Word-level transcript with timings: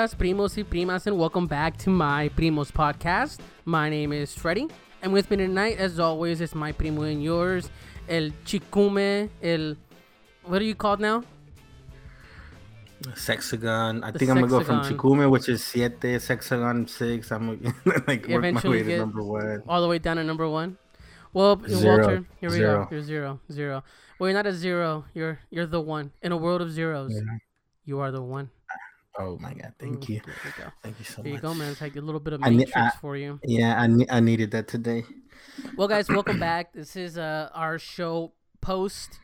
¿Qué 0.00 0.16
primos 0.16 0.56
y 0.56 0.64
primas, 0.64 1.06
and 1.06 1.18
welcome 1.18 1.46
back 1.46 1.76
to 1.76 1.90
my 1.90 2.30
Primos 2.30 2.72
podcast. 2.72 3.38
My 3.66 3.90
name 3.90 4.14
is 4.14 4.34
Freddy, 4.34 4.66
and 5.02 5.12
with 5.12 5.30
me 5.30 5.36
tonight, 5.36 5.76
as 5.78 6.00
always, 6.00 6.40
is 6.40 6.54
my 6.54 6.72
primo 6.72 7.02
and 7.02 7.22
yours, 7.22 7.68
El 8.08 8.30
Chicume, 8.46 9.28
El. 9.42 9.76
What 10.44 10.62
are 10.62 10.64
you 10.64 10.74
called 10.74 11.00
now? 11.00 11.22
Sexagon. 13.14 14.02
I 14.02 14.10
The 14.10 14.18
think 14.18 14.30
I'm 14.30 14.36
gonna 14.38 14.48
go 14.48 14.64
from 14.64 14.82
Sexagon. 14.82 14.98
Chikume, 14.98 15.30
which 15.30 15.50
is 15.50 15.62
siete, 15.62 16.18
Sexagon 16.18 16.86
six. 16.88 17.30
I'm 17.30 17.58
gonna 17.58 18.02
like 18.08 18.26
work 18.26 18.54
my 18.54 18.70
way 18.70 18.82
to 18.82 18.96
number 18.96 19.22
one. 19.22 19.62
All 19.68 19.82
the 19.82 19.88
way 19.88 19.98
down 19.98 20.16
to 20.16 20.24
number 20.24 20.48
one. 20.48 20.78
Well, 21.34 21.60
Zero. 21.68 21.98
Walter, 21.98 22.24
here 22.40 22.48
we 22.48 22.56
Zero. 22.56 22.84
go. 22.84 22.88
You're 22.90 23.02
zero, 23.02 23.40
zero. 23.52 23.84
Well, 24.18 24.30
you're 24.30 24.38
not 24.38 24.46
a 24.46 24.54
zero. 24.54 25.04
You're 25.12 25.40
you're 25.50 25.66
the 25.66 25.80
one 25.82 26.12
in 26.22 26.32
a 26.32 26.38
world 26.38 26.62
of 26.62 26.70
zeros. 26.72 27.12
Yeah. 27.12 27.36
You 27.84 28.00
are 28.00 28.10
the 28.10 28.22
one. 28.22 28.48
Oh 29.18 29.36
my 29.38 29.52
god, 29.54 29.74
thank 29.78 30.08
you, 30.08 30.20
There 30.24 30.34
you 30.44 30.52
go. 30.64 30.70
thank 30.82 30.98
you 30.98 31.04
so 31.04 31.22
Here 31.22 31.34
you 31.34 31.40
go, 31.40 31.52
man. 31.54 31.74
Take 31.74 31.96
a 31.96 32.00
little 32.00 32.20
bit 32.20 32.32
of 32.32 32.40
I 32.42 32.50
matrix 32.50 32.76
I- 32.76 32.90
for 33.00 33.16
you. 33.16 33.40
Yeah, 33.44 33.80
I, 33.80 34.16
I 34.16 34.20
needed 34.20 34.50
that 34.52 34.68
today. 34.68 35.04
Well, 35.76 35.88
guys, 35.88 36.08
welcome 36.08 36.38
back. 36.38 36.72
This 36.72 36.94
is 36.96 37.18
uh 37.18 37.48
our 37.52 37.78
show 37.78 38.32
post 38.60 39.18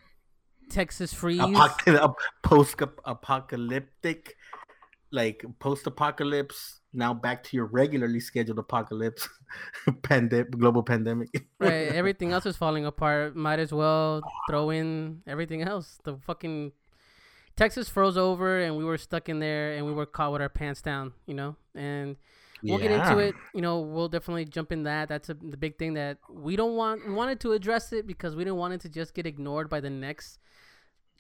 Texas 0.71 1.13
Freeze. 1.15 1.41
Apoc- 1.41 2.15
post 2.43 2.83
apocalyptic, 3.05 4.35
like 5.13 5.45
post 5.61 5.87
apocalypse. 5.87 6.81
Now 6.93 7.13
back 7.15 7.45
to 7.45 7.57
your 7.57 7.67
regularly 7.67 8.21
scheduled 8.21 8.59
apocalypse, 8.59 9.29
pandemic, 10.03 10.51
global 10.51 10.83
pandemic. 10.83 11.29
right, 11.61 11.89
everything 11.93 12.33
else 12.33 12.47
is 12.47 12.57
falling 12.57 12.87
apart. 12.87 13.37
Might 13.37 13.59
as 13.61 13.73
well 13.73 14.23
throw 14.51 14.71
in 14.71 15.21
everything 15.27 15.63
else. 15.63 15.99
The 16.05 16.17
fucking 16.17 16.73
Texas 17.57 17.89
froze 17.89 18.17
over, 18.17 18.61
and 18.61 18.77
we 18.77 18.85
were 18.85 18.99
stuck 18.99 19.29
in 19.29 19.39
there, 19.41 19.73
and 19.77 19.87
we 19.87 19.93
were 19.93 20.07
caught 20.07 20.33
with 20.33 20.43
our 20.43 20.49
pants 20.49 20.83
down. 20.83 21.13
You 21.27 21.35
know, 21.35 21.57
and 21.75 22.17
we'll 22.63 22.79
get 22.79 22.91
into 22.91 23.19
it. 23.19 23.35
You 23.55 23.63
know, 23.63 23.81
we'll 23.81 24.09
definitely 24.09 24.45
jump 24.45 24.73
in 24.73 24.83
that. 24.85 25.09
That's 25.09 25.29
a, 25.29 25.35
the 25.35 25.57
big 25.57 25.79
thing 25.79 25.95
that 25.95 26.19
we 26.31 26.57
don't 26.57 26.77
want. 26.77 27.07
We 27.07 27.15
wanted 27.15 27.41
to 27.41 27.53
address 27.53 27.93
it 27.93 28.07
because 28.07 28.37
we 28.37 28.45
didn't 28.45 28.59
want 28.59 28.75
it 28.75 28.81
to 28.83 28.89
just 28.89 29.15
get 29.15 29.27
ignored 29.27 29.69
by 29.71 29.81
the 29.81 29.91
next 29.91 30.39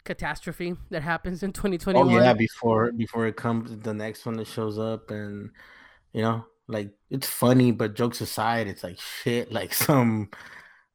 catastrophe 0.04 0.76
that 0.90 1.02
happens 1.02 1.42
in 1.42 1.50
Oh 1.50 1.52
2021. 1.52 2.22
yeah, 2.22 2.32
before 2.32 2.92
before 2.92 3.26
it 3.26 3.36
comes, 3.36 3.76
the 3.82 3.94
next 3.94 4.24
one 4.26 4.36
that 4.36 4.46
shows 4.46 4.78
up, 4.78 5.10
and 5.10 5.50
you 6.12 6.22
know, 6.22 6.44
like 6.68 6.90
it's 7.10 7.28
funny, 7.28 7.72
but 7.72 7.94
jokes 7.94 8.20
aside, 8.20 8.68
it's 8.68 8.82
like 8.84 8.98
shit, 9.00 9.50
like 9.58 9.74
some, 9.74 10.28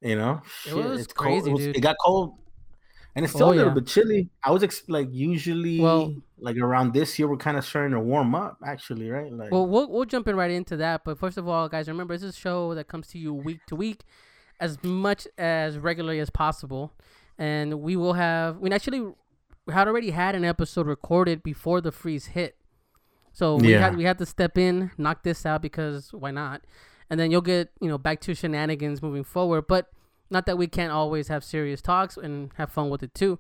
you 0.02 0.16
know, 0.16 0.42
It 0.68 0.74
was 0.76 1.02
it's 1.02 1.14
cold. 1.14 1.44
crazy, 1.44 1.50
it, 1.50 1.54
was- 1.54 1.64
dude. 1.66 1.78
it 1.78 1.82
got 1.82 1.96
cold, 2.06 2.36
and 3.16 3.26
it's 3.26 3.34
still 3.34 3.48
Oh, 3.48 3.52
a 3.52 3.56
little 3.56 3.68
yeah. 3.72 3.74
bit 3.76 3.88
chilly. 3.88 4.30
I 4.44 4.52
was 4.52 4.64
ex- 4.64 4.84
like 4.88 5.08
usually, 5.12 5.80
Well- 5.80 6.16
like 6.40 6.58
around 6.58 6.94
this 6.94 7.18
year, 7.20 7.28
we're 7.28 7.38
kind 7.38 7.58
of 7.58 7.66
starting 7.66 7.92
to 7.92 8.00
warm 8.00 8.34
up, 8.34 8.58
actually, 8.66 9.10
right? 9.10 9.32
Like, 9.32 9.52
Well, 9.52 9.68
we'll 9.68 9.90
we'll 9.92 10.06
jump 10.06 10.28
in 10.28 10.36
right 10.36 10.50
into 10.52 10.76
that. 10.78 11.04
But 11.06 11.18
first 11.20 11.38
of 11.38 11.48
all, 11.48 11.70
guys, 11.70 11.88
remember 11.88 12.16
this 12.16 12.24
is 12.24 12.36
a 12.36 12.40
show 12.40 12.74
that 12.76 12.88
comes 12.88 13.08
to 13.10 13.18
you 13.20 13.34
week 13.34 13.60
to 13.68 13.76
week, 13.76 14.04
as 14.60 14.84
much 14.84 15.28
as 15.38 15.78
regularly 15.78 16.20
as 16.20 16.30
possible, 16.30 16.94
and 17.38 17.82
we 17.82 17.96
will 17.96 18.14
have. 18.14 18.58
We 18.58 18.72
actually 18.72 19.02
we 19.68 19.74
had 19.74 19.88
already 19.88 20.10
had 20.12 20.34
an 20.36 20.44
episode 20.44 20.88
recorded 20.88 21.44
before 21.44 21.82
the 21.82 21.92
freeze 21.92 22.28
hit, 22.28 22.56
so 23.32 23.58
we 23.58 23.72
Yeah. 23.74 23.80
had 23.82 23.98
we 23.98 24.04
had 24.06 24.18
to 24.18 24.26
step 24.26 24.58
in, 24.58 24.92
knock 24.98 25.22
this 25.24 25.46
out 25.46 25.62
because 25.62 26.12
why 26.14 26.32
not? 26.32 26.62
And 27.10 27.20
then 27.20 27.30
you'll 27.30 27.42
get 27.42 27.70
you 27.80 27.88
know 27.90 27.98
back 28.00 28.22
to 28.22 28.34
shenanigans 28.34 29.02
moving 29.04 29.24
forward. 29.24 29.66
But 29.68 29.92
not 30.32 30.46
that 30.48 30.58
we 30.58 30.68
can't 30.68 30.92
always 30.92 31.28
have 31.28 31.44
serious 31.44 31.82
talks 31.82 32.18
and 32.18 32.52
have 32.56 32.72
fun 32.72 32.90
with 32.90 33.04
it 33.04 33.14
too. 33.14 33.38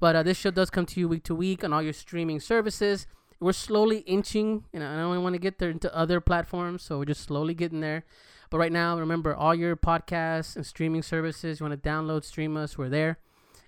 But 0.00 0.16
uh, 0.16 0.22
this 0.22 0.36
show 0.36 0.50
does 0.50 0.68
come 0.68 0.84
to 0.86 1.00
you 1.00 1.08
week 1.08 1.22
to 1.24 1.34
week 1.34 1.62
on 1.64 1.72
all 1.72 1.82
your 1.82 1.92
streaming 1.92 2.40
services 2.40 3.06
we're 3.42 3.52
slowly 3.52 3.98
inching, 3.98 4.64
and 4.72 4.84
I 4.84 4.96
don't 4.96 5.22
want 5.22 5.34
to 5.34 5.40
get 5.40 5.58
there 5.58 5.70
into 5.70 5.94
other 5.94 6.20
platforms, 6.20 6.82
so 6.82 6.98
we're 6.98 7.06
just 7.06 7.22
slowly 7.22 7.54
getting 7.54 7.80
there. 7.80 8.04
But 8.50 8.58
right 8.58 8.72
now, 8.72 8.98
remember 8.98 9.34
all 9.34 9.54
your 9.54 9.76
podcasts 9.76 10.54
and 10.56 10.64
streaming 10.64 11.02
services. 11.02 11.58
You 11.58 11.66
want 11.66 11.82
to 11.82 11.88
download, 11.88 12.24
stream 12.24 12.56
us, 12.56 12.78
we're 12.78 12.88
there, 12.88 13.18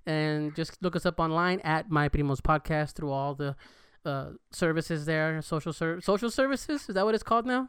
and 0.07 0.55
just 0.55 0.81
look 0.83 0.95
us 0.95 1.05
up 1.05 1.19
online 1.19 1.61
at 1.61 1.91
My 1.91 2.09
Primos 2.09 2.41
Podcast 2.41 2.93
through 2.93 3.11
all 3.11 3.35
the 3.35 3.57
uh, 4.05 4.31
services 4.53 5.07
there. 5.07 5.43
Social 5.43 5.73
ser- 5.73 6.01
social 6.01 6.31
services 6.31 6.89
is 6.89 6.95
that 6.95 7.05
what 7.05 7.15
it's 7.15 7.25
called 7.25 7.47
now? 7.47 7.69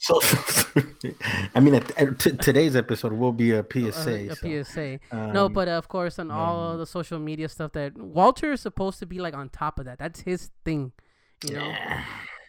So, 0.00 0.20
I 1.54 1.60
mean, 1.60 1.74
at, 1.74 1.90
at 1.98 2.18
t- 2.18 2.32
today's 2.32 2.76
episode 2.76 3.12
will 3.12 3.32
be 3.32 3.52
a 3.52 3.64
PSA. 3.64 4.30
Uh, 4.30 4.32
a 4.32 4.36
so, 4.36 4.62
PSA. 4.64 5.00
no, 5.12 5.46
um, 5.46 5.52
but 5.52 5.68
uh, 5.68 5.72
of 5.72 5.88
course 5.88 6.18
on 6.18 6.30
all 6.30 6.72
um, 6.72 6.78
the 6.78 6.86
social 6.86 7.18
media 7.18 7.48
stuff 7.48 7.72
that 7.72 7.96
Walter 7.96 8.52
is 8.52 8.60
supposed 8.60 8.98
to 8.98 9.06
be 9.06 9.18
like 9.20 9.34
on 9.34 9.48
top 9.48 9.78
of 9.78 9.84
that. 9.86 9.98
That's 9.98 10.20
his 10.20 10.50
thing, 10.64 10.92
you 11.46 11.54
know. 11.56 11.66
yeah. 11.66 12.04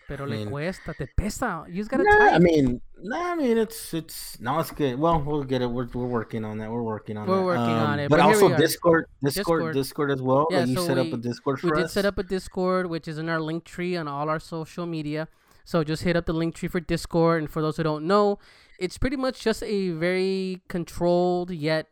Pero 0.07 0.25
I 0.25 0.27
le 0.27 0.45
cuesta, 0.45 0.93
te 0.95 1.07
pesa. 1.17 1.65
You 1.67 1.77
just 1.77 1.89
gotta 1.89 2.03
Nah, 2.03 2.11
type. 2.11 2.33
I 2.35 2.37
mean, 2.37 2.79
nah, 3.01 3.31
I 3.31 3.35
mean, 3.35 3.57
it's 3.57 3.91
it's 3.91 4.39
no, 4.39 4.59
it's 4.59 4.69
good. 4.69 4.99
Well, 4.99 5.19
we'll 5.19 5.43
get 5.43 5.63
it. 5.63 5.65
We're, 5.65 5.87
we're 5.95 6.05
working 6.05 6.45
on 6.45 6.59
that. 6.59 6.69
We're 6.69 6.83
working 6.83 7.17
on 7.17 7.27
We're 7.27 7.37
that. 7.37 7.43
working 7.43 7.63
on 7.63 7.99
it, 7.99 8.09
But, 8.09 8.17
but 8.17 8.23
also. 8.23 8.55
Discord, 8.55 9.07
Discord, 9.23 9.73
Discord. 9.73 9.73
Discord, 9.73 10.11
as 10.11 10.21
well. 10.21 10.45
Yeah, 10.51 10.59
like 10.59 10.67
you 10.67 10.75
so 10.75 10.85
set 10.85 10.97
up 10.99 11.07
we- 11.07 11.13
a 11.13 11.17
Discord 11.17 11.63
we 11.63 11.69
for 11.69 11.75
did 11.77 11.89
set 11.89 12.05
up 12.05 12.19
a 12.19 12.23
Discord, 12.23 12.85
which 12.87 13.07
is 13.07 13.17
in 13.17 13.29
our 13.29 13.39
link 13.41 13.63
tree 13.63 13.95
on 13.97 14.07
all 14.07 14.29
our 14.29 14.39
social 14.39 14.85
media. 14.85 15.27
So 15.65 15.83
just 15.83 16.03
hit 16.03 16.15
up 16.15 16.25
the 16.25 16.33
link 16.33 16.55
tree 16.55 16.69
for 16.69 16.79
Discord. 16.79 17.41
And 17.41 17.51
for 17.51 17.61
those 17.61 17.75
who 17.77 17.83
don't 17.83 18.05
know, 18.05 18.39
it's 18.79 18.97
pretty 18.97 19.17
much 19.17 19.41
just 19.41 19.61
a 19.63 19.89
very 19.89 20.61
controlled 20.69 21.51
yet 21.51 21.87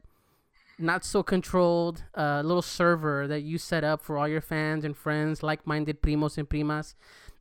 not 0.79 1.06
so 1.06 1.22
controlled 1.22 2.03
uh, 2.17 2.41
little 2.44 2.61
server 2.61 3.28
that 3.28 3.41
you 3.41 3.57
set 3.59 3.84
up 3.84 4.01
for 4.01 4.17
all 4.17 4.28
your 4.28 4.41
fans 4.41 4.84
and 4.84 4.97
friends, 4.97 5.44
like-minded 5.44 6.01
primos 6.01 6.35
and 6.38 6.50
primas, 6.50 6.95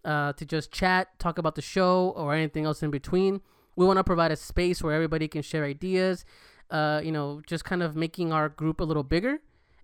uh, 0.05 0.35
to 0.35 0.45
just 0.45 0.71
chat, 0.71 1.19
talk 1.19 1.39
about 1.39 1.55
the 1.55 1.63
show, 1.63 2.13
or 2.15 2.35
anything 2.35 2.67
else 2.67 2.83
in 2.83 2.91
between. 2.91 3.41
We 3.75 3.87
want 3.87 3.97
to 3.97 4.05
provide 4.05 4.33
a 4.33 4.37
space 4.37 4.83
where 4.83 4.93
everybody 4.95 5.29
can 5.29 5.41
share 5.41 5.65
ideas. 5.65 6.27
Uh, 6.71 7.01
you 7.03 7.11
know, 7.11 7.41
just 7.47 7.65
kind 7.65 7.83
of 7.83 7.97
making 7.97 8.33
our 8.35 8.51
group 8.51 8.81
a 8.81 8.85
little 8.85 9.03
bigger 9.03 9.39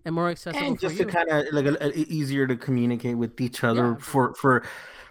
and 0.05 0.13
more 0.13 0.29
accessible 0.29 0.65
and 0.65 0.79
just 0.79 0.97
to 0.97 1.05
kind 1.05 1.27
of 1.29 1.45
like 1.51 1.65
a, 1.65 1.75
a- 1.85 1.91
easier 2.07 2.45
to 2.45 2.55
communicate 2.55 3.17
with 3.17 3.41
each 3.41 3.63
other 3.63 3.89
Yeah. 3.89 3.95
for 3.97 4.33
for 4.35 4.63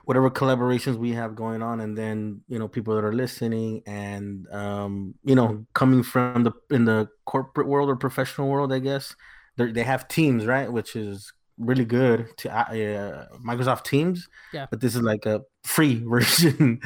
whatever 0.09 0.31
collaborations 0.31 0.97
we 0.97 1.13
have 1.13 1.37
going 1.37 1.63
on 1.63 1.81
and 1.81 1.93
then 2.03 2.41
you 2.49 2.59
know 2.59 2.67
people 2.67 2.95
that 2.95 3.05
are 3.05 3.13
listening 3.13 3.83
and 3.87 4.49
um 4.53 5.15
you 5.23 5.35
know 5.35 5.67
coming 5.75 6.03
from 6.03 6.45
the 6.45 6.53
in 6.71 6.87
the 6.87 7.07
corporate 7.27 7.69
world 7.69 7.91
or 7.91 7.97
professional 8.07 8.49
world 8.49 8.73
i 8.73 8.79
guess 8.79 9.15
they 9.59 9.71
they 9.71 9.83
have 9.83 10.09
teams 10.09 10.47
right 10.47 10.73
which 10.73 10.97
is 10.97 11.31
really 11.59 11.85
good 11.85 12.19
to 12.39 12.49
uh, 12.51 13.27
microsoft 13.45 13.85
teams 13.85 14.29
Yeah. 14.55 14.67
but 14.71 14.81
this 14.81 14.95
is 14.97 15.03
like 15.03 15.27
a 15.27 15.43
free 15.65 16.03
version 16.15 16.81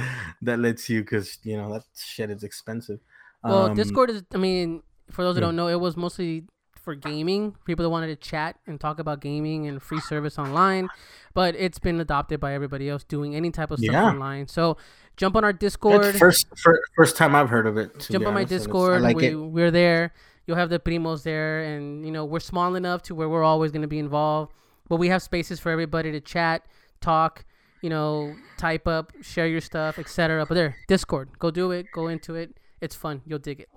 that 0.47 0.59
lets 0.59 0.89
you 0.91 1.03
because 1.03 1.39
you 1.45 1.57
know 1.57 1.73
that 1.75 1.85
shit 1.95 2.29
is 2.29 2.43
expensive 2.43 2.99
Well, 3.45 3.67
Um, 3.67 3.75
Discord 3.77 4.11
is. 4.11 4.23
I 4.35 4.39
mean, 4.39 4.83
for 5.11 5.23
those 5.25 5.35
who 5.37 5.41
yeah. 5.41 5.47
don't 5.49 5.57
know, 5.57 5.69
it 5.69 5.81
was 5.87 5.97
mostly 5.97 6.45
for 6.83 6.95
gaming. 6.95 7.55
People 7.65 7.85
that 7.85 7.91
wanted 7.91 8.09
to 8.09 8.17
chat 8.17 8.59
and 8.67 8.81
talk 8.81 8.99
about 8.99 9.21
gaming 9.21 9.67
and 9.69 9.81
free 9.83 10.01
service 10.01 10.39
online, 10.39 10.89
but 11.33 11.55
it's 11.57 11.79
been 11.79 12.01
adopted 12.01 12.41
by 12.41 12.53
everybody 12.55 12.89
else 12.89 13.05
doing 13.05 13.35
any 13.35 13.51
type 13.51 13.71
of 13.71 13.79
stuff 13.79 13.93
Yeah. 13.93 14.05
online. 14.09 14.49
So 14.49 14.77
jump 15.17 15.37
on 15.37 15.45
our 15.45 15.51
it's 15.51 15.59
Discord. 15.61 16.05
first, 16.17 16.47
first 16.59 16.83
first 16.97 17.17
time 17.17 17.35
i've 17.35 17.51
heard 17.51 17.67
of 17.67 17.77
it 17.77 18.07
jump 18.11 18.27
on 18.27 18.33
my 18.35 18.41
honest, 18.41 18.53
and 18.53 18.61
it's- 18.61 18.61
I 18.61 18.67
Discord. 18.67 19.03
like 19.03 19.17
we, 19.17 19.35
we're 19.35 19.71
there. 19.71 20.13
You'll 20.47 20.57
have 20.57 20.71
the 20.71 20.81
primos 20.81 21.23
there, 21.23 21.63
and 21.63 22.05
you 22.05 22.11
know 22.11 22.25
we're 22.25 22.41
small 22.41 22.75
enough 22.75 23.03
to 23.03 23.15
where 23.15 23.29
we're 23.29 23.45
always 23.45 23.71
going 23.73 23.83
to 23.83 23.89
be 23.89 23.99
involved. 24.01 24.53
But 24.89 24.97
we 24.97 25.09
have 25.09 25.23
spaces 25.23 25.61
for 25.61 25.71
everybody 25.71 26.11
to 26.13 26.21
chat, 26.21 26.67
talk, 27.01 27.45
you 27.81 27.89
know, 27.89 28.35
type 28.59 28.89
up, 28.89 29.13
share 29.23 29.47
your 29.47 29.61
stuff, 29.61 29.99
etc. 29.99 30.45
But 30.45 30.55
there, 30.57 30.77
Discord. 30.89 31.39
Go 31.39 31.51
do 31.53 31.71
it. 31.71 31.87
Go 31.95 32.09
into 32.09 32.35
it. 32.35 32.57
It's 32.81 32.97
fun. 32.97 33.23
You'll 33.25 33.39
dig 33.39 33.61
it. 33.61 33.69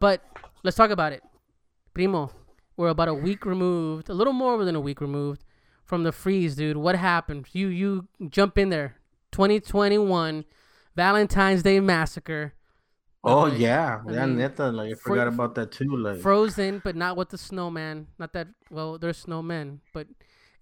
But 0.00 0.22
let's 0.62 0.76
talk 0.76 0.90
about 0.90 1.12
it. 1.12 1.22
Primo, 1.92 2.30
we're 2.76 2.88
about 2.88 3.08
a 3.08 3.14
week 3.14 3.44
removed, 3.46 4.08
a 4.08 4.14
little 4.14 4.32
more 4.32 4.64
than 4.64 4.74
a 4.76 4.80
week 4.80 5.00
removed 5.00 5.44
from 5.84 6.02
the 6.02 6.12
freeze, 6.12 6.56
dude. 6.56 6.76
What 6.76 6.96
happened? 6.96 7.46
You 7.52 7.68
you 7.68 8.08
jump 8.28 8.58
in 8.58 8.70
there. 8.70 8.96
2021 9.32 10.44
Valentine's 10.94 11.62
Day 11.62 11.80
massacre. 11.80 12.54
Oh 13.24 13.42
Like, 13.44 13.58
yeah, 13.58 14.00
I 14.06 14.12
yeah, 14.12 14.26
mean, 14.26 14.36
neta, 14.38 14.70
like 14.70 14.92
I 14.92 14.94
for- 14.94 15.10
forgot 15.10 15.28
about 15.28 15.54
that 15.56 15.72
too. 15.72 15.96
Like 15.96 16.20
Frozen, 16.20 16.80
but 16.84 16.94
not 16.96 17.16
with 17.16 17.30
the 17.30 17.38
snowman. 17.38 18.06
Not 18.18 18.32
that 18.34 18.48
well, 18.70 18.98
there's 18.98 19.24
snowmen, 19.24 19.80
but 19.92 20.06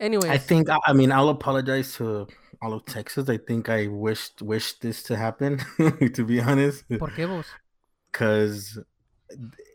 anyway. 0.00 0.28
I 0.30 0.38
think 0.38 0.70
I 0.70 0.78
I 0.86 0.92
mean 0.92 1.12
I'll 1.12 1.28
apologize 1.28 1.94
to 1.96 2.26
all 2.62 2.72
of 2.72 2.84
Texas. 2.86 3.28
I 3.28 3.36
think 3.38 3.68
I 3.68 3.86
wished 3.88 4.40
wished 4.40 4.80
this 4.80 5.02
to 5.04 5.16
happen, 5.16 5.58
to 6.14 6.24
be 6.24 6.40
honest, 6.40 6.84
¿Por 6.88 7.10
qué 7.10 7.26
vos? 7.28 7.46
because 8.12 8.78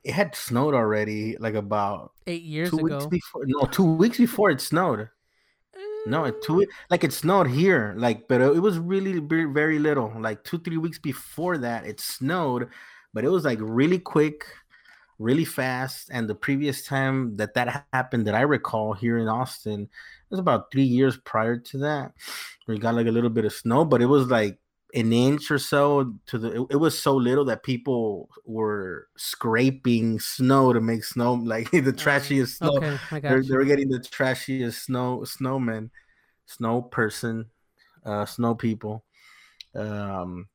it 0.03 0.13
had 0.13 0.35
snowed 0.35 0.73
already, 0.73 1.37
like 1.39 1.55
about 1.55 2.13
Eight 2.27 2.43
years 2.43 2.69
two 2.69 2.79
ago. 2.79 2.97
weeks 2.97 3.05
before. 3.07 3.43
No, 3.45 3.65
two 3.65 3.85
weeks 3.95 4.17
before 4.17 4.49
it 4.51 4.61
snowed. 4.61 5.09
No, 6.05 6.25
it 6.25 6.41
two 6.41 6.61
uh. 6.63 6.65
like 6.89 7.03
it 7.03 7.13
snowed 7.13 7.47
here, 7.47 7.93
like 7.97 8.27
but 8.27 8.41
it 8.41 8.61
was 8.61 8.79
really 8.79 9.19
very, 9.19 9.45
very 9.45 9.79
little. 9.79 10.11
Like 10.19 10.43
two 10.43 10.59
three 10.59 10.77
weeks 10.77 10.99
before 10.99 11.57
that, 11.59 11.85
it 11.85 11.99
snowed, 11.99 12.69
but 13.13 13.23
it 13.23 13.29
was 13.29 13.45
like 13.45 13.59
really 13.61 13.99
quick. 13.99 14.45
really 15.19 15.45
fast. 15.45 16.09
And 16.13 16.29
the 16.29 16.35
previous 16.35 16.85
time 16.85 17.35
that 17.37 17.53
that 17.53 17.85
happened, 17.93 18.25
that 18.27 18.35
I 18.35 18.41
recall 18.41 18.93
here 18.93 19.17
in 19.17 19.27
Austin, 19.27 19.81
it 19.83 20.29
was 20.29 20.39
about 20.39 20.71
three 20.71 20.83
years 20.87 21.17
prior 21.17 21.57
to 21.57 21.77
that. 21.79 22.13
We 22.67 22.79
got 22.79 22.95
like 22.95 23.07
a 23.07 23.11
little 23.11 23.29
bit 23.29 23.45
of 23.45 23.51
snow, 23.53 23.83
but 23.83 24.01
it 24.01 24.05
was 24.05 24.27
like 24.27 24.59
an 24.93 25.13
inch 25.13 25.51
or 25.51 25.59
so 25.59 26.15
to 26.27 26.37
the. 26.37 26.61
It, 26.61 26.67
it 26.71 26.75
was 26.77 26.99
so 26.99 27.15
little 27.15 27.45
that 27.45 27.63
people 27.63 28.29
were 28.45 29.07
scraping 29.17 30.19
snow 30.19 30.73
to 30.73 30.81
make 30.81 31.03
snow, 31.03 31.33
like 31.43 31.71
the 31.71 31.93
trashiest 31.93 32.57
snow. 32.57 32.77
Okay, 32.77 32.97
I 33.11 33.19
got 33.19 33.29
They're, 33.29 33.43
they're 33.43 33.65
getting 33.65 33.89
the 33.89 33.99
trashiest 33.99 34.85
snow 34.85 35.23
snowman, 35.23 35.91
snow 36.45 36.81
person, 36.81 37.45
uh, 38.05 38.25
snow 38.25 38.55
people. 38.55 39.03
Um, 39.75 40.47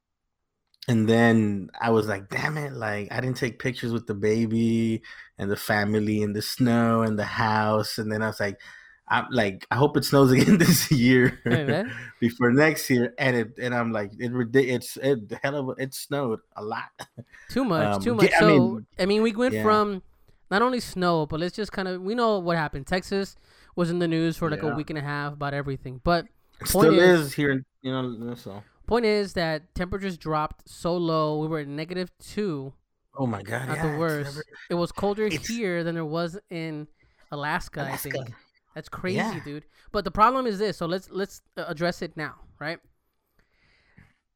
and 0.87 1.09
then 1.09 1.71
I 1.81 1.91
was 1.91 2.09
like, 2.09 2.29
damn 2.29 2.59
it, 2.59 2.73
like 2.75 3.09
I 3.11 3.21
didn't 3.21 3.39
take 3.39 3.59
pictures 3.59 3.93
with 3.93 4.07
the 4.07 4.15
baby 4.15 5.03
and 5.39 5.51
the 5.51 5.57
family 5.57 6.23
and 6.23 6.37
the 6.37 6.43
snow 6.43 7.03
and 7.03 7.19
the 7.19 7.25
house. 7.25 7.99
And 7.99 8.13
then 8.13 8.23
I 8.23 8.27
was 8.27 8.41
like, 8.41 8.61
I'm 9.09 9.27
like, 9.31 9.67
I 9.71 9.77
hope 9.77 9.97
it 9.97 10.05
snows 10.05 10.33
again 10.37 10.59
this 10.59 10.91
year 10.91 11.39
Hey, 11.45 11.85
before 12.21 12.53
next 12.53 12.89
year. 12.89 13.15
And 13.19 13.37
it 13.37 13.59
and 13.61 13.75
I'm 13.75 13.93
like, 13.93 14.13
it 14.19 14.33
it's 14.57 14.97
it 14.97 15.19
hell 15.43 15.57
of 15.57 15.69
a- 15.79 15.83
it 15.83 15.95
snowed 15.95 16.41
a 16.57 16.63
lot. 16.65 16.85
Too 17.51 17.65
much, 17.65 17.97
Um, 17.97 18.03
too 18.03 18.11
yeah, 18.11 18.17
much. 18.17 18.33
I 18.35 18.39
so 18.41 18.47
mean- 18.49 18.87
I 18.99 19.07
mean, 19.07 19.23
we 19.23 19.33
went 19.33 19.55
yeah. 19.55 19.63
from 19.63 20.03
not 20.51 20.63
only 20.63 20.81
snow, 20.81 21.27
but 21.27 21.41
let's 21.41 21.55
just 21.57 21.73
kind 21.73 21.89
of 21.89 22.01
we 22.03 22.15
know 22.15 22.39
what 22.39 22.57
happened. 22.57 22.87
Texas 22.87 23.37
was 23.77 23.91
in 23.91 23.99
the 23.99 24.09
news 24.09 24.37
for 24.37 24.51
like 24.51 24.63
a 24.63 24.75
week 24.75 24.89
and 24.91 24.99
a 24.99 25.03
half 25.03 25.33
about 25.35 25.53
everything. 25.53 26.01
But 26.05 26.27
Point 26.61 26.69
still 26.69 26.99
is- 26.99 27.21
is, 27.27 27.33
here, 27.35 27.65
you 27.83 27.93
know. 27.93 28.35
So 28.37 28.63
point 28.87 29.05
is 29.05 29.35
that 29.35 29.75
temperatures 29.75 30.17
dropped 30.17 30.69
so 30.69 30.97
low. 30.97 31.39
We 31.41 31.47
were 31.49 31.59
at 31.61 31.69
negative 31.69 32.11
two 32.21 32.73
oh 33.17 33.27
my 33.27 33.43
god, 33.43 33.69
at 33.69 33.77
yeah, 33.77 33.93
the 33.93 33.99
worst. 33.99 34.31
never- 34.37 34.45
It 34.71 34.75
was 34.75 34.93
colder 34.93 35.25
it's- 35.27 35.47
here 35.47 35.85
than 35.85 35.95
there 35.95 36.05
was 36.05 36.39
in 36.51 36.89
Alaska, 37.31 37.81
I 37.83 37.89
Alaska. 37.89 38.11
think. 38.11 38.31
That's 38.75 38.89
crazy, 38.89 39.17
Yeah. 39.17 39.41
dude. 39.45 39.65
But 39.93 40.05
the 40.05 40.11
problem 40.11 40.47
is 40.47 40.59
this. 40.59 40.77
So 40.77 40.87
let's 40.87 41.09
let's 41.11 41.43
uh, 41.57 41.65
address 41.69 42.03
it 42.03 42.17
now, 42.17 42.35
right? 42.59 42.79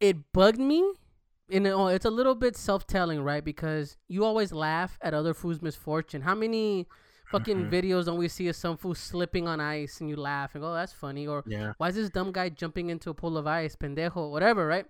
It 0.00 0.32
bugged 0.32 0.58
me. 0.60 0.92
And 1.50 1.66
oh, 1.66 1.86
it's 1.86 2.04
a 2.04 2.10
little 2.10 2.34
bit 2.34 2.56
self-telling, 2.56 3.22
right? 3.22 3.42
Because 3.42 3.96
you 4.06 4.22
always 4.22 4.52
laugh 4.52 4.98
at 5.00 5.14
other 5.14 5.32
fools' 5.32 5.62
misfortune. 5.62 6.20
How 6.20 6.34
many 6.34 6.86
fucking 7.30 7.66
Mhm. 7.66 7.70
videos 7.70 8.04
don't 8.04 8.18
we 8.18 8.28
see 8.28 8.48
of 8.48 8.56
some 8.56 8.76
fool 8.76 8.94
slipping 8.94 9.48
on 9.48 9.58
ice 9.58 10.00
and 10.00 10.10
you 10.10 10.16
laugh 10.16 10.54
and 10.54 10.62
go, 10.62 10.70
oh, 10.70 10.74
"That's 10.74 10.92
funny," 10.92 11.26
or 11.26 11.42
Yeah. 11.46 11.72
why 11.78 11.88
is 11.88 11.94
this 11.94 12.10
dumb 12.10 12.32
guy 12.32 12.50
jumping 12.50 12.90
into 12.90 13.08
a 13.10 13.14
pool 13.14 13.38
of 13.38 13.46
ice, 13.46 13.76
pendejo, 13.76 14.30
whatever, 14.30 14.66
right? 14.66 14.86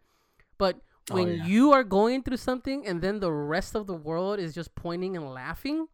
But 0.59 0.81
Oh, 1.11 1.15
when 1.15 1.29
yeah. 1.29 1.45
you 1.47 1.73
are 1.73 1.85
going 1.85 2.23
through 2.23 2.37
something 2.37 2.87
and 2.87 3.01
then 3.01 3.21
the 3.21 3.33
rest 3.33 3.75
of 3.75 3.87
the 3.87 3.95
world 3.95 4.39
is 4.41 4.53
just 4.53 4.75
pointing 4.75 5.17
and 5.17 5.31
laughing 5.33 5.89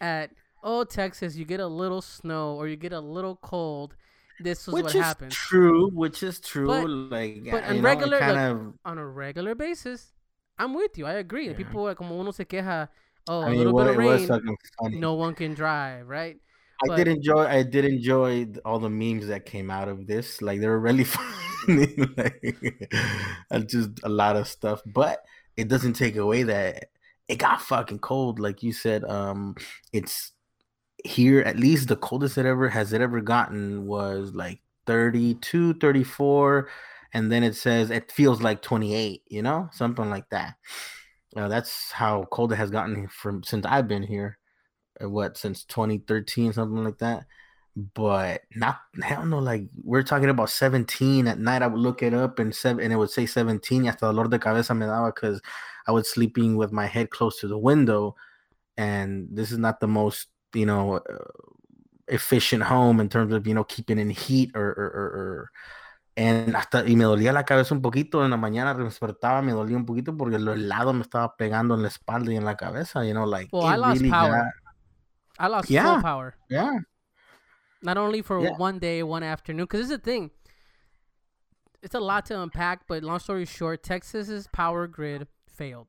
at, 0.00 0.30
oh, 0.62 0.84
Texas, 0.84 1.36
you 1.36 1.44
get 1.44 1.60
a 1.60 1.66
little 1.66 2.02
snow 2.02 2.54
or 2.54 2.68
you 2.68 2.76
get 2.76 2.92
a 2.92 3.00
little 3.00 3.36
cold, 3.36 3.94
this 4.40 4.66
is 4.66 4.74
what 4.74 4.84
happens 4.84 4.84
which 4.84 4.94
what 4.94 5.00
is 5.00 5.06
happens. 5.06 5.34
true, 5.34 5.90
which 5.90 6.22
is 6.22 6.40
true. 6.40 6.66
But- 6.66 6.88
like, 6.88 7.44
but 7.50 7.64
on 7.64 7.76
know, 7.76 7.82
regular- 7.82 8.18
kind 8.18 8.32
like, 8.34 8.50
of. 8.68 8.74
On 8.84 8.98
a 8.98 9.06
regular 9.06 9.54
basis, 9.54 10.12
I'm 10.58 10.74
with 10.74 10.96
you. 10.98 11.06
I 11.06 11.14
agree. 11.14 11.48
Yeah. 11.48 11.54
People, 11.54 11.94
como 11.94 12.18
uno 12.20 12.30
se 12.32 12.44
queja, 12.44 12.88
oh, 13.28 13.40
I 13.42 13.46
a 13.46 13.50
mean, 13.50 13.58
little 13.58 13.78
it, 13.80 13.84
bit 13.84 13.90
of 13.92 14.38
rain, 14.38 15.00
no 15.00 15.14
one 15.14 15.34
can 15.34 15.54
drive, 15.54 16.06
right? 16.08 16.36
I 16.82 16.88
but- 16.88 16.96
did 16.96 17.08
enjoy. 17.08 17.44
I 17.46 17.62
did 17.62 17.84
enjoy 17.86 18.48
all 18.64 18.78
the 18.78 18.90
memes 18.90 19.28
that 19.28 19.46
came 19.46 19.70
out 19.70 19.88
of 19.88 20.06
this. 20.06 20.42
Like 20.42 20.60
they 20.60 20.68
were 20.68 20.78
really 20.80 21.04
funny. 21.66 21.88
like, 22.16 22.92
and 23.50 23.68
just 23.68 23.90
a 24.02 24.08
lot 24.10 24.36
of 24.36 24.46
stuff, 24.46 24.82
but 24.84 25.24
it 25.56 25.68
doesn't 25.68 25.94
take 25.94 26.16
away 26.16 26.42
that 26.44 26.90
it 27.28 27.36
got 27.36 27.62
fucking 27.62 28.00
cold. 28.00 28.38
Like 28.38 28.62
you 28.62 28.72
said, 28.72 29.04
um, 29.04 29.56
it's 29.92 30.32
here 31.04 31.40
at 31.40 31.58
least 31.58 31.88
the 31.88 31.96
coldest 31.96 32.38
it 32.38 32.46
ever 32.46 32.68
has 32.68 32.92
it 32.92 33.00
ever 33.00 33.20
gotten 33.20 33.86
was 33.86 34.34
like 34.34 34.60
32 34.86 35.74
34 35.74 36.68
and 37.12 37.30
then 37.30 37.42
it 37.42 37.54
says 37.54 37.90
it 37.90 38.10
feels 38.10 38.42
like 38.42 38.62
28 38.62 39.22
you 39.28 39.42
know? 39.42 39.68
Something 39.72 40.10
like 40.10 40.28
that. 40.30 40.54
Uh, 41.36 41.48
that's 41.48 41.92
how 41.92 42.24
cold 42.30 42.52
it 42.52 42.56
has 42.56 42.70
gotten 42.70 43.08
from 43.08 43.42
since 43.42 43.66
i've 43.66 43.86
been 43.88 44.02
here 44.02 44.38
uh, 45.02 45.08
what 45.08 45.36
since 45.36 45.64
2013 45.64 46.52
something 46.52 46.84
like 46.84 46.98
that? 46.98 47.26
But 47.94 48.42
not 48.54 48.78
hell 49.02 49.26
no 49.26 49.38
like 49.38 49.64
we're 49.84 50.02
talking 50.02 50.30
about 50.30 50.48
17 50.48 51.26
at 51.26 51.38
night 51.38 51.60
i 51.60 51.66
would 51.66 51.78
look 51.78 52.02
it 52.02 52.14
up 52.14 52.38
and 52.38 52.54
seven 52.54 52.82
and 52.82 52.90
it 52.90 52.96
would 52.96 53.10
say 53.10 53.26
17 53.26 53.82
y 53.82 53.90
hasta 53.90 54.06
dolor 54.06 54.28
de 54.28 54.38
cabeza 54.38 54.74
me 54.74 54.86
daba 54.86 55.14
because 55.14 55.42
i 55.86 55.92
was 55.92 56.10
sleeping 56.10 56.56
with 56.56 56.72
my 56.72 56.86
head 56.86 57.10
close 57.10 57.38
to 57.38 57.48
the 57.48 57.58
window 57.58 58.16
and 58.78 59.28
this 59.30 59.52
is 59.52 59.58
not 59.58 59.78
the 59.80 59.86
most 59.86 60.28
you 60.54 60.64
know 60.66 60.96
uh, 60.96 61.02
efficient 62.08 62.62
home 62.62 63.00
in 63.00 63.08
terms 63.08 63.32
of 63.32 63.46
you 63.46 63.54
know 63.54 63.64
keeping 63.64 63.98
in 63.98 64.10
heat 64.10 64.50
or 64.54 64.68
or, 64.68 64.86
or, 64.86 65.50
and 66.16 66.54
hasta 66.54 66.84
y 66.86 66.94
me 66.96 67.04
dolía 67.04 67.32
la 67.32 67.44
cabeza 67.44 67.74
un 67.74 67.82
poquito 67.82 68.24
en 68.24 68.30
la 68.30 68.36
mañana 68.36 68.74
me 68.74 68.84
despertaba 68.84 69.42
me 69.42 69.52
dolía 69.52 69.76
un 69.76 69.84
poquito 69.86 70.16
porque 70.16 70.38
lo 70.38 70.52
helado 70.52 70.92
me 70.92 71.02
estaba 71.02 71.36
pegando 71.36 71.74
en 71.74 71.82
la 71.82 71.88
espalda 71.88 72.32
y 72.32 72.36
en 72.36 72.44
la 72.44 72.56
cabeza 72.56 73.04
you 73.04 73.12
know 73.12 73.26
like 73.26 73.48
Well, 73.52 73.66
I 73.66 73.76
lost 73.76 74.00
really 74.00 74.10
power. 74.10 74.30
got- 74.44 74.52
I 75.38 75.48
lost 75.48 75.68
Yeah. 75.70 76.00
power. 76.00 76.34
yeah 76.48 76.78
Not 77.82 77.98
only 77.98 78.22
for 78.22 78.40
Yeah. 78.40 78.56
one 78.56 78.78
day, 78.78 79.02
one 79.02 79.22
afternoon, 79.22 79.64
because 79.66 79.80
this 79.80 79.90
is 79.90 79.98
the 79.98 80.02
thing. 80.02 80.30
It's 81.82 81.94
a 81.94 82.00
lot 82.00 82.24
to 82.26 82.40
unpack, 82.40 82.86
but 82.88 83.02
long 83.04 83.18
story 83.20 83.44
short, 83.44 83.82
Texas's 83.82 84.48
power 84.48 84.86
grid 84.88 85.28
failed. 85.46 85.88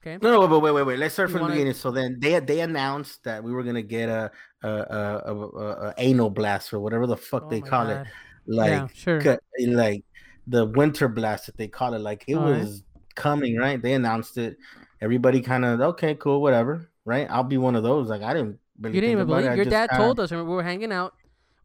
Okay. 0.00 0.18
No, 0.22 0.30
no, 0.40 0.48
but 0.48 0.60
wait, 0.60 0.70
wait, 0.72 0.84
wait. 0.84 0.98
Let's 0.98 1.14
start 1.14 1.28
You 1.28 1.34
from 1.34 1.40
wanna- 1.42 1.54
the 1.54 1.58
beginning. 1.60 1.74
So 1.74 1.90
then 1.90 2.18
they 2.20 2.38
they 2.40 2.60
announced 2.60 3.24
that 3.24 3.42
we 3.42 3.52
were 3.52 3.62
gonna 3.64 3.82
get 3.82 4.08
a 4.08 4.30
a 4.62 4.68
a, 4.68 5.34
a, 5.34 5.70
a, 5.88 5.94
anal 5.98 6.30
blast 6.30 6.72
or 6.72 6.78
whatever 6.80 7.06
the 7.06 7.16
fuck 7.16 7.44
Oh 7.46 7.48
they 7.50 7.60
call 7.60 7.88
it, 7.90 8.06
like 8.46 8.70
yeah, 8.70 8.86
sure. 8.94 9.20
like 9.68 10.04
the 10.46 10.66
winter 10.66 11.08
blast 11.08 11.46
that 11.46 11.56
they 11.56 11.68
call 11.68 11.94
it. 11.94 12.00
Like 12.00 12.24
it 12.28 12.36
Alright. 12.36 12.60
was 12.60 12.84
coming, 13.16 13.56
right? 13.56 13.80
They 13.82 13.92
announced 13.94 14.38
it. 14.38 14.56
Everybody 15.00 15.40
kind 15.40 15.64
of 15.64 15.80
okay, 15.80 16.14
cool, 16.14 16.40
whatever, 16.42 16.90
right? 17.04 17.26
I'll 17.30 17.42
be 17.44 17.58
one 17.58 17.74
of 17.76 17.82
those. 17.82 18.08
Like 18.08 18.22
I 18.22 18.32
didn't. 18.34 18.58
Really 18.80 18.94
You 18.94 19.00
didn't 19.00 19.12
even 19.12 19.26
believe. 19.26 19.46
it. 19.46 19.56
Your 19.56 19.64
dad 19.64 19.90
kinda- 19.90 20.04
told 20.04 20.20
us. 20.20 20.30
Remember, 20.30 20.50
we 20.50 20.56
were 20.56 20.62
hanging 20.62 20.92
out. 20.92 21.14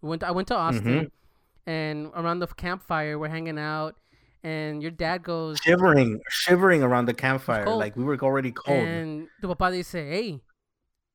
We 0.02 0.10
went. 0.10 0.24
I 0.24 0.32
went 0.32 0.48
to 0.48 0.56
Austin, 0.56 0.84
Mm-hmm. 0.84 1.70
and 1.70 2.12
around 2.16 2.40
the 2.40 2.48
campfire, 2.48 3.18
we're 3.20 3.30
hanging 3.30 3.60
out, 3.60 3.96
and 4.44 4.82
your 4.82 4.92
dad 4.92 5.24
goes, 5.24 5.58
shivering, 5.60 6.20
shivering 6.30 6.84
around 6.84 7.06
the 7.06 7.14
campfire. 7.14 7.70
Like 7.70 7.96
we 7.96 8.04
were 8.04 8.18
already 8.22 8.52
cold. 8.52 8.78
and 8.78 9.28
tu 9.42 9.48
papá 9.48 9.72
dice, 9.72 9.94
hey, 9.94 10.42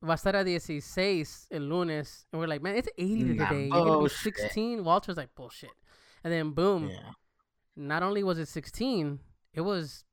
va 0.03 0.13
a 0.13 0.17
estar 0.17 0.35
a 0.35 0.59
16 0.59 1.49
el 1.53 1.61
lunes. 1.61 2.27
And 2.33 2.41
we're 2.41 2.47
like, 2.47 2.63
man, 2.63 2.77
it's 2.77 2.89
80 2.97 3.23
Nah, 3.25 3.49
today. 3.49 3.67
You're 3.67 3.85
to 3.85 4.03
be 4.05 4.09
16? 4.09 4.85
Walter's 4.85 5.17
like, 5.17 5.35
bullshit. 5.35 5.71
And 6.25 6.33
then, 6.33 6.51
boom, 6.51 6.89
yeah. 6.89 7.13
not 7.77 8.03
only 8.03 8.23
was 8.25 8.39
it 8.39 8.49
16, 8.49 9.19
it 9.55 9.61
was 9.61 10.05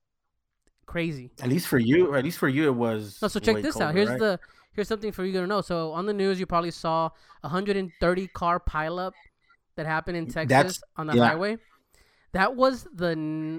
crazy. 0.85 1.31
At 1.41 1.49
least 1.49 1.67
for 1.67 1.79
you, 1.79 2.15
at 2.15 2.23
least 2.23 2.37
for 2.37 2.47
you, 2.49 2.67
it 2.67 2.75
was. 2.75 3.17
No, 3.21 3.27
so 3.27 3.39
check 3.39 3.61
this 3.61 3.73
colder, 3.73 3.87
out. 3.87 3.95
Here's 3.95 4.09
right? 4.09 4.19
the 4.19 4.39
here's 4.73 4.87
something 4.87 5.11
for 5.11 5.25
you 5.25 5.33
to 5.33 5.47
know. 5.47 5.61
So 5.61 5.93
on 5.93 6.05
the 6.05 6.13
news, 6.13 6.39
you 6.39 6.45
probably 6.45 6.71
saw 6.71 7.05
a 7.43 7.47
130 7.47 8.27
car 8.27 8.59
pileup 8.59 9.13
that 9.75 9.85
happened 9.85 10.17
in 10.17 10.25
Texas 10.25 10.49
That's- 10.49 10.81
on 10.97 11.07
the 11.07 11.15
yeah. 11.15 11.27
highway. 11.29 11.57
That 12.35 12.55
was 12.55 12.75
the 12.93 13.11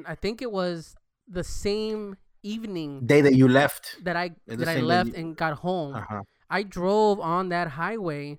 I 0.06 0.14
think 0.14 0.42
it 0.42 0.52
was 0.52 0.94
the 1.26 1.42
same 1.42 2.16
evening 2.42 3.06
day 3.06 3.20
that 3.26 3.34
you 3.34 3.48
left. 3.48 3.84
that 4.04 4.16
I 4.16 4.26
that 4.46 4.68
I 4.68 4.76
left 4.94 5.10
you- 5.10 5.14
and 5.20 5.36
got 5.44 5.54
home. 5.66 5.94
Uh-huh. 5.96 6.22
I 6.50 6.62
drove 6.62 7.18
on 7.18 7.48
that 7.54 7.68
highway 7.80 8.38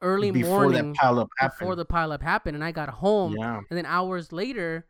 early 0.00 0.30
morning. 0.30 0.42
Before 0.42 0.62
morning 0.62 0.94
pileup 0.94 1.28
happened. 1.38 1.58
before 1.58 1.76
the 1.76 1.84
pileup 1.96 2.22
happened, 2.22 2.54
and 2.54 2.64
I 2.64 2.72
got 2.80 2.88
home. 3.04 3.34
yeah. 3.36 3.58
And 3.68 3.74
then 3.76 3.84
hours 3.84 4.32
later, 4.32 4.86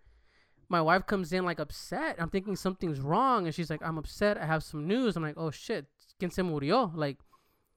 my 0.69 0.83
wife 0.83 1.05
comes 1.07 1.33
in 1.33 1.43
like 1.51 1.59
upset. 1.59 2.13
I'm 2.21 2.31
thinking 2.31 2.55
something's 2.55 3.01
wrong, 3.01 3.47
and 3.47 3.55
she's 3.55 3.71
like, 3.71 3.83
"I'm 3.83 3.97
upset. 3.99 4.37
I 4.37 4.47
have 4.47 4.63
some 4.63 4.87
news." 4.87 5.17
I'm 5.17 5.23
like, 5.29 5.39
"Oh 5.45 5.51
shit, 5.51 5.87
quien 6.19 6.31
se 6.31 6.43
murió?" 6.43 6.95
Like, 6.95 7.19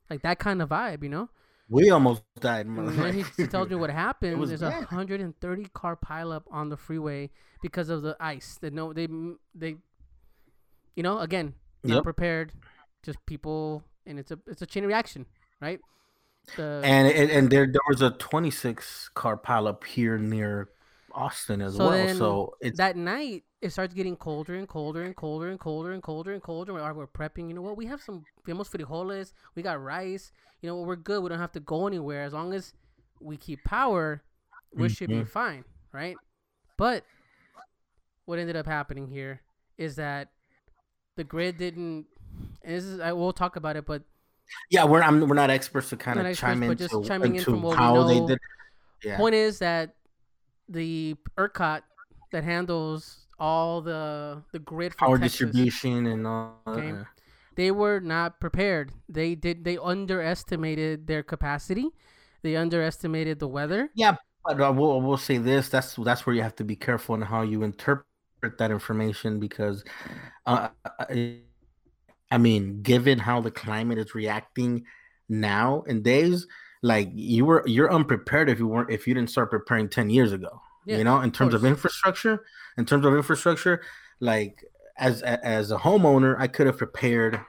like 0.10 0.22
that 0.24 0.40
kind 0.40 0.62
of 0.62 0.70
vibe, 0.70 1.04
you 1.04 1.10
know. 1.16 1.30
We 1.72 1.90
almost 1.90 2.24
died. 2.40 2.68
He, 3.14 3.24
he 3.38 3.48
tells 3.48 3.70
me 3.70 3.76
what 3.76 3.90
happened. 4.06 4.40
was 4.40 4.50
There's 4.50 4.62
a 4.62 4.70
bad. 4.70 4.82
130 4.92 5.66
car 5.74 5.96
pileup 5.98 6.44
on 6.52 6.70
the 6.70 6.78
freeway 6.78 7.32
because 7.62 7.90
of 7.90 8.04
the 8.04 8.16
ice. 8.20 8.58
That 8.62 8.74
no, 8.74 8.94
they 8.94 9.08
they, 9.56 9.78
you 10.96 11.04
know, 11.04 11.20
again, 11.20 11.56
not 11.84 11.96
Yep. 11.98 12.04
prepared. 12.04 12.54
Just 13.04 13.26
people, 13.26 13.84
and 14.06 14.20
it's 14.20 14.32
a 14.32 14.40
it's 14.48 14.62
a 14.62 14.68
chain 14.68 14.86
reaction, 14.86 15.26
right? 15.62 15.80
The, 16.56 16.82
and 16.84 17.08
and, 17.08 17.32
and 17.32 17.50
there 17.50 17.66
there 17.68 17.82
was 17.90 18.02
a 18.02 18.12
26 18.12 19.10
car 19.14 19.38
pileup 19.38 19.84
here 19.86 20.18
near 20.18 20.70
Austin 21.14 21.62
as 21.62 21.76
So 21.76 21.88
well. 21.88 22.16
So 22.16 22.56
it's 22.62 22.78
that 22.78 22.96
night 22.96 23.44
it 23.62 23.72
starts 23.72 23.94
getting 23.94 24.16
colder 24.16 24.56
and 24.56 24.68
colder 24.68 25.04
and 25.04 25.16
colder 25.16 25.50
and 25.50 25.60
colder 25.60 25.92
and 25.92 26.02
colder 26.04 26.34
and 26.34 26.42
colder. 26.42 26.74
We're, 26.74 26.94
we're 26.94 27.08
prepping. 27.08 27.48
You 27.48 27.54
know 27.56 27.62
what? 27.62 27.78
We 27.78 27.86
have 27.88 28.02
some 28.02 28.24
tenemos 28.46 28.70
frijoles. 28.70 29.34
We 29.56 29.62
got 29.62 29.82
rice. 29.82 30.32
You 30.62 30.70
know 30.70 30.78
what? 30.78 30.88
We're 30.88 30.96
good. 30.96 31.22
We 31.24 31.30
don't 31.30 31.40
have 31.40 31.52
to 31.54 31.60
go 31.60 31.88
anywhere 31.88 32.24
as 32.24 32.34
long 32.34 32.54
as 32.54 32.74
we 33.20 33.38
keep 33.38 33.64
power. 33.64 34.24
We 34.74 34.90
should 34.90 35.10
be 35.10 35.16
Mhm. 35.16 35.28
fine, 35.30 35.66
right? 35.92 36.16
But 36.78 37.04
what 38.26 38.40
ended 38.40 38.56
up 38.56 38.66
happening 38.66 39.08
here 39.08 39.42
is 39.78 39.96
that 39.98 40.30
the 41.18 41.24
grid 41.24 41.58
didn't 41.58 42.06
and 42.64 42.76
this 42.76 42.84
is 42.86 43.00
I 43.00 43.12
will 43.12 43.34
talk 43.34 43.56
about 43.56 43.76
it, 43.76 43.86
but 43.86 44.04
yeah, 44.70 44.86
we're 44.86 45.02
I'm, 45.02 45.28
we're 45.28 45.36
not 45.36 45.50
experts 45.50 45.90
to 45.90 45.98
kind 45.98 46.20
of 46.20 46.36
chime 46.38 46.60
but 46.62 46.72
into, 46.72 46.88
just 46.88 47.04
chiming 47.06 47.36
in 47.36 47.44
from 47.44 47.62
what 47.62 47.72
we 47.72 47.76
how 47.78 48.04
they 48.08 48.20
know. 48.20 48.28
did. 48.28 48.40
Yeah. 49.04 49.18
point 49.18 49.36
is 49.36 49.60
that 49.60 49.96
the 50.72 51.16
ERCOT 51.38 51.82
that 52.32 52.44
handles 52.44 53.28
all 53.40 53.82
the 53.82 54.42
the 54.52 54.60
grid 54.60 54.94
for 54.94 55.00
Power 55.00 55.18
Texas, 55.18 55.40
distribution 55.40 56.08
and 56.08 56.28
all. 56.28 56.62
Okay. 56.68 56.92
that. 56.92 57.06
they 57.56 57.72
were 57.72 58.00
not 58.00 58.40
prepared. 58.40 58.92
They 59.10 59.36
did 59.36 59.64
they 59.64 59.78
underestimated 59.78 61.08
their 61.08 61.24
capacity. 61.24 61.90
They 62.44 62.56
underestimated 62.56 63.40
the 63.40 63.48
weather. 63.48 63.90
Yeah, 63.94 64.16
but 64.46 64.62
I 64.62 64.70
will, 64.70 65.00
I 65.00 65.04
will 65.04 65.18
say 65.18 65.38
this: 65.38 65.70
that's 65.70 65.96
that's 65.96 66.26
where 66.26 66.36
you 66.36 66.42
have 66.42 66.56
to 66.56 66.64
be 66.64 66.76
careful 66.76 67.16
in 67.16 67.22
how 67.22 67.42
you 67.44 67.64
interpret 67.64 68.06
that 68.58 68.72
information 68.72 69.40
because, 69.40 69.84
uh, 70.46 70.70
I, 71.00 71.38
I 72.32 72.38
mean, 72.38 72.82
given 72.82 73.20
how 73.20 73.42
the 73.42 73.52
climate 73.52 74.00
is 74.00 74.16
reacting 74.16 74.86
now 75.30 75.84
in 75.88 76.02
days, 76.02 76.48
like 76.82 77.10
you 77.14 77.46
were 77.46 77.64
you're 77.68 77.92
unprepared 77.94 78.50
if 78.50 78.60
you 78.60 78.68
weren't 78.68 78.90
if 78.90 79.08
you 79.08 79.14
didn't 79.14 79.30
start 79.30 79.50
preparing 79.52 79.90
ten 79.90 80.10
years 80.10 80.32
ago. 80.32 80.62
Yeah, 80.86 80.98
you 80.98 81.04
know, 81.04 81.22
in 81.22 81.32
terms 81.32 81.54
of 81.54 81.62
course. 81.62 81.70
infrastructure, 81.70 82.44
in 82.78 82.86
terms 82.86 83.06
of 83.06 83.14
infrastructure, 83.14 83.82
like 84.20 84.64
as 84.98 85.22
as 85.22 85.72
a 85.72 85.78
homeowner, 85.78 86.36
I 86.40 86.48
could 86.48 86.66
have 86.66 86.78
prepared 86.78 87.40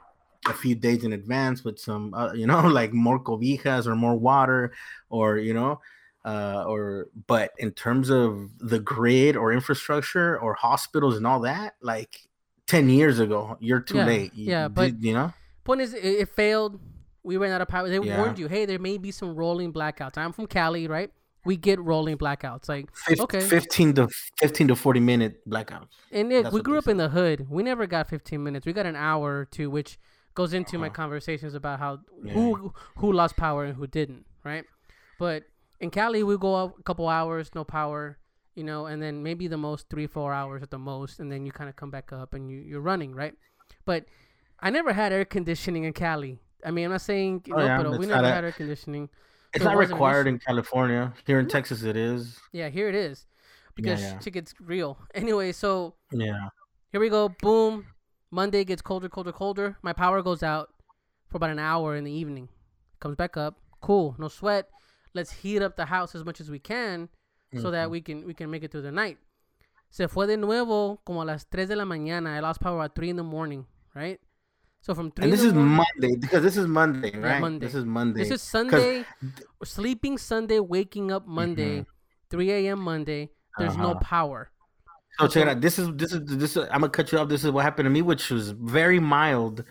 a 0.48 0.52
few 0.52 0.74
days 0.74 1.04
in 1.04 1.12
advance 1.12 1.64
with 1.64 1.78
some, 1.78 2.12
uh, 2.14 2.32
you 2.32 2.46
know, 2.46 2.60
like 2.80 2.92
more 2.92 3.18
cobijas 3.22 3.86
or 3.86 3.94
more 3.96 4.14
water, 4.16 4.72
or 5.08 5.38
you 5.38 5.54
know, 5.54 5.80
uh, 6.26 6.64
or 6.66 7.06
but 7.26 7.52
in 7.58 7.70
terms 7.72 8.10
of 8.10 8.50
the 8.58 8.80
grid 8.80 9.34
or 9.36 9.50
infrastructure 9.52 10.38
or 10.38 10.52
hospitals 10.54 11.16
and 11.16 11.26
all 11.26 11.40
that, 11.40 11.74
like 11.80 12.28
ten 12.66 12.90
years 12.90 13.18
ago, 13.18 13.56
you're 13.60 13.80
too 13.80 13.96
Yeah, 13.96 14.04
late. 14.06 14.34
You, 14.34 14.50
yeah, 14.50 14.68
but- 14.68 14.86
did- 14.92 15.04
you 15.04 15.14
know, 15.14 15.32
Point 15.64 15.80
is, 15.80 15.94
it, 15.94 16.04
it 16.04 16.28
failed. 16.28 16.80
We 17.24 17.36
ran 17.36 17.52
out 17.52 17.60
of 17.60 17.68
power. 17.68 17.88
They 17.88 17.98
Yeah. 17.98 18.18
warned 18.18 18.38
you, 18.38 18.48
hey, 18.48 18.64
there 18.66 18.78
may 18.78 18.98
be 18.98 19.10
some 19.10 19.34
rolling 19.34 19.72
blackouts. 19.72 20.18
I'm 20.18 20.32
from 20.32 20.46
Cali, 20.46 20.88
right? 20.88 21.10
We 21.44 21.56
get 21.56 21.80
rolling 21.80 22.18
blackouts. 22.18 22.68
Like, 22.68 22.86
Okay. 23.18 23.40
fifteen 23.40 23.94
to 23.94 24.08
fifteen 24.38 24.68
to 24.68 24.76
forty 24.76 25.00
minute 25.00 25.40
blackouts. 25.48 25.88
and 26.12 26.30
That's 26.30 26.52
we 26.52 26.60
grew 26.62 26.78
up 26.78 26.88
in 26.88 26.96
the 26.98 27.08
hood. 27.08 27.46
We 27.50 27.62
never 27.62 27.86
got 27.86 28.08
15 28.08 28.42
minutes. 28.42 28.64
We 28.66 28.72
got 28.72 28.86
an 28.86 28.96
hour 28.96 29.38
or 29.40 29.44
two, 29.44 29.68
which 29.70 29.98
goes 30.34 30.52
into 30.54 30.78
my 30.78 30.86
Uh-huh. 30.86 30.94
conversations 30.94 31.54
about 31.54 31.78
how 31.80 31.98
Yeah. 32.22 32.32
who 32.34 32.72
who 32.96 33.12
lost 33.12 33.36
power 33.36 33.64
and 33.64 33.74
who 33.76 33.86
didn't, 33.86 34.24
right? 34.44 34.64
But 35.18 35.44
in 35.80 35.90
Cali, 35.90 36.22
we 36.22 36.36
go 36.38 36.54
a 36.54 36.82
couple 36.84 37.08
hours, 37.08 37.50
no 37.54 37.64
power, 37.64 38.18
you 38.54 38.62
know, 38.64 38.86
and 38.86 39.02
then 39.02 39.22
maybe 39.22 39.48
the 39.48 39.56
most 39.56 39.88
three, 39.90 40.06
four 40.06 40.32
hours 40.32 40.62
at 40.62 40.70
the 40.70 40.78
most, 40.78 41.18
and 41.18 41.30
then 41.30 41.44
you 41.44 41.50
kind 41.52 41.68
of 41.68 41.74
come 41.76 41.90
back 41.90 42.12
up 42.12 42.34
and 42.34 42.50
you, 42.50 42.58
you're 42.58 42.80
running, 42.80 43.14
right? 43.14 43.34
But 43.84 44.06
I 44.60 44.70
never 44.70 44.92
had 44.92 45.12
air 45.12 45.24
conditioning 45.24 45.82
in 45.84 45.92
Cali. 45.92 46.38
I 46.64 46.70
mean, 46.70 46.86
I'm 46.86 46.92
not 46.92 47.00
saying 47.00 47.44
Oh, 47.50 47.56
no, 47.56 47.64
yeah, 47.64 47.80
uh, 47.80 47.82
but 47.82 47.98
we 47.98 48.06
never 48.06 48.26
had 48.26 48.44
air 48.44 48.52
conditioning. 48.52 49.08
It's 49.54 49.64
So 49.64 49.70
not 49.70 49.78
required 49.78 50.26
in 50.26 50.38
California. 50.38 51.12
Here 51.26 51.38
in 51.38 51.48
Texas, 51.48 51.82
it 51.82 51.96
is. 51.96 52.38
Yeah, 52.52 52.68
here 52.68 52.88
it 52.88 52.94
is, 52.94 53.26
because 53.74 54.00
yeah. 54.00 54.18
shit 54.20 54.32
gets 54.32 54.54
real. 54.60 54.98
Anyway, 55.14 55.52
so 55.52 55.94
Yeah. 56.10 56.48
here 56.90 57.00
we 57.00 57.08
go. 57.08 57.28
Boom. 57.28 57.86
Monday 58.30 58.64
gets 58.64 58.80
colder, 58.80 59.08
colder, 59.08 59.32
colder. 59.32 59.76
My 59.82 59.92
power 59.92 60.22
goes 60.22 60.42
out 60.42 60.70
for 61.28 61.36
about 61.36 61.50
an 61.50 61.58
hour 61.58 61.96
in 61.96 62.04
the 62.04 62.10
evening. 62.12 62.48
Comes 63.00 63.16
back 63.16 63.36
up. 63.36 63.58
Cool. 63.82 64.14
No 64.18 64.28
sweat. 64.28 64.68
Let's 65.12 65.32
heat 65.32 65.60
up 65.60 65.76
the 65.76 65.86
house 65.86 66.14
as 66.14 66.24
much 66.24 66.40
as 66.40 66.50
we 66.50 66.58
can 66.58 67.10
so 67.60 67.70
that 67.70 67.84
mm-hmm. 67.84 67.92
we 67.92 68.00
can 68.00 68.26
we 68.26 68.34
can 68.34 68.50
make 68.50 68.62
it 68.62 68.70
through 68.70 68.82
the 68.82 68.92
night. 68.92 69.18
Se 69.90 70.08
fue 70.08 70.26
de 70.26 70.38
nuevo 70.38 71.00
como 71.04 71.20
a 71.20 71.26
las 71.26 71.44
3 71.44 71.68
de 71.68 71.76
la 71.76 71.84
mañana. 71.84 72.34
I 72.34 72.40
lost 72.40 72.60
power 72.60 72.82
at 72.82 72.94
3 72.94 73.10
in 73.10 73.16
the 73.16 73.22
morning, 73.22 73.66
right? 73.94 74.18
So 74.82 74.94
from 74.96 75.12
3 75.12 75.24
And 75.24 75.32
this 75.32 75.44
is 75.44 75.54
morning, 75.54 75.84
Monday 76.00 76.16
because 76.16 76.42
this 76.42 76.56
is 76.56 76.66
Monday, 76.66 77.16
right? 77.16 77.40
Monday. 77.40 77.66
This 77.66 77.74
is 77.76 77.84
Monday. 77.84 78.18
this 78.24 78.32
is 78.32 78.42
Sunday, 78.42 79.04
sleeping 79.64 80.18
Sunday, 80.18 80.58
waking 80.58 81.12
up 81.12 81.26
Monday, 81.26 81.86
3 82.30 82.50
a.m. 82.50 82.80
Monday. 82.80 83.30
There's 83.58 83.76
no 83.76 83.82
Mm-hmm. 83.82 83.96
Uh-huh. 83.98 84.00
power. 84.00 84.50
So 85.20 85.28
check 85.28 85.42
it 85.42 85.48
out. 85.48 85.60
This 85.60 85.78
is 85.78 85.88
this 85.94 86.12
is 86.12 86.20
this 86.24 86.56
is. 86.56 86.64
I'm 86.72 86.80
gonna 86.80 86.88
cut 86.88 87.12
you 87.12 87.18
off. 87.18 87.28
This 87.28 87.44
is 87.44 87.50
what 87.52 87.62
happened 87.62 87.86
to 87.86 87.90
me, 87.90 88.02
which 88.02 88.30
was 88.30 88.50
very 88.50 88.98
mild, 88.98 89.62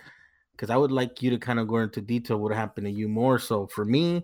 because 0.51 0.69
I 0.69 0.77
would 0.77 0.91
like 0.93 1.21
you 1.21 1.29
to 1.31 1.37
kind 1.37 1.59
of 1.59 1.67
go 1.67 1.77
into 1.77 1.99
detail 1.99 2.37
what 2.37 2.53
happened 2.53 2.85
to 2.85 2.91
you 2.91 3.09
more. 3.09 3.37
So 3.39 3.67
for 3.67 3.83
me, 3.83 4.23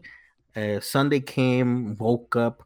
uh, 0.56 0.80
Sunday 0.80 1.20
came, 1.20 1.98
woke 1.98 2.36
up, 2.38 2.64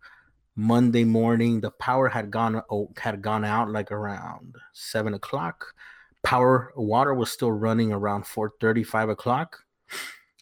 Monday 0.56 1.06
morning, 1.06 1.62
the 1.62 1.72
power 1.72 2.08
had 2.10 2.30
gone 2.30 2.62
oh, 2.70 2.92
had 2.98 3.22
gone 3.24 3.46
out 3.46 3.72
like 3.72 3.92
around 3.92 4.58
seven 4.74 5.14
o'clock. 5.16 5.74
Power 6.24 6.72
water 6.76 7.14
was 7.14 7.32
still 7.32 7.52
running 7.52 7.92
around 7.92 8.24
4:30, 8.26 8.86
5 8.86 9.10
o'clock. 9.10 9.60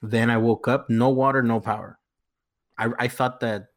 Then 0.01 0.29
I 0.29 0.37
woke 0.37 0.67
up, 0.67 0.89
no 0.89 1.09
water, 1.09 1.41
no 1.41 1.59
power. 1.59 1.99
I 2.77 2.89
I 2.99 3.07
thought 3.07 3.39
that 3.41 3.67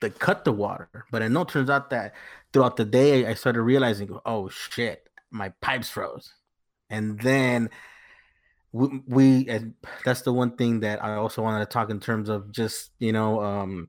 they 0.00 0.10
cut 0.10 0.44
the 0.44 0.52
water, 0.52 1.06
but 1.10 1.22
I 1.22 1.28
know 1.28 1.42
it 1.42 1.48
turns 1.48 1.70
out 1.70 1.90
that 1.90 2.14
throughout 2.52 2.76
the 2.76 2.84
day 2.84 3.26
I 3.26 3.34
started 3.34 3.62
realizing, 3.62 4.16
oh 4.26 4.48
shit, 4.48 5.08
my 5.30 5.50
pipes 5.60 5.88
froze, 5.88 6.34
and 6.90 7.18
then 7.20 7.70
we, 8.72 9.02
we 9.06 9.48
and 9.48 9.74
that's 10.04 10.22
the 10.22 10.32
one 10.32 10.56
thing 10.56 10.80
that 10.80 11.02
I 11.02 11.14
also 11.14 11.42
wanted 11.42 11.60
to 11.60 11.66
talk 11.66 11.90
in 11.90 12.00
terms 12.00 12.28
of 12.28 12.50
just 12.52 12.90
you 12.98 13.12
know 13.12 13.40
um 13.42 13.88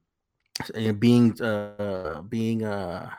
being 1.00 1.42
uh 1.42 2.22
being 2.22 2.64
uh 2.64 3.10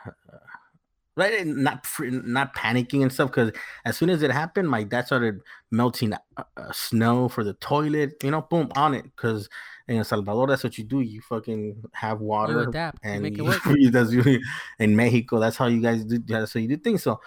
right 1.17 1.47
not 1.47 1.87
not 2.01 2.55
panicking 2.55 3.03
and 3.03 3.13
stuff 3.13 3.31
because 3.31 3.51
as 3.85 3.97
soon 3.97 4.11
as 4.11 4.23
it 4.23 4.31
happened 4.31 4.69
my 4.69 4.83
dad 4.83 5.07
started 5.07 5.41
melting 5.71 6.13
uh, 6.13 6.19
uh, 6.57 6.73
snow 6.73 7.29
for 7.29 7.43
the 7.43 7.55
toilet 7.55 8.15
you 8.23 8.31
know 8.31 8.43
boom 8.43 8.71
on 8.77 8.93
it 8.95 9.05
because 9.05 9.49
in 9.89 9.97
El 9.97 10.05
Salvador 10.05 10.47
that's 10.47 10.63
what 10.65 10.77
you 10.77 10.85
do 10.85 11.01
you 11.01 11.21
fucking 11.23 11.83
have 11.93 12.21
You 12.21 12.27
water 12.27 12.61
adapt. 12.69 12.99
You 13.05 13.11
and 13.13 13.23
make 13.23 13.35
it 13.35 13.39
you- 13.39 13.45
work. 13.45 13.63
that's 13.91 14.13
really 14.13 14.41
in 14.79 14.95
Mexico. 14.97 15.39
That's 15.39 15.57
how 15.57 15.67
you 15.67 15.81
guys 15.81 16.05
do. 16.05 16.19
That's 16.19 16.53
how 16.53 16.61
you 16.61 16.69
do 16.69 16.77
things. 16.77 17.03
So 17.03 17.21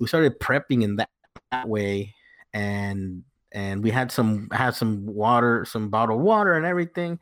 we 0.00 0.06
started 0.06 0.40
prepping 0.40 0.82
in 0.82 0.96
that, 0.96 1.10
that 1.50 1.68
way, 1.68 2.14
and 2.54 3.24
and 3.52 3.82
we 3.82 3.90
had 3.90 4.10
some 4.10 4.48
had 4.52 4.74
some 4.74 5.04
water, 5.06 5.64
some 5.66 5.90
bottled 5.90 6.22
water, 6.22 6.54
and 6.54 6.64
everything. 6.64 7.18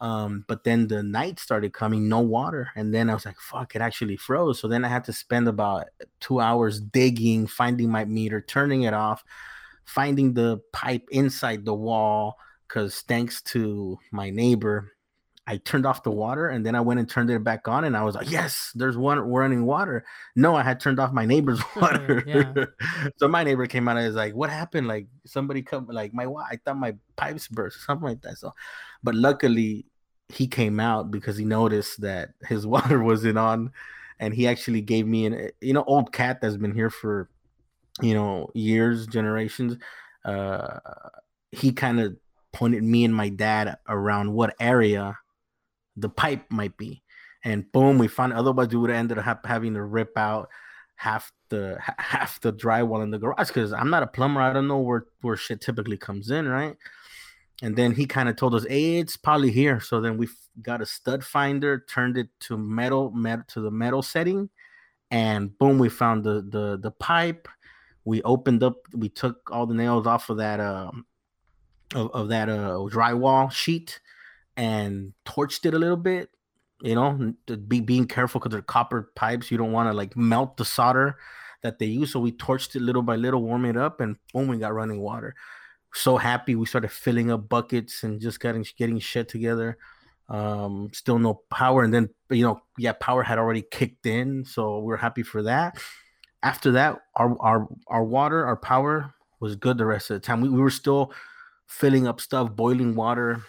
Um, 0.00 0.44
but 0.46 0.64
then 0.64 0.86
the 0.88 1.02
night 1.02 1.40
started 1.40 1.72
coming, 1.72 2.08
no 2.08 2.20
water, 2.20 2.70
and 2.76 2.94
then 2.94 3.10
I 3.10 3.14
was 3.14 3.26
like, 3.26 3.38
"Fuck!" 3.40 3.74
It 3.74 3.82
actually 3.82 4.16
froze. 4.16 4.60
So 4.60 4.68
then 4.68 4.84
I 4.84 4.88
had 4.88 5.04
to 5.04 5.12
spend 5.12 5.48
about 5.48 5.86
two 6.20 6.40
hours 6.40 6.80
digging, 6.80 7.46
finding 7.48 7.90
my 7.90 8.04
meter, 8.04 8.40
turning 8.40 8.82
it 8.82 8.94
off, 8.94 9.24
finding 9.84 10.34
the 10.34 10.60
pipe 10.72 11.08
inside 11.10 11.64
the 11.64 11.74
wall. 11.74 12.36
Because 12.68 13.00
thanks 13.02 13.42
to 13.42 13.98
my 14.12 14.30
neighbor, 14.30 14.92
I 15.48 15.56
turned 15.56 15.86
off 15.86 16.02
the 16.02 16.10
water 16.10 16.48
and 16.48 16.64
then 16.64 16.74
I 16.74 16.82
went 16.82 17.00
and 17.00 17.08
turned 17.08 17.30
it 17.30 17.42
back 17.42 17.68
on 17.68 17.84
and 17.84 17.96
I 17.96 18.02
was 18.02 18.14
like, 18.14 18.30
yes, 18.30 18.70
there's 18.74 18.98
one 18.98 19.18
running 19.18 19.64
water. 19.64 20.04
No, 20.36 20.54
I 20.54 20.62
had 20.62 20.78
turned 20.78 21.00
off 21.00 21.10
my 21.10 21.24
neighbor's 21.24 21.62
water. 21.76 22.22
Yeah. 22.26 22.66
so 23.16 23.28
my 23.28 23.44
neighbor 23.44 23.66
came 23.66 23.88
out 23.88 23.96
and 23.96 24.06
was 24.06 24.14
like, 24.14 24.34
what 24.34 24.50
happened? 24.50 24.88
Like 24.88 25.06
somebody 25.24 25.62
come 25.62 25.86
like 25.88 26.12
my 26.12 26.26
I 26.26 26.58
thought 26.62 26.76
my 26.76 26.96
pipes 27.16 27.48
burst, 27.48 27.82
something 27.86 28.06
like 28.06 28.20
that. 28.22 28.36
So 28.36 28.52
but 29.02 29.14
luckily 29.14 29.86
he 30.28 30.46
came 30.46 30.78
out 30.78 31.10
because 31.10 31.38
he 31.38 31.46
noticed 31.46 32.02
that 32.02 32.34
his 32.46 32.66
water 32.74 33.02
wasn't 33.02 33.38
on 33.38 33.72
and 34.20 34.34
he 34.34 34.46
actually 34.46 34.82
gave 34.82 35.06
me 35.06 35.24
an 35.24 35.50
you 35.62 35.72
know 35.72 35.84
old 35.84 36.12
cat 36.12 36.42
that's 36.42 36.58
been 36.58 36.74
here 36.74 36.90
for 36.90 37.30
you 38.02 38.12
know 38.12 38.50
years 38.52 39.06
generations 39.06 39.78
uh 40.26 40.78
he 41.52 41.72
kind 41.72 42.00
of 42.00 42.14
pointed 42.52 42.82
me 42.82 43.06
and 43.06 43.14
my 43.14 43.30
dad 43.30 43.78
around 43.88 44.30
what 44.34 44.54
area 44.60 45.16
the 46.00 46.08
pipe 46.08 46.44
might 46.50 46.76
be. 46.76 47.02
And 47.44 47.70
boom 47.72 47.98
we 47.98 48.08
found 48.08 48.32
otherwise 48.32 48.68
we 48.68 48.76
would 48.76 48.90
have 48.90 48.98
ended 48.98 49.18
up 49.18 49.46
having 49.46 49.74
to 49.74 49.82
rip 49.82 50.16
out 50.16 50.48
half 50.96 51.32
the 51.48 51.78
ha- 51.80 51.94
half 51.98 52.40
the 52.40 52.52
drywall 52.52 53.02
in 53.02 53.10
the 53.10 53.18
garage 53.18 53.46
because 53.46 53.72
i'm 53.72 53.88
not 53.88 54.02
a 54.02 54.06
plumber 54.06 54.40
i 54.40 54.52
don't 54.52 54.66
know 54.66 54.80
where 54.80 55.06
where 55.20 55.36
shit 55.36 55.60
typically 55.60 55.96
comes 55.96 56.30
in 56.30 56.46
right? 56.48 56.76
And 57.60 57.74
then 57.74 57.92
he 57.92 58.06
kind 58.06 58.28
of 58.28 58.36
told 58.36 58.54
us 58.54 58.64
hey 58.68 58.98
it's 58.98 59.16
probably 59.16 59.50
here. 59.50 59.80
So 59.80 60.00
then 60.00 60.16
we 60.16 60.28
got 60.62 60.80
a 60.80 60.86
stud 60.86 61.24
finder 61.24 61.84
turned 61.88 62.16
it 62.16 62.28
to 62.40 62.56
metal 62.56 63.10
metal 63.10 63.44
to 63.48 63.60
the 63.60 63.70
metal 63.70 64.02
setting 64.02 64.48
and 65.10 65.56
boom 65.58 65.78
we 65.78 65.88
found 65.88 66.24
the 66.24 66.46
the 66.48 66.78
the 66.80 66.90
pipe. 66.92 67.48
We 68.04 68.22
opened 68.22 68.62
up 68.62 68.76
we 68.92 69.08
took 69.08 69.50
all 69.50 69.66
the 69.66 69.74
nails 69.74 70.06
off 70.06 70.30
of 70.30 70.36
that 70.38 70.60
um 70.60 71.06
of, 71.94 72.10
of 72.12 72.28
that 72.28 72.48
uh 72.48 72.78
drywall 72.90 73.50
sheet 73.50 74.00
and 74.58 75.14
torched 75.24 75.64
it 75.64 75.72
a 75.72 75.78
little 75.78 75.96
bit 75.96 76.28
you 76.82 76.94
know 76.94 77.34
be 77.66 77.80
being 77.80 78.06
careful 78.06 78.38
because 78.38 78.52
they're 78.52 78.62
copper 78.62 79.10
pipes 79.16 79.50
you 79.50 79.56
don't 79.56 79.72
want 79.72 79.88
to 79.88 79.96
like 79.96 80.16
melt 80.16 80.56
the 80.58 80.64
solder 80.64 81.16
that 81.62 81.78
they 81.78 81.86
use 81.86 82.12
so 82.12 82.20
we 82.20 82.32
torched 82.32 82.76
it 82.76 82.82
little 82.82 83.02
by 83.02 83.16
little 83.16 83.42
warm 83.42 83.64
it 83.64 83.76
up 83.76 84.00
and 84.00 84.16
boom 84.32 84.48
we 84.48 84.58
got 84.58 84.74
running 84.74 85.00
water 85.00 85.34
so 85.94 86.18
happy 86.18 86.54
we 86.54 86.66
started 86.66 86.92
filling 86.92 87.30
up 87.30 87.48
buckets 87.48 88.02
and 88.02 88.20
just 88.20 88.38
getting 88.38 88.64
getting 88.76 88.98
shit 88.98 89.28
together 89.28 89.78
um 90.28 90.90
still 90.92 91.18
no 91.18 91.40
power 91.50 91.82
and 91.82 91.94
then 91.94 92.08
you 92.28 92.44
know 92.44 92.60
yeah 92.76 92.92
power 92.92 93.22
had 93.22 93.38
already 93.38 93.62
kicked 93.62 94.04
in 94.04 94.44
so 94.44 94.80
we're 94.80 94.96
happy 94.98 95.22
for 95.22 95.42
that 95.42 95.78
after 96.42 96.72
that 96.72 96.98
our 97.16 97.34
our 97.40 97.66
our 97.86 98.04
water 98.04 98.44
our 98.44 98.56
power 98.56 99.14
was 99.40 99.56
good 99.56 99.78
the 99.78 99.86
rest 99.86 100.10
of 100.10 100.14
the 100.14 100.26
time. 100.26 100.40
We, 100.40 100.48
we 100.48 100.60
were 100.60 100.70
still 100.70 101.12
filling 101.66 102.06
up 102.06 102.20
stuff, 102.20 102.54
boiling 102.54 102.94
water 102.94 103.42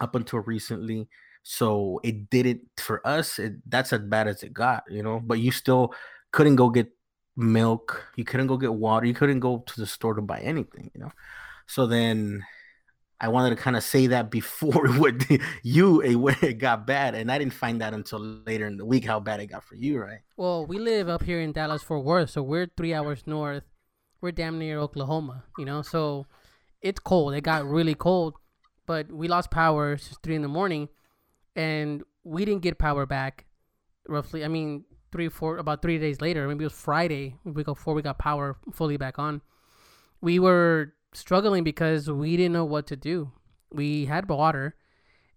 up 0.00 0.14
until 0.14 0.40
recently. 0.40 1.08
So 1.42 2.00
it 2.02 2.30
didn't 2.30 2.62
for 2.76 3.06
us. 3.06 3.38
It, 3.38 3.54
that's 3.68 3.92
as 3.92 4.00
bad 4.00 4.28
as 4.28 4.42
it 4.42 4.52
got, 4.52 4.84
you 4.90 5.02
know. 5.02 5.20
But 5.20 5.38
you 5.38 5.50
still 5.52 5.94
couldn't 6.32 6.56
go 6.56 6.68
get 6.70 6.88
milk. 7.36 8.04
You 8.16 8.24
couldn't 8.24 8.46
go 8.46 8.56
get 8.56 8.74
water. 8.74 9.06
You 9.06 9.14
couldn't 9.14 9.40
go 9.40 9.64
to 9.66 9.80
the 9.80 9.86
store 9.86 10.14
to 10.14 10.22
buy 10.22 10.40
anything, 10.40 10.90
you 10.94 11.00
know. 11.00 11.12
So 11.66 11.86
then 11.86 12.44
I 13.20 13.28
wanted 13.28 13.50
to 13.50 13.56
kind 13.56 13.76
of 13.76 13.82
say 13.82 14.06
that 14.08 14.30
before 14.30 14.88
what 14.98 15.14
you 15.62 16.00
it 16.02 16.58
got 16.58 16.86
bad, 16.86 17.14
and 17.14 17.30
I 17.30 17.38
didn't 17.38 17.52
find 17.52 17.80
that 17.80 17.92
until 17.92 18.18
later 18.18 18.66
in 18.66 18.76
the 18.76 18.86
week 18.86 19.04
how 19.04 19.20
bad 19.20 19.40
it 19.40 19.46
got 19.46 19.64
for 19.64 19.74
you, 19.74 19.98
right? 19.98 20.20
Well, 20.36 20.66
we 20.66 20.78
live 20.78 21.08
up 21.08 21.22
here 21.22 21.40
in 21.40 21.52
Dallas 21.52 21.82
Fort 21.82 22.04
Worth, 22.04 22.30
so 22.30 22.42
we're 22.42 22.68
three 22.76 22.94
hours 22.94 23.22
north. 23.26 23.64
We're 24.20 24.32
damn 24.32 24.58
near 24.58 24.78
Oklahoma, 24.78 25.44
you 25.58 25.64
know. 25.64 25.82
So 25.82 26.26
it's 26.80 27.00
cold. 27.00 27.34
It 27.34 27.42
got 27.42 27.66
really 27.66 27.94
cold, 27.94 28.34
but 28.90 29.12
we 29.12 29.28
lost 29.28 29.52
power. 29.52 29.92
It's 29.92 30.18
three 30.20 30.34
in 30.34 30.42
the 30.42 30.48
morning, 30.48 30.88
and 31.54 32.02
we 32.24 32.44
didn't 32.44 32.62
get 32.62 32.76
power 32.76 33.06
back. 33.06 33.46
Roughly, 34.08 34.44
I 34.44 34.48
mean, 34.48 34.84
three, 35.12 35.28
four, 35.28 35.58
about 35.58 35.80
three 35.80 35.96
days 35.96 36.20
later. 36.20 36.48
Maybe 36.48 36.64
it 36.64 36.72
was 36.72 36.72
Friday. 36.72 37.36
We 37.44 37.62
got 37.62 37.76
before 37.76 37.94
we 37.94 38.02
got 38.02 38.18
power 38.18 38.56
fully 38.72 38.96
back 38.96 39.16
on. 39.16 39.42
We 40.20 40.40
were 40.40 40.94
struggling 41.12 41.62
because 41.62 42.10
we 42.10 42.36
didn't 42.36 42.52
know 42.52 42.64
what 42.64 42.88
to 42.88 42.96
do. 42.96 43.30
We 43.72 44.06
had 44.06 44.28
water, 44.28 44.74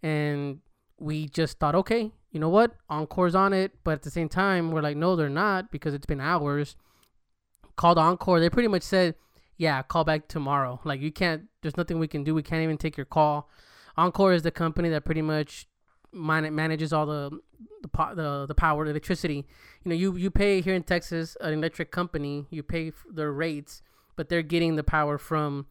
and 0.02 0.62
we 0.98 1.28
just 1.28 1.60
thought, 1.60 1.76
okay, 1.76 2.12
you 2.32 2.40
know 2.40 2.50
what, 2.50 2.72
Oncor's 2.90 3.36
on 3.36 3.54
it. 3.54 3.74
But 3.84 3.92
at 3.92 4.02
the 4.02 4.10
same 4.10 4.30
time, 4.30 4.72
we're 4.72 4.82
like, 4.82 4.98
no, 4.98 5.16
they're 5.16 5.30
not 5.30 5.72
because 5.72 5.94
it's 5.94 6.08
been 6.08 6.20
hours. 6.20 6.76
Called 7.76 8.00
Oncor. 8.00 8.40
They 8.40 8.50
pretty 8.50 8.68
much 8.68 8.82
said, 8.82 9.14
yeah, 9.58 9.82
call 9.84 10.04
back 10.04 10.28
tomorrow. 10.28 10.80
Like 10.84 11.02
you 11.02 11.12
can't. 11.12 11.44
There's 11.62 11.78
nothing 11.78 12.00
we 12.00 12.08
can 12.08 12.24
do. 12.24 12.34
We 12.34 12.44
can't 12.44 12.64
even 12.64 12.78
take 12.78 12.98
your 12.98 13.06
call. 13.06 13.50
Oncor 13.98 14.34
is 14.34 14.42
the 14.42 14.52
company 14.52 14.90
that 14.90 15.06
pretty 15.06 15.22
much 15.22 15.68
man- 16.12 16.54
manages 16.56 16.94
all 16.94 17.06
the 17.06 17.40
the, 17.82 17.88
po- 17.88 18.16
the 18.16 18.46
the 18.48 18.56
power, 18.56 18.86
the 18.86 18.92
electricity. 18.92 19.46
You 19.84 19.90
know, 19.90 19.96
you 19.96 20.16
you 20.16 20.32
pay 20.32 20.62
here 20.62 20.74
in 20.74 20.84
Texas 20.84 21.38
an 21.42 21.54
electric 21.54 21.92
company. 21.92 22.48
You 22.50 22.64
pay 22.64 22.92
their 23.12 23.32
rates, 23.32 23.82
but 24.16 24.30
they're 24.30 24.42
getting 24.42 24.76
the 24.76 24.84
power 24.84 25.18
from, 25.18 25.68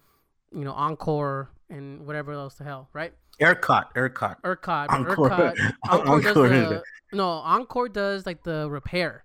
you 0.53 0.65
know, 0.65 0.73
Oncor 0.73 1.49
and 1.69 2.07
whatever 2.07 2.33
else 2.33 2.55
the 2.55 2.65
hell, 2.65 2.89
right? 2.93 3.13
ERCOT, 3.41 3.95
ERCOT, 3.95 4.37
ERCOT, 4.43 4.89
Oncor. 4.89 5.17
ERCOT, 5.17 5.73
Oncor, 5.87 6.23
does 6.23 6.35
the, 6.35 6.83
no, 7.13 7.25
Oncor 7.25 7.93
does 7.93 8.27
like 8.27 8.43
the 8.43 8.69
repair. 8.71 9.25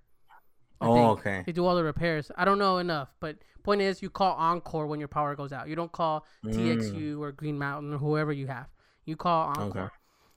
I 0.79 0.87
oh, 0.87 1.09
okay. 1.11 1.43
They 1.45 1.51
do 1.51 1.65
all 1.65 1.75
the 1.75 1.83
repairs. 1.83 2.31
I 2.35 2.45
don't 2.45 2.59
know 2.59 2.77
enough, 2.77 3.09
but 3.19 3.37
point 3.67 3.81
is, 3.81 4.01
you 4.01 4.09
call 4.09 4.37
Oncor 4.37 4.87
when 4.87 4.99
your 4.99 5.09
power 5.09 5.35
goes 5.35 5.51
out. 5.51 5.67
You 5.67 5.75
don't 5.75 5.91
call 5.91 6.25
mm. 6.45 6.53
TXU 6.53 7.19
or 7.19 7.33
Green 7.33 7.59
Mountain 7.59 7.93
or 7.93 7.97
whoever 7.97 8.31
you 8.31 8.47
have. 8.47 8.67
You 9.05 9.17
call 9.17 9.53
Oncor. 9.53 9.75
Okay. 9.75 9.87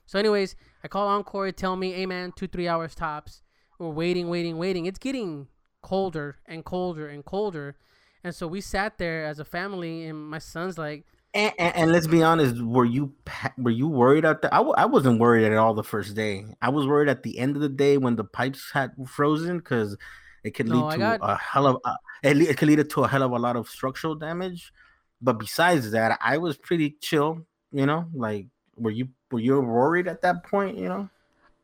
So, 0.05 0.19
anyways, 0.19 0.57
I 0.83 0.89
call 0.89 1.07
Oncor. 1.07 1.47
They 1.47 1.53
tell 1.53 1.77
me, 1.77 1.93
"Hey, 1.93 2.05
man, 2.05 2.33
two 2.35 2.47
three 2.47 2.67
hours 2.67 2.93
tops." 2.93 3.41
We're 3.79 3.89
waiting, 3.89 4.27
waiting, 4.27 4.57
waiting. 4.57 4.85
It's 4.85 4.99
getting 4.99 5.47
colder 5.81 6.39
and 6.45 6.65
colder 6.65 7.07
and 7.07 7.23
colder, 7.23 7.77
and 8.23 8.35
so 8.35 8.47
we 8.47 8.59
sat 8.59 8.97
there 8.97 9.25
as 9.25 9.39
a 9.39 9.45
family, 9.45 10.05
and 10.05 10.29
my 10.29 10.39
son's 10.39 10.77
like. 10.77 11.05
And, 11.33 11.53
and, 11.57 11.75
and 11.77 11.91
let's 11.93 12.07
be 12.07 12.21
honest, 12.21 12.61
were 12.61 12.83
you 12.83 13.13
were 13.57 13.71
you 13.71 13.87
worried 13.87 14.25
at 14.25 14.41
the? 14.41 14.53
I 14.53 14.57
w- 14.57 14.75
I 14.77 14.85
wasn't 14.85 15.21
worried 15.21 15.45
at 15.45 15.57
all 15.57 15.73
the 15.73 15.83
first 15.83 16.13
day. 16.13 16.43
I 16.61 16.67
was 16.67 16.85
worried 16.85 17.07
at 17.07 17.23
the 17.23 17.39
end 17.39 17.55
of 17.55 17.61
the 17.61 17.69
day 17.69 17.97
when 17.97 18.17
the 18.17 18.25
pipes 18.25 18.71
had 18.73 18.91
frozen 19.07 19.59
because 19.59 19.95
it 20.43 20.51
could 20.51 20.69
lead 20.69 20.79
no, 20.79 20.91
to 20.91 20.97
got... 20.97 21.19
a 21.21 21.35
hell 21.37 21.67
of 21.67 21.77
a, 21.85 21.95
it 22.23 22.57
could 22.57 22.67
lead 22.67 22.89
to 22.89 23.03
a 23.03 23.07
hell 23.07 23.23
of 23.23 23.31
a 23.31 23.39
lot 23.39 23.55
of 23.55 23.67
structural 23.69 24.15
damage. 24.15 24.73
But 25.21 25.37
besides 25.37 25.91
that, 25.91 26.17
I 26.21 26.37
was 26.37 26.57
pretty 26.57 26.97
chill. 27.01 27.45
You 27.71 27.85
know, 27.85 28.07
like 28.13 28.47
were 28.75 28.91
you 28.91 29.09
were 29.31 29.39
you 29.39 29.59
worried 29.61 30.07
at 30.07 30.21
that 30.21 30.43
point? 30.43 30.77
You 30.77 30.89
know, 30.89 31.09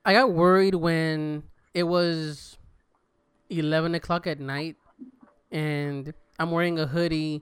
I 0.05 0.13
got 0.13 0.31
worried 0.31 0.75
when 0.75 1.43
it 1.73 1.83
was 1.83 2.57
eleven 3.49 3.95
o'clock 3.95 4.27
at 4.27 4.39
night, 4.39 4.75
and 5.51 6.13
I'm 6.39 6.51
wearing 6.51 6.79
a 6.79 6.87
hoodie. 6.87 7.41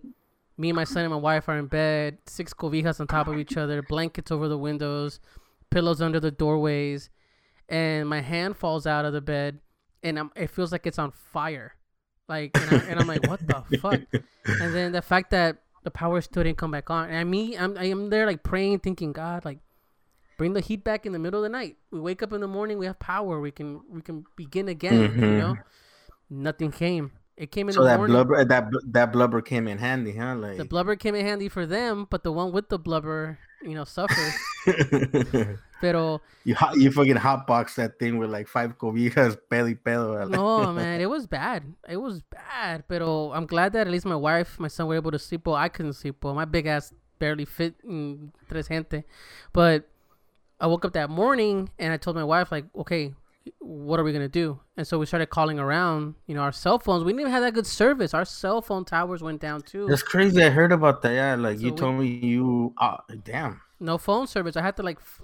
Me 0.58 0.70
and 0.70 0.76
my 0.78 0.86
son 0.86 1.04
and 1.04 1.12
my 1.12 1.20
wife 1.20 1.50
are 1.50 1.58
in 1.58 1.68
bed, 1.68 2.18
six 2.28 2.54
cobijas 2.54 3.02
on 3.02 3.08
top 3.08 3.28
of 3.28 3.38
each 3.38 3.58
other, 3.58 3.82
blankets 3.82 4.32
over 4.32 4.48
the 4.48 4.58
windows, 4.58 5.20
pillows 5.70 6.02
under 6.02 6.18
the 6.18 6.32
doorways, 6.32 7.10
and 7.68 8.08
my 8.08 8.22
hand 8.22 8.56
falls 8.56 8.88
out 8.88 9.04
of 9.04 9.12
the 9.12 9.20
bed, 9.20 9.60
and 10.06 10.20
I'm, 10.20 10.32
it 10.36 10.50
feels 10.50 10.72
like 10.72 10.86
it's 10.86 11.00
on 11.00 11.12
fire, 11.12 11.76
like, 12.30 12.52
and, 12.56 13.00
I, 13.00 13.02
am 13.02 13.08
like, 13.08 13.28
what 13.28 13.46
the 13.46 13.78
fuck? 13.82 14.02
And 14.46 14.76
then 14.76 14.92
the 14.92 15.02
fact 15.02 15.32
that 15.32 15.58
the 15.84 15.92
power 15.92 16.22
still 16.22 16.44
didn't 16.44 16.58
come 16.58 16.72
back 16.72 16.90
on, 16.90 17.10
and 17.10 17.18
I 17.18 17.24
mean, 17.24 17.58
I'm 17.60 17.78
I'm 17.78 18.10
there 18.10 18.26
like 18.26 18.44
praying, 18.44 18.80
thinking, 18.80 19.12
God, 19.12 19.44
like, 19.44 19.60
bring 20.38 20.54
the 20.54 20.62
heat 20.62 20.84
back 20.84 21.06
in 21.06 21.12
the 21.12 21.20
middle 21.20 21.40
of 21.40 21.44
the 21.44 21.58
night. 21.58 21.78
We 21.92 22.00
wake 22.00 22.24
up 22.24 22.34
in 22.34 22.42
the 22.42 22.48
morning, 22.48 22.78
we 22.78 22.86
have 22.86 23.00
power. 23.00 23.40
We 23.40 23.52
can 23.52 23.82
we 23.90 24.02
can 24.02 24.26
begin 24.36 24.70
again. 24.70 25.10
Mm-hmm. 25.10 25.24
You 25.24 25.38
know, 25.38 25.58
nothing 26.30 26.72
came. 26.72 27.12
It 27.38 27.52
came 27.52 27.68
in 27.68 27.74
so 27.74 27.82
the 27.82 27.88
that 27.88 27.98
morning. 27.98 28.14
blubber 28.14 28.46
that 28.46 28.70
that 28.92 29.12
blubber 29.12 29.42
came 29.42 29.68
in 29.68 29.78
handy, 29.78 30.16
huh? 30.16 30.36
Like 30.36 30.58
the 30.58 30.66
blubber 30.66 30.96
came 30.96 31.16
in 31.16 31.26
handy 31.26 31.50
for 31.50 31.66
them, 31.66 32.08
but 32.10 32.24
the 32.24 32.32
one 32.32 32.52
with 32.54 32.70
the 32.70 32.80
blubber, 32.80 33.38
you 33.62 33.76
know, 33.76 33.84
suffered. 33.84 34.34
Pero 35.82 36.22
you 36.46 36.56
hot, 36.56 36.78
you 36.78 36.90
fucking 36.92 37.16
hotbox 37.16 37.76
that 37.76 38.00
thing 38.00 38.18
with 38.18 38.30
like 38.30 38.48
five 38.48 38.78
cobijas, 38.78 39.38
belly 39.50 39.76
pedo. 39.76 40.30
no, 40.30 40.72
man, 40.80 41.02
it 41.02 41.10
was 41.10 41.28
bad. 41.28 41.64
It 41.90 41.98
was 41.98 42.22
bad. 42.22 42.88
Pero 42.88 43.34
I'm 43.34 43.46
glad 43.46 43.74
that 43.74 43.86
at 43.88 43.92
least 43.92 44.06
my 44.06 44.16
wife, 44.16 44.58
my 44.58 44.70
son 44.70 44.88
were 44.88 44.96
able 44.96 45.12
to 45.12 45.20
sleep. 45.20 45.46
Well, 45.46 45.56
I 45.56 45.68
couldn't 45.68 45.94
sleep. 45.94 46.24
Well, 46.24 46.34
my 46.34 46.46
big 46.46 46.66
ass 46.68 46.94
barely 47.20 47.44
fit 47.44 47.76
in 47.84 48.32
tres 48.50 48.70
gente, 48.70 49.04
but 49.52 49.90
I 50.62 50.68
woke 50.68 50.86
up 50.86 50.94
that 50.94 51.10
morning 51.10 51.70
and 51.78 51.92
I 51.92 51.98
told 51.98 52.16
my 52.16 52.24
wife 52.24 52.50
like, 52.52 52.66
okay, 52.78 53.14
what 53.60 54.00
are 54.00 54.04
we 54.04 54.14
gonna 54.14 54.28
do? 54.28 54.60
And 54.78 54.88
so 54.88 54.98
we 54.98 55.06
started 55.06 55.28
calling 55.28 55.60
around. 55.60 56.16
You 56.28 56.36
know, 56.36 56.42
our 56.42 56.52
cell 56.52 56.80
phones. 56.80 57.04
We 57.04 57.12
didn't 57.12 57.22
even 57.22 57.32
have 57.32 57.44
that 57.44 57.54
good 57.54 57.68
service. 57.68 58.14
Our 58.14 58.26
cell 58.26 58.62
phone 58.62 58.86
towers 58.86 59.22
went 59.22 59.42
down 59.42 59.62
too. 59.62 59.88
That's 59.88 60.04
crazy. 60.04 60.44
I 60.44 60.50
heard 60.50 60.72
about 60.72 61.02
that. 61.04 61.14
Yeah, 61.14 61.36
like 61.36 61.58
so 61.58 61.66
you 61.66 61.72
we, 61.72 61.78
told 61.78 61.96
me 62.00 62.08
you. 62.08 62.74
Uh, 62.78 62.98
damn. 63.24 63.62
No 63.80 63.98
phone 63.98 64.28
service. 64.28 64.56
I 64.56 64.62
had 64.62 64.76
to 64.78 64.84
like 64.84 64.98
f- 64.98 65.22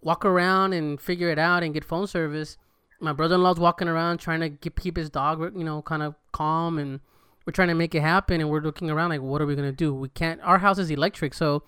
walk 0.00 0.24
around 0.24 0.72
and 0.72 1.00
figure 1.00 1.30
it 1.30 1.38
out 1.38 1.62
and 1.62 1.74
get 1.74 1.84
phone 1.84 2.06
service. 2.06 2.56
My 3.00 3.12
brother-in-law's 3.12 3.58
walking 3.58 3.88
around 3.88 4.18
trying 4.18 4.40
to 4.40 4.50
get, 4.50 4.76
keep 4.76 4.96
his 4.96 5.08
dog, 5.08 5.40
you 5.56 5.64
know, 5.64 5.80
kind 5.80 6.02
of 6.02 6.14
calm, 6.32 6.78
and 6.78 7.00
we're 7.46 7.52
trying 7.52 7.68
to 7.68 7.74
make 7.74 7.94
it 7.94 8.02
happen. 8.02 8.40
And 8.40 8.50
we're 8.50 8.60
looking 8.60 8.90
around 8.90 9.10
like, 9.10 9.22
what 9.22 9.40
are 9.40 9.46
we 9.46 9.56
gonna 9.56 9.72
do? 9.72 9.94
We 9.94 10.08
can't. 10.10 10.40
Our 10.42 10.58
house 10.58 10.78
is 10.78 10.90
electric, 10.90 11.34
so 11.34 11.62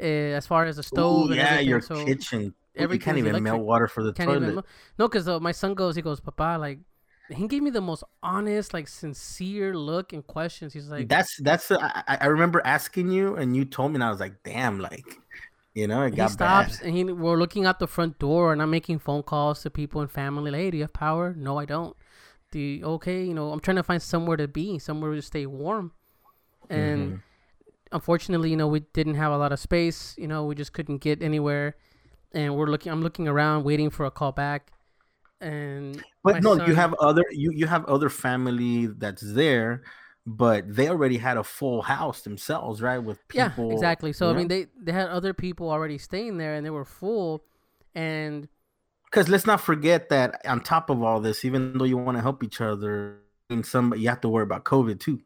uh, 0.00 0.04
as 0.04 0.46
far 0.46 0.66
as 0.66 0.76
the 0.76 0.82
stove. 0.82 1.30
Ooh, 1.30 1.34
yeah, 1.34 1.58
your 1.58 1.80
so 1.80 2.04
kitchen. 2.04 2.54
You 2.74 2.88
can't 2.98 3.18
even 3.18 3.30
electric. 3.30 3.42
melt 3.42 3.62
water 3.62 3.86
for 3.86 4.02
the 4.02 4.12
can't 4.12 4.30
toilet. 4.30 4.64
No, 4.98 5.08
because 5.08 5.28
uh, 5.28 5.38
my 5.40 5.52
son 5.52 5.74
goes, 5.74 5.94
he 5.94 6.02
goes, 6.02 6.20
Papa, 6.20 6.56
like 6.58 6.78
he 7.30 7.46
gave 7.48 7.62
me 7.62 7.70
the 7.70 7.80
most 7.80 8.04
honest, 8.22 8.74
like 8.74 8.88
sincere 8.88 9.76
look 9.76 10.12
and 10.12 10.26
questions. 10.26 10.72
He's 10.72 10.88
like, 10.88 11.08
"That's 11.08 11.36
that's." 11.38 11.70
I, 11.70 12.02
I 12.06 12.26
remember 12.26 12.60
asking 12.64 13.10
you, 13.10 13.36
and 13.36 13.56
you 13.56 13.64
told 13.64 13.92
me, 13.92 13.96
and 13.96 14.04
I 14.04 14.10
was 14.10 14.20
like, 14.20 14.42
"Damn!" 14.42 14.80
Like, 14.80 15.18
you 15.74 15.86
know, 15.86 16.02
it 16.02 16.16
got 16.16 16.30
he 16.30 16.32
stops, 16.32 16.78
bad. 16.78 16.86
and 16.86 16.96
he 16.96 17.04
we're 17.04 17.36
looking 17.36 17.66
out 17.66 17.78
the 17.78 17.86
front 17.86 18.18
door, 18.18 18.52
and 18.52 18.60
I'm 18.60 18.70
making 18.70 18.98
phone 18.98 19.22
calls 19.22 19.62
to 19.62 19.70
people 19.70 20.00
and 20.00 20.10
family. 20.10 20.50
Like, 20.50 20.60
hey, 20.60 20.70
do 20.70 20.76
you 20.78 20.84
have 20.84 20.92
power? 20.92 21.34
No, 21.36 21.58
I 21.58 21.64
don't. 21.64 21.96
Do 22.50 22.58
you, 22.58 22.84
okay? 22.84 23.24
You 23.24 23.34
know, 23.34 23.50
I'm 23.50 23.60
trying 23.60 23.76
to 23.76 23.82
find 23.82 24.02
somewhere 24.02 24.36
to 24.36 24.48
be, 24.48 24.78
somewhere 24.78 25.14
to 25.14 25.22
stay 25.22 25.46
warm, 25.46 25.92
and. 26.68 27.02
Mm-hmm 27.02 27.16
unfortunately, 27.94 28.48
you 28.48 28.56
know, 28.56 28.68
we 28.68 28.80
didn't 28.94 29.16
have 29.16 29.32
a 29.32 29.36
lot 29.36 29.52
of 29.52 29.60
space. 29.60 30.14
You 30.16 30.26
know, 30.26 30.46
we 30.46 30.54
just 30.54 30.72
couldn't 30.72 31.02
get 31.02 31.20
anywhere, 31.20 31.76
and 32.34 32.54
we're 32.56 32.66
looking. 32.66 32.92
I'm 32.92 33.02
looking 33.02 33.28
around, 33.28 33.64
waiting 33.64 33.90
for 33.90 34.06
a 34.06 34.10
call 34.10 34.32
back. 34.32 34.72
And 35.40 36.02
but 36.22 36.42
no, 36.42 36.56
son, 36.56 36.68
you 36.68 36.74
have 36.74 36.94
other 36.94 37.24
you 37.32 37.52
you 37.52 37.66
have 37.66 37.84
other 37.86 38.08
family 38.08 38.86
that's 38.86 39.22
there, 39.22 39.82
but 40.24 40.64
they 40.72 40.88
already 40.88 41.16
had 41.18 41.36
a 41.36 41.44
full 41.44 41.82
house 41.82 42.22
themselves, 42.22 42.80
right? 42.80 42.98
With 42.98 43.18
people, 43.28 43.68
yeah, 43.68 43.72
exactly. 43.72 44.12
So 44.12 44.30
I 44.30 44.34
mean, 44.34 44.48
they 44.48 44.66
they 44.80 44.92
had 44.92 45.08
other 45.08 45.34
people 45.34 45.70
already 45.70 45.98
staying 45.98 46.36
there, 46.36 46.54
and 46.54 46.64
they 46.64 46.70
were 46.70 46.84
full, 46.84 47.44
and 47.94 48.48
because 49.06 49.28
let's 49.28 49.46
not 49.46 49.60
forget 49.60 50.08
that 50.10 50.40
on 50.46 50.60
top 50.60 50.90
of 50.90 51.02
all 51.02 51.20
this, 51.20 51.44
even 51.44 51.76
though 51.76 51.84
you 51.84 51.98
want 51.98 52.16
to 52.16 52.22
help 52.22 52.44
each 52.44 52.60
other, 52.60 53.18
and 53.50 53.66
some 53.66 53.92
you 53.94 54.08
have 54.08 54.20
to 54.20 54.28
worry 54.28 54.44
about 54.44 54.64
COVID 54.64 55.00
too 55.00 55.20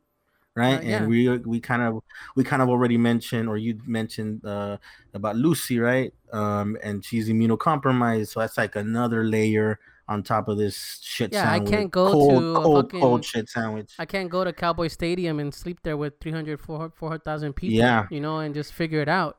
right? 0.56 0.78
Uh, 0.78 0.82
yeah. 0.82 0.96
And 0.96 1.08
we 1.08 1.38
we 1.38 1.60
kind 1.60 1.82
of 1.82 2.02
we 2.34 2.42
kind 2.42 2.62
of 2.62 2.68
already 2.68 2.96
mentioned, 2.96 3.48
or 3.48 3.56
you 3.56 3.78
mentioned 3.86 4.44
uh, 4.44 4.78
about 5.14 5.36
Lucy, 5.36 5.78
right? 5.78 6.12
Um, 6.32 6.76
and 6.82 7.04
she's 7.04 7.28
immunocompromised, 7.28 8.28
so 8.28 8.40
that's 8.40 8.56
like 8.56 8.74
another 8.74 9.22
layer 9.22 9.78
on 10.08 10.22
top 10.22 10.48
of 10.48 10.56
this 10.56 11.00
shit. 11.02 11.32
Yeah, 11.32 11.44
sandwich. 11.44 11.68
I 11.68 11.76
can't 11.76 11.90
go 11.90 12.10
cold, 12.10 12.40
to 12.40 12.54
cold, 12.54 12.86
fucking, 12.86 13.00
cold 13.00 13.24
shit 13.24 13.48
sandwich. 13.48 13.92
I 13.98 14.06
can't 14.06 14.30
go 14.30 14.42
to 14.42 14.52
Cowboy 14.52 14.88
Stadium 14.88 15.38
and 15.38 15.54
sleep 15.54 15.80
there 15.82 15.96
with 15.96 16.14
300, 16.20 16.60
400,000 16.60 17.52
people. 17.52 17.76
Yeah, 17.76 18.06
you 18.10 18.20
know, 18.20 18.38
and 18.38 18.54
just 18.54 18.72
figure 18.72 19.00
it 19.00 19.08
out. 19.08 19.38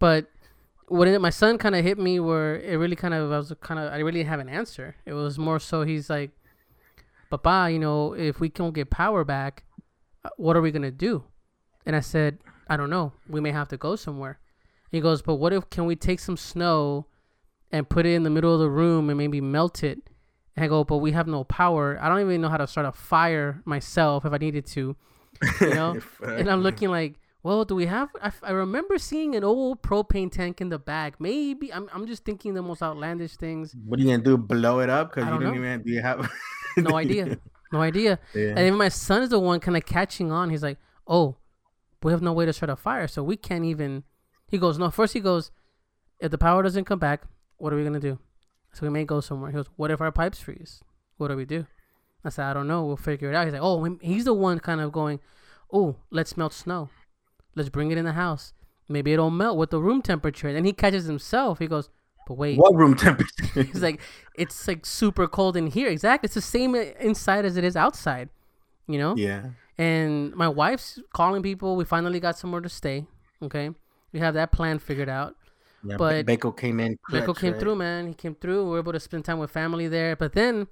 But 0.00 0.26
what 0.88 1.06
it, 1.06 1.20
my 1.20 1.30
son 1.30 1.58
kind 1.58 1.74
of 1.74 1.84
hit 1.84 1.98
me 1.98 2.18
where 2.20 2.58
it 2.60 2.76
really 2.76 2.96
kind 2.96 3.12
of 3.12 3.30
I 3.30 3.36
was 3.36 3.52
kind 3.60 3.78
of 3.78 3.92
I 3.92 3.98
really 3.98 4.20
didn't 4.20 4.30
have 4.30 4.40
an 4.40 4.48
answer. 4.48 4.96
It 5.04 5.12
was 5.12 5.38
more 5.38 5.60
so 5.60 5.82
he's 5.82 6.08
like, 6.08 6.30
Papa, 7.30 7.70
you 7.70 7.78
know, 7.78 8.14
if 8.14 8.40
we 8.40 8.48
can't 8.48 8.72
get 8.72 8.88
power 8.88 9.24
back, 9.24 9.64
what 10.36 10.56
are 10.56 10.60
we 10.60 10.70
gonna 10.70 10.90
do? 10.90 11.24
And 11.86 11.96
I 11.96 12.00
said, 12.00 12.38
I 12.68 12.76
don't 12.76 12.90
know. 12.90 13.12
We 13.28 13.40
may 13.40 13.50
have 13.50 13.68
to 13.68 13.76
go 13.76 13.96
somewhere. 13.96 14.38
He 14.90 15.00
goes, 15.00 15.22
but 15.22 15.36
what 15.36 15.52
if 15.52 15.68
can 15.70 15.86
we 15.86 15.96
take 15.96 16.20
some 16.20 16.36
snow 16.36 17.06
and 17.70 17.88
put 17.88 18.06
it 18.06 18.14
in 18.14 18.22
the 18.22 18.30
middle 18.30 18.52
of 18.52 18.60
the 18.60 18.70
room 18.70 19.10
and 19.10 19.18
maybe 19.18 19.40
melt 19.40 19.82
it? 19.82 19.98
And 20.56 20.64
I 20.64 20.68
go, 20.68 20.84
but 20.84 20.98
we 20.98 21.12
have 21.12 21.26
no 21.26 21.44
power. 21.44 21.98
I 22.00 22.08
don't 22.08 22.20
even 22.20 22.40
know 22.40 22.48
how 22.48 22.56
to 22.56 22.66
start 22.66 22.86
a 22.86 22.92
fire 22.92 23.62
myself 23.64 24.24
if 24.24 24.32
I 24.32 24.38
needed 24.38 24.66
to, 24.66 24.96
you 25.60 25.74
know. 25.74 26.00
and 26.22 26.50
I'm 26.50 26.62
looking 26.62 26.88
like, 26.88 27.14
well, 27.42 27.64
do 27.64 27.74
we 27.74 27.86
have? 27.86 28.08
I, 28.20 28.32
I 28.42 28.50
remember 28.50 28.98
seeing 28.98 29.36
an 29.36 29.44
old 29.44 29.82
propane 29.82 30.30
tank 30.32 30.60
in 30.60 30.68
the 30.68 30.78
back. 30.78 31.20
Maybe 31.20 31.72
I'm 31.72 31.88
I'm 31.92 32.06
just 32.06 32.24
thinking 32.24 32.54
the 32.54 32.62
most 32.62 32.82
outlandish 32.82 33.36
things. 33.36 33.74
What 33.86 34.00
are 34.00 34.02
you 34.02 34.10
gonna 34.10 34.22
do? 34.22 34.36
Blow 34.36 34.80
it 34.80 34.90
up? 34.90 35.14
Because 35.14 35.24
you 35.26 35.30
don't 35.30 35.42
know. 35.44 35.54
even 35.54 35.82
do 35.82 35.92
you 35.92 36.02
have? 36.02 36.28
no 36.76 36.96
idea. 37.04 37.38
No 37.72 37.80
idea. 37.80 38.18
Yeah. 38.34 38.50
And 38.50 38.60
even 38.60 38.76
my 38.76 38.88
son 38.88 39.22
is 39.22 39.30
the 39.30 39.38
one 39.38 39.60
kind 39.60 39.76
of 39.76 39.84
catching 39.84 40.32
on. 40.32 40.50
He's 40.50 40.62
like, 40.62 40.78
oh, 41.06 41.36
we 42.02 42.12
have 42.12 42.22
no 42.22 42.32
way 42.32 42.46
to 42.46 42.52
start 42.52 42.70
a 42.70 42.76
fire, 42.76 43.08
so 43.08 43.22
we 43.22 43.36
can't 43.36 43.64
even. 43.64 44.04
He 44.46 44.58
goes, 44.58 44.78
no. 44.78 44.90
First 44.90 45.12
he 45.14 45.20
goes, 45.20 45.50
if 46.20 46.30
the 46.30 46.38
power 46.38 46.62
doesn't 46.62 46.84
come 46.84 46.98
back, 46.98 47.22
what 47.58 47.72
are 47.72 47.76
we 47.76 47.84
gonna 47.84 48.00
do? 48.00 48.18
So 48.72 48.86
we 48.86 48.90
may 48.90 49.04
go 49.04 49.20
somewhere. 49.20 49.50
He 49.50 49.56
goes, 49.56 49.68
what 49.76 49.90
if 49.90 50.00
our 50.00 50.12
pipes 50.12 50.40
freeze? 50.40 50.82
What 51.16 51.28
do 51.28 51.36
we 51.36 51.44
do? 51.44 51.66
I 52.24 52.30
said, 52.30 52.46
I 52.46 52.52
don't 52.52 52.68
know. 52.68 52.84
We'll 52.84 52.96
figure 52.96 53.30
it 53.30 53.34
out. 53.34 53.44
He's 53.46 53.52
like, 53.52 53.62
oh, 53.62 53.98
he's 54.00 54.24
the 54.24 54.34
one 54.34 54.60
kind 54.60 54.80
of 54.80 54.92
going, 54.92 55.20
oh, 55.72 55.96
let's 56.10 56.36
melt 56.36 56.52
snow. 56.52 56.90
Let's 57.54 57.68
bring 57.68 57.90
it 57.90 57.98
in 57.98 58.04
the 58.04 58.12
house. 58.12 58.52
Maybe 58.88 59.12
it'll 59.12 59.30
melt 59.30 59.58
with 59.58 59.70
the 59.70 59.80
room 59.80 60.02
temperature. 60.02 60.48
And 60.48 60.66
he 60.66 60.72
catches 60.72 61.06
himself. 61.06 61.58
He 61.58 61.66
goes, 61.66 61.90
but 62.28 62.34
wait. 62.34 62.58
What 62.58 62.74
room 62.74 62.94
temperature? 62.94 63.32
It's 63.56 63.80
like, 63.80 64.00
it's 64.34 64.68
like 64.68 64.84
super 64.84 65.26
cold 65.26 65.56
in 65.56 65.66
here. 65.66 65.88
Exactly. 65.88 66.26
It's 66.26 66.34
the 66.34 66.40
same 66.40 66.74
inside 66.74 67.44
as 67.44 67.56
it 67.56 67.64
is 67.64 67.74
outside. 67.74 68.28
You 68.86 68.98
know? 68.98 69.16
Yeah. 69.16 69.46
And 69.78 70.34
my 70.34 70.48
wife's 70.48 71.00
calling 71.14 71.42
people. 71.42 71.76
We 71.76 71.84
finally 71.84 72.20
got 72.20 72.38
somewhere 72.38 72.60
to 72.60 72.68
stay. 72.68 73.06
Okay. 73.42 73.70
We 74.12 74.20
have 74.20 74.34
that 74.34 74.52
plan 74.52 74.78
figured 74.78 75.08
out. 75.08 75.34
Yeah, 75.84 75.96
but 75.96 76.26
Bako 76.26 76.56
came 76.56 76.80
in. 76.80 76.98
Bako 77.10 77.38
came 77.38 77.52
right? 77.52 77.60
through, 77.60 77.76
man. 77.76 78.08
He 78.08 78.14
came 78.14 78.34
through. 78.34 78.64
We 78.64 78.70
were 78.70 78.78
able 78.78 78.92
to 78.92 79.00
spend 79.00 79.24
time 79.24 79.38
with 79.38 79.50
family 79.50 79.88
there. 79.88 80.16
But 80.16 80.32
then, 80.32 80.66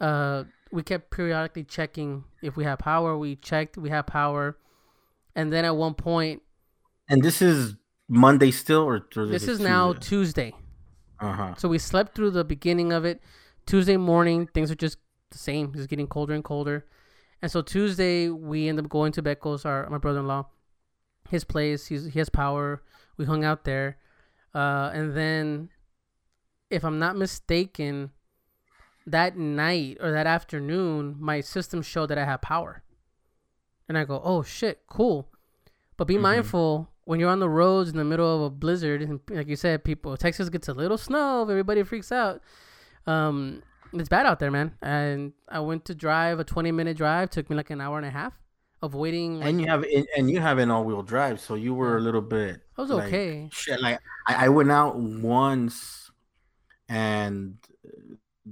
uh, 0.00 0.44
we 0.72 0.82
kept 0.82 1.10
periodically 1.10 1.64
checking 1.64 2.24
if 2.42 2.56
we 2.56 2.64
have 2.64 2.78
power. 2.78 3.16
We 3.16 3.36
checked, 3.36 3.76
we 3.76 3.90
have 3.90 4.06
power, 4.06 4.56
and 5.34 5.52
then 5.52 5.64
at 5.64 5.76
one 5.76 5.94
point, 5.94 6.42
and 7.08 7.22
this 7.22 7.40
is 7.42 7.74
Monday 8.08 8.50
still, 8.50 8.82
or, 8.82 9.06
or 9.16 9.26
this 9.26 9.42
is 9.42 9.58
Tuesday? 9.58 9.64
now 9.64 9.92
Tuesday. 9.92 10.54
Uh 11.20 11.32
huh. 11.32 11.54
So 11.56 11.68
we 11.68 11.78
slept 11.78 12.14
through 12.14 12.30
the 12.30 12.44
beginning 12.44 12.92
of 12.92 13.04
it. 13.04 13.20
Tuesday 13.66 13.96
morning, 13.96 14.46
things 14.46 14.70
are 14.70 14.76
just 14.76 14.98
the 15.30 15.38
same. 15.38 15.72
It's 15.76 15.86
getting 15.86 16.06
colder 16.06 16.34
and 16.34 16.42
colder, 16.42 16.86
and 17.42 17.50
so 17.50 17.60
Tuesday 17.60 18.30
we 18.30 18.68
end 18.68 18.78
up 18.78 18.88
going 18.88 19.12
to 19.12 19.22
Beckles, 19.22 19.66
our 19.66 19.88
my 19.90 19.98
brother-in-law, 19.98 20.46
his 21.28 21.44
place. 21.44 21.86
He's 21.86 22.06
he 22.06 22.18
has 22.18 22.28
power. 22.28 22.82
We 23.18 23.26
hung 23.26 23.44
out 23.44 23.64
there, 23.64 23.98
uh, 24.54 24.90
and 24.94 25.14
then, 25.14 25.70
if 26.70 26.84
I'm 26.84 26.98
not 26.98 27.16
mistaken, 27.16 28.10
that 29.06 29.36
night 29.36 29.98
or 30.00 30.12
that 30.12 30.26
afternoon, 30.26 31.16
my 31.18 31.40
system 31.40 31.82
showed 31.82 32.06
that 32.06 32.18
I 32.18 32.24
had 32.24 32.42
power. 32.42 32.82
And 33.88 33.96
I 33.96 34.04
go, 34.04 34.20
oh 34.22 34.42
shit, 34.42 34.82
cool. 34.86 35.28
But 35.96 36.06
be 36.06 36.14
mm-hmm. 36.14 36.22
mindful 36.22 36.90
when 37.08 37.18
you're 37.18 37.30
on 37.30 37.40
the 37.40 37.48
roads 37.48 37.88
in 37.88 37.96
the 37.96 38.04
middle 38.04 38.36
of 38.36 38.42
a 38.42 38.50
blizzard, 38.50 39.00
and 39.00 39.18
like 39.30 39.48
you 39.48 39.56
said, 39.56 39.82
people 39.82 40.14
Texas 40.18 40.50
gets 40.50 40.68
a 40.68 40.74
little 40.74 40.98
snow, 40.98 41.40
everybody 41.48 41.82
freaks 41.82 42.12
out. 42.12 42.42
Um, 43.06 43.62
it's 43.94 44.10
bad 44.10 44.26
out 44.26 44.40
there, 44.40 44.50
man. 44.50 44.74
And 44.82 45.32
I 45.48 45.60
went 45.60 45.86
to 45.86 45.94
drive 45.94 46.38
a 46.38 46.44
20 46.44 46.70
minute 46.70 46.98
drive, 46.98 47.30
took 47.30 47.48
me 47.48 47.56
like 47.56 47.70
an 47.70 47.80
hour 47.80 47.96
and 47.96 48.04
a 48.04 48.10
half 48.10 48.34
of 48.82 48.94
waiting. 48.94 49.42
And 49.42 49.58
you 49.58 49.68
have 49.68 49.86
and 50.18 50.30
you 50.30 50.38
have 50.40 50.58
an 50.58 50.70
all 50.70 50.84
wheel 50.84 51.02
drive, 51.02 51.40
so 51.40 51.54
you 51.54 51.72
were 51.72 51.96
a 51.96 52.00
little 52.02 52.20
bit. 52.20 52.60
I 52.76 52.82
was 52.82 52.90
like, 52.90 53.06
okay. 53.06 53.48
Shit, 53.52 53.80
like 53.80 54.00
I, 54.26 54.44
I 54.44 54.48
went 54.50 54.70
out 54.70 54.98
once, 54.98 56.10
and 56.90 57.56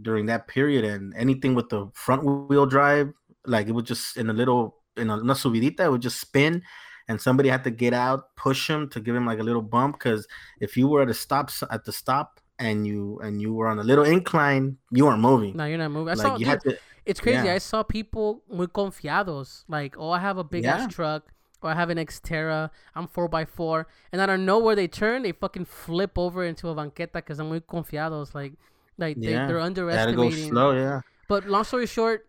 during 0.01 0.25
that 0.27 0.49
period, 0.49 0.83
and 0.83 1.13
anything 1.15 1.55
with 1.55 1.69
the 1.69 1.91
front 1.93 2.25
wheel 2.49 2.65
drive, 2.65 3.13
like 3.45 3.69
it 3.69 3.73
was 3.73 3.85
just 3.85 4.17
in 4.17 4.31
a 4.31 4.33
little 4.33 4.77
in 4.97 5.11
a 5.11 5.19
una 5.19 5.35
subidita, 5.35 5.81
it 5.81 5.91
would 5.91 6.01
just 6.01 6.19
spin, 6.19 6.63
and 7.09 7.21
somebody 7.21 7.49
had 7.49 7.65
to 7.65 7.71
get 7.71 7.93
out, 7.93 8.35
push 8.37 8.69
him 8.69 8.89
to 8.91 9.01
give 9.01 9.15
him 9.15 9.27
like 9.27 9.39
a 9.39 9.43
little 9.43 9.63
bump. 9.63 9.99
Because 9.99 10.27
if 10.61 10.77
you 10.77 10.89
were 10.89 11.03
at 11.03 11.09
a 11.09 11.15
stop 11.15 11.51
at 11.71 11.85
the 11.85 11.93
stop 11.93 12.41
and 12.59 12.87
you 12.87 13.19
and 13.23 13.41
you 13.41 13.53
were 13.55 13.69
on 13.69 13.79
a 13.79 13.85
little 13.85 14.05
incline, 14.05 14.79
you 14.91 15.07
weren't 15.07 15.21
moving. 15.21 15.57
No, 15.57 15.65
you're 15.65 15.79
not 15.79 15.91
moving. 15.91 16.13
I 16.13 16.15
like, 16.15 16.27
saw, 16.27 16.37
you 16.37 16.47
dude, 16.47 16.61
to, 16.61 16.79
it's 17.05 17.21
crazy. 17.21 17.47
Yeah. 17.47 17.55
I 17.55 17.59
saw 17.59 17.83
people 17.83 18.43
muy 18.51 18.67
confiados, 18.67 19.65
like, 19.69 19.97
oh, 19.99 20.11
I 20.11 20.19
have 20.21 20.39
a 20.39 20.45
big 20.45 20.65
yeah. 20.65 20.77
ass 20.77 20.95
truck. 20.95 21.33
Or 21.63 21.71
I 21.71 21.75
have 21.75 21.89
an 21.89 21.97
Xterra. 21.97 22.69
I'm 22.95 23.09
four 23.09 23.29
by 23.29 23.47
four, 23.47 23.89
and 24.13 24.21
I 24.21 24.27
don't 24.27 24.45
know 24.45 24.59
where 24.59 24.77
they 24.77 24.87
turn. 24.87 25.23
They 25.23 25.33
fucking 25.33 25.65
flip 25.65 26.19
over 26.19 26.45
into 26.45 26.69
a 26.69 26.75
banqueta 26.75 27.15
because 27.15 27.39
I'm 27.39 27.49
muy 27.49 27.61
confiados. 27.61 28.35
Like, 28.35 28.53
like 28.99 29.19
they, 29.19 29.33
yeah. 29.33 29.47
they're 29.47 29.61
underestimating. 29.61 30.51
Go 30.51 30.51
slow, 30.51 30.73
yeah. 30.73 31.01
But 31.29 31.49
long 31.49 31.65
story 31.65 31.87
short, 31.87 32.29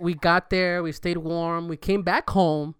we 0.00 0.14
got 0.14 0.50
there. 0.50 0.82
We 0.82 0.90
stayed 0.90 1.18
warm. 1.18 1.68
We 1.68 1.76
came 1.76 2.02
back 2.02 2.28
home 2.30 2.74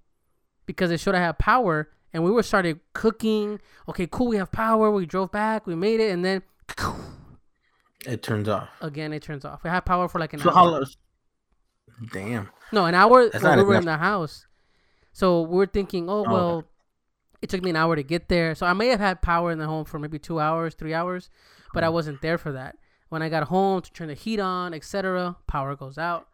because 0.73 0.91
it 0.91 1.01
showed 1.01 1.15
I 1.15 1.21
had 1.21 1.39
power, 1.39 1.91
and 2.13 2.25
we 2.25 2.31
were 2.31 2.43
started 2.43 2.81
cooking. 2.95 3.61
Okay, 3.89 4.09
cool. 4.11 4.29
We 4.29 4.37
have 4.37 4.51
power. 4.51 4.91
We 4.91 5.07
drove 5.07 5.31
back. 5.31 5.67
We 5.67 5.75
made 5.75 6.01
it, 6.01 6.11
and 6.11 6.25
then 6.25 6.43
it 8.07 8.23
turns 8.23 8.49
off 8.49 8.69
again. 8.81 9.13
It 9.13 9.23
turns 9.23 9.45
off. 9.45 9.63
We 9.63 9.71
had 9.71 9.85
power 9.85 10.09
for 10.09 10.19
like 10.19 10.33
an 10.33 10.41
so 10.41 10.51
hour. 10.51 10.85
Damn. 12.13 12.49
No, 12.73 12.87
an 12.87 12.95
hour 12.95 13.29
That's 13.29 13.45
when 13.45 13.59
we 13.59 13.65
were 13.65 13.75
enough. 13.75 13.83
in 13.83 13.87
the 13.87 13.99
house. 13.99 14.47
So 15.13 15.43
we 15.43 15.63
are 15.63 15.67
thinking, 15.67 16.09
oh, 16.09 16.25
oh 16.27 16.33
well, 16.33 16.51
okay. 16.57 16.67
it 17.43 17.51
took 17.51 17.63
me 17.63 17.71
an 17.71 17.77
hour 17.77 17.95
to 17.95 18.03
get 18.03 18.29
there. 18.29 18.55
So 18.55 18.67
I 18.67 18.73
may 18.73 18.89
have 18.89 19.01
had 19.01 19.21
power 19.21 19.53
in 19.53 19.59
the 19.59 19.67
home 19.67 19.85
for 19.85 19.99
maybe 19.99 20.19
two 20.19 20.41
hours, 20.41 20.75
three 20.75 20.95
hours, 20.95 21.29
but 21.75 21.85
I 21.85 21.89
hmm. 21.89 21.95
wasn't 21.95 22.23
there 22.23 22.39
for 22.39 22.53
that. 22.53 22.77
When 23.11 23.21
I 23.21 23.29
got 23.29 23.45
home 23.45 23.83
to 23.83 23.93
turn 23.93 24.09
the 24.09 24.15
heat 24.15 24.41
on, 24.41 24.73
etc., 24.73 25.37
power 25.47 25.77
goes 25.77 25.99
out, 25.99 26.29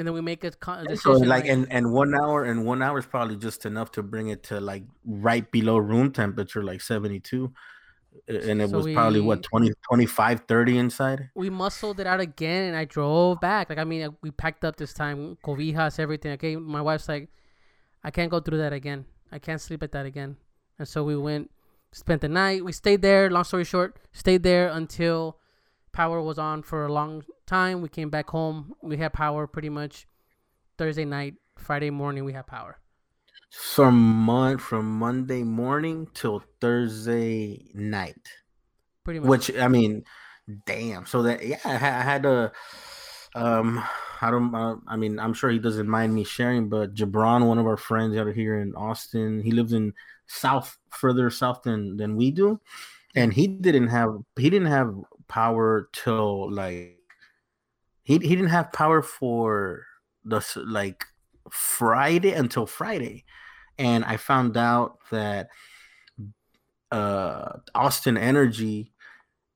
and 0.00 0.06
then 0.08 0.14
we 0.14 0.20
make 0.20 0.42
a, 0.42 0.50
decision. 0.50 0.96
So 0.96 1.12
like, 1.12 1.28
like, 1.28 1.46
and 1.46 1.70
and 1.70 1.92
one 1.92 2.14
hour 2.14 2.44
and 2.44 2.64
one 2.64 2.82
hour 2.82 2.98
is 2.98 3.06
probably 3.06 3.36
just 3.36 3.64
enough 3.64 3.92
to 3.92 4.02
bring 4.02 4.28
it 4.28 4.42
to 4.44 4.60
like 4.60 4.82
right 5.04 5.48
below 5.52 5.78
room 5.78 6.10
temperature, 6.10 6.64
like 6.64 6.80
seventy 6.80 7.20
two 7.20 7.52
and 8.28 8.60
it 8.62 8.70
so 8.70 8.76
was 8.76 8.86
we, 8.86 8.94
probably 8.94 9.20
what 9.20 9.42
20 9.42 9.72
25 9.88 10.40
30 10.46 10.78
inside? 10.78 11.30
We 11.34 11.50
muscled 11.50 12.00
it 12.00 12.06
out 12.06 12.20
again 12.20 12.68
and 12.68 12.76
i 12.76 12.84
drove 12.84 13.40
back. 13.40 13.68
Like 13.68 13.78
i 13.78 13.84
mean 13.84 14.16
we 14.22 14.30
packed 14.30 14.64
up 14.64 14.76
this 14.76 14.92
time 14.92 15.36
cobijas 15.44 15.98
everything. 15.98 16.32
Okay 16.32 16.56
my 16.56 16.82
wife's 16.82 17.08
like 17.08 17.28
i 18.04 18.10
can't 18.10 18.30
go 18.30 18.40
through 18.40 18.58
that 18.58 18.72
again. 18.72 19.04
I 19.32 19.38
can't 19.38 19.60
sleep 19.60 19.82
at 19.82 19.92
that 19.92 20.06
again. 20.06 20.36
And 20.78 20.88
so 20.88 21.04
we 21.04 21.16
went 21.16 21.50
spent 21.92 22.20
the 22.20 22.28
night. 22.28 22.64
We 22.64 22.72
stayed 22.72 23.02
there 23.02 23.30
long 23.30 23.44
story 23.44 23.64
short 23.64 23.98
stayed 24.12 24.42
there 24.42 24.68
until 24.68 25.38
power 25.92 26.22
was 26.22 26.38
on 26.38 26.62
for 26.62 26.84
a 26.84 26.92
long 26.92 27.24
time. 27.46 27.82
We 27.82 27.88
came 27.88 28.10
back 28.10 28.30
home. 28.30 28.74
We 28.82 28.96
had 28.96 29.12
power 29.12 29.46
pretty 29.46 29.68
much 29.68 30.06
Thursday 30.78 31.04
night, 31.04 31.34
Friday 31.56 31.90
morning. 31.90 32.24
We 32.24 32.32
had 32.32 32.46
power. 32.46 32.78
From 33.50 33.98
mon- 33.98 34.58
from 34.58 34.98
Monday 34.98 35.42
morning 35.42 36.08
till 36.14 36.42
Thursday 36.60 37.66
night. 37.74 38.28
Pretty 39.04 39.20
much. 39.20 39.28
Which 39.28 39.56
I 39.58 39.68
mean, 39.68 40.04
damn. 40.66 41.06
So 41.06 41.22
that 41.22 41.44
yeah, 41.44 41.58
I, 41.64 41.76
had 41.76 42.22
to. 42.22 42.52
Um, 43.34 43.82
I 44.20 44.30
don't. 44.30 44.54
Uh, 44.54 44.76
I 44.86 44.96
mean, 44.96 45.18
I'm 45.18 45.34
sure 45.34 45.50
he 45.50 45.58
doesn't 45.58 45.88
mind 45.88 46.14
me 46.14 46.22
sharing, 46.22 46.68
but 46.68 46.94
Jabron, 46.94 47.46
one 47.46 47.58
of 47.58 47.66
our 47.66 47.76
friends 47.76 48.16
out 48.16 48.32
here 48.32 48.60
in 48.60 48.74
Austin, 48.76 49.40
he 49.42 49.50
lives 49.50 49.72
in 49.72 49.94
south, 50.28 50.78
further 50.90 51.28
south 51.30 51.62
than 51.62 51.96
than 51.96 52.16
we 52.16 52.30
do, 52.30 52.60
and 53.16 53.32
he 53.32 53.48
didn't 53.48 53.88
have 53.88 54.16
he 54.38 54.48
didn't 54.48 54.68
have 54.68 54.94
power 55.30 55.88
till 55.92 56.52
like 56.52 56.98
he 58.02 58.14
he 58.18 58.36
didn't 58.36 58.48
have 58.48 58.72
power 58.72 59.00
for 59.00 59.86
the 60.24 60.44
like 60.66 61.04
Friday 61.50 62.32
until 62.32 62.66
Friday, 62.66 63.24
and 63.78 64.04
I 64.04 64.16
found 64.18 64.56
out 64.56 64.98
that 65.10 65.48
uh 66.90 67.58
Austin 67.74 68.18
Energy 68.18 68.92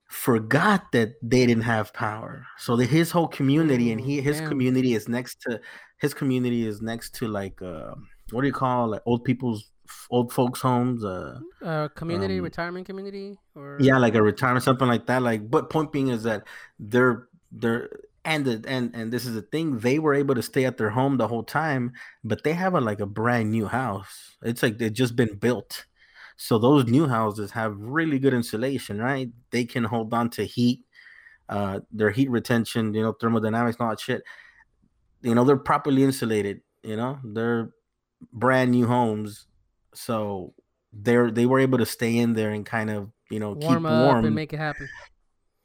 forgot 0.09 0.93
that 0.93 1.15
they 1.21 1.45
didn't 1.45 1.65
have 1.65 1.93
power. 1.93 2.47
So 2.59 2.77
that 2.77 2.89
his 2.89 3.11
whole 3.11 3.29
community 3.29 3.91
and 3.91 4.01
he 4.01 4.21
his 4.21 4.39
Damn. 4.39 4.49
community 4.49 4.95
is 4.95 5.09
next 5.09 5.41
to 5.43 5.61
his 5.99 6.15
community 6.15 6.67
is 6.67 6.81
next 6.81 7.17
to 7.17 7.29
like 7.29 7.61
uh 7.61 7.95
what 8.31 8.43
do 8.43 8.47
you 8.47 8.53
call 8.53 8.89
like 8.89 9.03
old 9.05 9.25
people's 9.25 9.74
old 10.11 10.33
folks 10.33 10.61
homes 10.61 11.05
uh, 11.05 11.39
uh 11.63 11.89
community 11.89 12.39
um, 12.39 12.45
retirement 12.45 12.87
community 12.87 13.39
or? 13.55 13.79
Yeah 13.81 13.99
like 13.99 14.15
a 14.15 14.23
retirement 14.23 14.65
something 14.65 14.89
like 14.89 15.07
that 15.07 15.23
like 15.23 15.51
but 15.51 15.71
point 15.71 15.93
being 15.93 16.09
is 16.09 16.23
that 16.23 16.45
they're 16.79 17.29
they're 17.53 17.91
and 18.25 18.45
the, 18.45 18.65
and 18.67 18.95
and 18.95 19.13
this 19.13 19.27
is 19.27 19.35
the 19.35 19.43
thing 19.43 19.79
they 19.79 19.99
were 19.99 20.15
able 20.15 20.35
to 20.35 20.43
stay 20.43 20.65
at 20.65 20.79
their 20.79 20.91
home 20.91 21.19
the 21.19 21.29
whole 21.29 21.43
time 21.43 21.93
but 22.23 22.43
they 22.45 22.55
have 22.55 22.75
a 22.75 22.81
like 22.81 23.01
a 23.01 23.07
brand 23.07 23.51
new 23.51 23.67
house. 23.67 24.37
It's 24.43 24.63
like 24.63 24.79
they've 24.79 24.93
just 24.93 25.17
been 25.17 25.37
built. 25.37 25.85
So 26.37 26.59
those 26.59 26.87
new 26.87 27.07
houses 27.07 27.51
have 27.53 27.77
really 27.79 28.19
good 28.19 28.35
insulation 28.35 29.01
right? 29.01 29.29
They 29.51 29.65
can 29.65 29.85
hold 29.85 30.15
on 30.15 30.31
to 30.31 30.45
heat 30.45 30.81
uh 31.51 31.81
their 31.93 32.11
heat 32.11 32.31
retention 32.31 32.95
you 32.95 33.03
know 33.03 33.13
thermodynamics 33.13 33.77
and 33.77 33.85
all 33.85 33.91
that 33.91 34.01
shit. 34.01 34.23
You 35.21 35.35
know 35.35 35.45
they're 35.45 35.57
properly 35.57 36.03
insulated 36.03 36.63
you 36.85 36.97
know? 36.97 37.19
They're 37.25 37.71
brand 38.33 38.71
new 38.71 38.87
homes, 38.87 39.47
so 39.95 40.55
they're 40.93 41.31
they 41.31 41.47
were 41.47 41.61
able 41.61 41.79
to 41.79 41.87
stay 41.87 42.17
in 42.19 42.35
there 42.35 42.51
and 42.51 42.67
kind 42.67 42.91
of 42.91 43.11
you 43.31 43.41
know 43.41 43.53
Warm 43.53 43.83
keep 43.83 43.91
warm 43.91 44.25
and 44.25 44.35
make 44.35 44.53
it 44.53 44.59
happen. 44.59 44.89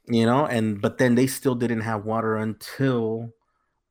you 0.08 0.26
know 0.26 0.46
and 0.46 0.82
but 0.82 0.98
then 0.98 1.16
they 1.16 1.28
still 1.28 1.56
didn't 1.56 1.82
have 1.82 2.06
water 2.06 2.38
until 2.38 3.30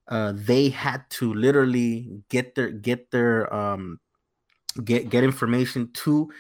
uh 0.09 0.33
they 0.35 0.69
had 0.69 1.09
to 1.11 1.33
literally 1.35 2.23
get 2.29 2.55
their 2.55 2.71
get 2.71 3.11
their 3.11 3.53
um 3.55 4.01
get 4.85 5.11
get 5.11 5.25
information 5.25 5.91
to 5.93 6.31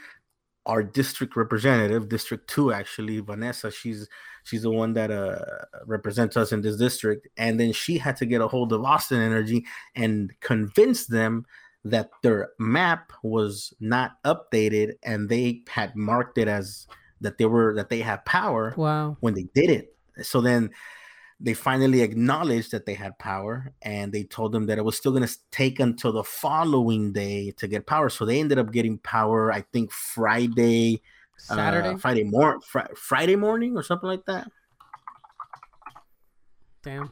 our 0.66 0.82
district 0.82 1.34
representative 1.34 2.08
district 2.08 2.48
2 2.50 2.72
actually 2.72 3.20
vanessa. 3.20 3.70
She's 3.70 4.06
she's 4.44 4.62
the 4.62 4.70
one 4.70 4.92
that 4.94 5.10
uh 5.10 5.38
represents 5.86 6.36
us 6.36 6.52
in 6.52 6.60
this 6.60 6.76
district. 6.76 7.26
And 7.36 7.58
then 7.58 7.72
she 7.72 7.98
had 7.98 8.16
to 8.16 8.26
get 8.26 8.42
a 8.42 8.48
hold 8.48 8.72
of 8.72 8.84
austin 8.84 9.20
energy 9.20 9.64
and 9.94 10.32
convince 10.40 11.06
them 11.06 11.46
that 11.84 12.10
their 12.22 12.50
map 12.58 13.12
was 13.22 13.72
not 13.80 14.22
updated 14.24 14.92
and 15.02 15.28
they 15.28 15.62
had 15.68 15.94
marked 15.96 16.36
it 16.38 16.48
as 16.48 16.86
that 17.20 17.38
they 17.38 17.46
were 17.46 17.74
that 17.74 17.88
they 17.88 18.00
had 18.00 18.24
power 18.24 18.74
Wow. 18.76 19.16
when 19.20 19.34
they 19.34 19.44
did 19.54 19.70
it. 19.70 19.96
So 20.22 20.40
then 20.40 20.70
they 21.40 21.54
finally 21.54 22.00
acknowledged 22.02 22.72
that 22.72 22.84
they 22.84 22.94
had 22.94 23.16
power 23.18 23.72
and 23.82 24.12
they 24.12 24.24
told 24.24 24.50
them 24.52 24.66
that 24.66 24.78
it 24.78 24.84
was 24.84 24.96
still 24.96 25.12
going 25.12 25.26
to 25.26 25.36
take 25.52 25.78
until 25.78 26.12
the 26.12 26.24
following 26.24 27.12
day 27.12 27.52
to 27.58 27.68
get 27.68 27.86
power. 27.86 28.08
So 28.08 28.24
they 28.24 28.40
ended 28.40 28.58
up 28.58 28.72
getting 28.72 28.98
power, 28.98 29.52
I 29.52 29.60
think 29.72 29.92
Friday, 29.92 31.00
Saturday. 31.36 31.90
uh, 31.90 31.96
Friday 31.98 32.24
morning, 32.24 32.60
fr- 32.60 32.92
Friday 32.96 33.36
morning 33.36 33.76
or 33.76 33.84
something 33.84 34.08
like 34.08 34.24
that. 34.26 34.50
Damn. 36.82 37.10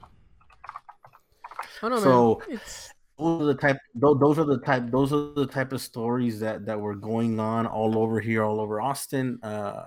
Oh 1.83 1.89
no, 1.89 1.99
So- 2.01 2.43
man. 2.49 2.59
It's 2.59 2.91
Those 3.19 3.43
are 3.43 3.45
the 3.47 3.55
type. 3.55 3.79
Those 3.95 4.39
are 4.39 4.45
the 4.45 4.59
type. 4.59 4.91
Those 4.91 5.13
are 5.13 5.33
the 5.35 5.47
type 5.47 5.73
of 5.73 5.81
stories 5.81 6.41
that 6.41 6.67
that 6.67 6.81
were 6.81 6.95
going 6.95 7.41
on 7.41 7.67
all 7.67 7.99
over 7.99 8.21
here, 8.21 8.45
all 8.45 8.61
over 8.61 8.81
Austin. 8.81 9.39
Uh, 9.43 9.87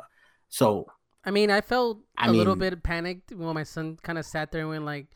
so 0.50 0.88
I 1.24 1.32
mean, 1.32 1.52
I 1.52 1.62
felt 1.62 2.00
I 2.18 2.30
a 2.30 2.32
little 2.32 2.56
bit 2.56 2.82
panicked 2.82 3.32
when 3.32 3.54
my 3.54 3.64
son 3.64 3.98
kind 4.02 4.18
of 4.18 4.26
sat 4.26 4.52
there 4.52 4.62
and 4.62 4.70
went 4.70 4.86
like, 4.86 5.08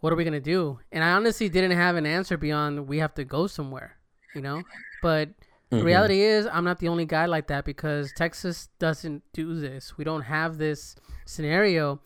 "What 0.00 0.12
are 0.12 0.16
we 0.16 0.24
gonna 0.24 0.40
do?" 0.40 0.78
And 0.92 1.02
I 1.02 1.12
honestly 1.12 1.48
didn't 1.48 1.72
have 1.72 1.96
an 1.96 2.06
answer 2.06 2.36
beyond 2.36 2.86
we 2.86 2.98
have 2.98 3.14
to 3.14 3.24
go 3.24 3.46
somewhere, 3.46 3.96
you 4.34 4.42
know. 4.42 4.62
But 5.02 5.30
the 5.70 5.78
mhm. 5.78 5.84
reality 5.84 6.20
is, 6.20 6.46
I'm 6.46 6.64
not 6.64 6.78
the 6.78 6.88
only 6.88 7.06
guy 7.06 7.26
like 7.26 7.48
that 7.48 7.64
because 7.64 8.12
Texas 8.16 8.68
doesn't 8.78 9.24
do 9.32 9.58
this. 9.58 9.96
We 9.96 10.04
don't 10.04 10.22
have 10.22 10.58
this 10.58 10.94
scenario, 11.24 12.00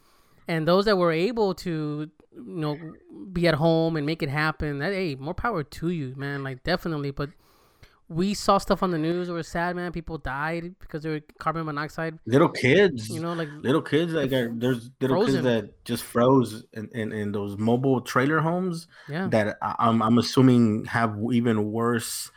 and 0.48 0.66
those 0.66 0.84
that 0.86 0.96
were 0.96 1.12
able 1.12 1.54
to, 1.56 2.10
you 2.32 2.42
know, 2.44 2.78
be 3.32 3.46
at 3.48 3.54
home 3.54 3.96
and 3.96 4.06
make 4.06 4.22
it 4.22 4.28
happen, 4.28 4.78
that 4.78 4.92
hey, 4.92 5.14
more 5.14 5.34
power 5.34 5.62
to 5.62 5.88
you, 5.90 6.14
man. 6.16 6.42
Like 6.42 6.62
definitely, 6.62 7.10
but. 7.10 7.30
We 8.12 8.34
saw 8.34 8.58
stuff 8.58 8.82
on 8.82 8.90
the 8.90 8.98
news 8.98 9.28
that 9.28 9.34
was 9.34 9.46
sad, 9.46 9.76
man. 9.76 9.92
People 9.92 10.18
died 10.18 10.74
because 10.80 11.04
they 11.04 11.10
were 11.10 11.20
carbon 11.38 11.64
monoxide 11.64 12.18
little 12.26 12.48
kids, 12.48 13.08
you 13.08 13.20
know, 13.20 13.34
like 13.34 13.48
little 13.60 13.80
kids 13.80 14.12
like 14.12 14.32
are, 14.32 14.50
there's 14.52 14.90
little 15.00 15.18
Frozen. 15.18 15.34
kids 15.34 15.44
that 15.44 15.84
just 15.84 16.02
froze 16.02 16.64
in, 16.72 16.88
in, 16.92 17.12
in 17.12 17.30
those 17.30 17.56
mobile 17.56 18.00
trailer 18.00 18.40
homes 18.40 18.88
yeah, 19.08 19.28
that 19.28 19.58
I'm 19.62 20.02
I'm 20.02 20.18
assuming 20.18 20.86
have 20.86 21.16
even 21.30 21.70
worse 21.70 22.32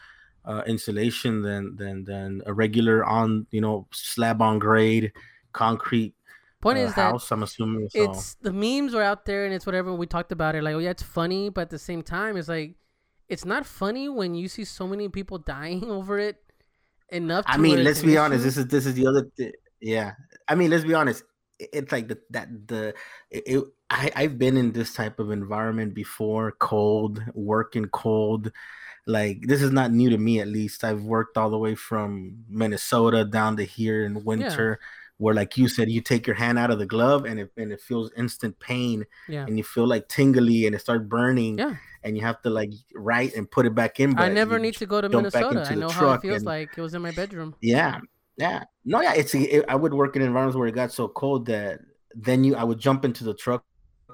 uh, 0.46 0.62
insulation 0.68 1.42
than 1.42 1.76
than 1.76 2.04
than 2.04 2.42
a 2.46 2.54
regular 2.54 3.06
on 3.06 3.48
you 3.52 3.62
know 3.62 3.88
slab 3.92 4.42
on 4.42 4.60
grade 4.60 5.12
concrete 5.54 6.14
point 6.64 6.78
is 6.80 6.94
that 6.96 7.12
house. 7.12 7.32
I'm 7.32 7.44
assuming 7.44 7.90
so. 7.90 8.04
it's 8.04 8.36
the 8.42 8.52
memes 8.52 8.94
were 8.94 9.04
out 9.04 9.26
there 9.26 9.46
and 9.46 9.54
it's 9.54 9.66
whatever 9.66 9.94
we 9.94 10.08
talked 10.08 10.32
about 10.32 10.56
it 10.56 10.64
like 10.64 10.74
oh 10.74 10.80
yeah 10.80 10.90
it's 10.90 11.04
funny 11.04 11.50
but 11.50 11.62
at 11.62 11.70
the 11.70 11.80
same 11.80 12.02
time 12.02 12.38
it's 12.38 12.48
like 12.50 12.76
it's 13.30 13.46
not 13.46 13.66
funny 13.66 14.10
when 14.10 14.36
you 14.36 14.48
see 14.48 14.66
so 14.66 14.88
many 14.88 15.10
people 15.10 15.38
dying 15.56 15.90
over 15.90 16.20
it 16.20 16.38
enough. 17.10 17.46
I 17.48 17.58
mean, 17.58 17.84
let's 17.84 18.02
be 18.02 18.18
honest. 18.18 18.44
This 18.44 18.58
is 18.58 18.68
this 18.68 18.86
is 18.86 18.96
the 18.96 19.08
other. 19.08 19.30
Th- 19.38 19.56
yeah, 19.80 20.14
I 20.48 20.56
mean, 20.56 20.70
let's 20.70 20.84
be 20.84 20.94
honest. 20.94 21.24
It's 21.60 21.92
like 21.92 22.08
the 22.08 22.20
that 22.32 22.50
the 22.68 22.94
it, 23.30 23.44
it- 23.46 23.64
I 23.90 24.12
I've 24.16 24.40
been 24.40 24.58
in 24.58 24.72
this 24.72 24.94
type 24.94 25.20
of 25.20 25.30
environment 25.32 25.94
before. 25.94 26.52
Cold, 26.54 27.24
working 27.34 27.86
cold. 27.86 28.52
Like 29.06 29.42
this 29.46 29.62
is 29.62 29.72
not 29.72 29.92
new 29.92 30.10
to 30.10 30.18
me. 30.18 30.40
At 30.40 30.48
least 30.48 30.84
I've 30.84 31.04
worked 31.04 31.38
all 31.38 31.50
the 31.50 31.58
way 31.58 31.76
from 31.76 32.46
Minnesota 32.50 33.24
down 33.26 33.58
to 33.58 33.64
here 33.64 34.04
in 34.06 34.24
winter. 34.24 34.80
Where, 35.18 35.36
like 35.36 35.58
you 35.58 35.68
said, 35.68 35.90
you 35.90 36.02
take 36.02 36.26
your 36.26 36.36
hand 36.36 36.58
out 36.58 36.72
of 36.72 36.80
the 36.80 36.86
glove 36.86 37.26
and 37.26 37.40
it 37.40 37.52
and 37.56 37.72
it 37.72 37.80
feels 37.80 38.12
instant 38.18 38.60
pain, 38.60 39.06
yeah. 39.30 39.46
and 39.46 39.58
you 39.58 39.64
feel 39.64 39.88
like 39.88 40.08
tingly, 40.10 40.66
and 40.66 40.76
it 40.76 40.80
starts 40.80 41.06
burning, 41.06 41.60
Yeah. 41.60 41.76
and 42.04 42.18
you 42.18 42.24
have 42.24 42.42
to 42.42 42.50
like 42.50 42.72
write 42.96 43.36
and 43.36 43.50
put 43.50 43.66
it 43.66 43.76
back 43.76 44.00
in. 44.00 44.18
I 44.18 44.30
never 44.30 44.58
need 44.60 44.76
to 44.78 44.86
go 44.86 45.00
to 45.02 45.08
Minnesota. 45.08 45.66
I 45.70 45.76
know 45.76 45.90
how 45.90 46.14
it 46.14 46.22
feels 46.22 46.38
and- 46.38 46.46
like. 46.46 46.78
It 46.78 46.82
was 46.82 46.94
in 46.94 47.02
my 47.02 47.12
bedroom. 47.12 47.56
Yeah, 47.62 48.00
yeah. 48.38 48.64
No, 48.86 49.02
yeah. 49.02 49.14
It's 49.14 49.34
it, 49.36 49.64
I 49.70 49.76
would 49.76 49.94
work 49.94 50.16
in 50.16 50.24
environments 50.24 50.58
where 50.58 50.68
it 50.68 50.76
got 50.76 50.92
so 50.92 51.08
cold 51.08 51.46
that 51.46 51.80
then 52.16 52.44
you 52.44 52.56
I 52.56 52.64
would 52.64 52.80
jump 52.80 53.06
into 53.06 53.24
the 53.24 53.34
truck, 53.36 53.64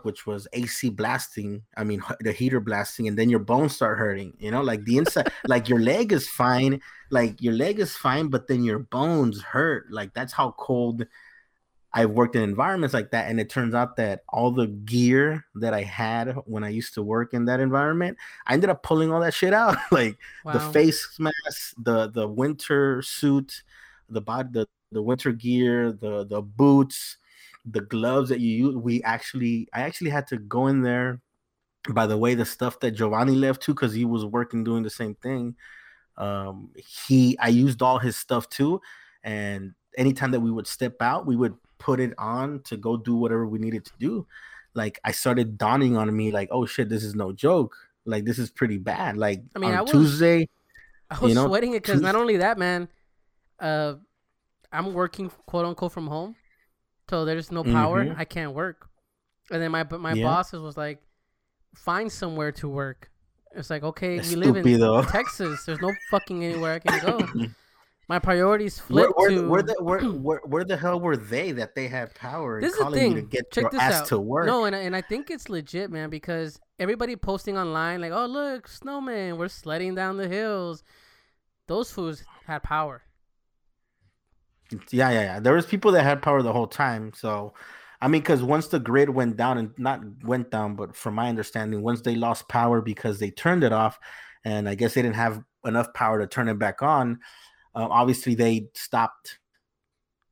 which 0.06 0.26
was 0.26 0.48
AC 0.54 0.90
blasting. 0.90 1.64
I 1.78 1.84
mean 1.84 2.02
the 2.22 2.32
heater 2.32 2.60
blasting, 2.60 3.08
and 3.08 3.18
then 3.18 3.30
your 3.30 3.40
bones 3.40 3.76
start 3.76 3.98
hurting. 3.98 4.34
You 4.40 4.52
know, 4.52 4.62
like 4.62 4.84
the 4.86 4.98
inside, 4.98 5.32
like 5.48 5.70
your 5.70 5.80
leg 5.80 6.12
is 6.12 6.28
fine, 6.30 6.82
like 7.10 7.42
your 7.42 7.54
leg 7.54 7.80
is 7.80 7.96
fine, 7.96 8.28
but 8.30 8.48
then 8.48 8.64
your 8.64 8.80
bones 8.80 9.42
hurt. 9.42 9.92
Like 9.92 10.14
that's 10.14 10.34
how 10.34 10.52
cold. 10.58 11.06
I've 11.92 12.12
worked 12.12 12.36
in 12.36 12.44
environments 12.44 12.94
like 12.94 13.12
that, 13.12 13.30
and 13.32 13.40
it 13.40 13.50
turns 13.50 13.74
out 13.74 13.96
that 13.96 14.22
all 14.30 14.52
the 14.52 14.68
gear 14.68 15.46
that 15.56 15.74
I 15.74 15.82
had 15.82 16.36
when 16.46 16.64
I 16.64 16.70
used 16.70 16.94
to 16.96 17.02
work 17.02 17.34
in 17.34 17.46
that 17.46 17.60
environment, 17.60 18.18
I 18.46 18.54
ended 18.54 18.70
up 18.70 18.84
pulling 18.84 19.12
all 19.12 19.22
that 19.22 19.34
shit 19.34 19.54
out. 19.54 19.76
like 19.92 20.18
Wow. 20.46 20.54
the 20.54 20.60
face 20.60 21.18
mask, 21.20 21.74
the 21.80 22.08
the 22.10 22.28
winter 22.28 23.02
suit, 23.02 23.64
the 24.08 24.22
body, 24.22 24.50
the, 24.52 24.68
the 24.92 25.02
winter 25.02 25.32
gear, 25.32 25.92
the 25.92 26.26
the 26.26 26.42
boots, 26.44 27.18
the 27.72 27.82
gloves 27.82 28.30
that 28.30 28.40
you 28.40 28.68
use. 28.68 28.76
We 28.76 29.04
actually 29.04 29.68
I 29.74 29.82
actually 29.82 30.10
had 30.10 30.28
to 30.28 30.38
go 30.38 30.68
in 30.68 30.82
there. 30.82 31.22
By 31.90 32.08
the 32.08 32.18
way, 32.18 32.36
the 32.36 32.46
stuff 32.46 32.80
that 32.82 32.92
Giovanni 32.92 33.36
left 33.36 33.62
too, 33.62 33.74
because 33.74 33.94
he 33.94 34.06
was 34.06 34.26
working 34.26 34.64
doing 34.64 34.84
the 34.84 34.90
same 34.90 35.16
thing. 35.16 35.56
Um, 36.18 36.72
he 36.76 37.38
I 37.40 37.48
used 37.48 37.82
all 37.82 38.00
his 38.00 38.18
stuff 38.18 38.50
too, 38.50 38.82
and 39.24 39.74
anytime 39.98 40.32
that 40.32 40.42
we 40.42 40.52
would 40.52 40.68
step 40.68 41.02
out, 41.02 41.26
we 41.26 41.36
would 41.36 41.56
put 41.78 42.00
it 42.00 42.14
on 42.18 42.62
to 42.64 42.78
go 42.78 42.98
do 42.98 43.16
whatever 43.16 43.48
we 43.48 43.60
needed 43.60 43.86
to 43.86 43.92
do. 44.00 44.28
Like 44.74 45.00
I 45.04 45.12
started 45.12 45.58
dawning 45.58 45.98
on 45.98 46.16
me, 46.16 46.32
like, 46.32 46.50
oh 46.52 46.66
shit, 46.66 46.90
this 46.90 47.04
is 47.04 47.16
no 47.16 47.32
joke. 47.32 47.76
Like 48.06 48.26
this 48.26 48.38
is 48.38 48.52
pretty 48.52 48.78
bad. 48.78 49.18
Like 49.18 49.42
I 49.56 49.60
mean, 49.60 49.72
on 49.72 49.78
I 49.78 49.82
was- 49.82 49.92
Tuesday, 49.92 50.50
I 51.10 51.20
was 51.20 51.30
you 51.30 51.36
know, 51.36 51.48
sweating 51.48 51.74
it 51.74 51.84
because 51.84 52.02
not 52.02 52.16
only 52.16 52.38
that, 52.38 52.58
man, 52.58 52.90
uh, 53.60 53.96
I'm 54.72 54.94
working 54.94 55.32
quote 55.48 55.66
unquote 55.66 55.92
from 55.92 56.08
home, 56.08 56.36
so 57.10 57.26
there's 57.26 57.52
no 57.52 57.64
power. 57.64 58.06
Mhm. 58.06 58.18
I 58.18 58.26
can't 58.26 58.54
work. 58.54 58.88
And 59.52 59.62
then 59.62 59.72
my 59.72 59.84
my 59.84 60.14
Yeah. 60.14 60.26
bosses 60.26 60.62
was 60.62 60.78
like, 60.78 61.02
find 61.76 62.12
somewhere 62.12 62.52
to 62.54 62.68
work. 62.70 63.10
It's 63.56 63.70
like 63.70 63.84
okay, 63.84 64.18
That's 64.18 64.30
we 64.30 64.36
live 64.36 64.56
in 64.58 64.80
though. 64.80 65.02
Texas. 65.04 65.66
There's 65.66 65.82
no 65.82 65.92
fucking 66.12 66.44
anywhere 66.46 66.74
I 66.76 66.80
can 66.80 67.00
go. 67.06 67.20
my 68.08 68.20
priorities 68.20 68.80
where, 68.80 69.06
flip 69.06 69.18
where, 69.18 69.30
to 69.30 69.48
where, 69.50 69.62
the, 69.64 69.76
where, 69.80 70.00
where, 70.28 70.40
where 70.46 70.64
the 70.64 70.78
hell 70.78 71.00
were 71.00 71.18
they 71.18 71.52
that 71.54 71.76
they 71.76 71.88
had 71.88 72.14
power 72.16 72.60
This 72.62 72.74
is 72.74 72.80
the 72.80 72.86
you 72.86 72.92
to 72.92 72.96
thing. 72.98 73.26
get 73.28 73.52
Check 73.52 73.72
this 73.72 73.82
out. 73.82 74.06
to 74.08 74.20
work? 74.20 74.46
No, 74.48 74.66
and 74.66 74.76
I, 74.76 74.80
and 74.80 74.96
I 74.96 75.02
think 75.02 75.30
it's 75.32 75.50
legit, 75.50 75.90
man, 75.92 76.10
because 76.10 76.60
everybody 76.80 77.16
posting 77.16 77.58
online 77.58 78.02
like, 78.02 78.12
"Oh, 78.12 78.26
look, 78.26 78.68
snowman, 78.68 79.38
we're 79.38 79.48
sledding 79.48 79.96
down 79.96 80.18
the 80.18 80.28
hills." 80.28 80.84
Those 81.68 81.92
fools 81.92 82.24
had 82.46 82.64
power. 82.64 83.04
Yeah, 84.92 85.10
yeah, 85.10 85.22
yeah. 85.22 85.40
There 85.40 85.54
was 85.54 85.66
people 85.66 85.92
that 85.94 86.04
had 86.04 86.22
power 86.22 86.42
the 86.42 86.54
whole 86.54 86.68
time. 86.68 87.12
So, 87.16 87.54
I 88.02 88.08
mean, 88.08 88.22
because 88.22 88.44
once 88.44 88.68
the 88.68 88.80
grid 88.80 89.10
went 89.10 89.36
down 89.38 89.58
and 89.58 89.72
not 89.78 90.02
went 90.24 90.52
down, 90.52 90.76
but 90.76 90.96
from 90.96 91.16
my 91.16 91.30
understanding, 91.30 91.82
once 91.82 92.02
they 92.02 92.16
lost 92.16 92.48
power 92.48 92.82
because 92.82 93.20
they 93.20 93.32
turned 93.32 93.64
it 93.64 93.74
off, 93.74 94.00
and 94.46 94.70
I 94.70 94.76
guess 94.76 94.94
they 94.94 95.02
didn't 95.02 95.16
have 95.16 95.44
enough 95.66 95.94
power 95.94 96.20
to 96.20 96.28
turn 96.28 96.48
it 96.48 96.60
back 96.60 96.82
on. 96.82 97.20
Uh, 97.76 97.88
obviously, 97.90 98.36
they 98.36 98.70
stopped 98.74 99.40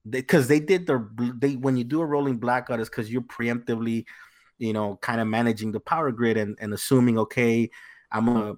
because 0.09 0.47
they, 0.47 0.59
did 0.59 0.87
their 0.87 1.09
they 1.17 1.55
when 1.55 1.75
you 1.75 1.83
do 1.83 2.01
a 2.01 2.05
rolling 2.05 2.37
blackout 2.37 2.79
is 2.79 2.89
because 2.89 3.11
you're 3.11 3.21
preemptively, 3.23 4.05
you 4.57 4.73
know, 4.73 4.97
kind 5.01 5.19
of 5.19 5.27
managing 5.27 5.71
the 5.71 5.79
power 5.79 6.11
grid 6.11 6.37
and 6.37 6.57
and 6.61 6.73
assuming 6.73 7.17
okay, 7.19 7.69
I'm 8.11 8.25
gonna 8.25 8.55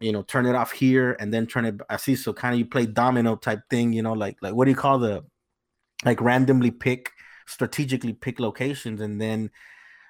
you 0.00 0.12
know 0.12 0.22
turn 0.22 0.46
it 0.46 0.54
off 0.54 0.72
here 0.72 1.16
and 1.20 1.32
then 1.32 1.46
turn 1.46 1.64
it. 1.66 1.80
I 1.90 1.96
see. 1.96 2.16
So 2.16 2.32
kind 2.32 2.54
of 2.54 2.58
you 2.58 2.66
play 2.66 2.86
domino 2.86 3.36
type 3.36 3.62
thing, 3.70 3.92
you 3.92 4.02
know, 4.02 4.12
like 4.14 4.36
like 4.42 4.54
what 4.54 4.64
do 4.66 4.70
you 4.72 4.76
call 4.76 4.98
the 4.98 5.24
like 6.04 6.20
randomly 6.20 6.70
pick 6.70 7.10
strategically 7.46 8.12
pick 8.12 8.38
locations 8.40 9.00
and 9.00 9.20
then 9.20 9.50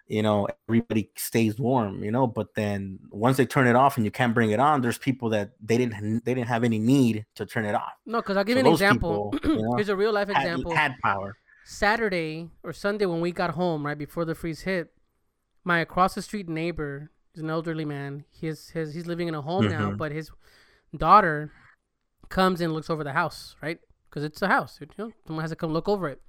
you 0.08 0.22
know 0.22 0.46
everybody 0.68 1.10
stays 1.16 1.58
warm 1.58 2.02
you 2.04 2.10
know 2.10 2.26
but 2.26 2.54
then 2.54 2.98
once 3.10 3.36
they 3.36 3.46
turn 3.46 3.66
it 3.66 3.76
off 3.76 3.96
and 3.96 4.04
you 4.04 4.10
can't 4.10 4.34
bring 4.34 4.50
it 4.50 4.60
on 4.60 4.80
there's 4.80 4.98
people 4.98 5.28
that 5.30 5.52
they 5.62 5.78
didn't 5.78 6.24
they 6.24 6.34
didn't 6.34 6.48
have 6.48 6.64
any 6.64 6.78
need 6.78 7.24
to 7.34 7.46
turn 7.46 7.64
it 7.64 7.74
off 7.74 7.92
No, 8.06 8.18
because 8.20 8.36
I'll 8.36 8.44
give 8.44 8.56
So 8.56 8.58
you 8.58 8.66
an 8.66 8.66
example. 8.72 9.30
people, 9.32 9.40
you 9.44 9.62
know, 9.62 9.74
Here's 9.76 9.88
a 9.88 9.96
real 9.96 10.12
life 10.12 10.28
had, 10.32 10.36
example. 10.42 10.72
had 10.72 10.94
power 11.02 11.36
Saturday 11.64 12.50
or 12.62 12.72
Sunday 12.72 13.06
when 13.06 13.20
we 13.20 13.32
got 13.32 13.50
home, 13.52 13.86
right 13.86 13.98
before 13.98 14.24
the 14.24 14.34
freeze 14.34 14.62
hit, 14.62 14.92
my 15.64 15.78
across 15.80 16.14
the 16.14 16.22
street 16.22 16.48
neighbor 16.48 17.10
is 17.34 17.42
an 17.42 17.50
elderly 17.50 17.84
man. 17.84 18.24
He 18.30 18.48
is 18.48 18.70
his 18.70 18.94
he's 18.94 19.06
living 19.06 19.28
in 19.28 19.34
a 19.34 19.42
home 19.42 19.68
now, 19.68 19.90
Mhm. 19.90 19.96
but 19.96 20.12
his 20.12 20.30
daughter 20.96 21.52
comes 22.28 22.60
and 22.60 22.72
looks 22.72 22.90
over 22.90 23.04
the 23.04 23.12
house, 23.12 23.56
right? 23.62 23.78
Because 24.08 24.24
it's 24.24 24.42
a 24.42 24.48
house. 24.48 24.78
You 24.80 24.88
know, 24.98 25.12
someone 25.26 25.42
has 25.42 25.50
to 25.50 25.56
come 25.56 25.72
look 25.72 25.88
over 25.88 26.08
it. 26.08 26.20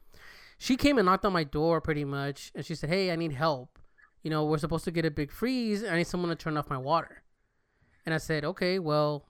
She 0.58 0.78
came 0.78 0.98
and 1.00 1.06
knocked 1.08 1.26
on 1.26 1.34
my 1.34 1.44
door 1.44 1.82
pretty 1.82 2.06
much, 2.06 2.52
and 2.54 2.66
she 2.66 2.76
said, 2.76 2.90
"Hey, 2.90 3.12
I 3.12 3.16
need 3.16 3.32
help. 3.34 3.80
You 4.22 4.30
know, 4.30 4.46
we're 4.46 4.60
supposed 4.60 4.84
to 4.86 4.92
get 4.92 5.06
a 5.06 5.12
big 5.12 5.32
freeze. 5.32 5.84
I 5.84 5.98
need 5.98 6.06
someone 6.08 6.30
to 6.30 6.36
turn 6.36 6.56
off 6.58 6.70
my 6.70 6.78
water." 6.78 7.24
And 8.06 8.14
I 8.14 8.20
said, 8.20 8.46
"Okay, 8.46 8.78
well, 8.78 9.28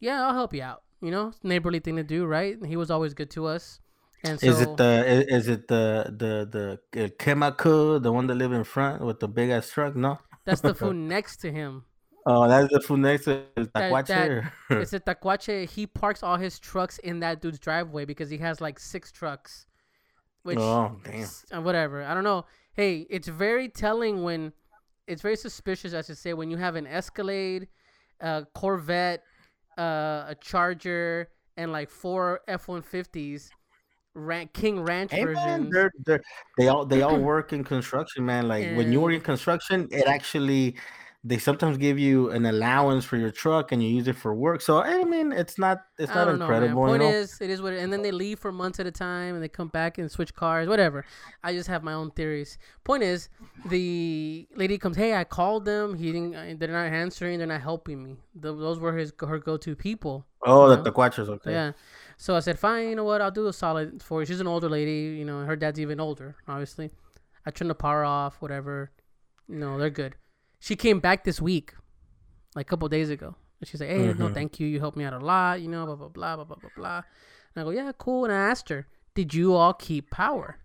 yeah, 0.00 0.26
I'll 0.26 0.34
help 0.34 0.52
you 0.52 0.62
out. 0.62 0.82
You 1.00 1.10
know, 1.10 1.32
neighborly 1.42 1.80
thing 1.80 1.96
to 1.96 2.02
do, 2.04 2.26
right?" 2.26 2.54
And 2.56 2.66
he 2.66 2.76
was 2.76 2.90
always 2.90 3.14
good 3.14 3.30
to 3.30 3.46
us. 3.46 3.80
And 4.24 4.38
so, 4.38 4.46
Is 4.46 4.60
it 4.60 4.76
the 4.76 5.24
is 5.28 5.48
it 5.48 5.66
the 5.68 6.14
the 6.16 6.78
the 6.94 7.04
uh, 7.04 7.08
Kemaku, 7.18 8.00
the 8.02 8.12
one 8.12 8.26
that 8.28 8.36
live 8.36 8.52
in 8.52 8.62
front 8.64 9.02
with 9.02 9.18
the 9.20 9.28
big 9.28 9.50
ass 9.50 9.70
truck? 9.70 9.96
No. 9.96 10.18
That's 10.44 10.60
the 10.60 10.74
food 10.74 10.96
next 11.14 11.36
to 11.38 11.52
him. 11.52 11.84
Oh, 12.24 12.46
that's 12.48 12.72
the 12.72 12.80
food 12.80 13.00
next 13.00 13.24
to 13.24 13.42
el 13.56 13.66
that- 13.74 13.92
tacuache. 13.92 14.50
or- 14.70 14.78
It's 14.80 14.92
a 14.92 15.00
tacuache. 15.00 15.68
He 15.68 15.86
parks 15.86 16.22
all 16.22 16.36
his 16.36 16.58
trucks 16.58 16.98
in 16.98 17.20
that 17.20 17.40
dude's 17.40 17.58
driveway 17.58 18.04
because 18.04 18.30
he 18.30 18.38
has 18.38 18.60
like 18.60 18.78
six 18.78 19.10
trucks. 19.10 19.66
Which, 20.44 20.58
oh 20.58 20.96
damn. 21.04 21.26
uh, 21.52 21.60
whatever. 21.62 22.02
I 22.04 22.14
don't 22.14 22.24
know. 22.24 22.46
Hey, 22.74 23.06
it's 23.10 23.28
very 23.28 23.68
telling 23.68 24.22
when, 24.24 24.52
it's 25.06 25.22
very 25.22 25.36
suspicious, 25.36 25.94
I 25.94 26.02
should 26.02 26.18
say, 26.18 26.32
when 26.34 26.50
you 26.50 26.56
have 26.56 26.74
an 26.74 26.86
Escalade, 26.86 27.68
a 28.20 28.46
Corvette, 28.54 29.22
uh, 29.78 30.24
a 30.28 30.36
Charger, 30.40 31.28
and 31.56 31.70
like 31.70 31.90
four 31.90 32.40
F 32.48 32.66
one 32.68 32.82
fifties, 32.82 33.50
Ran- 34.14 34.48
King 34.52 34.80
Ranch 34.80 35.10
Hey 35.12 35.24
man, 35.24 35.70
they're, 35.70 35.90
they're 36.04 36.22
they 36.58 36.68
all 36.68 36.84
they 36.84 37.02
all 37.02 37.18
work 37.18 37.52
in 37.52 37.64
construction, 37.74 38.24
man. 38.24 38.48
Like 38.48 38.76
when 38.76 38.92
you 38.92 39.00
work 39.00 39.14
in 39.14 39.20
construction, 39.20 39.88
it 39.90 40.06
actually 40.06 40.76
they 41.24 41.38
sometimes 41.38 41.78
give 41.78 42.00
you 42.00 42.30
an 42.30 42.46
allowance 42.46 43.04
for 43.04 43.16
your 43.16 43.30
truck 43.30 43.70
and 43.70 43.80
you 43.80 43.88
use 43.88 44.08
it 44.08 44.16
for 44.16 44.34
work. 44.34 44.60
So 44.60 44.82
I 44.82 45.04
mean, 45.04 45.30
it's 45.30 45.56
not 45.56 45.82
it's 45.98 46.10
I 46.10 46.16
not 46.16 46.24
don't 46.24 46.38
know, 46.40 46.44
incredible. 46.46 46.82
Point 46.82 47.02
you 47.02 47.08
know? 47.10 47.14
is, 47.14 47.40
it 47.40 47.48
is 47.48 47.62
what, 47.62 47.72
it, 47.72 47.78
and 47.78 47.92
then 47.92 48.02
they 48.02 48.10
leave 48.10 48.40
for 48.40 48.50
months 48.50 48.80
at 48.80 48.86
a 48.86 48.90
time, 48.90 49.34
and 49.34 49.42
they 49.42 49.48
come 49.48 49.68
back 49.68 49.98
and 49.98 50.10
switch 50.10 50.34
cars, 50.34 50.68
whatever. 50.68 51.04
I 51.44 51.52
just 51.52 51.68
have 51.68 51.84
my 51.84 51.92
own 51.92 52.10
theories. 52.10 52.58
Point 52.82 53.04
is, 53.04 53.28
the 53.66 54.48
lady 54.56 54.78
comes, 54.78 54.96
hey, 54.96 55.14
I 55.14 55.22
called 55.22 55.64
them. 55.64 55.94
He 55.94 56.10
didn't. 56.10 56.34
uh, 56.34 56.54
They're 56.58 56.68
not 56.68 56.92
answering. 56.92 57.38
They're 57.38 57.46
not 57.46 57.60
helping 57.62 58.02
me. 58.02 58.16
Th 58.34 58.42
those 58.42 58.80
were 58.80 58.96
his 58.96 59.12
her 59.20 59.38
go 59.38 59.56
to 59.58 59.76
people. 59.76 60.26
oh, 60.44 60.68
the 60.68 60.76
know? 60.76 60.90
tacuaches, 60.90 61.28
okay. 61.28 61.52
Yeah. 61.52 61.72
So 62.22 62.36
I 62.36 62.40
said, 62.40 62.56
fine. 62.56 62.88
You 62.90 62.94
know 62.94 63.02
what? 63.10 63.20
I'll 63.20 63.32
do 63.32 63.48
a 63.48 63.52
solid 63.52 64.00
for 64.00 64.20
you. 64.20 64.26
She's 64.26 64.38
an 64.38 64.46
older 64.46 64.68
lady. 64.68 65.16
You 65.18 65.24
know, 65.24 65.40
her 65.44 65.56
dad's 65.56 65.80
even 65.80 65.98
older. 65.98 66.36
Obviously, 66.46 66.88
I 67.44 67.50
turned 67.50 67.68
the 67.68 67.74
power 67.74 68.04
off. 68.04 68.36
Whatever. 68.40 68.92
No, 69.48 69.76
they're 69.76 69.90
good. 69.90 70.14
She 70.60 70.76
came 70.76 71.00
back 71.00 71.24
this 71.24 71.40
week, 71.42 71.74
like 72.54 72.66
a 72.66 72.70
couple 72.70 72.88
days 72.88 73.10
ago. 73.10 73.34
And 73.60 73.66
she's 73.68 73.80
like, 73.80 73.90
hey, 73.90 74.12
no, 74.12 74.28
Mhm. 74.28 74.34
thank 74.34 74.60
you. 74.60 74.68
You 74.68 74.78
helped 74.78 74.96
me 74.96 75.04
out 75.04 75.14
a 75.14 75.18
lot. 75.18 75.60
You 75.62 75.68
know, 75.68 75.84
blah 75.84 75.96
blah 75.96 76.08
blah 76.10 76.36
blah 76.36 76.44
blah 76.44 76.56
blah 76.62 76.70
blah. 76.76 77.02
And 77.54 77.56
I 77.60 77.64
go, 77.64 77.70
yeah, 77.70 77.90
cool. 77.98 78.24
And 78.24 78.32
I 78.32 78.36
asked 78.50 78.68
her, 78.68 78.86
did 79.16 79.34
you 79.34 79.54
all 79.54 79.74
keep 79.74 80.08
power? 80.10 80.58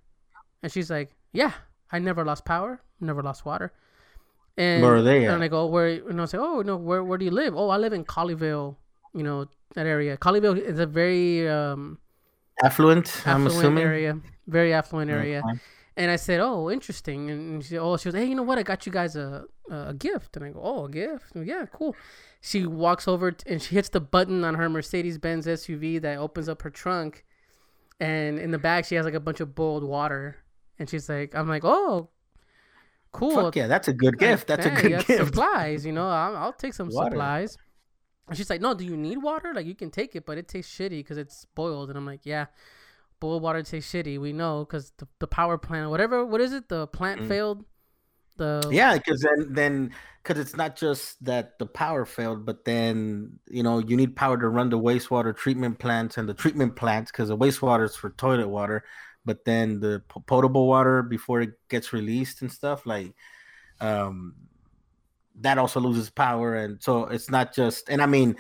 And 0.62 0.72
she's 0.72 0.92
like, 0.92 1.10
yeah, 1.34 1.54
I 1.92 1.98
never 1.98 2.24
lost 2.24 2.46
power. 2.46 2.82
Never 3.00 3.24
lost 3.24 3.46
water. 3.46 3.74
And, 4.58 4.84
Where 4.84 4.96
are 4.98 5.02
they 5.02 5.26
And? 5.26 5.44
I 5.44 5.48
go, 5.48 5.66
where? 5.66 5.88
And 6.08 6.22
I 6.22 6.26
say, 6.26 6.38
oh 6.38 6.62
no, 6.62 6.78
where 6.78 7.04
where 7.04 7.18
do 7.18 7.26
you 7.26 7.32
live? 7.32 7.56
Oh, 7.56 7.70
I 7.70 7.78
live 7.78 7.94
in 7.94 8.06
Colleyville. 8.06 8.76
You 9.18 9.24
know 9.24 9.46
that 9.76 9.86
area. 9.88 10.18
Colleyville 10.18 10.58
is 10.58 10.80
a 10.80 10.86
very 10.86 11.50
um, 11.50 11.98
Affluent, 12.64 13.08
I'm 13.26 13.46
affluent 13.46 13.58
assuming. 13.58 13.84
area, 13.84 14.20
very 14.48 14.74
affluent 14.74 15.12
area. 15.12 15.40
Okay. 15.46 15.60
And 15.96 16.12
I 16.12 16.16
said, 16.16 16.40
"Oh, 16.40 16.70
interesting." 16.70 17.30
And 17.32 17.64
she, 17.66 17.78
oh, 17.78 17.98
she 17.98 18.08
was, 18.10 18.16
"Hey, 18.16 18.26
you 18.26 18.36
know 18.36 18.44
what? 18.44 18.58
I 18.58 18.64
got 18.64 18.86
you 18.86 18.92
guys 18.92 19.16
a 19.16 19.46
a 19.70 19.94
gift." 19.94 20.38
And 20.38 20.46
I 20.46 20.50
go, 20.52 20.62
"Oh, 20.64 20.86
a 20.86 20.90
gift? 20.90 21.32
Yeah, 21.36 21.66
cool." 21.72 21.96
She 22.42 22.66
walks 22.66 23.08
over 23.08 23.36
and 23.48 23.62
she 23.62 23.76
hits 23.76 23.90
the 23.90 24.00
button 24.00 24.44
on 24.44 24.54
her 24.56 24.70
Mercedes 24.70 25.18
Benz 25.18 25.48
SUV 25.48 26.02
that 26.04 26.18
opens 26.20 26.48
up 26.48 26.62
her 26.62 26.70
trunk, 26.70 27.26
and 28.00 28.38
in 28.40 28.52
the 28.52 28.60
back 28.60 28.86
she 28.86 28.96
has 28.96 29.06
like 29.06 29.16
a 29.16 29.20
bunch 29.20 29.40
of 29.40 29.56
boiled 29.56 29.84
water. 29.84 30.38
And 30.80 30.88
she's 30.90 31.10
like, 31.10 31.34
"I'm 31.36 31.48
like, 31.48 31.64
oh, 31.66 32.10
cool. 33.12 33.36
Fuck 33.36 33.56
yeah, 33.56 33.68
that's 33.68 33.88
a 33.88 33.94
good 33.94 34.18
gift. 34.20 34.48
That's 34.48 34.66
a 34.68 34.70
good 34.70 35.06
gift. 35.08 35.26
Supplies, 35.26 35.86
you 35.86 35.92
know, 35.92 36.08
I'll, 36.08 36.36
I'll 36.38 36.54
take 36.54 36.74
some 36.74 36.90
Water. 36.90 37.10
supplies. 37.12 37.58
And 38.28 38.38
she's 38.38 38.50
like, 38.50 38.62
no, 38.62 38.74
do 38.74 38.84
you 38.84 38.98
need 38.98 39.18
water? 39.18 39.54
Like, 39.54 39.66
you 39.66 39.76
can 39.76 39.90
take 39.90 40.16
it, 40.16 40.26
but 40.26 40.38
it 40.38 40.48
tastes 40.48 40.74
shitty 40.74 41.00
because 41.00 41.18
it's 41.18 41.46
boiled. 41.56 41.90
And 41.90 41.98
I'm 41.98 42.06
like, 42.06 42.22
yeah, 42.26 42.48
boiled 43.20 43.42
water 43.42 43.64
tastes 43.64 43.92
shitty. 43.92 44.20
We 44.20 44.34
know 44.34 44.66
because 44.66 44.92
the, 44.98 45.08
the 45.20 45.28
power 45.28 45.58
plant, 45.58 45.90
whatever, 45.90 46.26
what 46.26 46.42
is 46.42 46.54
it? 46.54 46.68
The 46.70 46.88
plant 46.88 47.22
Mm. 47.22 47.28
failed. 47.28 47.66
The 48.38 48.70
Yeah, 48.72 48.94
because 48.94 49.22
then 49.22 49.54
then 49.54 49.94
because 50.22 50.40
it's 50.40 50.56
not 50.56 50.76
just 50.76 51.24
that 51.26 51.58
the 51.58 51.66
power 51.66 52.06
failed, 52.06 52.46
but 52.46 52.66
then 52.66 53.40
you 53.48 53.64
know 53.64 53.80
you 53.80 53.96
need 53.96 54.16
power 54.16 54.38
to 54.38 54.50
run 54.50 54.70
the 54.70 54.78
wastewater 54.78 55.36
treatment 55.36 55.80
plants 55.80 56.18
and 56.18 56.28
the 56.30 56.34
treatment 56.34 56.76
plants 56.76 57.12
because 57.12 57.30
the 57.30 57.38
wastewater 57.38 57.86
is 57.86 57.96
for 57.96 58.12
toilet 58.12 58.48
water, 58.50 58.84
but 59.26 59.46
then 59.46 59.80
the 59.80 60.04
potable 60.28 60.68
water 60.68 61.02
before 61.02 61.42
it 61.42 61.52
gets 61.70 61.94
released 61.94 62.42
and 62.42 62.52
stuff 62.52 62.86
like 62.86 63.16
um 63.82 64.36
that 65.42 65.58
also 65.58 65.80
loses 65.80 66.10
power 66.10 66.56
and 66.56 66.82
so 66.82 67.06
it's 67.06 67.30
not 67.30 67.54
just 67.54 67.90
and 67.90 68.02
I 68.02 68.06
mean 68.06 68.36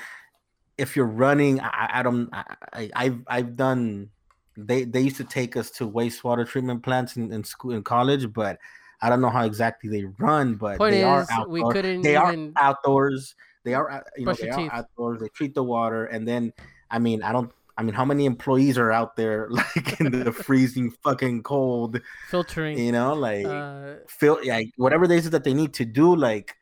if 0.78 0.96
you're 0.96 1.06
running 1.06 1.60
I, 1.62 1.90
I 1.96 2.04
don't 2.04 2.30
I, 2.34 2.90
I've 2.96 3.20
I've 3.28 3.56
done 3.56 4.10
they 4.56 4.84
they 4.84 5.02
used 5.02 5.18
to 5.18 5.24
take 5.24 5.56
us 5.56 5.70
to 5.72 5.90
wastewater 5.90 6.48
treatment 6.48 6.84
plants 6.84 7.18
in, 7.18 7.32
in 7.32 7.44
school 7.44 7.72
in 7.72 7.84
college 7.84 8.32
but 8.34 8.58
I 9.02 9.10
don't 9.10 9.22
know 9.22 9.30
how 9.30 9.46
exactly 9.46 9.90
they 9.90 10.06
run, 10.18 10.56
but 10.56 10.78
Point 10.78 10.92
they 10.92 11.04
are 11.04 11.22
is, 11.22 11.30
outdoors. 11.30 11.52
we 11.52 11.72
couldn't 11.72 12.02
they 12.02 12.16
are 12.16 12.36
outdoors. 12.58 13.36
They 13.64 13.74
are 13.74 14.04
you 14.18 14.26
know 14.26 14.34
they 14.34 14.50
are 14.50 14.58
teeth. 14.58 14.72
outdoors. 14.72 15.20
They 15.20 15.28
treat 15.30 15.54
the 15.54 15.64
water, 15.64 16.06
and 16.06 16.28
then 16.28 16.54
I 16.90 17.00
mean 17.00 17.22
I 17.24 17.32
don't. 17.32 17.52
I 17.80 17.84
mean, 17.84 17.94
how 17.94 18.06
many 18.06 18.26
employees 18.26 18.76
are 18.80 18.92
out 18.92 19.16
there 19.16 19.48
like 19.52 20.02
in 20.02 20.12
the 20.12 20.32
freezing 20.46 20.90
fucking 21.04 21.44
cold? 21.44 22.02
filtering. 22.30 22.80
You 22.80 22.92
know, 22.92 23.14
like 23.14 23.46
uh, 23.46 23.96
feel 24.08 24.40
like 24.44 24.72
whatever 24.78 25.06
it 25.06 25.12
is 25.12 25.30
that 25.30 25.44
they 25.44 25.54
need 25.54 25.74
to 25.76 25.86
do, 25.86 26.16
like 26.16 26.56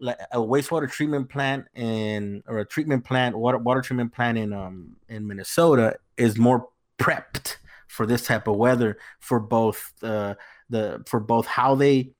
like 0.00 0.18
a 0.32 0.38
wastewater 0.38 0.90
treatment 0.90 1.28
plant 1.28 1.66
in 1.74 2.42
or 2.46 2.58
a 2.58 2.64
treatment 2.64 3.04
plant, 3.04 3.36
water 3.36 3.58
water 3.58 3.80
treatment 3.80 4.12
plant 4.12 4.38
in 4.38 4.52
um 4.52 4.96
in 5.08 5.26
Minnesota 5.26 5.96
is 6.16 6.38
more 6.38 6.68
prepped 6.98 7.56
for 7.88 8.06
this 8.06 8.26
type 8.26 8.46
of 8.46 8.56
weather 8.56 8.98
for 9.20 9.40
both 9.40 9.92
uh, 10.02 10.34
the 10.70 11.02
for 11.06 11.20
both 11.20 11.46
how 11.46 11.74
they 11.74 12.12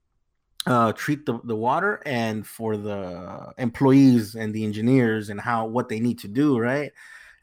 uh, 0.66 0.92
treat 0.92 1.24
the, 1.26 1.38
the 1.44 1.54
water 1.54 2.02
and 2.06 2.46
for 2.46 2.76
the 2.76 3.52
employees 3.58 4.34
and 4.34 4.52
the 4.52 4.64
engineers 4.64 5.28
and 5.28 5.40
how 5.40 5.66
what 5.66 5.88
they 5.88 6.00
need 6.00 6.18
to 6.18 6.28
do, 6.28 6.58
right? 6.58 6.92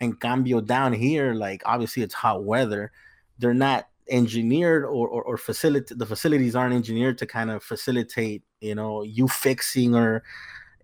And 0.01 0.19
cambio 0.19 0.59
down 0.59 0.93
here, 0.93 1.33
like 1.33 1.61
obviously 1.65 2.03
it's 2.03 2.13
hot 2.13 2.43
weather. 2.43 2.91
They're 3.39 3.53
not 3.53 3.87
engineered 4.09 4.83
or 4.83 5.07
or, 5.07 5.23
or 5.23 5.37
facility 5.37 5.95
the 5.95 6.05
facilities 6.05 6.55
aren't 6.55 6.73
engineered 6.73 7.17
to 7.17 7.25
kind 7.25 7.49
of 7.51 7.63
facilitate, 7.63 8.43
you 8.61 8.75
know, 8.75 9.01
you 9.03 9.27
fixing 9.27 9.95
or 9.95 10.23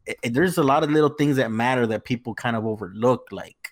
it, 0.05 0.17
it- 0.23 0.33
there's 0.33 0.57
a 0.57 0.63
lot 0.63 0.83
of 0.83 0.89
little 0.91 1.09
things 1.09 1.35
that 1.37 1.51
matter 1.51 1.85
that 1.87 2.05
people 2.05 2.33
kind 2.33 2.55
of 2.55 2.65
overlook, 2.65 3.27
like 3.31 3.71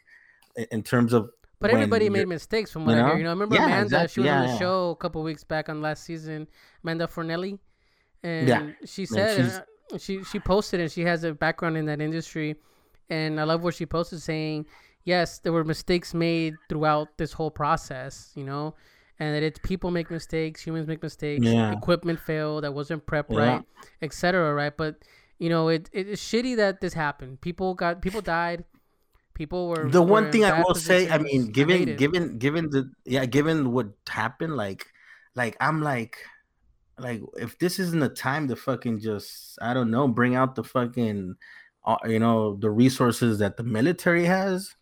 in- 0.56 0.68
in 0.72 0.84
terms 0.84 1.14
of 1.14 1.30
but 1.60 1.72
everybody 1.72 2.08
made 2.10 2.28
mistakes 2.28 2.70
from 2.72 2.86
what 2.86 2.92
you 2.96 2.98
I 2.98 3.04
hear. 3.06 3.08
know? 3.14 3.16
You 3.18 3.24
know, 3.24 3.30
I 3.30 3.34
remember 3.34 3.56
Yeah, 3.56 3.66
Amanda. 3.66 3.84
exactly. 3.86 4.14
She 4.14 4.20
was 4.20 4.26
Yeah, 4.28 4.40
on 4.42 4.46
the 4.48 4.54
yeah. 4.54 4.60
show 4.60 4.90
a 4.92 4.96
couple 4.96 5.24
weeks 5.24 5.44
back 5.44 5.70
on 5.70 5.82
last 5.82 6.04
season. 6.04 6.48
Amanda 6.84 7.08
Fornelli, 7.08 7.58
and 8.24 8.76
she 8.86 9.06
said 9.06 9.36
she's- 9.38 9.58
uh, 9.94 9.98
she 9.98 10.24
she 10.26 10.40
posted 10.40 10.82
and 10.82 10.92
she 10.92 11.02
has 11.02 11.24
a 11.24 11.34
background 11.34 11.78
in 11.78 11.86
that 11.86 12.02
industry, 12.02 12.58
and 13.10 13.40
I 13.40 13.44
love 13.46 13.64
what 13.64 13.74
she 13.74 13.86
posted 13.86 14.22
saying, 14.22 14.66
yes, 15.06 15.40
there 15.40 15.54
were 15.54 15.64
mistakes 15.64 16.14
made 16.14 16.56
throughout 16.70 17.18
this 17.18 17.32
whole 17.32 17.50
process. 17.52 18.32
You 18.36 18.44
know. 18.44 18.76
And 19.20 19.34
that 19.36 19.44
it's 19.44 19.60
people 19.60 19.90
make 19.90 20.12
mistakes, 20.12 20.62
humans 20.62 20.88
make 20.88 21.02
mistakes, 21.02 21.46
Yeah. 21.46 21.74
equipment 21.74 22.20
failed, 22.20 22.64
that 22.64 22.74
wasn't 22.74 23.06
prepped 23.06 23.32
Yeah. 23.32 23.40
right, 23.40 23.64
etc. 24.02 24.54
Right, 24.54 24.76
but 24.76 25.04
you 25.40 25.50
know 25.50 25.70
it, 25.70 25.90
it 25.92 26.08
is 26.08 26.20
shitty 26.20 26.56
that 26.58 26.82
this 26.82 26.94
happened. 26.94 27.42
People 27.42 27.74
got 27.74 28.02
people 28.02 28.22
died, 28.22 28.66
people 29.34 29.70
were 29.70 29.90
the 29.90 30.02
one 30.02 30.26
in 30.26 30.32
thing 30.32 30.44
I 30.46 30.62
will 30.62 30.76
say, 30.76 31.10
I 31.10 31.18
mean, 31.18 31.52
given 31.52 31.96
given 31.96 32.38
given 32.38 32.70
the 32.70 32.92
yeah, 33.06 33.26
given 33.26 33.72
what 33.72 33.88
happened, 34.08 34.56
like 34.56 34.86
like 35.36 35.58
I'm 35.60 35.82
like 35.82 36.18
like 36.98 37.22
if 37.38 37.58
this 37.60 37.80
isn't 37.80 38.00
the 38.00 38.10
time 38.10 38.48
to 38.50 38.56
fucking 38.56 39.00
just 39.00 39.58
I 39.62 39.74
don't 39.74 39.92
know, 39.92 40.08
bring 40.08 40.36
out 40.36 40.56
the 40.56 40.64
fucking 40.64 41.36
uh, 41.86 41.98
you 42.06 42.20
know, 42.20 42.56
the 42.58 42.70
resources 42.70 43.40
that 43.40 43.58
the 43.58 43.64
military 43.64 44.26
has, 44.26 44.76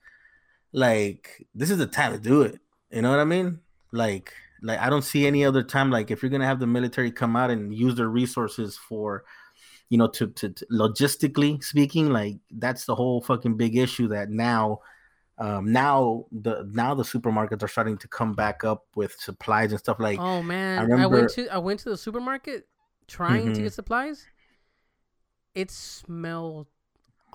like 0.71 1.45
this 1.53 1.69
is 1.69 1.77
the 1.77 1.87
time 1.87 2.13
to 2.13 2.19
do 2.19 2.41
it. 2.41 2.59
You 2.91 3.01
know 3.01 3.11
what 3.11 3.19
I 3.19 3.25
mean? 3.25 3.59
Like 3.95 4.33
like 4.61 4.79
I 4.79 4.89
don't 4.89 5.03
see 5.03 5.25
any 5.27 5.43
other 5.45 5.63
time 5.63 5.89
like 5.91 6.11
if 6.11 6.21
you're 6.21 6.29
going 6.29 6.41
to 6.41 6.47
have 6.47 6.59
the 6.59 6.67
military 6.67 7.11
come 7.11 7.35
out 7.35 7.49
and 7.51 7.73
use 7.73 7.95
their 7.95 8.09
resources 8.09 8.77
for 8.77 9.23
you 9.89 9.97
know 9.97 10.07
to, 10.07 10.27
to, 10.27 10.49
to 10.49 10.65
logistically 10.71 11.63
speaking 11.63 12.09
like 12.11 12.37
that's 12.51 12.85
the 12.85 12.95
whole 12.95 13.21
fucking 13.21 13.55
big 13.57 13.75
issue 13.77 14.07
that 14.07 14.29
now 14.29 14.79
um 15.37 15.71
now 15.71 16.25
the 16.31 16.67
now 16.71 16.95
the 16.95 17.03
supermarkets 17.03 17.61
are 17.61 17.67
starting 17.67 17.97
to 17.97 18.07
come 18.07 18.33
back 18.33 18.63
up 18.63 18.85
with 18.95 19.13
supplies 19.19 19.71
and 19.71 19.79
stuff 19.79 19.99
like 19.99 20.19
Oh 20.19 20.41
man, 20.41 20.79
I, 20.79 20.81
remember- 20.83 21.17
went 21.17 21.29
to 21.31 21.47
I 21.49 21.57
went 21.59 21.79
to 21.81 21.89
the 21.89 21.97
supermarket 21.97 22.67
trying 23.07 23.53
to 23.53 23.59
Mhm. 23.59 23.63
get 23.63 23.73
supplies. 23.73 24.25
It 25.53 25.69
smelled 25.71 26.67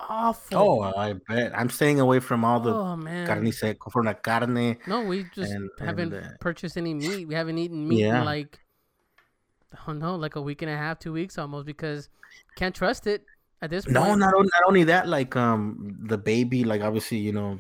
awful. 0.08 0.58
Oh, 0.58 0.82
I 0.82 1.14
bet. 1.28 1.52
I'm 1.56 1.68
staying 1.70 2.00
away 2.00 2.20
from 2.20 2.44
all 2.44 2.60
the 2.60 2.74
oh 2.74 2.96
man. 2.96 3.26
carne 3.26 3.52
seco 3.52 3.90
for 3.90 4.02
la 4.04 4.14
carne. 4.14 4.78
No, 4.86 5.02
we 5.02 5.24
just 5.34 5.52
and- 5.52 5.70
haven't 5.78 6.12
and, 6.14 6.26
uh, 6.26 6.30
purchased 6.40 6.76
any 6.76 6.94
meat. 6.94 7.26
We 7.28 7.34
haven't 7.34 7.58
eaten 7.58 7.86
meat 7.88 8.00
Yeah. 8.00 8.20
in 8.20 8.24
like 8.24 8.58
I 9.72 9.78
don't 9.86 9.98
know, 10.00 10.16
like 10.16 10.36
a 10.36 10.42
week 10.42 10.62
and 10.62 10.70
a 10.70 10.76
half, 10.76 10.98
two 10.98 11.12
weeks 11.12 11.38
almost, 11.38 11.64
because 11.66 12.08
can't 12.56 12.74
trust 12.74 13.06
it 13.06 13.24
at 13.62 13.70
this 13.70 13.84
point. 13.84 13.94
No, 13.94 14.14
not 14.14 14.32
not 14.34 14.62
only 14.66 14.84
that. 14.84 15.08
Like 15.08 15.36
um, 15.36 15.96
the 16.06 16.18
baby. 16.18 16.64
Like 16.64 16.80
obviously, 16.82 17.18
you 17.18 17.32
know, 17.32 17.56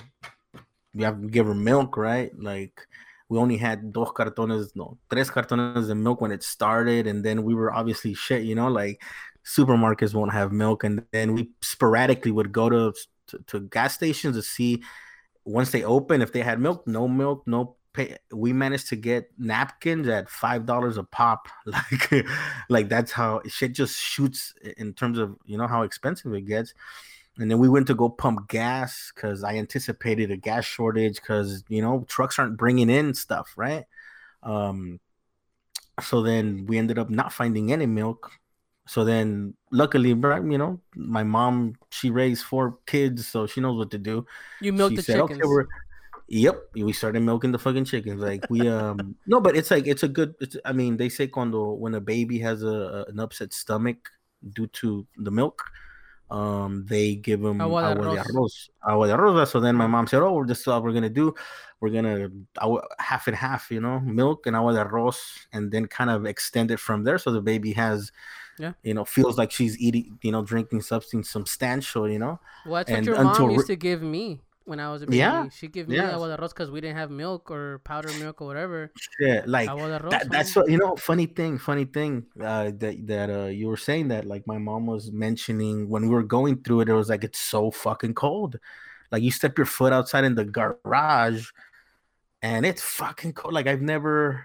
we 0.94 1.04
have 1.04 1.20
to 1.20 1.28
give 1.28 1.46
her 1.46 1.54
milk, 1.54 1.96
right? 1.96 2.32
Like 2.38 2.86
we 3.28 3.38
only 3.38 3.56
had 3.56 3.92
dos 3.92 4.10
cartones, 4.10 4.74
no, 4.74 4.98
tres 5.08 5.30
cartones 5.30 5.88
of 5.88 5.96
milk 5.96 6.20
when 6.20 6.32
it 6.32 6.42
started, 6.42 7.06
and 7.06 7.24
then 7.24 7.44
we 7.44 7.54
were 7.54 7.72
obviously 7.72 8.12
shit. 8.14 8.42
You 8.42 8.56
know, 8.56 8.66
like 8.68 9.00
supermarkets 9.44 10.14
won't 10.14 10.32
have 10.32 10.52
milk, 10.52 10.84
and 10.84 11.04
then 11.12 11.34
we 11.34 11.50
sporadically 11.60 12.30
would 12.30 12.52
go 12.52 12.68
to 12.68 12.94
to, 13.28 13.38
to 13.46 13.60
gas 13.60 13.94
stations 13.94 14.36
to 14.36 14.42
see 14.42 14.82
once 15.44 15.70
they 15.70 15.84
open 15.84 16.22
if 16.22 16.32
they 16.32 16.42
had 16.42 16.60
milk. 16.60 16.86
No 16.86 17.08
milk, 17.08 17.42
no. 17.46 17.76
Pay. 17.92 18.18
We 18.32 18.52
managed 18.52 18.88
to 18.90 18.96
get 18.96 19.30
napkins 19.36 20.06
at 20.06 20.30
five 20.30 20.64
dollars 20.64 20.96
a 20.96 21.02
pop. 21.02 21.48
Like, 21.66 22.26
like 22.68 22.88
that's 22.88 23.10
how 23.10 23.42
shit 23.48 23.72
just 23.72 23.98
shoots 23.98 24.54
in 24.76 24.94
terms 24.94 25.18
of 25.18 25.36
you 25.44 25.58
know 25.58 25.66
how 25.66 25.82
expensive 25.82 26.32
it 26.34 26.42
gets. 26.42 26.72
And 27.38 27.50
then 27.50 27.58
we 27.58 27.68
went 27.68 27.86
to 27.88 27.94
go 27.94 28.08
pump 28.08 28.48
gas 28.48 29.10
because 29.14 29.42
I 29.42 29.56
anticipated 29.56 30.30
a 30.30 30.36
gas 30.36 30.64
shortage 30.64 31.16
because 31.16 31.64
you 31.68 31.82
know 31.82 32.04
trucks 32.08 32.38
aren't 32.38 32.56
bringing 32.56 32.90
in 32.90 33.12
stuff, 33.14 33.54
right? 33.56 33.86
Um, 34.42 35.00
so 36.00 36.22
then 36.22 36.66
we 36.66 36.78
ended 36.78 36.98
up 36.98 37.10
not 37.10 37.32
finding 37.32 37.72
any 37.72 37.86
milk. 37.86 38.30
So 38.86 39.04
then, 39.04 39.54
luckily, 39.70 40.08
you 40.10 40.58
know, 40.58 40.80
my 40.96 41.22
mom 41.22 41.74
she 41.90 42.10
raised 42.10 42.44
four 42.44 42.78
kids, 42.86 43.28
so 43.28 43.46
she 43.46 43.60
knows 43.60 43.78
what 43.78 43.90
to 43.92 43.98
do. 43.98 44.26
you 44.60 44.72
milk 44.72 44.90
she 44.90 44.96
the 44.96 45.02
said, 45.02 45.20
chickens. 45.20 45.42
"Okay. 45.42 45.68
Yep, 46.32 46.62
we 46.76 46.92
started 46.92 47.22
milking 47.22 47.50
the 47.50 47.58
fucking 47.58 47.84
chickens. 47.84 48.20
Like 48.20 48.46
we 48.50 48.68
um 48.68 49.16
no, 49.26 49.40
but 49.40 49.56
it's 49.56 49.70
like 49.70 49.86
it's 49.86 50.02
a 50.04 50.08
good. 50.08 50.34
It's, 50.40 50.56
I 50.64 50.72
mean, 50.72 50.96
they 50.96 51.08
say 51.08 51.26
cuando 51.26 51.72
when 51.72 51.94
a 51.94 52.00
baby 52.00 52.38
has 52.38 52.62
a, 52.62 53.04
an 53.08 53.18
upset 53.18 53.52
stomach 53.52 54.08
due 54.54 54.68
to 54.68 55.06
the 55.18 55.30
milk, 55.30 55.62
um, 56.30 56.86
they 56.88 57.16
give 57.16 57.42
them 57.42 57.60
Agua 57.60 57.82
agua 57.90 58.14
de 58.14 58.22
arroz. 58.22 58.26
arroz. 58.26 58.68
Agua 58.88 59.06
de 59.08 59.12
arroz. 59.14 59.48
So 59.48 59.58
then 59.60 59.74
my 59.74 59.88
mom 59.88 60.06
said, 60.06 60.22
"Oh, 60.22 60.44
this 60.44 60.60
is 60.60 60.66
what 60.68 60.82
we're 60.84 60.92
gonna 60.92 61.10
do. 61.10 61.34
We're 61.80 61.90
gonna 61.90 62.28
agua- 62.58 62.86
half 62.98 63.26
and 63.26 63.36
half, 63.36 63.70
you 63.70 63.80
know, 63.80 63.98
milk 64.00 64.46
and 64.46 64.54
agua 64.54 64.72
de 64.74 64.84
arroz, 64.84 65.18
and 65.52 65.70
then 65.72 65.86
kind 65.86 66.10
of 66.10 66.26
extend 66.26 66.70
it 66.70 66.78
from 66.80 67.02
there, 67.04 67.18
so 67.18 67.32
the 67.32 67.42
baby 67.42 67.72
has." 67.72 68.12
Yeah. 68.60 68.72
You 68.82 68.92
know, 68.92 69.06
feels 69.06 69.38
like 69.38 69.50
she's 69.50 69.78
eating, 69.78 70.18
you 70.22 70.32
know, 70.32 70.42
drinking 70.42 70.82
something 70.82 71.24
substantial, 71.24 72.08
you 72.08 72.18
know. 72.18 72.38
well, 72.66 72.84
that's 72.84 72.90
what 72.90 73.04
your 73.04 73.24
mom 73.24 73.46
re- 73.46 73.54
used 73.54 73.68
to 73.68 73.76
give 73.76 74.02
me 74.02 74.42
when 74.66 74.78
I 74.78 74.90
was 74.92 75.00
a 75.02 75.06
baby. 75.06 75.16
Yeah, 75.16 75.48
She'd 75.48 75.72
give 75.72 75.88
me 75.88 75.96
yeah. 75.96 76.14
agua 76.14 76.28
de 76.28 76.36
arroz 76.36 76.50
because 76.50 76.70
we 76.70 76.80
didn't 76.80 76.96
have 76.96 77.10
milk 77.10 77.50
or 77.50 77.80
powdered 77.80 78.16
milk 78.20 78.42
or 78.42 78.46
whatever. 78.46 78.92
Yeah, 79.18 79.42
like 79.46 79.68
that, 80.10 80.28
that's 80.30 80.54
what 80.54 80.70
you 80.70 80.76
know 80.76 80.94
funny 80.96 81.26
thing 81.26 81.58
funny 81.58 81.86
thing 81.86 82.26
uh 82.40 82.70
that 82.76 83.06
that 83.06 83.30
uh 83.30 83.46
you 83.46 83.66
were 83.66 83.78
saying 83.78 84.08
that 84.08 84.26
like 84.26 84.46
my 84.46 84.58
mom 84.58 84.86
was 84.86 85.10
mentioning 85.10 85.88
when 85.88 86.02
we 86.02 86.08
were 86.08 86.22
going 86.22 86.62
through 86.62 86.82
it 86.82 86.88
it 86.88 86.94
was 86.94 87.08
like 87.08 87.24
it's 87.24 87.40
so 87.40 87.70
fucking 87.70 88.14
cold 88.14 88.58
like 89.10 89.22
you 89.22 89.32
step 89.32 89.56
your 89.58 89.66
foot 89.66 89.92
outside 89.92 90.24
in 90.24 90.34
the 90.34 90.44
garage 90.44 91.48
and 92.42 92.64
it's 92.64 92.82
fucking 92.82 93.32
cold 93.32 93.52
like 93.52 93.66
i've 93.66 93.82
never 93.82 94.44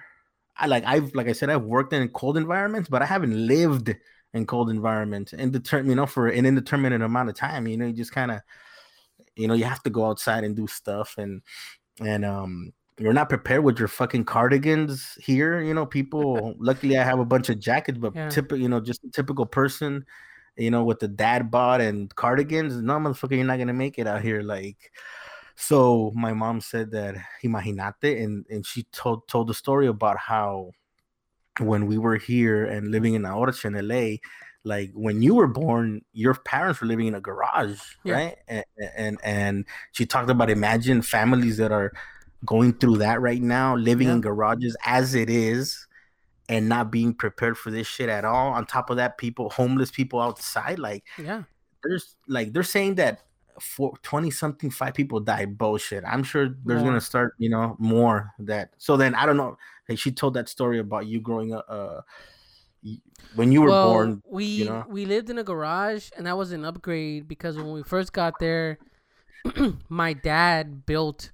i 0.57 0.67
like 0.67 0.83
i've 0.85 1.13
like 1.15 1.27
i 1.27 1.33
said 1.33 1.49
i've 1.49 1.63
worked 1.63 1.93
in 1.93 2.07
cold 2.09 2.37
environments 2.37 2.89
but 2.89 3.01
i 3.01 3.05
haven't 3.05 3.47
lived 3.47 3.95
in 4.33 4.45
cold 4.45 4.69
environments 4.69 5.33
and 5.33 5.53
determine 5.53 5.89
you 5.89 5.95
know 5.95 6.05
for 6.05 6.27
an 6.27 6.45
indeterminate 6.45 7.01
amount 7.01 7.29
of 7.29 7.35
time 7.35 7.67
you 7.67 7.77
know 7.77 7.85
you 7.85 7.93
just 7.93 8.11
kind 8.11 8.31
of 8.31 8.41
you 9.35 9.47
know 9.47 9.53
you 9.53 9.65
have 9.65 9.83
to 9.83 9.89
go 9.89 10.05
outside 10.05 10.43
and 10.43 10.55
do 10.55 10.67
stuff 10.67 11.15
and 11.17 11.41
and 11.99 12.25
um 12.25 12.73
you're 12.97 13.13
not 13.13 13.29
prepared 13.29 13.63
with 13.63 13.77
your 13.77 13.87
fucking 13.87 14.23
cardigans 14.23 15.17
here. 15.21 15.61
You 15.61 15.73
know, 15.73 15.85
people. 15.85 16.55
luckily, 16.59 16.97
I 16.97 17.03
have 17.03 17.19
a 17.19 17.25
bunch 17.25 17.49
of 17.49 17.59
jackets, 17.59 17.97
but 17.97 18.15
Yeah. 18.15 18.29
typical, 18.29 18.57
you 18.57 18.69
know, 18.69 18.79
just 18.79 19.03
a 19.03 19.09
typical 19.09 19.45
person, 19.45 20.05
you 20.55 20.71
know, 20.71 20.83
with 20.83 20.99
the 20.99 21.07
dad 21.07 21.51
bod 21.51 21.81
and 21.81 22.13
cardigans. 22.15 22.81
No, 22.81 22.93
motherfucker, 22.93 23.35
you're 23.35 23.45
not 23.45 23.59
gonna 23.59 23.73
make 23.73 23.99
it 23.99 24.07
out 24.07 24.21
here. 24.21 24.41
Like, 24.41 24.91
so 25.55 26.11
my 26.15 26.33
mom 26.33 26.61
said 26.61 26.91
that 26.91 27.15
imaginate, 27.43 28.21
and 28.21 28.45
and 28.49 28.65
she 28.65 28.83
told 28.91 29.27
told 29.27 29.47
the 29.47 29.53
story 29.53 29.87
about 29.87 30.17
how 30.17 30.71
when 31.59 31.85
we 31.87 31.97
were 31.97 32.17
here 32.17 32.65
and 32.65 32.91
living 32.91 33.13
in 33.13 33.21
Ahorcha 33.23 33.65
in 33.65 33.87
LA, 33.87 34.17
like 34.65 34.91
when 34.93 35.21
you 35.21 35.35
were 35.35 35.47
born, 35.47 36.01
your 36.11 36.33
parents 36.33 36.81
were 36.81 36.87
living 36.87 37.07
in 37.07 37.15
a 37.15 37.21
garage, 37.21 37.79
Yeah. 38.03 38.13
right? 38.13 38.35
And, 38.47 38.65
and 38.97 39.19
and 39.23 39.65
she 39.93 40.05
talked 40.05 40.29
about 40.29 40.49
imagine 40.49 41.01
families 41.01 41.57
that 41.57 41.71
are 41.71 41.93
going 42.45 42.73
through 42.73 42.97
that 42.97 43.21
right 43.21 43.41
now, 43.41 43.75
living 43.75 44.09
in 44.09 44.21
garages 44.21 44.75
as 44.85 45.15
it 45.15 45.29
is, 45.29 45.87
and 46.49 46.67
not 46.67 46.91
being 46.91 47.13
prepared 47.13 47.57
for 47.57 47.71
this 47.71 47.87
shit 47.87 48.09
at 48.09 48.25
all. 48.25 48.51
On 48.53 48.65
top 48.65 48.89
of 48.89 48.97
that, 48.97 49.17
people, 49.17 49.49
homeless 49.49 49.91
people 49.91 50.19
outside, 50.19 50.77
like 50.79 51.03
Yeah. 51.17 51.43
there's 51.83 52.17
like 52.27 52.51
they're 52.51 52.63
saying 52.63 52.95
that 52.95 53.21
for 53.59 53.93
20 54.03 54.31
something 54.31 54.69
five 54.69 54.93
people 54.93 55.19
died 55.19 55.57
bullshit 55.57 56.03
i'm 56.05 56.23
sure 56.23 56.49
there's 56.65 56.81
More. 56.81 56.91
gonna 56.91 57.01
start 57.01 57.35
you 57.37 57.49
know 57.49 57.75
more 57.79 58.31
that 58.39 58.71
so 58.77 58.97
then 58.97 59.15
i 59.15 59.25
don't 59.25 59.37
know 59.37 59.57
like 59.87 59.97
she 59.97 60.11
told 60.11 60.33
that 60.33 60.49
story 60.49 60.79
about 60.79 61.05
you 61.05 61.19
growing 61.21 61.53
up 61.53 61.65
uh 61.69 62.01
when 63.35 63.51
you 63.51 63.61
were 63.61 63.69
well, 63.69 63.91
born 63.93 64.21
we 64.29 64.45
you 64.45 64.65
know? 64.65 64.85
we 64.87 65.05
lived 65.05 65.29
in 65.29 65.37
a 65.37 65.43
garage, 65.43 66.09
and 66.17 66.25
that 66.27 66.37
was 66.37 66.51
an 66.51 66.63
upgrade 66.63 67.27
because 67.27 67.57
when 67.57 67.71
we 67.71 67.83
first 67.83 68.13
got 68.13 68.39
there, 68.39 68.79
my 69.89 70.13
dad 70.13 70.85
built 70.85 71.31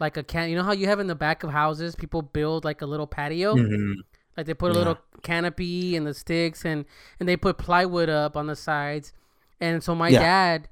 like 0.00 0.16
a 0.16 0.22
can. 0.22 0.48
You 0.50 0.56
know 0.56 0.62
how 0.62 0.72
you 0.72 0.86
have 0.86 1.00
in 1.00 1.06
the 1.06 1.14
back 1.14 1.42
of 1.42 1.50
houses, 1.50 1.94
people 1.94 2.22
build 2.22 2.64
like 2.64 2.82
a 2.82 2.86
little 2.86 3.06
patio. 3.06 3.54
Mhm. 3.54 3.94
Like 4.36 4.46
they 4.46 4.54
put 4.54 4.70
a 4.70 4.74
Yeah. 4.74 4.78
little 4.78 4.98
canopy 5.22 5.96
and 5.96 6.06
the 6.06 6.14
sticks 6.14 6.64
and 6.64 6.84
and 7.20 7.28
they 7.28 7.36
put 7.36 7.58
plywood 7.58 8.08
up 8.08 8.36
on 8.36 8.46
the 8.46 8.56
sides. 8.56 9.12
And 9.60 9.82
so 9.82 9.94
my 9.94 10.10
Yeah. 10.10 10.20
dad, 10.20 10.68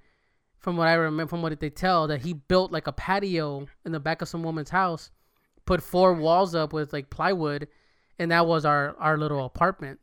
from 0.65 0.79
what 0.79 0.89
I 0.89 0.95
remember, 0.95 1.29
from 1.29 1.43
what 1.43 1.61
they 1.61 1.69
tell, 1.69 2.07
that 2.09 2.23
he 2.23 2.33
built 2.33 2.73
like 2.73 2.87
a 2.87 2.93
patio 2.93 3.67
in 3.85 3.93
the 3.93 4.01
back 4.01 4.23
of 4.23 4.29
some 4.29 4.43
woman's 4.43 4.71
house, 4.71 5.11
put 5.67 5.83
four 5.83 6.15
walls 6.15 6.55
up 6.55 6.73
with 6.73 6.91
like 6.95 7.11
plywood, 7.11 7.69
and 8.19 8.31
that 8.31 8.47
was 8.47 8.65
our 8.65 8.97
our 8.99 9.19
little 9.19 9.45
apartment. 9.45 10.01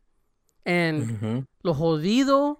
And 0.63 1.09
Mhm. 1.09 1.45
lo 1.63 1.73
jodido, 1.73 2.57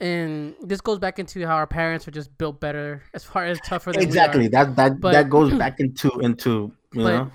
and 0.00 0.56
this 0.62 0.80
goes 0.80 0.98
back 0.98 1.20
into 1.20 1.46
how 1.46 1.54
our 1.54 1.66
parents 1.68 2.06
were 2.06 2.12
just 2.12 2.36
built 2.38 2.60
better 2.60 3.02
as 3.14 3.22
far 3.22 3.44
as 3.46 3.60
tougher 3.60 3.92
than 3.92 4.02
exactly 4.02 4.48
that 4.48 4.74
that 4.74 5.00
But- 5.00 5.12
that 5.12 5.30
goes 5.30 5.52
back 5.64 5.78
into 5.78 6.10
into 6.18 6.72
you 6.92 7.02
But- 7.04 7.12
know 7.14 7.30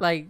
like 0.00 0.28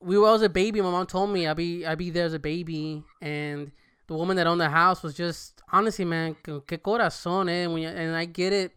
we 0.00 0.16
were 0.16 0.30
as 0.34 0.40
a 0.40 0.48
baby. 0.48 0.80
My 0.80 0.90
mom 0.90 1.06
told 1.06 1.28
me 1.28 1.46
I'd 1.46 1.56
be 1.58 1.84
I'd 1.84 1.98
be 1.98 2.08
there 2.08 2.24
as 2.24 2.32
a 2.32 2.38
baby, 2.38 3.04
and 3.20 3.70
the 4.10 4.16
woman 4.16 4.36
that 4.36 4.46
owned 4.48 4.60
the 4.60 4.68
house 4.68 5.04
was 5.04 5.14
just 5.14 5.62
honestly, 5.72 6.04
man, 6.04 6.34
que 6.42 6.78
corazón, 6.78 7.48
eh? 7.48 7.66
When 7.68 7.80
you, 7.82 7.88
and 7.88 8.16
I 8.16 8.24
get 8.24 8.52
it 8.52 8.72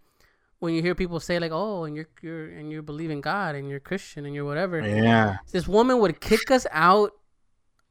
when 0.60 0.76
you 0.76 0.82
hear 0.84 0.94
people 0.94 1.20
say 1.20 1.40
like, 1.40 1.52
oh, 1.52 1.86
and 1.86 1.96
you're 1.96 2.08
you're 2.22 2.46
and 2.52 2.72
you 2.72 2.84
believe 2.84 3.10
in 3.10 3.20
God 3.20 3.56
and 3.56 3.68
you're 3.68 3.80
Christian 3.80 4.28
and 4.28 4.36
you're 4.36 4.46
whatever. 4.46 4.80
yeah 4.80 5.38
This 5.52 5.68
woman 5.68 5.98
would 6.02 6.22
kick 6.22 6.52
us 6.52 6.68
out 6.72 7.14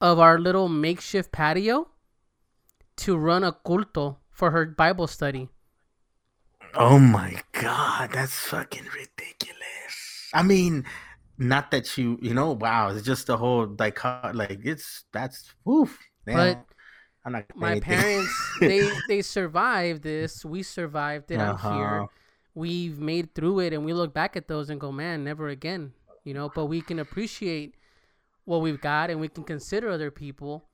of 0.01 0.21
our 0.21 0.39
little 0.39 0.69
makeshift 0.69 1.33
patio 1.33 1.89
to 2.99 3.17
run 3.17 3.43
a 3.43 3.53
culto 3.53 4.19
for 4.31 4.53
her 4.53 4.65
Bible 4.67 5.09
study. 5.09 5.49
oh 6.75 6.99
my 6.99 7.43
god 7.53 8.11
that's 8.13 8.39
fucking 8.49 8.87
ridiculous 8.97 10.31
i 10.33 10.43
mean 10.43 10.85
not 11.37 11.71
that 11.71 11.99
you 11.99 12.19
you 12.23 12.33
know 12.33 12.53
wow 12.53 12.89
it's 12.89 13.05
just 13.05 13.27
the 13.27 13.37
whole 13.37 13.67
dichot 13.67 14.35
like 14.35 14.61
it's 14.65 15.05
that's 15.13 15.53
oof 15.69 15.99
man. 16.27 16.37
But 16.37 16.72
i'm 17.25 17.33
not 17.33 17.45
my 17.55 17.73
anything. 17.73 17.83
parents 17.83 18.33
they 18.61 18.91
they 19.09 19.23
survived 19.23 20.03
this 20.03 20.45
we 20.45 20.63
survived 20.63 21.31
it 21.31 21.41
out 21.41 21.61
here 21.61 22.03
Uh-huh. 22.03 22.07
we've 22.55 22.99
made 22.99 23.35
through 23.35 23.61
it 23.61 23.73
and 23.73 23.85
we 23.85 23.93
look 23.93 24.13
back 24.13 24.37
at 24.37 24.49
those 24.49 24.71
and 24.71 24.81
go 24.81 24.91
man 24.93 25.25
never 25.25 25.49
again 25.49 25.93
you 26.25 26.35
know 26.35 26.49
but 26.49 26.67
we 26.67 26.81
can 26.81 26.99
appreciate 26.99 27.75
what 28.45 28.61
we've 28.61 28.81
got 28.81 29.11
and 29.11 29.21
we 29.21 29.29
can 29.29 29.45
consider 29.45 29.89
other 29.89 30.11
people 30.11 30.65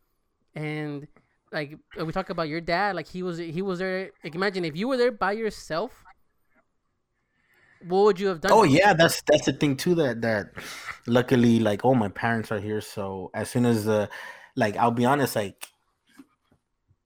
and 0.54 1.06
like 1.52 1.78
we 2.02 2.12
talk 2.12 2.30
about 2.30 2.48
your 2.48 2.60
dad 2.60 2.94
like 2.96 3.06
he 3.08 3.22
was 3.22 3.38
he 3.38 3.62
was 3.62 3.78
there 3.78 4.10
like 4.24 4.34
imagine 4.34 4.64
if 4.64 4.76
you 4.76 4.88
were 4.88 4.96
there 4.96 5.12
by 5.12 5.32
yourself 5.32 6.04
what 7.86 8.04
would 8.04 8.20
you 8.20 8.26
have 8.28 8.40
done 8.40 8.52
Oh 8.52 8.64
yeah, 8.64 8.92
that's 8.92 9.22
that's 9.22 9.46
the 9.46 9.52
thing 9.52 9.76
too. 9.76 9.94
That 9.94 10.20
that 10.22 10.50
luckily, 11.06 11.60
like, 11.60 11.84
oh, 11.84 11.94
my 11.94 12.08
parents 12.08 12.50
are 12.50 12.58
here, 12.58 12.80
so 12.80 13.30
as 13.34 13.50
soon 13.50 13.64
as 13.66 13.84
the, 13.84 14.08
like, 14.56 14.76
I'll 14.76 14.90
be 14.90 15.04
honest, 15.04 15.36
like, 15.36 15.68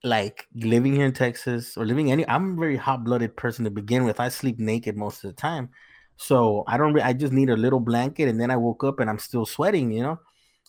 like 0.03 0.47
living 0.55 0.93
here 0.93 1.05
in 1.05 1.13
Texas 1.13 1.77
or 1.77 1.85
living 1.85 2.11
any, 2.11 2.27
I'm 2.27 2.53
a 2.57 2.59
very 2.59 2.75
hot 2.77 3.03
blooded 3.03 3.35
person 3.37 3.63
to 3.65 3.71
begin 3.71 4.03
with. 4.03 4.19
I 4.19 4.29
sleep 4.29 4.59
naked 4.59 4.97
most 4.97 5.23
of 5.23 5.29
the 5.29 5.35
time, 5.35 5.69
so 6.17 6.63
I 6.67 6.77
don't. 6.77 6.93
Re- 6.93 7.01
I 7.01 7.13
just 7.13 7.33
need 7.33 7.49
a 7.49 7.57
little 7.57 7.79
blanket, 7.79 8.27
and 8.27 8.39
then 8.39 8.51
I 8.51 8.57
woke 8.57 8.83
up 8.83 8.99
and 8.99 9.09
I'm 9.09 9.19
still 9.19 9.45
sweating, 9.45 9.91
you 9.91 10.03
know, 10.03 10.19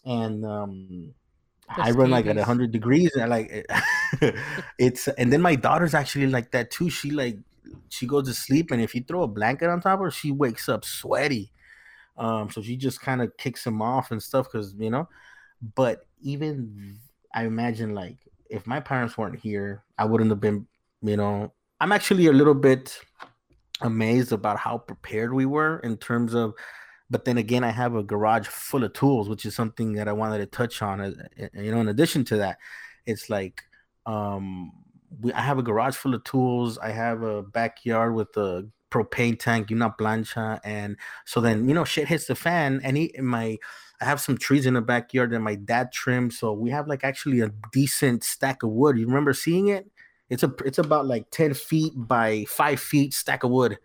and 0.05 0.45
um. 0.45 1.15
I 1.67 1.93
run 1.93 2.11
like 2.11 2.27
at 2.27 2.37
hundred 2.37 2.73
degrees, 2.73 3.11
and 3.15 3.25
I 3.25 3.27
like 3.27 3.67
it's 4.79 5.09
and 5.09 5.33
then 5.33 5.41
my 5.41 5.55
daughter's 5.57 5.95
actually 5.95 6.27
like 6.27 6.51
that 6.53 6.71
too. 6.71 6.91
She 6.91 7.11
like 7.11 7.39
she 7.89 8.07
goes 8.07 8.29
to 8.29 8.35
sleep 8.35 8.71
and 8.71 8.83
if 8.83 8.95
you 8.95 9.03
throw 9.03 9.23
a 9.23 9.29
blanket 9.29 9.69
on 9.69 9.81
top 9.81 9.95
of 9.95 10.05
her, 10.05 10.11
she 10.11 10.31
wakes 10.31 10.69
up 10.69 10.85
sweaty. 10.85 11.53
Um, 12.17 12.51
so 12.51 12.63
she 12.63 12.77
just 12.77 13.01
kind 13.01 13.23
of 13.23 13.37
kicks 13.39 13.67
him 13.67 13.83
off 13.83 14.11
and 14.11 14.23
stuff 14.23 14.47
because 14.51 14.75
you 14.75 14.91
know. 14.91 15.09
But 15.75 16.07
even 16.21 16.99
I 17.35 17.47
imagine 17.47 17.95
like 17.95 18.19
if 18.51 18.67
my 18.67 18.81
parents 18.81 19.17
weren't 19.17 19.39
here, 19.39 19.85
I 19.99 20.05
wouldn't 20.05 20.31
have 20.31 20.41
been. 20.41 20.67
You 21.03 21.17
know, 21.17 21.53
I'm 21.81 21.93
actually 21.93 22.27
a 22.27 22.33
little 22.33 22.55
bit 22.55 22.99
amazed 23.81 24.33
about 24.33 24.59
how 24.59 24.79
prepared 24.79 25.33
we 25.33 25.47
were 25.47 25.79
in 25.81 25.97
terms 25.97 26.35
of 26.35 26.55
but 27.11 27.25
then 27.25 27.39
again 27.39 27.65
i 27.65 27.71
have 27.71 27.95
a 27.97 28.03
garage 28.03 28.47
full 28.47 28.85
of 28.85 28.93
tools 28.93 29.29
which 29.29 29.45
is 29.45 29.55
something 29.55 29.93
that 29.93 30.09
i 30.09 30.13
wanted 30.13 30.39
to 30.39 30.47
touch 30.47 30.81
on 30.81 31.01
uh, 31.01 31.13
you 31.55 31.73
know 31.73 31.81
in 31.81 31.89
addition 31.89 32.25
to 32.25 32.37
that 32.37 32.57
it's 33.05 33.29
like 33.29 33.63
um 34.07 34.71
we, 35.21 35.33
i 35.33 35.41
have 35.41 35.59
a 35.59 35.63
garage 35.63 35.97
full 35.97 36.15
of 36.15 36.23
tools 36.25 36.79
i 36.79 36.91
have 36.91 37.23
a 37.23 37.43
backyard 37.43 38.15
with 38.15 38.35
a 38.37 38.67
propane 38.91 39.39
tank 39.39 39.71
una 39.73 39.93
plancha 39.99 40.61
and 40.65 40.97
so 41.27 41.41
then 41.41 41.69
you 41.69 41.75
know 41.75 41.85
shit 41.85 42.07
hits 42.07 42.27
the 42.27 42.35
fan 42.35 42.81
and 42.85 42.97
he, 42.97 43.13
my 43.21 43.59
i 44.01 44.05
have 44.05 44.21
some 44.21 44.37
trees 44.37 44.67
in 44.67 44.75
the 44.75 44.81
backyard 44.81 45.31
that 45.31 45.41
my 45.41 45.55
dad 45.55 45.93
trimmed 45.93 46.33
so 46.33 46.53
we 46.53 46.71
have 46.71 46.89
like 46.89 47.05
actually 47.05 47.41
a 47.41 47.51
decent 47.73 48.25
stack 48.25 48.63
of 48.63 48.71
wood. 48.71 48.99
You 48.99 49.07
remember 49.07 49.33
seeing 49.33 49.69
it? 49.69 49.91
It's 50.31 50.43
a 50.43 50.53
it's 50.65 50.79
about 50.79 51.07
like 51.07 51.31
10 51.31 51.55
feet 51.55 51.93
by 51.95 52.45
five 52.49 52.81
feet 52.81 53.15
stack 53.15 53.45
of 53.45 53.51
wood 53.51 53.79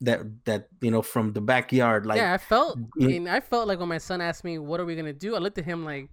that 0.00 0.20
that 0.44 0.68
you 0.80 0.90
know 0.90 1.02
from 1.02 1.32
the 1.32 1.40
backyard 1.40 2.04
like 2.04 2.16
yeah 2.16 2.34
i 2.34 2.38
felt 2.38 2.78
I 3.00 3.04
mean, 3.04 3.28
i 3.28 3.40
felt 3.40 3.68
like 3.68 3.78
when 3.78 3.88
my 3.88 3.98
son 3.98 4.20
asked 4.20 4.44
me 4.44 4.58
what 4.58 4.80
are 4.80 4.84
we 4.84 4.96
gonna 4.96 5.12
do? 5.12 5.36
I 5.36 5.38
looked 5.38 5.58
at 5.58 5.64
him 5.64 5.84
like 5.84 6.08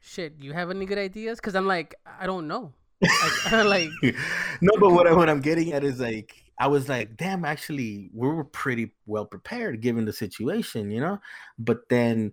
shit 0.00 0.34
you 0.40 0.52
have 0.52 0.70
any 0.70 0.86
good 0.86 0.98
ideas? 0.98 1.38
Because 1.38 1.54
i'm 1.54 1.66
like 1.66 1.94
i 2.20 2.26
don't 2.26 2.48
know. 2.48 2.72
Like, 3.00 3.52
like 3.64 3.90
no 4.60 4.72
but 4.80 4.90
what, 4.90 5.06
I, 5.06 5.12
what 5.12 5.28
i'm 5.28 5.40
getting 5.40 5.72
at 5.72 5.84
is 5.84 6.00
like 6.00 6.34
i 6.58 6.66
was 6.66 6.88
like 6.88 7.16
damn 7.16 7.44
actually 7.44 8.10
we 8.14 8.28
were 8.28 8.44
pretty 8.44 8.92
well 9.06 9.24
prepared 9.24 9.80
given 9.80 10.04
the 10.04 10.12
situation 10.12 10.90
you 10.90 11.00
know 11.00 11.18
but 11.58 11.88
then 11.88 12.32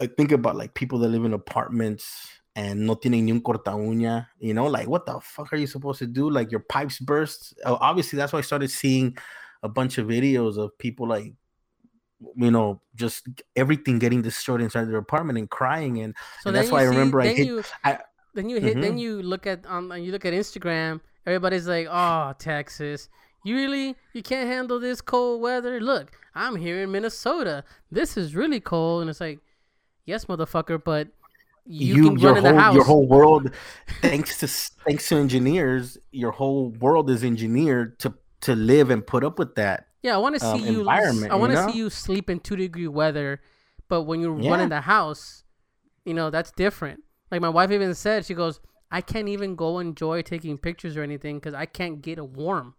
i 0.00 0.06
think 0.06 0.32
about 0.32 0.56
like 0.56 0.74
people 0.74 0.98
that 0.98 1.08
live 1.08 1.24
in 1.24 1.32
apartments 1.32 2.28
and 2.54 2.86
no 2.86 2.94
tienen 2.94 3.22
ni 3.24 3.32
un 3.32 3.40
corta 3.40 3.72
uña, 3.72 4.26
you 4.38 4.52
know, 4.52 4.66
like 4.66 4.86
what 4.86 5.06
the 5.06 5.18
fuck 5.20 5.52
are 5.52 5.56
you 5.56 5.66
supposed 5.66 5.98
to 5.98 6.06
do? 6.06 6.28
Like 6.28 6.50
your 6.50 6.60
pipes 6.60 6.98
burst. 6.98 7.54
Obviously, 7.64 8.18
that's 8.18 8.32
why 8.32 8.40
I 8.40 8.42
started 8.42 8.70
seeing 8.70 9.16
a 9.62 9.68
bunch 9.68 9.98
of 9.98 10.06
videos 10.06 10.58
of 10.58 10.76
people 10.78 11.06
like 11.08 11.32
you 12.36 12.50
know 12.50 12.80
just 12.94 13.26
everything 13.56 13.98
getting 13.98 14.22
destroyed 14.22 14.60
inside 14.60 14.84
their 14.84 14.98
apartment 14.98 15.38
and 15.38 15.50
crying 15.50 16.00
and, 16.00 16.14
so 16.40 16.48
and 16.48 16.56
that's 16.56 16.70
why 16.70 16.80
see, 16.80 16.86
I 16.86 16.88
remember 16.88 17.20
I 17.20 17.28
hit 17.28 17.46
you, 17.46 17.62
I 17.84 17.98
then 18.34 18.48
you 18.48 18.60
hit 18.60 18.74
mm-hmm. 18.74 18.80
then 18.80 18.98
you 18.98 19.22
look 19.22 19.46
at 19.46 19.66
um 19.66 19.92
you 19.96 20.12
look 20.12 20.24
at 20.24 20.32
Instagram 20.32 21.00
everybody's 21.26 21.66
like 21.66 21.86
oh 21.90 22.34
Texas 22.38 23.08
you 23.44 23.56
really 23.56 23.96
you 24.12 24.22
can't 24.22 24.48
handle 24.48 24.78
this 24.78 25.00
cold 25.00 25.40
weather 25.40 25.80
look 25.80 26.12
I'm 26.34 26.56
here 26.56 26.82
in 26.82 26.92
Minnesota 26.92 27.64
this 27.90 28.16
is 28.16 28.34
really 28.34 28.60
cold 28.60 29.02
and 29.02 29.10
it's 29.10 29.20
like 29.20 29.40
yes 30.06 30.26
motherfucker 30.26 30.82
but 30.82 31.08
you, 31.64 31.94
you 31.94 32.16
your 32.18 32.40
whole 32.40 32.74
your 32.74 32.84
whole 32.84 33.06
world 33.06 33.52
thanks 34.00 34.38
to 34.38 34.48
thanks 34.48 35.08
to 35.08 35.16
engineers 35.16 35.96
your 36.10 36.32
whole 36.32 36.70
world 36.70 37.08
is 37.08 37.22
engineered 37.22 37.98
to 38.00 38.14
to 38.42 38.54
live 38.54 38.90
and 38.90 39.04
put 39.06 39.24
up 39.24 39.38
with 39.38 39.54
that. 39.54 39.86
Yeah, 40.02 40.14
I 40.14 40.18
want 40.18 40.38
to 40.38 40.46
um, 40.46 40.58
see 40.58 40.70
you. 40.70 40.80
Environment, 40.80 41.32
I 41.32 41.36
want 41.36 41.52
to 41.52 41.70
see 41.70 41.78
you 41.78 41.88
sleep 41.88 42.28
in 42.28 42.40
two 42.40 42.56
degree 42.56 42.88
weather, 42.88 43.40
but 43.88 44.02
when 44.02 44.20
you 44.20 44.38
yeah. 44.40 44.50
running 44.50 44.68
the 44.68 44.82
house, 44.82 45.44
you 46.04 46.12
know 46.12 46.28
that's 46.28 46.50
different. 46.52 47.00
Like 47.30 47.40
my 47.40 47.48
wife 47.48 47.70
even 47.70 47.94
said, 47.94 48.26
she 48.26 48.34
goes, 48.34 48.60
"I 48.92 49.00
can't 49.00 49.28
even 49.28 49.56
go 49.56 49.78
enjoy 49.80 50.22
taking 50.22 50.58
pictures 50.58 50.96
or 50.96 51.02
anything 51.02 51.38
because 51.38 51.54
I 51.54 51.66
can't 51.66 52.00
get 52.00 52.18
it 52.18 52.28
warm." 52.28 52.74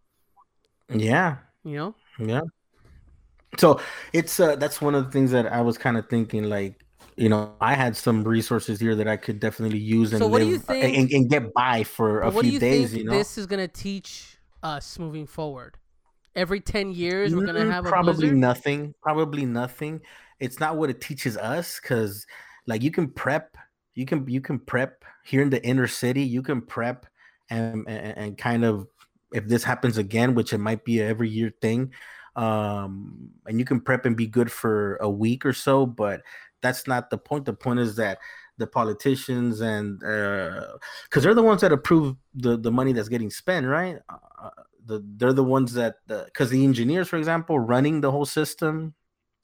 Yeah. 0.90 1.38
You 1.64 1.76
know. 1.76 1.96
Yeah. 2.20 2.42
So 3.58 3.80
it's 4.14 4.40
uh, 4.40 4.56
that's 4.56 4.82
one 4.82 4.96
of 4.96 5.06
the 5.06 5.12
things 5.12 5.32
that 5.32 5.52
I 5.52 5.62
was 5.62 5.78
kind 5.78 5.98
of 5.98 6.08
thinking, 6.08 6.44
like 6.46 6.80
you 7.16 7.30
know, 7.30 7.54
I 7.62 7.76
had 7.76 7.96
some 7.96 8.24
resources 8.24 8.80
here 8.80 8.96
that 8.96 9.08
I 9.08 9.18
could 9.18 9.40
definitely 9.40 9.78
use 9.78 10.14
and 10.14 10.20
so 10.20 10.28
live 10.28 10.64
uh, 10.64 10.74
think, 10.74 10.98
and, 10.98 11.12
and, 11.12 11.30
get 11.30 11.54
by 11.54 11.84
for 11.84 12.22
a 12.22 12.32
few 12.32 12.60
days. 12.60 12.96
You 12.96 13.04
know, 13.04 13.12
this 13.12 13.38
is 13.38 13.46
gonna 13.46 13.68
teach 13.68 14.38
us 14.64 14.98
moving 14.98 15.28
forward? 15.28 15.78
Every 16.36 16.60
10 16.60 16.94
years, 16.94 17.36
we're 17.36 17.46
going 17.46 17.64
to 17.64 17.72
have 17.72 17.86
probably 17.86 18.32
nothing. 18.32 18.96
Probably 19.04 19.46
nothing. 19.46 20.02
It's 20.40 20.60
not 20.60 20.78
what 20.78 20.90
it 20.90 21.00
teaches 21.00 21.38
us 21.38 21.80
because, 21.80 22.26
like, 22.66 22.82
you 22.82 22.90
can 22.90 23.08
prep, 23.08 23.56
you 23.94 24.06
can 24.06 24.28
you 24.28 24.42
can 24.42 24.58
prep 24.58 25.04
here 25.24 25.42
in 25.42 25.50
the 25.50 25.64
inner 25.66 25.88
city. 25.88 26.22
You 26.22 26.42
can 26.42 26.62
prep 26.62 27.06
and 27.50 27.86
and, 27.88 28.18
and 28.18 28.38
kind 28.38 28.64
of 28.64 28.88
if 29.34 29.48
this 29.48 29.64
happens 29.64 29.98
again, 29.98 30.36
which 30.36 30.54
it 30.54 30.60
might 30.60 30.86
be 30.86 31.02
every 31.02 31.30
year 31.30 31.52
thing, 31.62 31.92
um, 32.36 33.32
and 33.48 33.60
you 33.60 33.66
can 33.66 33.82
prep 33.82 34.06
and 34.06 34.16
be 34.16 34.28
good 34.28 34.52
for 34.52 34.98
a 34.98 35.10
week 35.10 35.46
or 35.46 35.54
so. 35.54 35.86
But 35.86 36.22
that's 36.62 36.88
not 36.88 37.10
the 37.10 37.18
point. 37.18 37.46
The 37.46 37.54
point 37.54 37.80
is 37.80 37.96
that 37.96 38.20
the 38.58 38.68
politicians 38.68 39.62
and 39.62 40.00
because 40.00 40.78
uh, 41.18 41.20
they're 41.20 41.34
the 41.34 41.42
ones 41.42 41.62
that 41.62 41.72
approve 41.72 42.16
the 42.36 42.58
the 42.58 42.72
money 42.72 42.94
that's 42.94 43.10
getting 43.10 43.30
spent, 43.30 43.66
right? 43.66 43.98
Uh, 44.10 44.50
the 44.86 45.04
they're 45.18 45.34
the 45.34 45.44
ones 45.44 45.74
that 45.74 45.96
because 46.08 46.50
the, 46.50 46.58
the, 46.58 46.64
engineers, 46.64 47.08
for 47.08 47.18
example, 47.18 47.60
running 47.60 48.02
the 48.02 48.12
whole 48.12 48.26
system, 48.26 48.94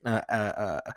uh, 0.05 0.21
uh, 0.29 0.33
uh, 0.33 0.91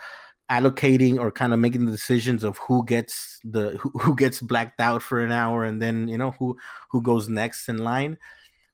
allocating 0.52 1.18
or 1.18 1.32
kind 1.32 1.54
of 1.54 1.58
making 1.58 1.86
the 1.86 1.92
decisions 1.92 2.44
of 2.44 2.58
who 2.58 2.84
gets 2.84 3.40
the 3.42 3.70
who, 3.78 3.88
who, 4.00 4.14
gets 4.14 4.40
blacked 4.40 4.80
out 4.80 5.02
for 5.02 5.24
an 5.24 5.32
hour 5.32 5.64
and 5.64 5.80
then 5.80 6.08
you 6.08 6.18
know 6.18 6.32
who 6.32 6.56
who 6.90 7.00
goes 7.00 7.28
next 7.28 7.68
in 7.68 7.78
line. 7.78 8.18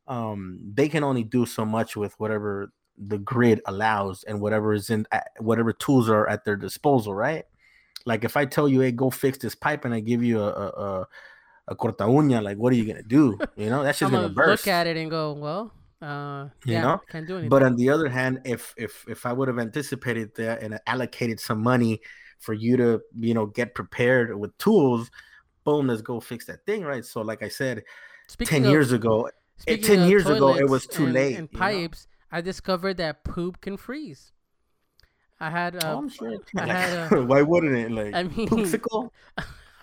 Um, 0.08 0.58
they 0.74 0.88
can 0.88 1.04
only 1.04 1.22
do 1.22 1.46
so 1.46 1.64
much 1.64 1.94
with 1.94 2.18
whatever 2.18 2.72
the 2.96 3.18
grid 3.18 3.60
allows 3.66 4.24
and 4.24 4.40
whatever 4.40 4.72
is 4.72 4.90
in 4.90 5.06
whatever 5.38 5.72
tools 5.72 6.08
are 6.08 6.28
at 6.28 6.44
their 6.44 6.56
disposal, 6.56 7.14
right? 7.14 7.44
Like 8.04 8.24
if 8.24 8.36
I 8.36 8.44
tell 8.44 8.68
you, 8.68 8.80
"Hey, 8.80 8.90
go 8.90 9.10
fix 9.10 9.38
this 9.38 9.54
pipe," 9.54 9.84
and 9.84 9.94
I 9.94 10.00
give 10.00 10.24
you 10.24 10.40
a 10.40 10.48
a, 10.48 10.66
a, 10.68 11.06
a 11.68 11.76
corta 11.76 12.06
uña, 12.08 12.42
like 12.42 12.56
what 12.56 12.72
are 12.72 12.76
you 12.76 12.86
gonna 12.86 13.02
do? 13.02 13.38
You 13.56 13.70
know, 13.70 13.84
that's 13.84 14.00
just 14.00 14.10
gonna, 14.10 14.24
gonna 14.24 14.34
burst. 14.34 14.66
Look 14.66 14.74
at 14.74 14.86
it 14.88 14.96
and 14.96 15.10
go, 15.10 15.32
well, 15.32 15.72
uh, 16.00 16.48
you 16.64 16.74
yeah, 16.74 16.82
know, 16.82 17.00
can't 17.08 17.26
do 17.26 17.34
anything. 17.34 17.48
But 17.48 17.62
on 17.62 17.76
the 17.76 17.90
other 17.90 18.08
hand, 18.08 18.40
if 18.44 18.74
if 18.76 19.04
if 19.08 19.26
I 19.26 19.32
would 19.32 19.48
have 19.48 19.58
anticipated 19.58 20.34
that 20.36 20.62
and 20.62 20.78
allocated 20.86 21.40
some 21.40 21.62
money 21.62 22.00
for 22.38 22.52
you 22.52 22.76
to 22.76 23.00
you 23.18 23.34
know 23.34 23.46
get 23.46 23.74
prepared 23.74 24.38
with 24.38 24.56
tools, 24.58 25.10
boom, 25.64 25.88
let's 25.88 26.02
go 26.02 26.20
fix 26.20 26.46
that 26.46 26.64
thing, 26.66 26.82
right? 26.82 27.04
So, 27.04 27.20
like 27.20 27.42
I 27.42 27.48
said, 27.48 27.82
speaking 28.28 28.62
ten 28.62 28.64
of, 28.64 28.70
years 28.70 28.92
ago, 28.92 29.30
eh, 29.66 29.76
ten 29.76 30.08
years 30.08 30.26
ago, 30.26 30.56
it 30.56 30.68
was 30.68 30.86
too 30.86 31.04
and, 31.04 31.14
late. 31.14 31.36
And 31.36 31.50
pipes, 31.50 32.06
know? 32.30 32.38
I 32.38 32.40
discovered 32.42 32.96
that 32.98 33.24
poop 33.24 33.60
can 33.60 33.76
freeze. 33.76 34.32
I 35.40 35.50
had. 35.50 35.76
Uh, 35.76 36.00
oh, 36.02 36.08
sure. 36.08 36.38
I 36.56 36.66
had, 36.66 37.12
uh, 37.12 37.22
why 37.26 37.42
wouldn't 37.42 37.74
it? 37.74 37.90
Like, 37.90 38.14
I 38.14 38.22
mean, 38.22 38.48
poopsicle. 38.48 39.10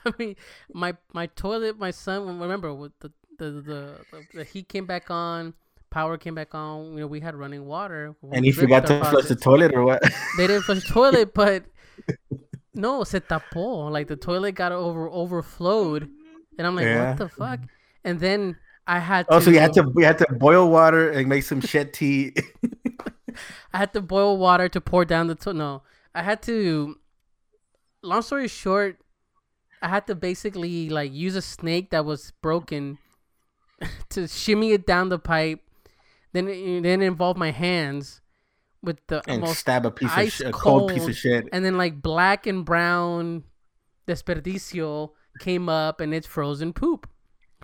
I 0.05 0.13
mean, 0.17 0.35
my 0.73 0.95
my 1.13 1.27
toilet, 1.27 1.77
my 1.77 1.91
son. 1.91 2.39
Remember, 2.39 2.73
with 2.73 2.97
the 2.99 3.11
the, 3.37 3.51
the 3.51 4.25
the 4.33 4.43
heat 4.43 4.69
came 4.69 4.85
back 4.85 5.11
on, 5.11 5.53
power 5.95 6.17
came 6.17 6.35
back 6.35 6.53
on. 6.53 6.91
You 6.93 6.99
know, 6.99 7.07
we 7.07 7.21
had 7.21 7.35
running 7.35 7.65
water. 7.65 8.15
And 8.33 8.43
he 8.43 8.51
forgot 8.51 8.85
to 8.87 8.99
flush 9.05 9.27
the 9.29 9.35
toilet, 9.35 9.73
or 9.73 9.85
what? 9.85 10.03
They 10.37 10.45
didn't 10.45 10.63
flush 10.63 10.83
the 10.85 10.93
toilet, 10.93 11.33
but 11.41 11.63
no, 12.73 13.05
se 13.05 13.21
tapó. 13.21 13.89
Like 13.89 14.07
the 14.07 14.17
toilet 14.17 14.55
got 14.55 14.73
over 14.73 15.09
overflowed, 15.09 16.09
and 16.57 16.67
I'm 16.67 16.75
like, 16.75 16.85
yeah. 16.85 17.09
what 17.09 17.17
the 17.17 17.29
fuck? 17.29 17.61
And 18.03 18.19
then 18.19 18.57
I 18.85 18.99
had. 18.99 19.25
Oh, 19.29 19.39
to, 19.39 19.45
so 19.45 19.51
you 19.51 19.59
had 19.59 19.71
to 19.73 19.83
we 19.83 20.03
had 20.03 20.17
to 20.19 20.27
boil 20.33 20.69
water 20.69 21.09
and 21.09 21.29
make 21.29 21.43
some 21.43 21.61
shit 21.61 21.93
tea. 21.93 22.35
I 23.73 23.77
had 23.77 23.93
to 23.93 24.01
boil 24.01 24.37
water 24.37 24.67
to 24.67 24.81
pour 24.81 25.05
down 25.05 25.27
the 25.27 25.35
to- 25.35 25.53
no. 25.53 25.83
I 26.13 26.23
had 26.23 26.43
to. 26.43 26.99
Long 28.03 28.21
story 28.21 28.47
short, 28.47 28.99
I 29.81 29.87
had 29.87 30.05
to 30.07 30.13
basically 30.13 30.89
like 30.89 31.13
use 31.13 31.35
a 31.35 31.41
snake 31.41 31.89
that 31.89 32.03
was 32.05 32.33
broken 32.41 32.99
to 34.09 34.27
shimmy 34.27 34.73
it 34.73 34.85
down 34.85 35.07
the 35.07 35.19
pipe. 35.19 35.64
Then 36.35 36.49
it, 36.49 36.83
then 36.83 37.01
it 37.01 37.05
involved 37.05 37.39
my 37.39 37.51
hands 37.51 38.19
with 38.83 38.99
the 39.07 39.21
and 39.25 39.47
stab 39.47 39.85
a 39.85 39.91
piece 39.91 40.11
of 40.13 40.29
sh- 40.33 40.41
a 40.41 40.51
cold 40.51 40.93
piece 40.93 41.07
of 41.07 41.15
shit. 41.15 41.47
And 41.53 41.63
then 41.63 41.77
like 41.77 42.01
black 42.01 42.45
and 42.45 42.65
brown 42.65 43.45
desperdicio 44.05 45.11
came 45.39 45.69
up 45.69 46.01
and 46.01 46.13
it's 46.13 46.27
frozen 46.27 46.73
poop, 46.73 47.07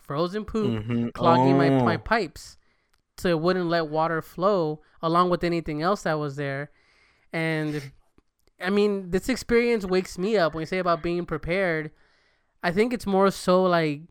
frozen 0.01 0.45
poop 0.45 0.83
mm-hmm. 0.83 1.09
clogging 1.09 1.55
oh. 1.55 1.57
my 1.57 1.69
my 1.83 1.97
pipes 1.97 2.55
so 3.17 3.27
it 3.27 3.41
wouldn't 3.41 3.67
let 3.67 3.87
water 3.87 4.21
flow 4.21 4.81
along 5.01 5.29
with 5.29 5.43
anything 5.43 5.81
else 5.81 6.03
that 6.03 6.17
was 6.17 6.37
there. 6.37 6.71
And 7.33 7.91
I 8.63 8.69
mean, 8.69 9.11
this 9.11 9.27
experience 9.27 9.85
wakes 9.85 10.17
me 10.17 10.37
up 10.37 10.53
when 10.53 10.61
you 10.61 10.65
say 10.65 10.79
about 10.79 11.03
being 11.03 11.25
prepared. 11.25 11.91
I 12.63 12.71
think 12.71 12.93
it's 12.93 13.05
more 13.05 13.31
so 13.31 13.63
like 13.63 14.03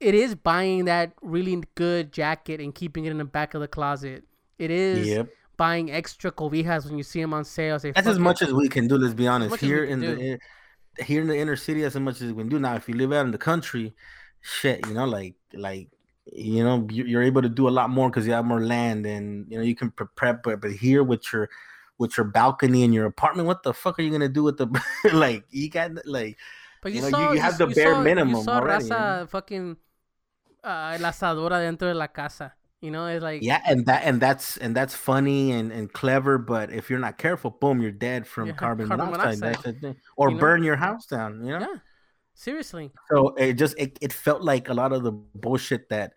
it 0.00 0.14
is 0.14 0.34
buying 0.34 0.84
that 0.84 1.12
really 1.22 1.62
good 1.74 2.12
jacket 2.12 2.60
and 2.60 2.74
keeping 2.74 3.04
it 3.04 3.10
in 3.10 3.18
the 3.18 3.24
back 3.24 3.54
of 3.54 3.60
the 3.60 3.68
closet. 3.68 4.24
It 4.58 4.70
is 4.70 5.06
yep. 5.06 5.28
buying 5.56 5.90
extra 5.90 6.30
cobijas 6.30 6.86
when 6.86 6.96
you 6.96 7.04
see 7.04 7.20
them 7.20 7.34
on 7.34 7.44
sale. 7.44 7.78
Say, 7.78 7.92
That's 7.92 8.06
as 8.06 8.18
much 8.18 8.42
it. 8.42 8.48
as 8.48 8.54
we 8.54 8.68
can 8.68 8.88
do. 8.88 8.96
Let's 8.96 9.14
be 9.14 9.26
honest. 9.26 9.56
Here 9.56 9.84
in 9.84 10.00
do. 10.00 10.16
the 10.16 11.02
here 11.02 11.20
in 11.20 11.28
the 11.28 11.36
inner 11.36 11.56
city, 11.56 11.84
as 11.84 11.94
much 11.96 12.20
as 12.20 12.32
we 12.32 12.42
can 12.42 12.48
do. 12.48 12.58
Now, 12.58 12.74
if 12.74 12.88
you 12.88 12.94
live 12.94 13.12
out 13.12 13.24
in 13.24 13.30
the 13.30 13.38
country, 13.38 13.94
shit, 14.40 14.86
you 14.86 14.94
know, 14.94 15.04
like 15.04 15.34
like 15.52 15.88
you 16.32 16.62
know 16.62 16.86
you're 16.90 17.22
able 17.22 17.42
to 17.42 17.48
do 17.48 17.68
a 17.68 17.70
lot 17.70 17.90
more 17.90 18.10
because 18.10 18.26
you 18.26 18.32
have 18.32 18.44
more 18.44 18.60
land 18.60 19.06
and 19.06 19.46
you 19.50 19.56
know 19.56 19.64
you 19.64 19.74
can 19.74 19.90
prep 19.90 20.42
but 20.42 20.60
but 20.60 20.72
here 20.72 21.02
with 21.02 21.32
your 21.32 21.48
with 21.96 22.16
your 22.16 22.24
balcony 22.24 22.82
in 22.82 22.92
your 22.92 23.06
apartment 23.06 23.46
what 23.46 23.62
the 23.62 23.72
fuck 23.72 23.98
are 23.98 24.02
you 24.02 24.10
gonna 24.10 24.28
do 24.28 24.42
with 24.42 24.58
the 24.58 24.66
like 25.12 25.44
you 25.50 25.70
got 25.70 25.90
like 26.06 26.36
but 26.82 26.92
you, 26.92 26.96
you, 26.96 27.02
know, 27.02 27.10
saw, 27.10 27.28
you, 27.30 27.36
you 27.36 27.40
have 27.40 27.58
the 27.58 27.66
bare 27.66 27.94
saw, 27.94 28.02
minimum 28.02 28.36
you 28.36 28.42
saw 28.42 28.58
already, 28.58 28.84
raza 28.84 28.84
you 28.84 29.20
know? 29.20 29.26
fucking 29.26 29.76
uh, 30.64 30.96
la 31.00 31.08
asadora 31.08 31.58
dentro 31.60 31.88
de 31.88 31.94
la 31.94 32.06
casa 32.08 32.54
you 32.80 32.90
know 32.90 33.06
it's 33.06 33.22
like 33.22 33.42
yeah 33.42 33.60
and 33.66 33.86
that 33.86 34.02
and 34.04 34.20
that's 34.20 34.56
and 34.58 34.74
that's 34.76 34.94
funny 34.94 35.50
and 35.52 35.72
and 35.72 35.92
clever 35.92 36.38
but 36.38 36.70
if 36.72 36.88
you're 36.90 36.98
not 37.00 37.18
careful 37.18 37.50
boom 37.50 37.80
you're 37.80 37.90
dead 37.90 38.26
from 38.26 38.46
Yeah, 38.48 38.52
carbon, 38.64 38.86
carbon 38.88 39.10
monoxide, 39.10 39.40
monoxide. 39.40 39.64
That's 39.64 39.80
the 39.80 39.80
thing. 39.80 39.96
or 40.16 40.28
You 40.28 40.34
know? 40.36 40.40
burn 40.40 40.62
your 40.62 40.76
house 40.76 41.06
down 41.06 41.44
you 41.44 41.52
know 41.52 41.60
yeah 41.60 41.76
seriously 42.34 42.92
So 43.10 43.34
it 43.36 43.54
just 43.54 43.74
it, 43.78 43.98
it 44.00 44.12
felt 44.12 44.42
like 44.42 44.68
a 44.68 44.74
lot 44.74 44.92
of 44.92 45.02
the 45.02 45.10
bullshit 45.12 45.88
that 45.88 46.12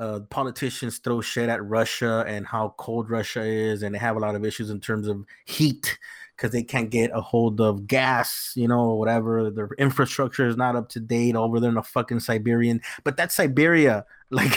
uh, 0.00 0.20
politicians 0.30 0.98
throw 0.98 1.20
shit 1.20 1.48
at 1.48 1.62
Russia 1.62 2.24
and 2.26 2.46
how 2.46 2.74
cold 2.78 3.10
Russia 3.10 3.42
is, 3.42 3.82
and 3.82 3.94
they 3.94 3.98
have 3.98 4.16
a 4.16 4.18
lot 4.18 4.34
of 4.34 4.44
issues 4.46 4.70
in 4.70 4.80
terms 4.80 5.06
of 5.06 5.24
heat 5.44 5.98
because 6.40 6.52
they 6.52 6.62
can't 6.62 6.88
get 6.88 7.10
a 7.12 7.20
hold 7.20 7.60
of 7.60 7.86
gas, 7.86 8.52
you 8.56 8.66
know, 8.66 8.80
or 8.80 8.98
whatever. 8.98 9.50
Their 9.50 9.68
infrastructure 9.78 10.48
is 10.48 10.56
not 10.56 10.74
up 10.74 10.88
to 10.90 11.00
date 11.00 11.36
over 11.36 11.60
there 11.60 11.68
in 11.68 11.74
the 11.74 11.82
fucking 11.82 12.20
Siberian. 12.20 12.80
But 13.04 13.16
that's 13.18 13.34
Siberia, 13.34 14.06
like. 14.30 14.56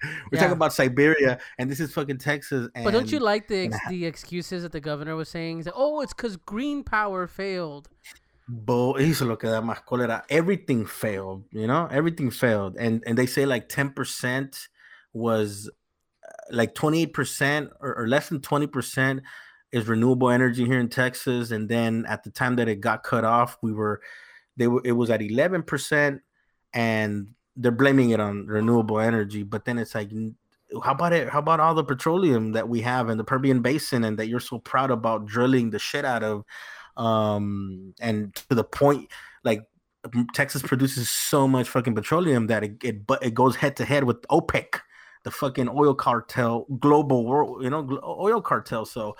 We're 0.00 0.36
Yeah. 0.36 0.38
talking 0.42 0.52
about 0.52 0.72
Siberia, 0.72 1.40
and 1.58 1.68
this 1.68 1.80
is 1.80 1.92
fucking 1.92 2.18
Texas. 2.18 2.68
And 2.76 2.84
but 2.84 2.92
don't 2.92 3.10
you 3.10 3.18
like 3.18 3.48
the 3.48 3.64
ex- 3.66 3.88
the 3.88 4.06
excuses 4.06 4.62
that 4.62 4.70
the 4.70 4.80
governor 4.80 5.16
was 5.16 5.28
saying 5.28 5.64
like, 5.64 5.74
oh 5.76 6.02
it's 6.02 6.14
because 6.14 6.36
green 6.36 6.84
power 6.84 7.26
failed 7.26 7.88
Bo, 8.46 8.92
eso 8.92 9.24
es 9.24 9.28
lo 9.28 9.34
que 9.34 9.50
da 9.50 9.60
más 9.60 9.84
cólera. 9.84 10.22
Everything 10.30 10.86
failed, 10.86 11.44
you 11.50 11.66
know, 11.66 11.88
everything 11.90 12.30
failed, 12.30 12.76
and 12.78 13.02
and 13.08 13.18
they 13.18 13.26
say 13.26 13.44
like 13.44 13.68
ten 13.68 13.90
percent 13.90 14.68
was 15.12 15.68
uh, 16.24 16.30
like 16.52 16.76
twenty 16.76 17.02
eight 17.02 17.12
percent 17.12 17.70
or, 17.80 17.94
or 17.96 18.06
less 18.06 18.28
than 18.28 18.40
twenty 18.40 18.68
percent 18.68 19.22
is 19.72 19.86
renewable 19.86 20.30
energy 20.30 20.64
here 20.64 20.80
in 20.80 20.88
Texas, 20.88 21.50
and 21.50 21.68
then 21.68 22.04
at 22.08 22.24
the 22.24 22.30
time 22.30 22.56
that 22.56 22.68
it 22.68 22.80
got 22.80 23.02
cut 23.02 23.24
off, 23.24 23.58
we 23.62 23.72
were 23.72 24.00
they 24.56 24.68
were 24.68 24.82
it 24.84 24.92
was 24.92 25.10
at 25.10 25.22
eleven 25.22 25.62
percent, 25.62 26.20
and 26.72 27.28
they're 27.56 27.72
blaming 27.72 28.10
it 28.10 28.20
on 28.20 28.46
renewable 28.46 29.00
energy, 29.00 29.42
but 29.42 29.64
then 29.64 29.78
it's 29.78 29.94
like. 29.94 30.10
How 30.84 30.92
about 30.92 31.14
it? 31.14 31.30
How 31.30 31.38
about 31.38 31.60
all 31.60 31.74
the 31.74 31.82
petroleum 31.82 32.52
that 32.52 32.68
we 32.68 32.82
have 32.82 33.08
in 33.08 33.16
the 33.16 33.24
Permian 33.24 33.62
Basin 33.62 34.04
and 34.04 34.18
that 34.18 34.28
you're 34.28 34.38
so 34.38 34.58
proud 34.58 34.90
about 34.90 35.24
drilling 35.24 35.70
the 35.70 35.78
shit 35.78 36.04
out 36.04 36.22
of? 36.22 36.44
um 36.98 37.94
and 38.00 38.34
to 38.34 38.54
the 38.54 38.64
point 38.64 39.08
like 39.44 39.62
Texas 40.34 40.62
produces 40.62 41.08
so 41.10 41.48
much 41.48 41.68
fucking 41.68 41.94
petroleum 41.94 42.46
that 42.48 42.64
it 42.64 42.76
it, 42.82 43.02
it 43.22 43.34
goes 43.34 43.56
head 43.56 43.76
to 43.76 43.84
head 43.84 44.04
with 44.04 44.22
OPEC, 44.28 44.80
the 45.24 45.30
fucking 45.30 45.68
oil 45.68 45.94
cartel, 45.94 46.66
global 46.78 47.26
world, 47.26 47.62
you 47.62 47.70
know, 47.70 48.00
oil 48.04 48.40
cartel. 48.40 48.84
So 48.84 49.16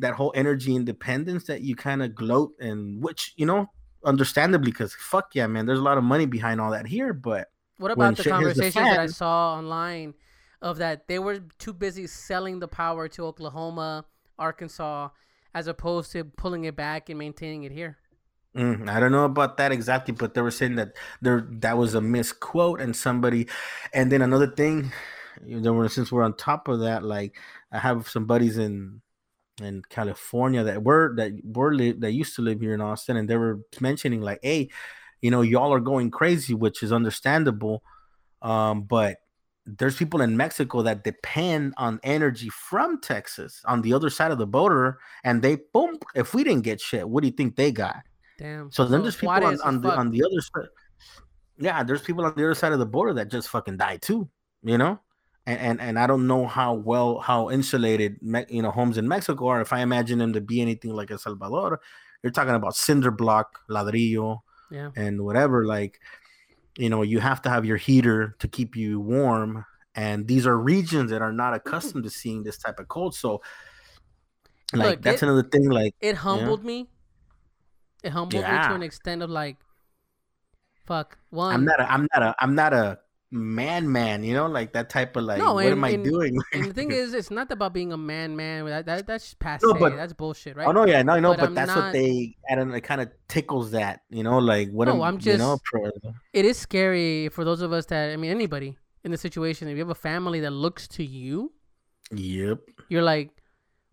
that 0.00 0.14
whole 0.14 0.32
energy 0.34 0.74
independence 0.74 1.44
that 1.44 1.62
you 1.62 1.76
kind 1.76 2.02
of 2.02 2.14
gloat 2.14 2.52
and 2.60 3.02
which 3.02 3.32
you 3.36 3.46
know, 3.46 3.70
understandably, 4.04 4.70
because 4.70 4.94
fuck 4.94 5.34
yeah, 5.34 5.46
man, 5.46 5.66
there's 5.66 5.78
a 5.78 5.82
lot 5.82 5.98
of 5.98 6.04
money 6.04 6.26
behind 6.26 6.60
all 6.60 6.72
that 6.72 6.86
here. 6.86 7.12
But 7.12 7.48
What 7.78 7.92
about 7.92 8.16
the 8.16 8.24
shit 8.24 8.24
hits 8.24 8.24
the 8.24 8.30
conversations 8.30 8.74
that 8.74 9.00
I 9.00 9.06
saw 9.06 9.54
online 9.54 10.14
of 10.62 10.78
that 10.78 11.06
they 11.08 11.18
were 11.18 11.40
too 11.58 11.72
busy 11.72 12.06
selling 12.06 12.58
the 12.58 12.68
power 12.68 13.08
to 13.08 13.24
Oklahoma, 13.24 14.04
Arkansas, 14.38 15.08
as 15.54 15.66
opposed 15.66 16.12
to 16.12 16.24
pulling 16.24 16.64
it 16.64 16.76
back 16.76 17.08
and 17.08 17.18
maintaining 17.18 17.64
it 17.64 17.72
here? 17.72 17.98
Mm, 18.56 18.88
I 18.88 18.98
don't 18.98 19.12
know 19.12 19.24
about 19.24 19.58
that 19.58 19.70
exactly, 19.70 20.12
but 20.12 20.34
they 20.34 20.40
were 20.40 20.50
saying 20.50 20.74
that 20.74 20.96
there 21.22 21.46
that 21.60 21.78
was 21.78 21.94
a 21.94 22.00
misquote 22.00 22.80
and 22.80 22.96
somebody, 22.96 23.46
and 23.92 24.10
then 24.10 24.22
another 24.22 24.48
thing, 24.48 24.92
you 25.44 25.60
know, 25.60 25.86
since 25.86 26.10
we're 26.10 26.24
on 26.24 26.34
top 26.34 26.66
of 26.66 26.80
that, 26.80 27.04
like 27.04 27.36
I 27.70 27.78
have 27.78 28.08
some 28.08 28.24
buddies 28.26 28.58
in 28.58 29.02
in 29.60 29.82
California 29.88 30.62
that 30.64 30.82
were 30.82 31.14
that 31.16 31.32
were 31.44 31.74
live 31.74 32.00
that 32.00 32.12
used 32.12 32.34
to 32.36 32.42
live 32.42 32.60
here 32.60 32.74
in 32.74 32.80
Austin, 32.80 33.16
and 33.16 33.28
they 33.28 33.36
were 33.36 33.60
mentioning 33.80 34.20
like, 34.20 34.40
hey, 34.42 34.70
you 35.20 35.30
know, 35.30 35.42
y'all 35.42 35.72
are 35.72 35.80
going 35.80 36.10
crazy, 36.10 36.54
which 36.54 36.82
is 36.82 36.92
understandable, 36.92 37.82
um, 38.42 38.82
but 38.82 39.18
there's 39.66 39.96
people 39.96 40.20
in 40.20 40.36
Mexico 40.36 40.82
that 40.82 41.04
depend 41.04 41.74
on 41.76 42.00
energy 42.02 42.48
from 42.48 43.00
Texas 43.00 43.60
on 43.66 43.82
the 43.82 43.92
other 43.92 44.10
side 44.10 44.30
of 44.30 44.38
the 44.38 44.46
border, 44.46 44.98
and 45.24 45.42
they 45.42 45.58
boom. 45.72 45.98
If 46.14 46.34
we 46.34 46.44
didn't 46.44 46.64
get 46.64 46.80
shit, 46.80 47.08
what 47.08 47.22
do 47.22 47.28
you 47.28 47.34
think 47.34 47.56
they 47.56 47.70
got? 47.70 48.02
Damn. 48.38 48.70
So 48.72 48.84
then 48.84 49.02
there's 49.02 49.16
people 49.16 49.44
on, 49.44 49.60
on 49.60 49.80
the 49.80 49.94
on 49.94 50.10
the 50.10 50.24
other 50.24 50.40
side. 50.40 50.68
Yeah, 51.58 51.82
there's 51.82 52.00
people 52.00 52.24
on 52.24 52.34
the 52.34 52.44
other 52.44 52.54
side 52.54 52.72
of 52.72 52.78
the 52.78 52.86
border 52.86 53.12
that 53.14 53.30
just 53.30 53.48
fucking 53.48 53.76
died 53.76 54.00
too, 54.00 54.28
you 54.62 54.78
know. 54.78 54.98
And 55.50 55.60
and, 55.60 55.80
and 55.80 55.98
I 55.98 56.06
don't 56.06 56.26
know 56.26 56.46
how 56.46 56.74
well 56.74 57.18
how 57.18 57.50
insulated 57.50 58.18
you 58.48 58.62
know 58.62 58.70
homes 58.70 58.98
in 58.98 59.08
Mexico 59.08 59.48
are. 59.48 59.60
If 59.60 59.72
I 59.72 59.80
imagine 59.80 60.18
them 60.18 60.32
to 60.34 60.40
be 60.40 60.60
anything 60.60 60.94
like 60.94 61.10
El 61.10 61.18
Salvador, 61.18 61.80
you're 62.22 62.30
talking 62.30 62.54
about 62.54 62.76
cinder 62.76 63.10
block, 63.10 63.60
ladrillo, 63.68 64.40
yeah. 64.70 64.90
and 64.94 65.24
whatever. 65.24 65.66
Like, 65.66 66.00
you 66.78 66.88
know, 66.88 67.02
you 67.02 67.18
have 67.18 67.42
to 67.42 67.50
have 67.50 67.64
your 67.64 67.78
heater 67.78 68.36
to 68.38 68.48
keep 68.48 68.76
you 68.76 69.00
warm. 69.00 69.64
And 69.96 70.28
these 70.28 70.46
are 70.46 70.56
regions 70.56 71.10
that 71.10 71.20
are 71.20 71.32
not 71.32 71.52
mm. 71.52 71.56
accustomed 71.56 72.04
to 72.04 72.10
seeing 72.10 72.44
this 72.44 72.58
type 72.58 72.78
of 72.78 72.86
cold. 72.86 73.14
So, 73.16 73.42
like, 74.72 74.90
Look, 74.90 75.02
that's 75.02 75.22
it- 75.22 75.26
another 75.26 75.42
thing. 75.42 75.68
Like, 75.68 75.94
It 76.00 76.14
humbled 76.14 76.64
me. 76.64 76.88
It 78.04 78.10
humbled 78.10 78.42
me 78.44 78.48
to 78.48 78.74
an 78.74 78.82
extent 78.82 79.22
of 79.22 79.30
like, 79.30 79.56
fuck. 80.86 81.18
One. 81.30 81.54
I'm 81.54 81.64
not 81.64 81.80
a 81.80 81.90
I'm 81.90 82.08
not 82.12 82.22
a 82.22 82.34
I'm 82.38 82.54
not 82.54 82.72
a 82.72 82.98
man 83.32 83.90
man, 83.92 84.24
you 84.24 84.34
know, 84.34 84.46
like 84.48 84.72
that 84.72 84.88
type 84.90 85.14
of 85.16 85.22
like 85.24 85.38
No, 85.38 85.54
what 85.54 85.64
and- 85.66 85.72
am 85.72 85.84
I 85.84 85.90
and- 85.90 86.04
doing? 86.04 86.36
and 86.52 86.64
the 86.64 86.74
thing 86.74 86.90
is, 87.02 87.14
it's 87.14 87.30
not 87.30 87.50
about 87.52 87.72
being 87.72 87.92
a 87.92 87.96
man, 87.96 88.34
man. 88.36 88.64
That, 88.66 88.86
that 88.86 89.06
that's 89.06 89.34
passe. 89.34 89.64
No, 89.64 89.74
but- 89.74 89.94
that's 89.96 90.12
bullshit, 90.12 90.56
right? 90.56 90.66
oh 90.66 90.72
no, 90.72 90.84
yeah, 90.86 91.02
no, 91.02 91.18
no, 91.20 91.30
But 91.34 91.40
but, 91.40 91.54
that's 91.54 91.68
not- 91.68 91.84
what 91.84 91.92
they 91.92 92.36
I 92.50 92.54
don't 92.56 92.68
know, 92.70 92.74
it 92.74 92.80
kind 92.82 93.00
of 93.00 93.08
tickles 93.28 93.70
that, 93.70 94.02
you 94.10 94.22
know, 94.24 94.38
like 94.38 94.70
what 94.70 94.88
No, 94.88 94.94
am, 94.96 95.02
I'm 95.02 95.18
you 95.20 95.36
know, 95.38 95.54
just- 95.54 95.64
pro- 95.64 96.12
It 96.32 96.44
is 96.44 96.58
scary 96.58 97.28
for 97.28 97.44
those 97.44 97.60
of 97.60 97.72
us 97.72 97.86
that 97.86 98.10
I 98.12 98.16
mean, 98.16 98.30
anybody 98.30 98.76
in 99.04 99.10
the 99.12 99.16
situation. 99.18 99.68
If 99.68 99.74
you 99.76 99.80
have 99.80 99.90
a 99.90 99.94
family 99.94 100.40
that 100.40 100.50
looks 100.50 100.86
to 100.88 101.04
you, 101.04 101.52
Yep. 102.12 102.58
you're 102.88 103.02
like, 103.02 103.30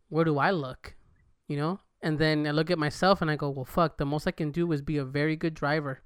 where 0.09 0.25
do 0.25 0.37
I 0.39 0.51
look? 0.51 0.95
You 1.47 1.57
know? 1.57 1.79
And 2.01 2.17
then 2.19 2.45
I 2.47 2.51
look 2.51 2.69
at 2.71 2.77
myself 2.77 3.21
and 3.21 3.31
I 3.31 3.35
go, 3.35 3.49
well, 3.49 3.65
fuck, 3.65 3.97
the 3.97 4.05
most 4.05 4.27
I 4.27 4.31
can 4.31 4.51
do 4.51 4.69
is 4.71 4.81
be 4.81 4.97
a 4.97 5.05
very 5.05 5.35
good 5.35 5.53
driver 5.53 6.01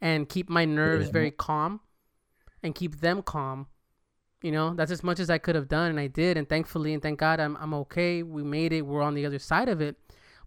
and 0.00 0.28
keep 0.28 0.48
my 0.48 0.64
nerves 0.64 1.06
Yeah. 1.06 1.12
very 1.12 1.30
calm 1.30 1.80
and 2.62 2.74
keep 2.74 3.00
them 3.00 3.22
calm. 3.22 3.66
You 4.42 4.52
know, 4.52 4.74
that's 4.74 4.90
as 4.90 5.02
much 5.02 5.18
as 5.18 5.30
I 5.30 5.38
could 5.38 5.54
have 5.54 5.68
done 5.68 5.90
and 5.90 5.98
I 5.98 6.06
did. 6.06 6.36
And 6.36 6.48
thankfully, 6.48 6.92
and 6.92 7.02
thank 7.02 7.18
God, 7.18 7.40
I'm, 7.40 7.56
I'm 7.56 7.74
okay. 7.74 8.22
We 8.22 8.42
made 8.42 8.72
it. 8.72 8.82
We're 8.82 9.02
on 9.02 9.14
the 9.14 9.26
other 9.26 9.38
side 9.38 9.68
of 9.68 9.80
it. 9.80 9.96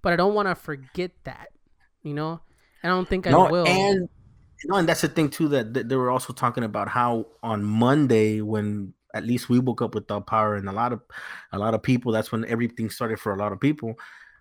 But 0.01 0.13
I 0.13 0.15
don't 0.15 0.33
want 0.33 0.47
to 0.47 0.55
forget 0.55 1.11
that, 1.23 1.49
you 2.03 2.13
know? 2.13 2.39
And 2.81 2.91
I 2.91 2.95
don't 2.95 3.09
think 3.09 3.27
I 3.27 3.31
no, 3.31 3.49
will. 3.49 3.67
and 3.67 4.07
no, 4.65 4.77
and 4.77 4.87
that's 4.87 5.01
the 5.01 5.09
thing 5.09 5.29
too 5.29 5.47
that, 5.49 5.73
that 5.73 5.89
they 5.89 5.95
were 5.95 6.11
also 6.11 6.33
talking 6.33 6.63
about 6.63 6.87
how 6.87 7.27
on 7.43 7.63
Monday 7.63 8.41
when 8.41 8.93
at 9.13 9.25
least 9.25 9.49
we 9.49 9.59
woke 9.59 9.81
up 9.81 9.95
without 9.95 10.27
power 10.27 10.55
and 10.55 10.69
a 10.69 10.71
lot 10.71 10.93
of 10.93 11.01
a 11.51 11.57
lot 11.57 11.73
of 11.73 11.81
people 11.81 12.11
that's 12.11 12.31
when 12.31 12.45
everything 12.45 12.89
started 12.89 13.19
for 13.19 13.33
a 13.33 13.37
lot 13.37 13.51
of 13.51 13.59
people 13.59 13.95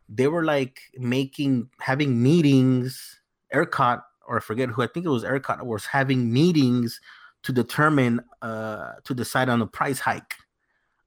they 0.08 0.26
were 0.26 0.44
like 0.44 0.80
making 0.96 1.68
having 1.80 2.22
meetings 2.22 3.20
ERCOT 3.54 4.02
or 4.26 4.38
I 4.38 4.40
forget 4.40 4.68
who 4.68 4.82
I 4.82 4.86
think 4.86 5.06
it 5.06 5.10
was 5.10 5.24
ERCOT 5.24 5.64
was 5.64 5.86
having 5.86 6.32
meetings 6.32 7.00
to 7.44 7.52
determine 7.52 8.20
uh 8.42 8.92
to 9.04 9.14
decide 9.14 9.48
on 9.48 9.62
a 9.62 9.66
price 9.66 10.00
hike 10.00 10.34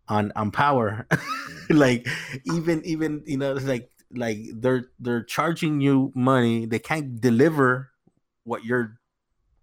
on 0.08 0.32
on 0.36 0.52
power. 0.52 1.08
Like 1.70 2.06
even 2.54 2.84
even 2.84 3.24
you 3.26 3.38
know 3.38 3.56
it's 3.56 3.66
like 3.66 3.90
like 4.14 4.40
they're 4.54 4.92
they're 5.00 5.24
charging 5.24 5.80
you 5.80 6.12
money. 6.14 6.66
They 6.66 6.80
can't 6.80 7.22
deliver 7.22 7.92
what 8.44 8.66
you're 8.66 9.00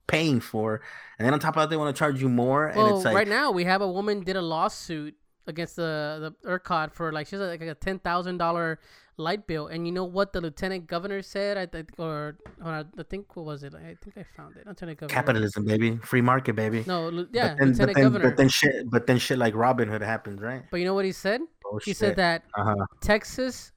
paying 0.07 0.41
for. 0.41 0.81
And 1.19 1.27
then 1.27 1.35
on 1.35 1.39
top 1.39 1.57
of 1.59 1.61
that 1.61 1.69
they 1.69 1.77
want 1.77 1.95
to 1.95 1.99
charge 1.99 2.23
you 2.23 2.31
more. 2.31 2.69
And 2.69 2.79
well, 2.79 2.97
it's 2.97 3.05
like 3.05 3.15
right 3.15 3.29
now 3.29 3.51
we 3.51 3.65
have 3.65 3.83
a 3.83 3.91
woman 3.91 4.23
did 4.25 4.37
a 4.37 4.41
lawsuit 4.41 5.17
against 5.47 5.77
the 5.77 6.33
the 6.43 6.49
ERCOT 6.49 6.93
for 6.93 7.13
like 7.13 7.27
she's 7.27 7.41
like 7.41 7.61
a 7.61 7.75
ten 7.75 7.99
thousand 7.99 8.39
dollar 8.39 8.81
light 9.19 9.47
bill, 9.47 9.67
and 9.67 9.85
you 9.87 9.93
know 9.93 10.05
what 10.05 10.33
the 10.33 10.41
lieutenant 10.41 10.87
governor 10.87 11.21
said? 11.23 11.57
I 11.59 11.67
think 11.67 11.91
or, 11.99 12.39
or 12.65 12.71
I 12.73 12.85
think 13.11 13.37
what 13.37 13.45
was 13.47 13.63
it? 13.65 13.75
I 13.75 13.97
think 14.03 14.17
I 14.17 14.25
found 14.37 14.57
it. 14.57 14.67
Lieutenant 14.67 14.99
governor. 14.99 15.15
capitalism 15.15 15.65
baby 15.65 15.99
free 15.99 16.21
market 16.23 16.55
baby 16.57 16.85
No, 16.87 17.11
yeah, 17.11 17.11
but 17.11 17.33
then, 17.33 17.57
but 17.59 17.67
lieutenant 17.67 17.79
then, 17.97 18.05
governor. 18.05 18.29
but 18.31 18.37
then 18.37 18.49
shit 18.49 18.91
but 18.91 19.07
then 19.07 19.19
shit 19.19 19.39
like 19.39 19.55
robin 19.55 19.89
hood 19.89 20.03
happens 20.03 20.41
right 20.41 20.63
but 20.71 20.79
you 20.79 20.87
know 20.87 20.95
what 20.95 21.05
he 21.05 21.13
said? 21.13 21.41
oh, 21.67 21.79
He 21.85 21.91
shit. 21.91 21.97
said 21.99 22.17
that 22.17 22.45
uh-huh 22.57 22.75
Texas 23.03 23.73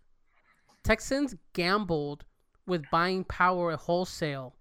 Texans 0.83 1.35
gambled 1.53 2.23
with 2.67 2.83
buying 2.91 3.23
power 3.25 3.71
at 3.71 3.79
wholesale 3.79 4.55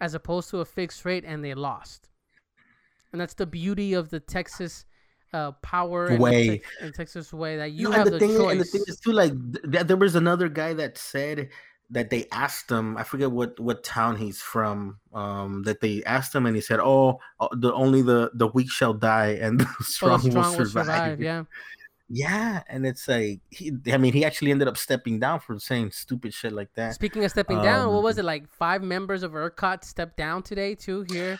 as 0.00 0.14
opposed 0.14 0.50
to 0.50 0.58
a 0.60 0.64
fixed 0.64 1.04
rate 1.04 1.24
and 1.26 1.42
they 1.44 1.54
lost. 1.54 2.08
And 3.12 3.20
that's 3.20 3.34
the 3.34 3.46
beauty 3.46 3.94
of 3.94 4.10
the 4.10 4.20
Texas 4.20 4.84
uh, 5.34 5.52
power 5.60 6.06
and 6.06 6.16
the 6.18 6.22
Way. 6.22 6.62
And 6.80 6.94
Texas 6.94 7.32
way 7.32 7.56
that 7.58 7.72
you 7.72 7.90
No, 7.90 7.90
have 7.90 8.06
and 8.06 8.14
the, 8.14 8.18
the 8.18 8.26
thing 8.26 8.36
choice. 8.38 8.52
and 8.52 8.60
the 8.60 8.64
thing 8.64 8.84
is 8.86 8.98
too 9.00 9.12
like 9.12 9.32
th- 9.52 9.64
th- 9.72 9.86
there 9.86 9.96
was 9.96 10.14
another 10.14 10.48
guy 10.48 10.72
that 10.74 10.96
said 10.96 11.50
that 11.90 12.08
they 12.08 12.26
asked 12.32 12.70
him. 12.70 12.96
I 12.96 13.02
forget 13.04 13.30
what 13.30 13.58
what 13.60 13.84
town 13.84 14.16
he's 14.16 14.40
from. 14.40 14.98
Um, 15.12 15.64
that 15.64 15.80
they 15.80 16.02
asked 16.04 16.34
him, 16.34 16.46
and 16.46 16.54
he 16.56 16.62
said, 16.62 16.80
"Oh, 16.80 17.20
uh, 17.40 17.48
the 17.52 17.72
only 17.74 18.00
the 18.02 18.30
the 18.34 18.46
weak 18.48 18.70
shall 18.70 18.94
die, 18.94 19.38
and 19.42 19.60
the 19.60 19.66
strong, 19.82 20.20
oh, 20.24 20.30
strong 20.30 20.56
will, 20.56 20.64
survive. 20.64 20.86
survive. 20.86 21.20
Yeah. 21.20 21.44
Yeah, 22.10 22.62
and 22.68 22.84
it's 22.86 23.08
like 23.08 23.40
he. 23.50 23.72
I 23.90 23.96
mean, 23.96 24.12
he 24.12 24.24
actually 24.26 24.50
ended 24.50 24.68
up 24.68 24.76
stepping 24.76 25.18
down 25.20 25.40
for 25.40 25.58
saying 25.58 25.92
stupid 25.92 26.34
shit 26.34 26.52
like 26.52 26.72
that. 26.74 26.94
Speaking 26.94 27.24
of 27.24 27.30
stepping 27.30 27.62
down, 27.62 27.88
what 27.88 27.98
Um, 27.98 28.04
was 28.04 28.18
it 28.18 28.26
like? 28.26 28.46
Five 28.52 28.82
members 28.82 29.22
of 29.22 29.32
ERCOT 29.32 29.84
stepped 29.84 30.16
down 30.18 30.42
today 30.42 30.74
too. 30.74 31.06
Here, 31.10 31.38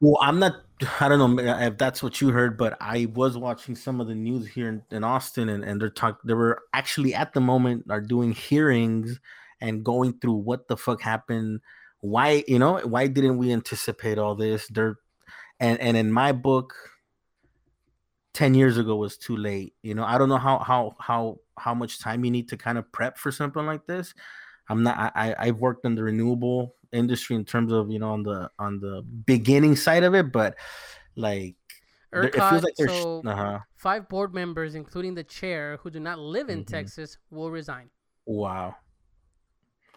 Well, 0.00 0.18
I'm 0.20 0.38
not. 0.38 0.54
I 1.00 1.08
don't 1.08 1.36
know 1.36 1.42
if 1.58 1.76
that's 1.76 2.02
what 2.02 2.20
you 2.20 2.28
heard, 2.28 2.56
but 2.56 2.76
I 2.80 3.06
was 3.14 3.36
watching 3.36 3.74
some 3.74 4.00
of 4.00 4.06
the 4.06 4.14
news 4.14 4.46
here 4.46 4.68
in, 4.68 4.82
in 4.90 5.02
Austin, 5.04 5.48
and, 5.48 5.64
and 5.64 5.80
they're 5.80 5.90
talk. 5.90 6.20
They 6.24 6.34
were 6.34 6.62
actually 6.72 7.14
at 7.14 7.32
the 7.32 7.40
moment 7.40 7.86
are 7.90 8.00
doing 8.00 8.32
hearings 8.32 9.18
and 9.60 9.84
going 9.84 10.18
through 10.20 10.34
what 10.34 10.68
the 10.68 10.76
fuck 10.76 11.00
happened. 11.02 11.60
Why 12.00 12.44
you 12.46 12.58
know 12.60 12.78
why 12.78 13.08
didn't 13.08 13.38
we 13.38 13.52
anticipate 13.52 14.18
all 14.18 14.36
this? 14.36 14.68
They're 14.68 14.96
and 15.60 15.80
and 15.80 15.96
in 15.96 16.12
my 16.12 16.32
book, 16.32 16.74
ten 18.34 18.54
years 18.54 18.78
ago 18.78 18.96
was 18.96 19.16
too 19.16 19.36
late. 19.36 19.74
You 19.82 19.94
know 19.94 20.04
I 20.04 20.18
don't 20.18 20.28
know 20.28 20.38
how 20.38 20.58
how 20.58 20.94
how 21.00 21.38
how 21.58 21.74
much 21.74 21.98
time 22.00 22.24
you 22.24 22.30
need 22.30 22.48
to 22.50 22.56
kind 22.56 22.78
of 22.78 22.90
prep 22.92 23.18
for 23.18 23.32
something 23.32 23.64
like 23.66 23.86
this. 23.86 24.14
I'm 24.68 24.82
not. 24.82 25.12
I- 25.16 25.34
I've 25.38 25.60
worked 25.60 25.84
in 25.86 25.94
the 25.96 26.04
renewable 26.04 26.76
industry 26.92 27.36
in 27.36 27.44
terms 27.44 27.72
of 27.72 27.90
you 27.90 27.98
know 27.98 28.10
on 28.12 28.22
the 28.22 28.50
on 28.58 28.80
the 28.80 29.02
beginning 29.02 29.76
side 29.76 30.04
of 30.04 30.14
it, 30.14 30.32
but 30.32 30.56
like 31.16 31.56
there- 32.10 32.24
it 32.24 32.34
feels 32.34 32.62
like 32.62 32.74
there's 32.76 32.90
so 32.90 33.22
uh-huh. 33.26 33.58
five 33.76 34.08
board 34.08 34.32
members, 34.34 34.74
including 34.74 35.14
the 35.14 35.24
chair, 35.24 35.78
who 35.82 35.90
do 35.90 36.00
not 36.00 36.18
live 36.18 36.48
in 36.48 36.60
Mhm. 36.64 36.66
Texas, 36.66 37.18
will 37.30 37.50
resign. 37.50 37.90
wow. 38.26 38.76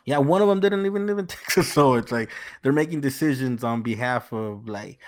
Yeah, 0.05 0.17
one 0.17 0.41
of 0.41 0.47
them 0.47 0.59
didn't 0.59 0.85
even 0.87 1.05
live 1.05 1.19
in 1.19 1.27
Texas, 1.37 1.71
so 1.71 1.93
it's 1.93 2.11
like 2.11 2.31
they're 2.63 2.73
making 2.73 3.01
decisions 3.01 3.63
on 3.63 3.81
behalf 3.83 4.31
of 4.33 4.67
like, 4.67 4.99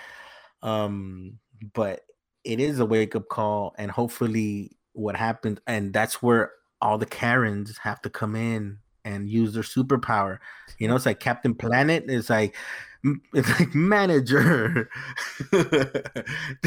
um. 0.62 1.38
But 1.72 2.02
it 2.44 2.60
is 2.60 2.78
a 2.78 2.84
wake 2.86 3.16
up 3.16 3.28
call, 3.28 3.74
and 3.78 3.90
hopefully, 3.90 4.76
what 4.92 5.16
happened, 5.16 5.60
and 5.66 5.92
that's 5.92 6.22
where 6.22 6.52
all 6.80 6.98
the 6.98 7.06
Karens 7.06 7.78
have 7.78 8.02
to 8.02 8.10
come 8.10 8.36
in 8.36 8.78
and 9.04 9.28
use 9.28 9.52
their 9.54 9.62
superpower. 9.62 10.38
You 10.78 10.88
know, 10.88 10.96
it's 10.96 11.06
like 11.06 11.20
Captain 11.20 11.54
Planet. 11.54 12.04
It's 12.08 12.30
like 12.30 12.54
it's 13.34 13.60
like 13.60 13.74
manager. 13.74 14.88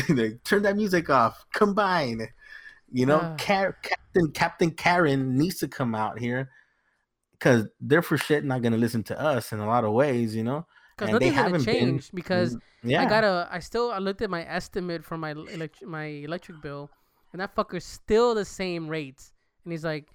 Like, 0.10 0.44
Turn 0.44 0.64
that 0.64 0.76
music 0.76 1.10
off. 1.10 1.46
Combine. 1.54 2.28
You 2.92 3.06
know, 3.06 3.20
Ah. 3.22 3.36
Car- 3.38 3.78
Captain 3.82 4.32
Captain 4.32 4.72
Karen 4.72 5.38
needs 5.38 5.58
to 5.60 5.68
come 5.68 5.94
out 5.94 6.20
here 6.20 6.50
because 7.34 7.66
they're 7.82 8.02
for 8.02 8.18
shit 8.18 8.46
not 8.46 8.62
gonna 8.62 8.78
listen 8.78 9.04
to 9.04 9.20
us 9.20 9.52
in 9.52 9.60
a 9.60 9.66
lot 9.68 9.84
of 9.84 9.92
ways. 9.94 10.36
You 10.36 10.44
know, 10.44 10.66
Because 10.96 11.10
And 11.14 11.20
they 11.22 11.30
nothing's 11.32 11.36
gonna 11.36 11.50
haven't 11.50 11.66
been- 11.66 11.76
change. 11.98 12.12
Because 12.14 12.58
yeah. 12.84 13.02
I 13.02 13.06
got 13.10 13.24
a. 13.24 13.48
I 13.52 13.60
still. 13.60 13.92
I 13.92 13.98
looked 14.00 14.22
at 14.22 14.30
my 14.30 14.46
estimate 14.48 15.04
for 15.04 15.18
my 15.18 15.32
elect- 15.32 15.86
my 15.86 16.06
electric 16.06 16.62
bill, 16.62 16.90
and 17.34 17.42
that 17.42 17.56
fucker's 17.56 17.84
still 17.86 18.34
the 18.36 18.46
same 18.46 18.88
rates. 18.88 19.34
And 19.66 19.74
he's 19.74 19.84
like, 19.84 20.08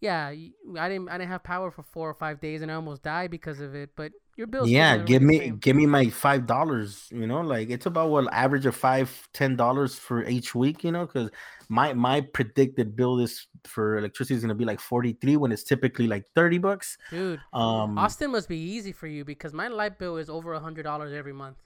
"Yeah, 0.00 0.26
I 0.28 0.88
didn't. 0.88 1.08
I 1.08 1.18
didn't 1.18 1.30
have 1.30 1.42
power 1.42 1.70
for 1.70 1.82
four 1.82 2.08
or 2.08 2.14
five 2.14 2.40
days, 2.40 2.62
and 2.62 2.70
I 2.70 2.74
almost 2.74 3.02
died 3.02 3.30
because 3.30 3.60
of 3.60 3.74
it. 3.74 3.90
But 3.96 4.12
your 4.36 4.46
bill's 4.46 4.70
yeah 4.70 4.96
give 4.96 5.20
me 5.20 5.38
same." 5.38 5.56
give 5.56 5.74
me 5.74 5.84
my 5.84 6.08
five 6.08 6.46
dollars 6.46 7.08
you 7.10 7.26
know 7.26 7.40
like 7.40 7.70
it's 7.70 7.86
about 7.86 8.08
what 8.08 8.32
average 8.32 8.66
of 8.66 8.76
five 8.76 9.10
ten 9.32 9.56
dollars 9.56 9.96
for 9.96 10.22
each 10.28 10.54
week 10.54 10.84
you 10.84 10.92
know 10.92 11.04
because 11.06 11.28
my 11.68 11.92
my 11.92 12.20
predicted 12.20 12.94
bill 12.94 13.18
is 13.18 13.48
for 13.64 13.98
electricity 13.98 14.36
is 14.36 14.40
going 14.42 14.48
to 14.48 14.54
be 14.54 14.64
like 14.64 14.78
43 14.78 15.36
when 15.38 15.50
it's 15.50 15.64
typically 15.64 16.06
like 16.06 16.24
30 16.36 16.58
bucks 16.58 16.96
dude. 17.10 17.40
um 17.52 17.98
Austin 17.98 18.30
must 18.30 18.48
be 18.48 18.56
easy 18.56 18.92
for 18.92 19.08
you 19.08 19.24
because 19.24 19.52
my 19.52 19.66
light 19.66 19.98
bill 19.98 20.16
is 20.18 20.30
over 20.30 20.54
a 20.54 20.60
hundred 20.60 20.84
dollars 20.84 21.12
every 21.12 21.32
month. 21.32 21.56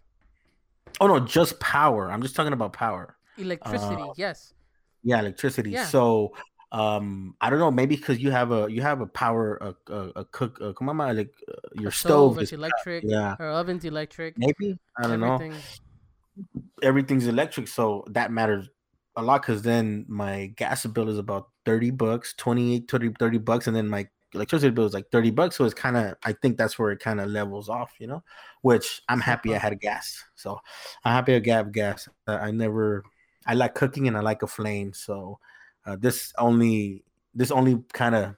oh 1.03 1.07
no 1.07 1.21
just 1.21 1.61
power 1.61 2.11
i'm 2.11 2.23
just 2.23 2.35
talking 2.35 2.55
about 2.55 2.73
power 2.73 3.17
Electricity, 3.37 4.01
Uh, 4.01 4.15
yes. 4.17 4.55
yeah 5.03 5.21
electricity 5.21 5.73
Yeah. 5.73 5.85
so 5.85 6.33
um 6.73 7.37
i 7.41 7.49
don't 7.51 7.59
know 7.59 7.71
maybe 7.71 7.97
because 7.97 8.19
you 8.19 8.31
have 8.31 8.51
a 8.51 8.67
you 8.71 8.81
have 8.83 9.01
a 9.01 9.07
power 9.07 9.57
a, 9.61 9.93
a, 9.93 10.13
a 10.17 10.25
cook 10.25 10.59
uh, 10.63 10.73
come 10.73 10.89
on 10.89 10.97
my 10.97 11.13
like 11.13 11.35
uh, 11.49 11.55
your 11.75 11.89
A 11.89 11.93
stove, 11.93 12.41
is 12.41 12.53
electric. 12.53 13.05
yeah 13.07 13.37
Our 13.39 13.51
oven's 13.51 13.85
electric. 13.85 14.39
maybe 14.39 14.79
i 14.99 15.07
don't 15.07 15.21
know 15.21 15.39
everything's 16.83 17.27
electric, 17.27 17.69
so 17.69 18.05
that 18.11 18.31
matters 18.33 18.69
a 19.17 19.23
lot 19.23 19.43
because 19.43 19.63
then 19.63 20.05
my 20.09 20.47
gas 20.57 20.85
bill 20.87 21.09
is 21.09 21.19
about 21.19 21.49
30 21.65 21.91
bucks, 21.91 22.35
28, 22.37 22.91
30, 22.91 23.13
30 23.19 23.39
bucks, 23.39 23.67
and 23.67 23.77
then 23.77 23.89
my 23.89 24.09
electricity 24.35 24.71
bill 24.71 24.87
is 24.87 24.95
like 24.95 25.11
30 25.11 25.31
bucks. 25.31 25.57
So 25.57 25.65
it's 25.65 25.75
kind 25.75 25.97
of, 25.97 26.17
I 26.25 26.33
think 26.33 26.57
that's 26.57 26.79
where 26.79 26.91
it 26.91 27.01
kind 27.01 27.21
of 27.21 27.29
levels 27.29 27.69
off, 27.69 27.93
you 27.99 28.07
know, 28.07 28.23
which 28.63 29.03
I'm 29.09 29.21
happy 29.21 29.55
I 29.55 29.59
had 29.59 29.73
a 29.73 29.77
gas. 29.77 30.25
So 30.35 30.59
I'm 31.05 31.13
happy 31.13 31.35
I 31.35 31.39
got 31.41 31.73
gas. 31.73 32.09
Uh, 32.27 32.39
I 32.41 32.51
never, 32.51 33.05
I 33.47 33.55
like 33.55 33.75
cooking 33.75 34.09
and 34.09 34.17
I 34.17 34.21
like 34.21 34.43
a 34.43 34.47
flame. 34.47 34.95
So 34.95 35.39
uh, 35.87 35.97
this 35.97 36.33
only, 36.39 37.05
this 37.35 37.51
only 37.51 37.83
kind 37.93 38.15
of, 38.15 38.35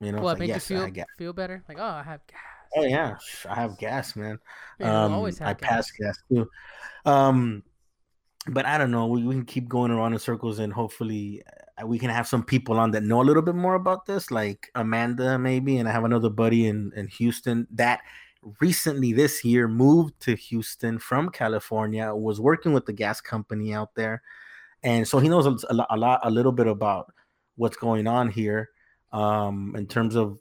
you 0.00 0.12
know, 0.12 0.18
it's 0.18 0.24
like, 0.24 0.38
make 0.38 0.48
yes, 0.48 0.68
you 0.70 0.78
feel 0.78 1.04
feel 1.18 1.32
better? 1.32 1.64
Like, 1.68 1.78
oh, 1.78 1.84
I 1.84 2.02
have 2.02 2.20
gas. 2.26 2.40
Oh 2.76 2.82
yeah, 2.82 3.16
I 3.48 3.54
have 3.54 3.78
gas, 3.78 4.16
man. 4.16 4.38
Yeah, 4.80 5.04
Um, 5.04 5.12
always 5.12 5.38
have 5.38 5.48
I 5.48 5.54
gas. 5.54 5.68
pass 5.68 5.90
gas 5.92 6.18
too. 6.28 6.50
Um, 7.04 7.62
but 8.48 8.66
I 8.66 8.76
don't 8.76 8.90
know. 8.90 9.06
We, 9.06 9.22
we 9.22 9.34
can 9.34 9.44
keep 9.44 9.68
going 9.68 9.90
around 9.90 10.12
in 10.12 10.18
circles, 10.18 10.58
and 10.58 10.72
hopefully, 10.72 11.42
uh, 11.80 11.86
we 11.86 11.98
can 11.98 12.10
have 12.10 12.26
some 12.26 12.42
people 12.42 12.78
on 12.78 12.90
that 12.90 13.04
know 13.04 13.22
a 13.22 13.24
little 13.24 13.42
bit 13.42 13.54
more 13.54 13.74
about 13.74 14.06
this, 14.06 14.30
like 14.30 14.70
Amanda, 14.74 15.38
maybe. 15.38 15.78
And 15.78 15.88
I 15.88 15.92
have 15.92 16.04
another 16.04 16.30
buddy 16.30 16.66
in 16.66 16.92
in 16.96 17.06
Houston 17.06 17.66
that 17.70 18.00
recently 18.60 19.12
this 19.12 19.44
year 19.44 19.68
moved 19.68 20.18
to 20.20 20.34
Houston 20.34 20.98
from 20.98 21.30
California, 21.30 22.14
was 22.14 22.40
working 22.40 22.72
with 22.72 22.84
the 22.86 22.92
gas 22.92 23.20
company 23.20 23.72
out 23.72 23.94
there, 23.94 24.22
and 24.84 25.08
so 25.08 25.18
he 25.18 25.28
knows 25.28 25.46
a, 25.46 25.56
a 25.70 25.74
lot, 25.74 25.86
a 25.90 25.96
lot, 25.96 26.20
a 26.22 26.30
little 26.30 26.52
bit 26.52 26.66
about 26.66 27.12
what's 27.56 27.76
going 27.76 28.06
on 28.06 28.28
here, 28.28 28.68
um, 29.12 29.74
in 29.76 29.86
terms 29.86 30.14
of 30.14 30.38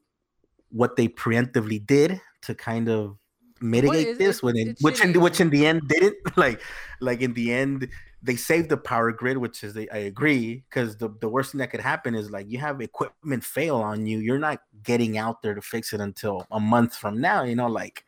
what 0.69 0.95
they 0.95 1.07
preemptively 1.07 1.83
did 1.85 2.19
to 2.41 2.53
kind 2.53 2.89
of 2.89 3.17
mitigate 3.61 4.17
this 4.17 4.43
when 4.43 4.57
it, 4.57 4.67
it's 4.69 4.83
which 4.83 5.01
in 5.01 5.17
which 5.21 5.39
in 5.39 5.49
the 5.49 5.65
end 5.65 5.87
didn't 5.87 6.17
like 6.37 6.61
like 6.99 7.21
in 7.21 7.33
the 7.33 7.53
end 7.53 7.87
they 8.21 8.35
saved 8.35 8.67
the 8.67 8.75
power 8.75 9.13
grid 9.13 9.37
which 9.37 9.63
is 9.63 9.73
they, 9.73 9.87
i 9.89 9.97
agree 9.97 10.65
because 10.69 10.97
the, 10.97 11.07
the 11.21 11.29
worst 11.29 11.53
thing 11.53 11.59
that 11.59 11.71
could 11.71 11.79
happen 11.79 12.13
is 12.13 12.29
like 12.29 12.45
you 12.49 12.57
have 12.57 12.81
equipment 12.81 13.41
fail 13.41 13.77
on 13.77 14.05
you 14.05 14.17
you're 14.17 14.39
not 14.39 14.59
getting 14.83 15.17
out 15.17 15.41
there 15.41 15.53
to 15.53 15.61
fix 15.61 15.93
it 15.93 16.01
until 16.01 16.45
a 16.51 16.59
month 16.59 16.93
from 16.93 17.21
now 17.21 17.43
you 17.43 17.55
know 17.55 17.67
like 17.67 18.03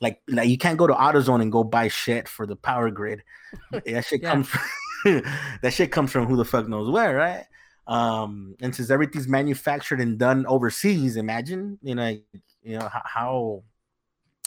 like 0.00 0.20
like 0.28 0.48
you 0.48 0.58
can't 0.58 0.78
go 0.78 0.86
to 0.86 0.94
AutoZone 0.94 1.42
and 1.42 1.52
go 1.52 1.62
buy 1.62 1.88
shit 1.88 2.26
for 2.26 2.46
the 2.46 2.56
power 2.56 2.90
grid. 2.90 3.22
that 3.70 4.04
shit 4.04 4.22
Yeah. 4.22 4.30
comes 4.30 4.48
from 4.48 4.62
that 5.62 5.72
shit 5.72 5.92
comes 5.92 6.12
from 6.12 6.26
who 6.26 6.36
the 6.36 6.44
fuck 6.44 6.68
knows 6.68 6.90
where, 6.90 7.14
right? 7.14 7.44
Um, 7.86 8.54
and 8.60 8.74
since 8.74 8.90
everything's 8.90 9.28
manufactured 9.28 10.00
and 10.00 10.18
done 10.18 10.46
overseas, 10.46 11.16
imagine 11.16 11.78
you 11.82 11.94
know 11.94 12.16
you 12.62 12.78
know 12.78 12.88
how, 13.04 13.62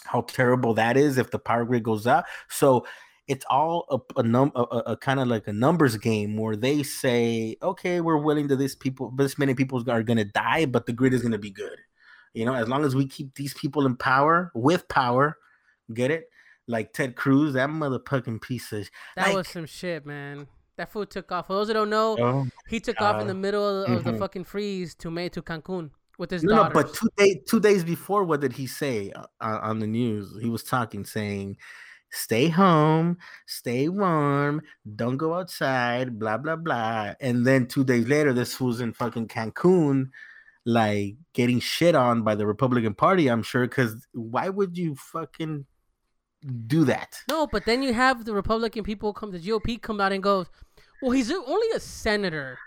how 0.05 0.21
terrible 0.21 0.73
that 0.75 0.97
is 0.97 1.17
if 1.17 1.31
the 1.31 1.39
power 1.39 1.65
grid 1.65 1.83
goes 1.83 2.07
out. 2.07 2.25
So 2.49 2.85
it's 3.27 3.45
all 3.49 3.85
a, 3.89 4.19
a 4.19 4.23
num 4.23 4.51
a, 4.55 4.61
a 4.61 4.97
kind 4.97 5.19
of 5.19 5.27
like 5.27 5.47
a 5.47 5.53
numbers 5.53 5.97
game 5.97 6.37
where 6.37 6.55
they 6.55 6.83
say, 6.83 7.55
okay, 7.61 8.01
we're 8.01 8.17
willing 8.17 8.47
to 8.49 8.55
this 8.55 8.75
people, 8.75 9.11
this 9.15 9.37
many 9.37 9.53
people 9.53 9.83
are 9.89 10.03
gonna 10.03 10.25
die, 10.25 10.65
but 10.65 10.85
the 10.85 10.93
grid 10.93 11.13
is 11.13 11.21
gonna 11.21 11.37
be 11.37 11.51
good. 11.51 11.79
You 12.33 12.45
know, 12.45 12.53
as 12.53 12.67
long 12.67 12.83
as 12.83 12.95
we 12.95 13.07
keep 13.07 13.35
these 13.35 13.53
people 13.53 13.85
in 13.85 13.95
power 13.95 14.51
with 14.55 14.87
power, 14.87 15.37
get 15.93 16.11
it? 16.11 16.29
Like 16.67 16.93
Ted 16.93 17.15
Cruz, 17.15 17.53
that 17.53 17.69
motherfucking 17.69 18.41
piece 18.41 18.71
of 18.71 18.89
That 19.15 19.27
like, 19.27 19.35
was 19.35 19.47
some 19.47 19.65
shit, 19.65 20.05
man. 20.05 20.47
That 20.77 20.91
fool 20.91 21.05
took 21.05 21.31
off. 21.31 21.47
For 21.47 21.53
those 21.53 21.67
who 21.67 21.73
don't 21.73 21.89
know, 21.89 22.17
oh, 22.19 22.47
he 22.67 22.79
took 22.79 22.99
off 22.99 23.15
in 23.15 23.23
uh, 23.23 23.25
the 23.25 23.35
middle 23.35 23.83
of 23.83 24.03
the 24.03 24.11
mhm. 24.11 24.19
fucking 24.19 24.45
freeze 24.45 24.95
to 24.95 25.11
May 25.11 25.29
to 25.29 25.41
Cancun 25.41 25.91
with 26.17 26.31
his 26.31 26.43
no, 26.43 26.63
no, 26.63 26.69
but 26.73 26.93
two 26.93 27.09
days 27.17 27.37
two 27.47 27.59
days 27.59 27.83
before, 27.83 28.23
what 28.23 28.41
did 28.41 28.53
he 28.53 28.67
say 28.67 29.11
uh, 29.15 29.23
on 29.41 29.79
the 29.79 29.87
news? 29.87 30.35
He 30.41 30.49
was 30.49 30.63
talking, 30.63 31.05
saying, 31.05 31.57
"Stay 32.11 32.47
home, 32.47 33.17
stay 33.45 33.89
warm, 33.89 34.61
don't 34.95 35.17
go 35.17 35.33
outside, 35.35 36.17
blah 36.17 36.37
blah 36.37 36.55
blah." 36.55 37.13
And 37.19 37.45
then 37.45 37.67
two 37.67 37.83
days 37.83 38.07
later, 38.07 38.33
this 38.33 38.59
was 38.59 38.81
in 38.81 38.93
fucking 38.93 39.27
Cancun, 39.27 40.09
like 40.65 41.15
getting 41.33 41.59
shit 41.59 41.95
on 41.95 42.23
by 42.23 42.35
the 42.35 42.47
Republican 42.47 42.93
Party. 42.93 43.27
I'm 43.27 43.43
sure, 43.43 43.67
because 43.67 44.07
why 44.13 44.49
would 44.49 44.77
you 44.77 44.95
fucking 44.95 45.65
do 46.67 46.83
that? 46.85 47.17
No, 47.29 47.47
but 47.47 47.65
then 47.65 47.81
you 47.83 47.93
have 47.93 48.25
the 48.25 48.33
Republican 48.33 48.83
people 48.83 49.13
come, 49.13 49.31
the 49.31 49.39
GOP 49.39 49.81
come 49.81 49.99
out 50.01 50.11
and 50.11 50.21
goes, 50.21 50.47
"Well, 51.01 51.11
he's 51.11 51.31
only 51.31 51.67
a 51.75 51.79
senator. 51.79 52.57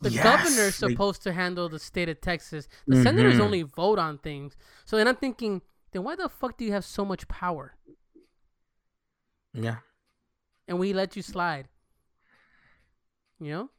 The 0.00 0.10
governor's 0.10 0.56
Yes, 0.56 0.82
like- 0.82 0.90
supposed 0.92 1.22
to 1.22 1.32
handle 1.32 1.68
the 1.68 1.78
state 1.78 2.08
of 2.08 2.20
Texas. 2.20 2.68
The 2.86 3.02
senators 3.02 3.36
Mhm. 3.36 3.40
only 3.40 3.62
vote 3.62 3.98
on 3.98 4.18
things." 4.18 4.56
So 4.84 4.96
then 4.96 5.08
I'm 5.08 5.16
thinking, 5.16 5.62
then 5.92 6.02
why 6.04 6.16
the 6.16 6.28
fuck 6.28 6.58
do 6.58 6.64
you 6.64 6.72
have 6.72 6.84
so 6.84 7.04
much 7.04 7.26
power 7.28 7.74
Yeah. 9.52 9.78
and 10.68 10.78
we 10.78 10.92
let 10.92 11.16
you 11.16 11.22
slide? 11.22 11.68
You 13.40 13.50
know? 13.52 13.70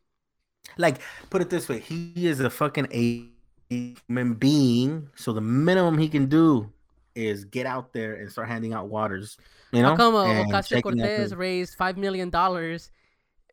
like 0.77 0.99
put 1.29 1.43
it 1.43 1.49
this 1.51 1.69
way 1.69 1.79
he 1.79 2.25
is 2.25 2.39
a 2.39 2.49
fucking 2.49 2.87
a 2.91 3.29
human 3.69 4.33
being. 4.33 5.09
So 5.15 5.31
the 5.31 5.39
minimum 5.41 5.99
he 5.99 6.09
can 6.09 6.25
do 6.25 6.73
is 7.15 7.45
get 7.45 7.65
out 7.65 7.93
there 7.93 8.15
and 8.15 8.31
start 8.31 8.47
handing 8.47 8.73
out 8.73 8.89
waters. 8.89 9.37
You 9.71 9.81
know, 9.81 9.89
How 9.89 9.95
come 9.95 10.15
uh, 10.15 10.25
Ocasio 10.25 10.83
Cortez 10.83 11.33
raised 11.35 11.75
five 11.75 11.97
million 11.97 12.29
dollars 12.29 12.91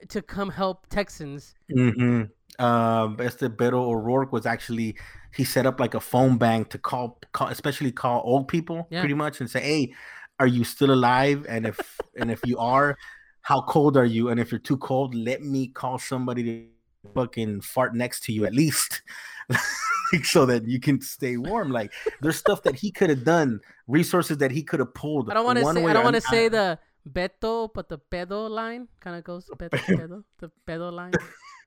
to 0.09 0.23
come 0.23 0.51
help 0.51 0.87
Texans? 0.89 1.55
Mm-hmm. 1.75 2.65
Um, 2.65 3.17
Este 3.21 3.49
Beto 3.49 3.75
O'Rourke 3.75 4.33
was 4.33 4.47
actually 4.47 4.97
he 5.35 5.45
set 5.45 5.65
up 5.65 5.81
like 5.81 5.95
a 5.95 6.01
phone 6.01 6.37
bank 6.37 6.69
to 6.71 6.79
call, 6.79 7.19
call 7.33 7.49
especially 7.49 7.91
call 7.91 8.21
old 8.25 8.49
people 8.49 8.87
Yeah. 8.91 9.01
pretty 9.01 9.15
much 9.15 9.41
and 9.41 9.51
say, 9.51 9.61
"Hey, 9.61 9.95
are 10.39 10.47
you 10.47 10.65
still 10.65 10.93
alive? 10.93 11.47
And 11.49 11.67
if 11.67 12.01
and 12.17 12.31
if 12.31 12.41
you 12.45 12.59
are, 12.59 12.99
how 13.41 13.63
cold 13.63 13.97
are 13.97 14.05
you? 14.05 14.29
And 14.29 14.39
if 14.39 14.53
you're 14.53 14.61
too 14.61 14.77
cold, 14.77 15.15
let 15.15 15.43
me 15.43 15.69
call 15.69 15.99
somebody 15.99 16.43
to 16.45 17.13
fucking 17.15 17.63
fart 17.63 17.95
next 17.95 18.25
to 18.25 18.33
you 18.33 18.45
at 18.45 18.55
least." 18.55 19.03
so 20.25 20.47
that 20.47 20.67
you 20.67 20.79
can 20.79 21.01
stay 21.01 21.37
warm 21.37 21.71
like 21.71 21.93
there's 22.21 22.37
stuff 22.37 22.63
that 22.63 22.75
he 22.75 22.91
could 22.91 23.11
have 23.11 23.25
done 23.25 23.61
resources 23.87 24.39
that 24.39 24.51
he 24.51 24.63
could 24.63 24.81
have 24.81 24.93
pulled 24.95 25.31
I 25.31 25.35
don't 25.35 25.45
want 25.45 25.59
to 25.59 25.65
say. 25.65 25.85
I 25.87 25.93
don't 25.93 26.05
want 26.05 26.17
to 26.17 26.23
say 26.23 26.49
the 26.49 26.79
Beto, 27.09 27.69
but 27.73 27.89
the 27.89 27.99
pedo 27.99 28.49
line 28.49 28.87
kind 29.01 29.17
of 29.17 29.25
goes 29.25 29.51
Beto, 29.59 29.71
pedo, 29.99 30.25
the 30.39 30.51
pedo 30.67 30.93
line, 30.93 31.13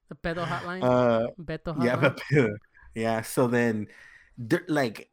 the 0.09 0.15
pedo 0.15 0.45
hotline, 0.45 0.83
uh 0.83 1.27
Beto 1.41 1.75
hotline. 1.75 1.83
yeah 1.85 1.95
but, 1.95 2.21
yeah 2.93 3.21
so 3.21 3.47
then 3.47 3.87
like 4.67 5.09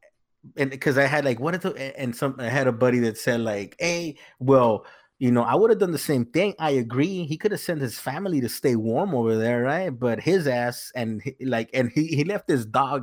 and 0.56 0.70
because 0.70 0.98
i 0.98 1.06
had 1.06 1.24
like 1.24 1.38
what 1.40 1.54
if 1.54 1.62
the, 1.62 1.98
and 1.98 2.14
some 2.14 2.36
i 2.38 2.48
had 2.48 2.66
a 2.66 2.72
buddy 2.72 2.98
that 2.98 3.16
said 3.16 3.40
like 3.40 3.76
hey 3.78 4.16
well 4.40 4.84
you 5.22 5.30
know 5.30 5.44
i 5.52 5.54
would 5.54 5.70
have 5.72 5.78
done 5.78 5.92
the 5.92 6.06
same 6.12 6.24
thing 6.36 6.50
i 6.58 6.70
agree 6.84 7.24
he 7.32 7.36
could 7.40 7.52
have 7.54 7.60
sent 7.68 7.80
his 7.80 7.96
family 8.08 8.40
to 8.40 8.48
stay 8.48 8.74
warm 8.74 9.14
over 9.14 9.34
there 9.44 9.60
right 9.62 9.90
but 10.04 10.16
his 10.30 10.48
ass 10.60 10.90
and 11.00 11.22
he, 11.22 11.32
like 11.54 11.68
and 11.78 11.92
he, 11.96 12.04
he 12.18 12.24
left 12.32 12.46
his 12.54 12.64
dog 12.66 13.02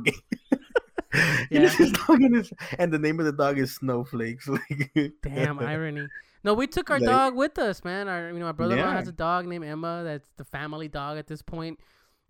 left 1.50 1.78
his 1.78 1.92
dog 1.92 2.20
his, 2.20 2.52
and 2.78 2.92
the 2.92 2.98
name 2.98 3.18
of 3.20 3.26
the 3.26 3.32
dog 3.32 3.58
is 3.58 3.74
snowflakes 3.74 4.46
like 4.48 4.90
Damn 5.22 5.58
irony. 5.60 6.06
No, 6.42 6.54
we 6.54 6.66
took 6.66 6.88
our 6.90 6.98
Like- 7.00 7.08
dog 7.08 7.34
with 7.36 7.58
us, 7.58 7.84
man. 7.84 8.08
Our, 8.08 8.28
you 8.32 8.38
know, 8.38 8.46
my 8.46 8.52
brother-in-law 8.52 8.92
Yeah. 8.92 8.96
has 8.96 9.08
a 9.08 9.12
dog 9.12 9.46
named 9.46 9.64
Emma. 9.64 10.02
That's 10.04 10.28
the 10.38 10.44
family 10.44 10.88
dog 10.88 11.18
at 11.18 11.26
this 11.26 11.42
point. 11.42 11.78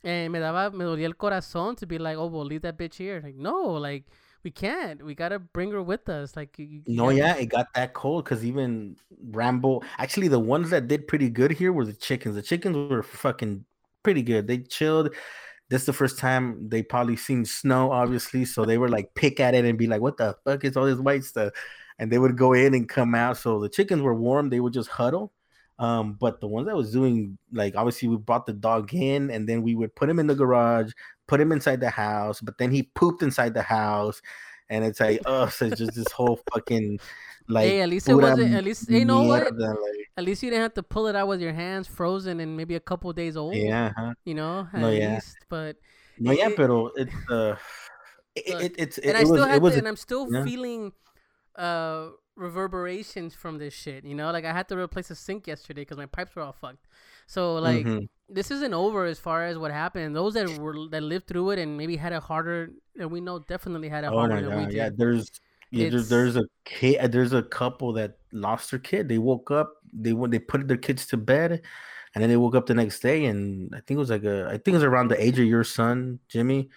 And 0.02 0.32
me 0.32 0.40
daba, 0.40 0.72
me 0.72 0.84
dolía 0.84 1.04
el 1.04 1.12
corazón 1.14 1.76
to 1.76 1.86
be 1.86 1.96
like, 1.98 2.16
oh, 2.16 2.26
we'll 2.26 2.44
leave 2.44 2.62
that 2.62 2.76
bitch 2.76 2.94
here. 2.94 3.20
Like, 3.22 3.36
no, 3.36 3.54
like 3.88 4.04
we 4.42 4.50
can't. 4.50 5.04
We 5.04 5.14
gotta 5.14 5.38
bring 5.38 5.70
her 5.72 5.82
with 5.82 6.08
us. 6.08 6.36
Like, 6.36 6.58
you, 6.58 6.66
you 6.66 6.82
No, 6.86 7.10
yeah, 7.10 7.36
it 7.36 7.46
got 7.46 7.66
that 7.74 7.92
cold 7.92 8.24
because 8.24 8.44
even 8.44 8.96
Rambo. 9.30 9.82
Actually, 9.98 10.28
the 10.28 10.38
ones 10.38 10.70
that 10.70 10.88
did 10.88 11.06
pretty 11.06 11.28
good 11.28 11.50
here 11.50 11.72
were 11.72 11.84
the 11.84 11.92
chickens. 11.92 12.34
The 12.34 12.42
chickens 12.42 12.90
were 12.90 13.02
fucking 13.02 13.64
pretty 14.02 14.22
good. 14.22 14.46
They 14.46 14.58
chilled. 14.58 15.14
This 15.68 15.82
is 15.82 15.86
the 15.86 15.92
first 15.92 16.18
time 16.18 16.68
they 16.68 16.82
probably 16.82 17.16
seen 17.16 17.44
snow, 17.44 17.92
obviously. 17.92 18.44
So 18.44 18.64
they 18.64 18.78
were 18.78 18.88
like 18.88 19.14
pick 19.14 19.40
at 19.40 19.54
it 19.54 19.64
and 19.64 19.78
be 19.78 19.86
like, 19.86 20.00
"What 20.00 20.16
the 20.16 20.36
fuck 20.44 20.64
is 20.64 20.76
all 20.76 20.86
this 20.86 20.98
white 20.98 21.24
stuff?" 21.24 21.52
And 21.98 22.10
they 22.10 22.18
would 22.18 22.36
go 22.36 22.54
in 22.54 22.74
and 22.74 22.88
come 22.88 23.14
out. 23.14 23.36
So 23.36 23.60
the 23.60 23.68
chickens 23.68 24.02
were 24.02 24.14
warm. 24.14 24.48
They 24.50 24.60
would 24.60 24.72
just 24.72 24.88
huddle. 24.88 25.32
Um, 25.80 26.12
but 26.20 26.40
the 26.42 26.46
ones 26.46 26.66
that 26.68 26.76
was 26.76 26.92
doing 26.92 27.38
like 27.52 27.74
obviously 27.74 28.06
we 28.06 28.18
brought 28.18 28.44
the 28.44 28.52
dog 28.52 28.92
in 28.92 29.30
and 29.30 29.48
then 29.48 29.62
we 29.62 29.74
would 29.74 29.96
put 29.96 30.10
him 30.10 30.18
in 30.20 30.26
the 30.26 30.34
garage, 30.34 30.92
put 31.26 31.40
him 31.40 31.52
inside 31.52 31.80
the 31.80 31.88
house, 31.88 32.40
but 32.42 32.58
then 32.58 32.70
he 32.70 32.82
pooped 32.94 33.22
inside 33.22 33.54
the 33.54 33.62
house, 33.62 34.20
and 34.68 34.84
it's 34.84 35.00
like, 35.00 35.22
oh, 35.24 35.48
so 35.48 35.64
it's 35.66 35.78
just 35.78 35.94
this 35.94 36.12
whole 36.12 36.38
fucking 36.52 37.00
like. 37.48 37.66
hey, 37.66 37.80
at 37.80 37.88
least 37.88 38.08
it 38.10 38.14
wasn't. 38.14 38.52
At 38.54 38.62
least 38.62 38.90
you 38.90 39.06
know 39.06 39.22
what? 39.22 39.56
like, 39.56 39.74
At 40.18 40.24
least 40.24 40.42
you 40.42 40.50
didn't 40.50 40.62
have 40.62 40.74
to 40.74 40.82
pull 40.82 41.06
it 41.06 41.16
out 41.16 41.28
with 41.28 41.40
your 41.40 41.54
hands 41.54 41.88
frozen 41.88 42.40
and 42.40 42.56
maybe 42.56 42.74
a 42.76 42.80
couple 42.80 43.10
days 43.14 43.36
old. 43.36 43.56
yeah, 43.56 43.92
huh? 43.96 44.12
You 44.26 44.34
know, 44.34 44.68
at 44.72 44.80
No, 44.80 44.90
yeah. 44.90 45.14
least. 45.14 45.38
But 45.48 45.76
no, 46.18 46.32
yeah, 46.32 46.48
it- 46.50 46.56
pero 46.56 46.92
it's 46.94 47.14
uh, 47.30 47.56
it, 48.36 48.44
it, 48.46 48.74
it's 48.76 48.98
it, 48.98 49.06
and 49.06 49.16
I 49.16 49.20
was 49.24 49.30
still 49.30 49.46
had 49.48 49.62
was 49.62 49.72
to, 49.72 49.78
and 49.78 49.88
I'm 49.88 49.96
still 49.96 50.28
yeah. 50.30 50.44
feeling 50.44 50.92
uh 51.56 52.10
reverberations 52.40 53.34
from 53.34 53.58
this 53.58 53.74
shit. 53.74 54.04
You 54.04 54.14
know, 54.14 54.30
like 54.32 54.44
I 54.44 54.52
had 54.52 54.68
to 54.70 54.76
replace 54.78 55.10
a 55.10 55.14
sink 55.14 55.46
yesterday 55.46 55.82
because 55.82 55.98
my 55.98 56.06
pipes 56.06 56.34
were 56.34 56.42
all 56.42 56.52
fucked. 56.64 56.86
So 57.26 57.56
like 57.56 57.86
Mhm. 57.86 58.08
this 58.28 58.50
isn't 58.50 58.74
over 58.74 59.04
as 59.04 59.18
far 59.18 59.44
as 59.46 59.56
what 59.58 59.70
happened. 59.70 60.16
Those 60.16 60.34
that 60.34 60.48
were 60.58 60.88
that 60.90 61.02
lived 61.02 61.26
through 61.28 61.50
it 61.52 61.58
and 61.58 61.76
maybe 61.76 61.96
had 61.96 62.12
it 62.12 62.22
harder, 62.22 62.70
and 62.98 63.10
we 63.10 63.20
know 63.20 63.38
definitely 63.38 63.88
had 63.88 64.04
it 64.04 64.08
Oh 64.12 64.18
harder 64.18 64.34
my 64.36 64.42
than 64.42 64.58
we 64.58 64.64
did. 64.66 64.74
yeah. 64.74 64.90
There's 64.92 65.30
yeah, 65.72 65.88
there's, 65.90 66.08
there's 66.08 66.36
a 66.36 66.44
kid. 66.64 67.12
There's 67.12 67.32
a 67.32 67.44
couple 67.44 67.92
that 67.92 68.18
lost 68.32 68.70
their 68.72 68.80
kid. 68.80 69.08
They 69.08 69.18
woke 69.18 69.50
up. 69.52 69.74
They 69.92 70.12
when 70.12 70.30
they 70.30 70.40
put 70.40 70.66
their 70.66 70.76
kids 70.76 71.06
to 71.08 71.16
bed, 71.16 71.62
and 72.14 72.18
then 72.22 72.28
they 72.30 72.36
woke 72.36 72.56
up 72.56 72.66
the 72.66 72.74
next 72.74 72.98
day, 73.00 73.26
and 73.26 73.72
I 73.74 73.78
think 73.78 73.96
it 73.98 74.04
was 74.06 74.10
like 74.10 74.24
a. 74.24 74.46
I 74.48 74.58
think 74.58 74.68
it 74.74 74.80
was 74.82 74.90
around 74.90 75.08
the 75.08 75.22
age 75.22 75.38
of 75.38 75.46
your 75.46 75.62
son, 75.64 76.18
Jimmy. 76.28 76.70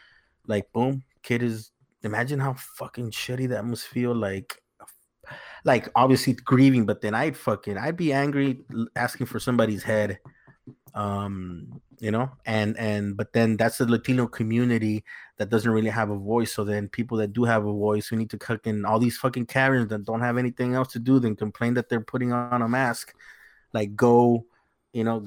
Like 0.48 0.72
boom, 0.74 1.04
kid 1.24 1.42
is. 1.42 1.72
Imagine 2.04 2.40
how 2.40 2.54
fucking 2.54 3.12
shitty 3.12 3.48
that 3.50 3.64
must 3.64 3.88
feel. 3.88 4.14
Like, 4.14 4.62
like 5.64 5.90
obviously 5.96 6.34
grieving, 6.34 6.86
but 6.86 7.02
then 7.02 7.16
I'd 7.16 7.38
fucking 7.38 7.78
I'd 7.78 7.98
be 7.98 8.14
angry 8.14 8.60
asking 8.96 9.28
for 9.28 9.40
somebody's 9.40 9.84
head. 9.84 10.20
Um, 10.94 11.82
you 12.00 12.12
know, 12.12 12.30
and 12.46 12.78
and 12.78 13.16
but 13.16 13.34
then 13.34 13.56
that's 13.56 13.78
the 13.78 13.86
Latino 13.86 14.28
community 14.28 15.04
that 15.38 15.50
doesn't 15.50 15.72
really 15.72 15.90
have 15.90 16.10
a 16.10 16.18
voice. 16.18 16.54
So 16.54 16.64
then 16.64 16.90
people 16.90 17.18
that 17.20 17.34
do 17.34 17.46
have 17.46 17.66
a 17.66 17.72
voice, 17.72 18.12
we 18.12 18.18
need 18.18 18.30
to 18.32 18.60
in 18.66 18.86
all 18.86 19.00
these 19.00 19.18
fucking 19.18 19.46
Karens 19.46 19.90
that 19.90 20.06
don't 20.06 20.20
have 20.20 20.38
anything 20.38 20.76
else 20.76 20.92
to 20.94 21.00
do 21.00 21.20
than 21.20 21.36
complain 21.36 21.74
that 21.76 21.90
they're 21.90 22.02
putting 22.02 22.34
on 22.34 22.62
a 22.62 22.68
mask. 22.68 23.14
Like 23.74 23.96
go, 23.96 24.46
you 24.92 25.04
know, 25.04 25.26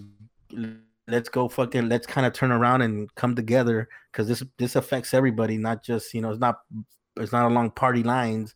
let's 1.09 1.28
go 1.28 1.49
fucking 1.49 1.89
let's 1.89 2.07
kind 2.07 2.26
of 2.26 2.32
turn 2.32 2.53
around 2.53 2.82
and 2.82 3.12
come 3.14 3.34
together 3.34 3.89
because 4.12 4.28
this 4.28 4.43
this 4.59 4.76
affects 4.76 5.14
everybody, 5.14 5.57
not 5.57 5.82
just 5.82 6.12
you 6.14 6.20
know, 6.20 6.30
it's 6.30 6.41
not 6.41 6.61
it's 7.16 7.32
not 7.32 7.51
along 7.51 7.70
party 7.70 8.03
lines. 8.03 8.55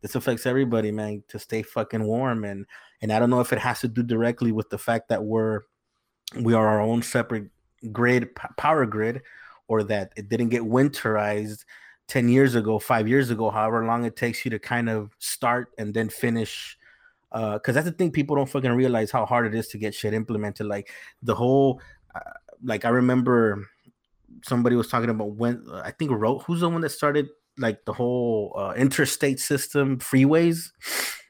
This 0.00 0.14
affects 0.14 0.46
everybody, 0.46 0.90
man, 0.90 1.22
to 1.28 1.38
stay 1.38 1.62
fucking 1.62 2.02
warm 2.02 2.44
and 2.44 2.66
and 3.02 3.12
I 3.12 3.18
don't 3.18 3.30
know 3.30 3.40
if 3.40 3.52
it 3.52 3.58
has 3.58 3.80
to 3.80 3.88
do 3.88 4.02
directly 4.02 4.52
with 4.52 4.68
the 4.70 4.78
fact 4.78 5.08
that 5.08 5.22
we're 5.22 5.62
we 6.38 6.54
are 6.54 6.66
our 6.66 6.80
own 6.80 7.02
separate 7.02 7.50
grid 7.92 8.34
p- 8.34 8.48
power 8.56 8.86
grid 8.86 9.22
or 9.68 9.82
that 9.84 10.12
it 10.16 10.28
didn't 10.28 10.50
get 10.50 10.62
winterized 10.62 11.64
10 12.08 12.28
years 12.28 12.54
ago 12.54 12.78
5 12.78 13.08
years 13.08 13.30
ago 13.30 13.50
however 13.50 13.84
long 13.86 14.04
it 14.04 14.16
takes 14.16 14.44
you 14.44 14.50
to 14.50 14.58
kind 14.58 14.88
of 14.88 15.10
start 15.18 15.70
and 15.78 15.94
then 15.94 16.08
finish 16.08 16.76
uh 17.32 17.54
because 17.54 17.74
that's 17.74 17.86
the 17.86 17.92
thing 17.92 18.10
people 18.10 18.36
don't 18.36 18.48
fucking 18.48 18.72
realize 18.72 19.10
how 19.10 19.24
hard 19.24 19.46
it 19.46 19.54
is 19.54 19.68
to 19.68 19.78
get 19.78 19.94
shit 19.94 20.12
implemented 20.12 20.66
like 20.66 20.90
the 21.22 21.34
whole 21.34 21.80
uh, 22.14 22.20
like 22.62 22.84
i 22.84 22.88
remember 22.88 23.66
somebody 24.44 24.76
was 24.76 24.88
talking 24.88 25.10
about 25.10 25.30
when 25.32 25.64
uh, 25.70 25.80
i 25.84 25.90
think 25.90 26.10
wrote 26.10 26.42
who's 26.42 26.60
the 26.60 26.68
one 26.68 26.80
that 26.80 26.90
started 26.90 27.28
like 27.58 27.84
the 27.84 27.92
whole 27.92 28.54
uh, 28.56 28.72
interstate 28.76 29.40
system 29.40 29.98
freeways 29.98 30.70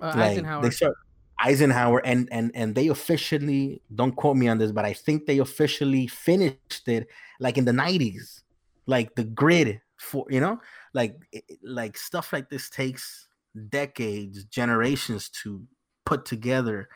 Uh, 0.00 0.14
like, 0.16 0.32
Eisenhower. 0.32 0.62
They 0.62 0.70
start 0.70 0.94
Eisenhower 1.42 2.04
and 2.04 2.28
and 2.30 2.50
and 2.54 2.74
they 2.74 2.88
officially 2.88 3.82
don't 3.94 4.16
quote 4.16 4.36
me 4.36 4.48
on 4.48 4.58
this, 4.58 4.72
but 4.72 4.84
I 4.84 4.92
think 4.92 5.26
they 5.26 5.38
officially 5.38 6.06
finished 6.06 6.86
it 6.86 7.08
like 7.40 7.56
in 7.58 7.64
the 7.64 7.72
90s. 7.72 8.42
Like 8.86 9.14
the 9.14 9.24
grid 9.24 9.80
for 9.98 10.26
you 10.30 10.40
know, 10.40 10.60
like 10.94 11.16
like 11.62 11.96
stuff 11.96 12.32
like 12.32 12.50
this 12.50 12.68
takes 12.70 13.28
decades, 13.68 14.44
generations 14.44 15.28
to 15.42 15.64
put 16.04 16.24
together 16.24 16.88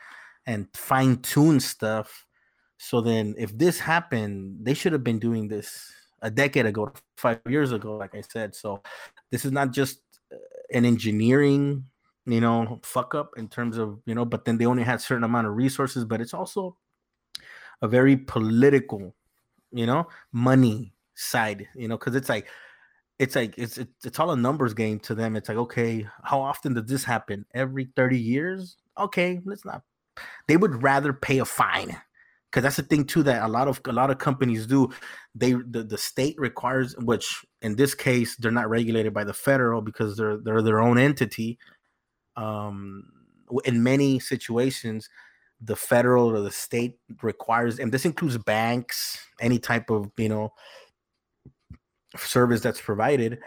and 0.45 0.67
fine 0.75 1.17
tune 1.21 1.59
stuff. 1.59 2.25
So 2.77 3.01
then 3.01 3.35
if 3.37 3.57
this 3.57 3.79
happened, 3.79 4.57
they 4.65 4.73
should 4.73 4.93
have 4.93 5.03
been 5.03 5.19
doing 5.19 5.47
this 5.47 5.91
a 6.25 6.31
decade 6.31 6.65
ago, 6.65 6.91
5 7.17 7.39
years 7.47 7.71
ago 7.71 7.97
like 7.97 8.15
I 8.15 8.21
said. 8.21 8.55
So 8.55 8.81
this 9.31 9.45
is 9.45 9.51
not 9.51 9.71
just 9.71 9.99
uh, 10.31 10.37
an 10.73 10.85
engineering 10.85 11.85
you 12.27 12.41
know 12.41 12.79
fuck 12.83 13.13
up 13.13 13.31
in 13.37 13.47
terms 13.47 13.77
of 13.77 13.99
you 14.07 14.15
know 14.15 14.25
but 14.25 14.45
then 14.45 14.57
they 14.57 14.65
only 14.65 14.81
had 14.81 14.99
certain 14.99 15.23
amount 15.23 15.45
of 15.45 15.55
resources 15.55 16.03
but 16.05 16.19
it's 16.19 16.33
also 16.33 16.75
a 17.83 17.87
very 17.87 18.17
political 18.17 19.13
you 19.71 19.85
know 19.85 20.07
money 20.31 20.91
side 21.13 21.67
you 21.75 21.87
know 21.87 21.97
because 21.97 22.15
it's 22.15 22.29
like 22.29 22.47
it's 23.19 23.35
like 23.35 23.53
it's, 23.57 23.77
it's 23.77 24.05
it's 24.05 24.19
all 24.19 24.31
a 24.31 24.35
numbers 24.35 24.73
game 24.73 24.99
to 24.99 25.15
them. 25.15 25.35
It's 25.35 25.49
like 25.49 25.57
okay 25.57 26.05
how 26.23 26.41
often 26.41 26.73
does 26.73 26.85
this 26.85 27.03
happen? 27.03 27.45
Every 27.53 27.89
30 27.95 28.19
years? 28.19 28.77
Okay 28.97 29.41
let's 29.45 29.65
not 29.65 29.83
they 30.47 30.57
would 30.57 30.81
rather 30.83 31.13
pay 31.13 31.39
a 31.39 31.45
fine 31.45 31.95
because 32.55 32.63
that's 32.63 32.77
the 32.77 32.83
thing 32.83 33.03
too 33.03 33.21
that 33.21 33.43
a 33.43 33.47
lot 33.49 33.67
of 33.67 33.81
a 33.85 33.91
lot 33.91 34.09
of 34.09 34.17
companies 34.17 34.65
do. 34.65 34.89
They 35.35 35.51
the, 35.51 35.83
the 35.83 35.97
state 35.97 36.35
requires 36.39 36.95
which 36.99 37.45
in 37.61 37.75
this 37.75 37.93
case 37.93 38.37
they're 38.37 38.49
not 38.49 38.69
regulated 38.69 39.13
by 39.13 39.25
the 39.25 39.33
federal 39.33 39.81
because 39.81 40.15
they're 40.15 40.37
they're 40.37 40.61
their 40.61 40.79
own 40.79 40.97
entity. 40.97 41.59
Um 42.37 43.11
in 43.65 43.83
many 43.83 44.19
situations 44.19 45.09
the 45.59 45.75
federal 45.75 46.27
or 46.31 46.39
the 46.39 46.49
state 46.51 46.97
requires 47.21 47.77
and 47.77 47.91
this 47.91 48.05
includes 48.05 48.37
banks 48.37 49.19
any 49.41 49.59
type 49.59 49.89
of 49.89 50.09
you 50.15 50.29
know 50.29 50.53
service 52.15 52.61
that's 52.61 52.79
provided. 52.79 53.39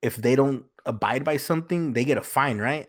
If 0.00 0.16
they 0.16 0.34
don't 0.34 0.64
abide 0.86 1.24
by 1.24 1.36
something 1.36 1.92
they 1.92 2.06
get 2.06 2.16
a 2.16 2.22
fine 2.22 2.56
right? 2.56 2.88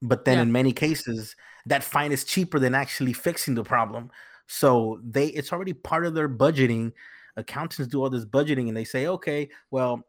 But 0.00 0.24
then 0.26 0.36
Yeah. 0.36 0.42
in 0.42 0.52
many 0.52 0.72
cases 0.72 1.34
that 1.66 1.82
fine 1.82 2.12
is 2.12 2.24
cheaper 2.24 2.58
than 2.58 2.74
actually 2.74 3.12
fixing 3.12 3.54
the 3.54 3.64
problem 3.64 4.10
so 4.46 5.00
they 5.02 5.26
it's 5.28 5.52
already 5.52 5.72
part 5.72 6.06
of 6.06 6.14
their 6.14 6.28
budgeting 6.28 6.92
accountants 7.36 7.90
do 7.90 8.02
all 8.02 8.10
this 8.10 8.24
budgeting 8.24 8.68
and 8.68 8.76
they 8.76 8.84
say, 8.84 9.06
okay, 9.06 9.48
well, 9.70 10.04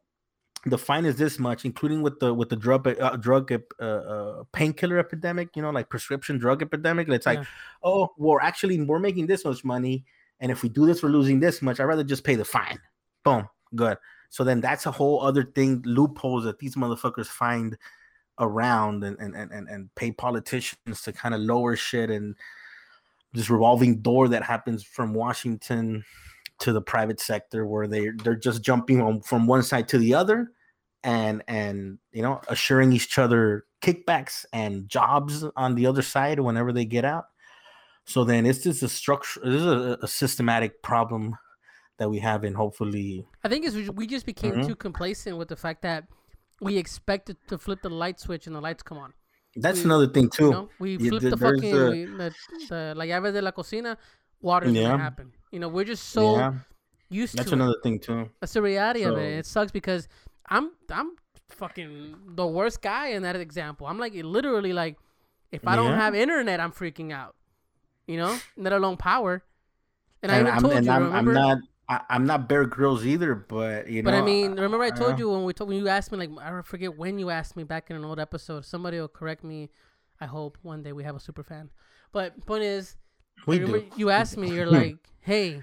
the 0.65 0.77
fine 0.77 1.05
is 1.05 1.15
this 1.15 1.37
much, 1.37 1.63
including 1.63 2.01
with 2.01 2.19
the 2.19 2.33
with 2.33 2.49
the 2.49 2.55
drug 2.55 2.87
uh, 2.87 3.15
drug 3.17 3.51
uh, 3.51 3.83
uh, 3.83 4.43
painkiller 4.51 4.97
epidemic, 4.97 5.49
you 5.55 5.61
know, 5.61 5.69
like 5.69 5.89
prescription 5.89 6.39
drug 6.39 6.61
epidemic. 6.63 7.07
It's 7.07 7.27
like, 7.27 7.39
yeah. 7.39 7.45
oh, 7.83 8.13
well, 8.17 8.39
actually, 8.41 8.81
we're 8.81 8.99
making 8.99 9.27
this 9.27 9.45
much 9.45 9.63
money, 9.63 10.05
and 10.39 10.51
if 10.51 10.63
we 10.63 10.69
do 10.69 10.87
this, 10.87 11.03
we're 11.03 11.09
losing 11.09 11.39
this 11.39 11.61
much. 11.61 11.79
I'd 11.79 11.83
rather 11.83 12.03
just 12.03 12.23
pay 12.23 12.33
the 12.33 12.45
fine. 12.45 12.79
Boom, 13.23 13.47
good. 13.75 13.97
So 14.29 14.43
then 14.43 14.59
that's 14.59 14.87
a 14.87 14.91
whole 14.91 15.21
other 15.21 15.43
thing, 15.43 15.83
loopholes 15.85 16.45
that 16.45 16.57
these 16.57 16.75
motherfuckers 16.75 17.27
find 17.27 17.77
around 18.39 19.03
and 19.03 19.17
and 19.19 19.35
and 19.35 19.69
and 19.69 19.95
pay 19.95 20.11
politicians 20.11 21.01
to 21.03 21.13
kind 21.13 21.33
of 21.33 21.41
lower 21.41 21.75
shit 21.75 22.09
and 22.09 22.35
this 23.33 23.49
revolving 23.49 24.01
door 24.01 24.27
that 24.29 24.43
happens 24.43 24.83
from 24.83 25.13
Washington 25.13 26.03
to 26.59 26.71
the 26.71 26.81
private 26.81 27.19
sector 27.19 27.65
where 27.65 27.87
they 27.87 28.09
they're 28.23 28.35
just 28.35 28.61
jumping 28.61 29.01
on 29.01 29.21
from 29.21 29.47
one 29.47 29.63
side 29.63 29.87
to 29.89 29.97
the 29.97 30.13
other 30.13 30.51
and 31.03 31.43
and 31.47 31.99
you 32.11 32.21
know 32.21 32.41
assuring 32.47 32.91
each 32.91 33.17
other 33.17 33.65
kickbacks 33.81 34.45
and 34.53 34.89
jobs 34.89 35.45
on 35.55 35.75
the 35.75 35.85
other 35.85 36.01
side 36.01 36.39
whenever 36.39 36.73
they 36.73 36.85
get 36.85 37.05
out 37.05 37.25
so 38.05 38.23
then 38.23 38.45
it's 38.45 38.63
just 38.63 38.81
a 38.83 38.89
structure 38.89 39.39
this 39.43 39.61
is 39.61 39.65
a, 39.65 39.97
a 40.01 40.07
systematic 40.07 40.81
problem 40.81 41.35
that 41.97 42.09
we 42.09 42.17
have 42.17 42.43
and 42.43 42.55
hopefully 42.55 43.25
i 43.43 43.49
think 43.49 43.65
is 43.65 43.91
we 43.91 44.07
just 44.07 44.25
became 44.25 44.53
mm-hmm. 44.53 44.67
too 44.67 44.75
complacent 44.75 45.37
with 45.37 45.47
the 45.47 45.55
fact 45.55 45.81
that 45.81 46.05
we 46.61 46.77
expected 46.77 47.37
to 47.47 47.57
flip 47.57 47.81
the 47.81 47.89
light 47.89 48.19
switch 48.19 48.47
and 48.47 48.55
the 48.55 48.61
lights 48.61 48.83
come 48.83 48.97
on 48.97 49.13
that's 49.55 49.79
we, 49.79 49.85
another 49.85 50.07
thing 50.07 50.29
too. 50.29 50.45
You 50.45 50.51
know, 50.51 50.69
we 50.79 50.97
flip 50.97 51.21
the 51.23 51.37
fucking 51.37 51.73
a... 51.73 51.89
we, 51.89 52.05
the, 52.05 52.33
the 52.69 52.93
la 52.95 53.05
llave 53.05 53.33
de 53.33 53.41
la 53.41 53.51
cocina. 53.51 53.97
Water's 54.41 54.73
yeah. 54.73 54.89
gonna 54.89 55.03
happen. 55.03 55.31
You 55.51 55.59
know, 55.59 55.69
we're 55.69 55.85
just 55.85 56.09
so 56.09 56.35
yeah. 56.35 56.53
used 57.09 57.37
That's 57.37 57.49
to. 57.49 57.51
That's 57.51 57.53
another 57.53 57.77
it. 57.77 57.83
thing 57.83 57.99
too. 57.99 58.29
That's 58.41 58.53
the 58.53 58.61
reality 58.61 59.03
so... 59.03 59.13
of 59.13 59.17
it. 59.17 59.37
It 59.39 59.45
sucks 59.45 59.71
because 59.71 60.07
I'm 60.49 60.71
I'm 60.89 61.11
fucking 61.49 62.15
the 62.35 62.45
worst 62.45 62.81
guy 62.81 63.09
in 63.09 63.23
that 63.23 63.35
example. 63.37 63.87
I'm 63.87 63.97
like 63.97 64.13
literally 64.13 64.73
like, 64.73 64.97
if 65.51 65.65
I 65.65 65.75
don't 65.75 65.93
have 65.93 66.13
internet, 66.13 66.59
I'm 66.59 66.71
freaking 66.71 67.13
out. 67.13 67.35
You 68.07 68.17
know, 68.17 68.37
let 68.57 68.73
alone 68.73 68.97
power. 68.97 69.43
And, 70.21 70.31
and 70.31 70.31
I 70.31 70.41
even 70.41 70.53
I'm, 70.53 70.61
told 70.61 70.85
you, 70.85 70.91
I'm, 70.91 71.03
remember? 71.03 71.31
I'm 71.31 71.35
not 71.35 71.57
I, 71.87 72.01
am 72.09 72.25
not 72.25 72.49
Bear 72.49 72.65
Grylls 72.65 73.05
either, 73.05 73.35
but 73.35 73.87
you 73.87 74.01
know. 74.01 74.11
But 74.11 74.17
I 74.17 74.21
mean, 74.21 74.51
remember 74.53 74.83
I 74.83 74.89
told 74.89 75.19
you 75.19 75.29
when 75.29 75.43
we 75.43 75.53
told 75.53 75.69
when 75.69 75.77
you 75.77 75.87
asked 75.87 76.11
me 76.11 76.17
like 76.17 76.29
I 76.41 76.61
forget 76.61 76.97
when 76.97 77.19
you 77.19 77.29
asked 77.29 77.55
me 77.55 77.63
back 77.63 77.89
in 77.89 77.95
an 77.95 78.03
old 78.03 78.19
episode. 78.19 78.65
Somebody 78.65 78.99
will 78.99 79.07
correct 79.07 79.43
me. 79.43 79.69
I 80.19 80.25
hope 80.25 80.57
one 80.61 80.81
day 80.81 80.93
we 80.93 81.03
have 81.03 81.15
a 81.15 81.19
super 81.19 81.43
fan. 81.43 81.69
But 82.11 82.45
point 82.45 82.63
is, 82.63 82.95
we 83.45 83.59
do. 83.59 83.85
you 83.95 84.09
asked 84.09 84.37
me. 84.37 84.51
You're 84.51 84.65
like, 84.71 84.97
hey, 85.21 85.61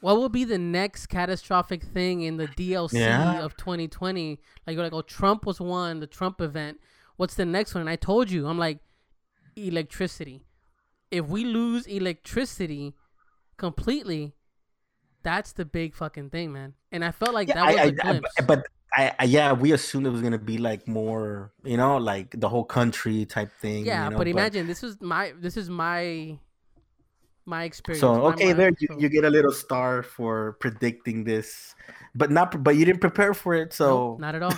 what 0.00 0.16
will 0.16 0.28
be 0.28 0.44
the 0.44 0.58
next 0.58 1.06
catastrophic 1.06 1.82
thing 1.82 2.22
in 2.22 2.36
the 2.36 2.46
DLC 2.48 2.94
yeah. 2.94 3.42
of 3.42 3.56
2020? 3.56 4.40
Like 4.66 4.74
you're 4.74 4.84
like, 4.84 4.92
oh, 4.92 5.02
Trump 5.02 5.46
was 5.46 5.60
one, 5.60 6.00
the 6.00 6.06
Trump 6.06 6.40
event. 6.40 6.80
What's 7.16 7.34
the 7.34 7.46
next 7.46 7.74
one? 7.74 7.80
And 7.82 7.90
I 7.90 7.96
told 7.96 8.30
you, 8.30 8.46
I'm 8.46 8.58
like, 8.58 8.78
electricity. 9.56 10.44
If 11.10 11.26
we 11.26 11.44
lose 11.44 11.86
electricity 11.86 12.94
completely, 13.56 14.35
that's 15.26 15.52
the 15.54 15.64
big 15.64 15.96
fucking 15.96 16.30
thing, 16.30 16.52
man. 16.52 16.74
And 16.92 17.04
I 17.04 17.10
felt 17.10 17.34
like 17.34 17.48
yeah, 17.48 17.54
that 17.54 17.66
was 17.66 17.76
I, 17.76 17.82
a 17.82 17.90
glimpse. 17.90 18.30
I, 18.38 18.42
but 18.44 18.66
I, 18.92 19.12
I, 19.18 19.24
yeah, 19.24 19.52
we 19.52 19.72
assumed 19.72 20.06
it 20.06 20.10
was 20.10 20.22
gonna 20.22 20.38
be 20.38 20.56
like 20.56 20.86
more, 20.86 21.52
you 21.64 21.76
know, 21.76 21.96
like 21.96 22.38
the 22.38 22.48
whole 22.48 22.62
country 22.62 23.26
type 23.26 23.50
thing. 23.60 23.84
Yeah, 23.84 24.04
you 24.04 24.10
know? 24.10 24.18
but, 24.18 24.18
but 24.18 24.28
imagine 24.28 24.68
this 24.68 24.84
is 24.84 25.00
my 25.00 25.32
this 25.40 25.56
is 25.56 25.68
my 25.68 26.38
my 27.44 27.64
experience. 27.64 28.00
So 28.00 28.26
okay, 28.28 28.52
there 28.52 28.70
you, 28.78 28.88
you 28.96 29.08
get 29.08 29.24
a 29.24 29.30
little 29.30 29.50
star 29.50 30.04
for 30.04 30.56
predicting 30.60 31.24
this, 31.24 31.74
but 32.14 32.30
not 32.30 32.62
but 32.62 32.76
you 32.76 32.84
didn't 32.84 33.00
prepare 33.00 33.34
for 33.34 33.54
it, 33.54 33.72
so 33.72 33.88
nope, 33.88 34.20
not 34.20 34.36
at 34.36 34.44
all, 34.44 34.54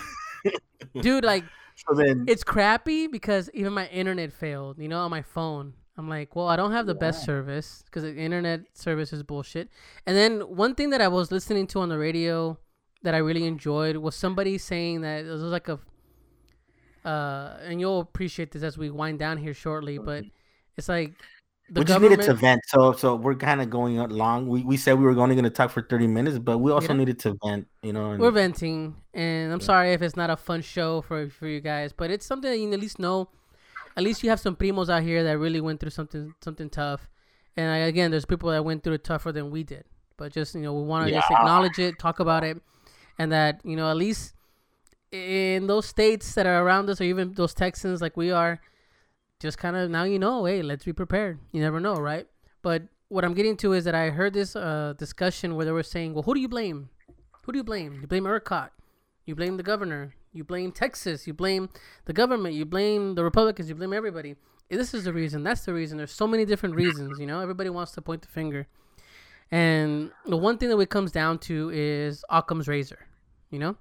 dude. 1.01 1.25
Like, 1.25 1.45
so 1.77 1.95
then 1.95 2.27
it's 2.29 2.45
crappy 2.45 3.07
because 3.07 3.49
even 3.55 3.73
my 3.73 3.87
internet 3.89 4.35
failed. 4.35 4.79
You 4.79 4.89
know, 4.89 5.01
on 5.01 5.11
my 5.11 5.23
phone. 5.23 5.73
I'm 5.99 6.09
like, 6.09 6.37
well, 6.37 6.47
I 6.47 6.55
don't 6.55 6.71
have 6.71 6.87
the 6.87 6.95
yeah. 6.95 7.01
best 7.01 7.25
service 7.25 7.83
because 7.85 8.05
the 8.05 8.17
internet 8.17 8.61
service 8.73 9.13
is 9.13 9.25
bullshit. 9.25 9.69
And 10.07 10.17
then 10.17 10.41
one 10.43 10.77
thing 10.77 10.91
that 10.91 11.01
I 11.01 11.09
was 11.09 11.33
listening 11.33 11.67
to 11.69 11.81
on 11.81 11.89
the 11.89 11.99
radio 11.99 12.57
that 13.03 13.15
I 13.15 13.19
really 13.19 13.45
enjoyed 13.45 13.97
was 13.97 14.15
somebody 14.15 14.59
saying 14.59 15.01
that 15.01 15.25
it 15.25 15.29
was 15.29 15.43
like 15.43 15.69
a, 15.69 15.81
uh, 17.05 17.59
and 17.65 17.81
you'll 17.81 17.99
appreciate 18.01 18.53
this 18.53 18.63
as 18.63 18.79
we 18.79 18.91
wind 18.91 19.19
down 19.19 19.39
here 19.39 19.55
shortly, 19.55 19.99
but 19.99 20.25
it's 20.77 20.89
like 20.89 21.15
the 21.71 21.81
we 21.81 21.85
just 21.85 22.01
needed 22.01 22.23
to 22.23 22.35
vent. 22.35 22.63
So, 22.69 22.93
so 22.93 23.17
we're 23.17 23.35
kind 23.35 23.61
of 23.61 23.69
going 23.69 23.97
long. 23.97 24.47
We 24.47 24.63
we 24.63 24.77
said 24.77 24.99
we 24.99 25.05
were 25.05 25.19
only 25.19 25.35
going 25.35 25.45
to 25.45 25.51
talk 25.51 25.71
for 25.71 25.83
thirty 25.83 26.07
minutes, 26.07 26.39
but 26.39 26.59
we 26.59 26.71
also 26.71 26.89
yeah. 26.89 26.99
needed 26.99 27.19
to 27.21 27.37
vent. 27.45 27.67
You 27.83 27.93
know, 27.93 28.13
and, 28.13 28.21
we're 28.21 28.31
venting, 28.31 28.97
and 29.13 29.53
I'm 29.53 29.61
yeah. 29.61 29.67
sorry 29.67 29.93
if 29.93 30.03
it's 30.03 30.17
not 30.17 30.31
a 30.31 30.37
fun 30.37 30.63
show 30.63 31.03
for 31.03 31.29
for 31.29 31.47
you 31.47 31.61
guys, 31.61 31.93
but 31.93 32.11
it's 32.11 32.25
something 32.25 32.51
that 32.51 32.59
you 32.59 32.73
at 32.73 32.81
least 32.81 32.99
know 32.99 33.29
at 33.99 34.05
least 34.05 34.23
you 34.23 34.31
have 34.31 34.39
some 34.39 34.55
primos 34.55 34.89
out 34.89 35.03
here 35.03 35.25
that 35.25 35.39
really 35.39 35.61
went 35.61 35.81
through 35.81 35.91
something 35.91 36.33
something 36.41 36.71
tough. 36.71 37.09
And 37.57 37.69
I, 37.69 37.79
again, 37.79 38.13
there's 38.13 38.25
people 38.25 38.49
that 38.51 38.65
went 38.65 38.85
through 38.85 38.93
it 38.95 39.03
tougher 39.03 39.33
than 39.33 39.51
we 39.51 39.65
did. 39.65 39.85
But 40.17 40.33
just 40.33 40.55
you 40.55 40.61
know, 40.61 40.73
we 40.73 40.85
want 40.85 41.09
to 41.09 41.13
yeah. 41.13 41.19
just 41.19 41.33
acknowledge 41.33 41.81
it, 41.81 41.99
talk 41.99 42.21
about 42.21 42.45
it, 42.45 42.63
and 43.19 43.33
that 43.33 43.61
you 43.65 43.75
know 43.75 43.91
at 43.91 43.97
least 43.97 44.35
in 45.11 45.67
those 45.67 45.87
states 45.87 46.35
that 46.35 46.47
are 46.47 46.65
around 46.65 46.89
us, 46.89 47.01
or 47.01 47.05
even 47.05 47.33
those 47.33 47.55
Texans 47.55 48.01
like 48.01 48.17
we 48.17 48.31
are, 48.31 48.61
just 49.41 49.59
kind 49.59 49.75
of 49.75 49.91
now 49.91 50.05
you 50.05 50.21
know, 50.21 50.45
hey, 50.45 50.63
let's 50.63 50.85
be 50.85 50.93
prepared. 50.93 51.41
You 51.51 51.61
never 51.61 51.81
know, 51.81 51.95
right? 51.95 52.29
But 52.63 52.85
what 53.09 53.25
I'm 53.25 53.35
getting 53.35 53.57
to 53.59 53.73
is 53.73 53.85
that 53.85 53.97
I 53.97 54.11
heard 54.11 54.33
this 54.33 54.55
uh, 54.55 54.95
discussion 54.97 55.57
where 55.57 55.67
they 55.67 55.73
were 55.73 55.83
saying, 55.83 56.15
well, 56.15 56.23
who 56.23 56.35
do 56.35 56.41
you 56.41 56.49
blame? 56.49 56.91
Who 57.43 57.53
do 57.53 57.59
you 57.59 57.65
blame? 57.65 57.99
You 58.01 58.07
blame 58.07 58.25
ERCOT. 58.25 58.71
You 59.25 59.35
blame 59.35 59.57
the 59.57 59.63
governor. 59.65 60.15
You 60.39 60.45
blame 60.45 60.71
Texas. 60.71 61.27
You 61.27 61.35
blame 61.35 61.69
the 62.05 62.13
government. 62.13 62.55
You 62.55 62.65
blame 62.65 63.17
the 63.17 63.25
Republicans. 63.25 63.69
You 63.69 63.75
blame 63.75 63.93
everybody. 63.93 64.37
This 64.71 64.95
is 64.95 65.03
the 65.03 65.13
reason. 65.13 65.43
That's 65.43 65.65
the 65.65 65.75
reason. 65.75 65.99
There's 65.99 66.13
so 66.13 66.29
many 66.29 66.45
different 66.45 66.77
reasons. 66.77 67.19
You 67.19 67.27
know, 67.27 67.41
everybody 67.41 67.71
wants 67.71 67.91
to 67.93 68.03
point 68.03 68.23
the 68.23 68.29
finger. 68.29 68.69
And 69.51 70.13
the 70.27 70.37
one 70.37 70.57
thing 70.57 70.69
that 70.69 70.79
it 70.79 70.91
comes 70.91 71.11
down 71.11 71.41
to 71.41 71.71
is 71.75 72.25
Occam's 72.31 72.69
razor. 72.69 73.01
You 73.51 73.59
know, 73.59 73.77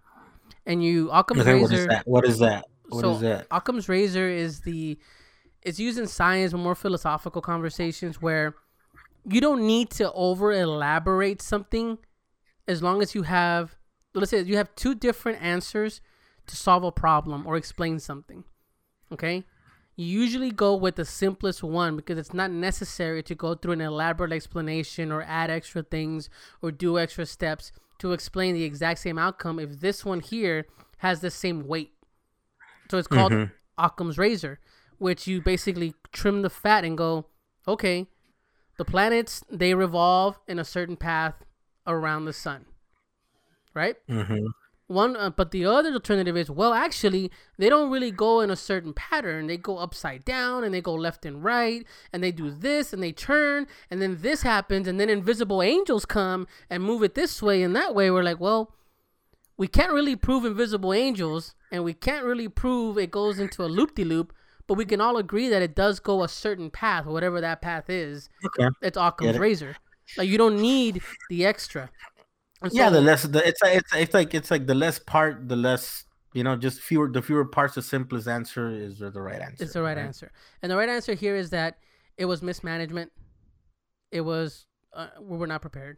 and 0.66 0.84
you 0.84 1.12
Occam's 1.12 1.42
okay, 1.42 1.54
razor. 1.54 1.64
What 1.64 1.74
is 1.74 1.88
that? 1.88 2.08
What 2.08 2.26
is 2.26 2.40
that? 2.40 2.66
What 2.90 3.02
so 3.02 3.12
is 3.12 3.20
that? 3.22 3.48
Occam's 3.52 3.88
razor 3.88 4.28
is 4.28 4.62
the 4.62 4.98
it's 5.62 5.80
used 5.80 6.00
in 6.00 6.08
science 6.08 6.54
but 6.54 6.60
more 6.60 6.76
philosophical 6.76 7.42
conversations 7.42 8.20
where 8.20 8.56
you 9.30 9.42
don't 9.42 9.68
need 9.68 9.92
to 9.92 10.12
over 10.14 10.54
elaborate 10.54 11.42
something 11.42 12.00
as 12.68 12.82
long 12.82 13.02
as 13.02 13.14
you 13.14 13.24
have 13.24 13.76
let's 14.14 14.32
say 14.32 14.42
you 14.42 14.56
have 14.56 14.74
two 14.76 14.96
different 14.96 15.42
answers 15.42 16.00
to 16.48 16.56
solve 16.56 16.84
a 16.84 16.92
problem 16.92 17.46
or 17.46 17.56
explain 17.56 18.00
something. 18.00 18.44
Okay? 19.12 19.44
You 19.96 20.06
usually 20.06 20.52
go 20.52 20.76
with 20.76 20.96
the 20.96 21.06
simplest 21.06 21.64
one 21.64 21.96
because 21.96 22.18
it's 22.20 22.34
not 22.34 22.52
necessary 22.52 23.24
to 23.24 23.36
go 23.36 23.56
through 23.56 23.74
an 23.74 23.82
elaborate 23.82 24.32
explanation 24.32 25.12
or 25.12 25.24
add 25.24 25.50
extra 25.50 25.82
things 25.82 26.30
or 26.62 26.72
do 26.72 27.00
extra 27.00 27.26
steps 27.26 27.72
to 28.00 28.14
explain 28.14 28.54
the 28.54 28.64
exact 28.64 29.00
same 29.00 29.18
outcome 29.18 29.60
if 29.60 29.80
this 29.80 30.06
one 30.06 30.20
here 30.20 30.68
has 30.98 31.22
the 31.22 31.32
same 31.32 31.68
weight. 31.68 31.94
So 32.92 32.98
it's 32.98 33.08
called 33.08 33.32
mm-hmm. 33.32 33.54
Occam's 33.78 34.18
razor, 34.18 34.60
which 35.00 35.28
you 35.28 35.42
basically 35.42 35.96
trim 36.12 36.44
the 36.44 36.50
fat 36.50 36.86
and 36.86 36.98
go, 36.98 37.26
okay, 37.68 38.08
the 38.78 38.86
planets 38.86 39.44
they 39.50 39.74
revolve 39.74 40.40
in 40.48 40.60
a 40.60 40.64
certain 40.64 40.96
path 40.96 41.44
around 41.88 42.26
the 42.26 42.34
sun, 42.34 42.66
right? 43.74 43.96
Mm-hmm. 44.08 44.46
One, 44.88 45.18
uh, 45.18 45.30
but 45.32 45.52
the 45.52 45.66
other 45.66 45.92
alternative 45.92 46.38
is 46.38 46.50
well, 46.50 46.74
actually, 46.74 47.30
they 47.58 47.68
don't 47.68 47.92
really 47.92 48.12
go 48.12 48.40
in 48.40 48.50
a 48.50 48.56
certain 48.56 48.94
pattern. 48.94 49.48
They 49.48 49.58
go 49.58 49.78
upside 49.78 50.24
down 50.24 50.64
and 50.64 50.74
they 50.74 50.80
go 50.80 50.94
left 50.94 51.26
and 51.26 51.44
right, 51.44 51.86
and 52.14 52.24
they 52.24 52.32
do 52.32 52.50
this 52.50 52.94
and 52.94 53.04
they 53.04 53.12
turn, 53.12 53.68
and 53.92 54.02
then 54.02 54.20
this 54.22 54.44
happens, 54.44 54.88
and 54.88 54.98
then 54.98 55.10
invisible 55.10 55.62
angels 55.62 56.06
come 56.06 56.48
and 56.70 56.82
move 56.84 57.04
it 57.04 57.16
this 57.16 57.42
way 57.42 57.64
and 57.64 57.76
that 57.76 57.94
way. 57.94 58.10
We're 58.10 58.24
like, 58.24 58.40
well, 58.40 58.74
we 59.58 59.68
can't 59.68 59.92
really 59.92 60.16
prove 60.16 60.46
invisible 60.46 60.94
angels, 60.94 61.54
and 61.70 61.84
we 61.84 61.94
can't 61.94 62.24
really 62.24 62.48
prove 62.48 62.98
it 62.98 63.12
goes 63.12 63.40
into 63.40 63.66
a 63.66 63.68
loop 63.68 63.94
de 63.96 64.06
loop, 64.06 64.32
but 64.68 64.76
we 64.76 64.86
can 64.86 65.02
all 65.02 65.18
agree 65.18 65.50
that 65.50 65.62
it 65.62 65.76
does 65.76 66.00
go 66.00 66.24
a 66.24 66.30
certain 66.30 66.70
path, 66.70 67.06
whatever 67.06 67.42
that 67.42 67.62
path 67.62 67.90
is. 67.90 68.30
Okay. 68.46 68.70
It's 68.82 68.98
Occam's 68.98 69.38
razor. 69.38 69.76
Like 70.18 70.30
you 70.30 70.38
don't 70.38 70.62
need 70.62 71.02
the 71.30 71.46
extra. 71.46 71.90
So, 72.64 72.70
yeah, 72.72 72.90
the 72.90 73.02
less 73.02 73.24
the 73.24 73.48
it's 73.48 73.60
it's 73.64 73.94
it's 73.94 74.14
like 74.14 74.34
it's 74.34 74.50
like 74.50 74.66
the 74.66 74.76
less 74.76 74.98
part, 74.98 75.48
the 75.48 75.56
less 75.56 76.06
you 76.34 76.44
know, 76.44 76.56
just 76.56 76.82
fewer 76.82 77.10
the 77.10 77.22
fewer 77.22 77.46
parts. 77.46 77.76
The 77.76 77.82
simplest 77.82 78.28
answer 78.28 78.70
is 78.70 79.00
the 79.00 79.12
right 79.12 79.42
answer. 79.42 79.64
It's 79.64 79.74
the 79.74 79.82
right, 79.82 79.98
right? 79.98 80.06
answer, 80.06 80.32
and 80.62 80.72
the 80.72 80.78
right 80.78 80.90
answer 80.90 81.14
here 81.14 81.36
is 81.36 81.52
that 81.52 81.78
it 82.18 82.26
was 82.26 82.42
mismanagement. 82.42 83.12
It 84.12 84.22
was 84.22 84.66
uh, 84.94 85.08
we 85.22 85.38
were 85.38 85.48
not 85.48 85.62
prepared. 85.62 85.98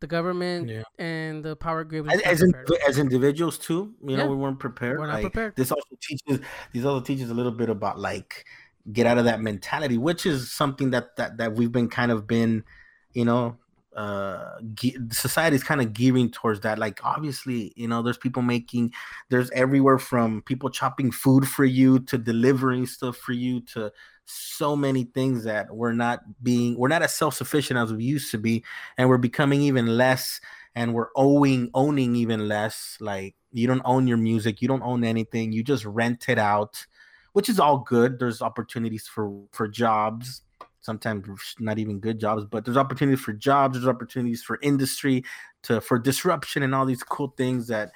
The 0.00 0.06
government 0.06 0.68
yeah. 0.68 0.82
and 0.98 1.42
the 1.42 1.56
power 1.56 1.82
grid 1.84 2.06
as, 2.12 2.20
as, 2.22 2.42
in, 2.42 2.52
as, 2.86 2.98
individuals 2.98 3.56
too. 3.56 3.94
You 4.06 4.18
know, 4.18 4.26
we 4.26 4.36
weren't 4.36 4.58
prepared. 4.58 4.98
We're 4.98 5.06
not 5.06 5.14
like, 5.14 5.22
prepared. 5.22 5.56
This 5.56 5.70
also 5.70 5.96
teaches 6.02 6.44
these 6.72 6.84
also 6.84 7.02
teaches 7.02 7.30
a 7.30 7.34
little 7.34 7.52
bit 7.52 7.70
about 7.70 7.98
like 7.98 8.44
get 8.92 9.06
out 9.06 9.16
of 9.16 9.24
that 9.24 9.40
mentality, 9.40 9.96
which 9.96 10.26
is 10.26 10.52
something 10.52 10.90
that 10.90 11.16
that 11.16 11.38
that 11.38 11.54
we've 11.54 11.72
been 11.72 11.88
kind 11.88 12.10
of 12.12 12.26
been, 12.26 12.64
you 13.12 13.24
know, 13.24 13.56
uh 13.96 14.58
ge- 14.74 14.96
society 15.10 15.54
is 15.54 15.62
kind 15.62 15.80
of 15.80 15.92
gearing 15.92 16.30
towards 16.30 16.60
that 16.60 16.78
like 16.78 16.98
obviously 17.04 17.72
you 17.76 17.86
know 17.86 18.02
there's 18.02 18.18
people 18.18 18.42
making 18.42 18.92
there's 19.30 19.50
everywhere 19.50 19.98
from 19.98 20.42
people 20.42 20.68
chopping 20.68 21.10
food 21.12 21.48
for 21.48 21.64
you 21.64 22.00
to 22.00 22.18
delivering 22.18 22.86
stuff 22.86 23.16
for 23.16 23.32
you 23.32 23.60
to 23.60 23.92
so 24.26 24.74
many 24.74 25.04
things 25.04 25.44
that 25.44 25.74
we're 25.74 25.92
not 25.92 26.20
being 26.42 26.76
we're 26.76 26.88
not 26.88 27.02
as 27.02 27.14
self-sufficient 27.14 27.78
as 27.78 27.92
we 27.92 28.04
used 28.04 28.30
to 28.30 28.38
be 28.38 28.64
and 28.96 29.08
we're 29.08 29.18
becoming 29.18 29.60
even 29.60 29.96
less 29.96 30.40
and 30.74 30.94
we're 30.94 31.10
owing 31.14 31.70
owning 31.74 32.16
even 32.16 32.48
less 32.48 32.96
like 33.00 33.34
you 33.52 33.66
don't 33.66 33.82
own 33.84 34.06
your 34.06 34.16
music 34.16 34.60
you 34.62 34.68
don't 34.68 34.82
own 34.82 35.04
anything 35.04 35.52
you 35.52 35.62
just 35.62 35.84
rent 35.84 36.28
it 36.28 36.38
out 36.38 36.86
which 37.32 37.48
is 37.48 37.60
all 37.60 37.78
good 37.78 38.18
there's 38.18 38.40
opportunities 38.40 39.06
for 39.06 39.44
for 39.52 39.68
jobs 39.68 40.42
sometimes 40.84 41.26
not 41.58 41.78
even 41.78 41.98
good 41.98 42.20
jobs 42.20 42.44
but 42.44 42.64
there's 42.64 42.76
opportunities 42.76 43.24
for 43.24 43.32
jobs 43.32 43.74
there's 43.74 43.88
opportunities 43.88 44.42
for 44.42 44.58
industry 44.62 45.24
to 45.62 45.80
for 45.80 45.98
disruption 45.98 46.62
and 46.62 46.74
all 46.74 46.84
these 46.84 47.02
cool 47.02 47.34
things 47.36 47.66
that 47.68 47.90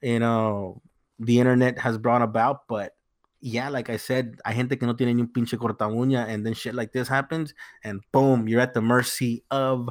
you 0.00 0.18
know 0.18 0.80
the 1.18 1.38
internet 1.38 1.78
has 1.78 1.98
brought 1.98 2.22
about. 2.22 2.66
But 2.66 2.94
yeah 3.42 3.70
like 3.70 3.88
i 3.88 3.96
said 3.96 4.38
hay 4.44 4.52
gente 4.52 4.76
que 4.76 4.86
no 4.86 4.92
tiene 4.92 5.14
ni 5.14 5.22
un 5.22 5.28
pinche 5.28 5.56
corta 5.56 5.86
uña 5.86 6.28
and 6.28 6.44
then 6.44 6.52
shit 6.52 6.74
like 6.74 6.92
this 6.92 7.08
happens 7.08 7.54
and 7.84 8.02
boom 8.12 8.46
you're 8.46 8.60
at 8.60 8.74
the 8.74 8.82
mercy 8.82 9.42
of 9.50 9.88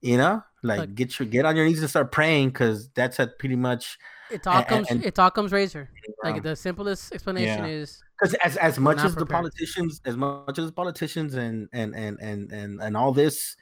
you 0.00 0.16
know 0.16 0.42
like, 0.62 0.78
like 0.78 0.94
get 0.94 1.18
your 1.18 1.28
get 1.28 1.44
on 1.44 1.54
your 1.54 1.66
knees 1.66 1.80
and 1.80 1.90
start 1.90 2.10
praying 2.10 2.48
because 2.48 2.88
that's 2.94 3.20
at 3.20 3.38
pretty 3.38 3.56
much 3.56 3.98
it's 4.30 4.46
all 4.46 4.62
comes 4.62 4.90
it's 4.90 5.18
all 5.18 5.30
comes 5.30 5.52
razor 5.52 5.88
like 6.22 6.42
the 6.42 6.56
simplest 6.56 7.12
explanation 7.12 7.64
yeah. 7.64 7.70
is 7.70 8.02
because 8.18 8.34
as 8.42 8.56
as 8.56 8.78
much 8.78 8.98
as 8.98 9.14
prepared. 9.14 9.20
the 9.20 9.26
politicians, 9.26 10.00
as 10.04 10.16
much 10.16 10.58
as 10.58 10.70
politicians 10.70 11.34
and 11.34 11.68
and 11.72 11.94
and 11.94 12.18
and 12.20 12.52
and 12.52 12.80
and 12.80 12.96
all 12.96 13.12
this, 13.12 13.56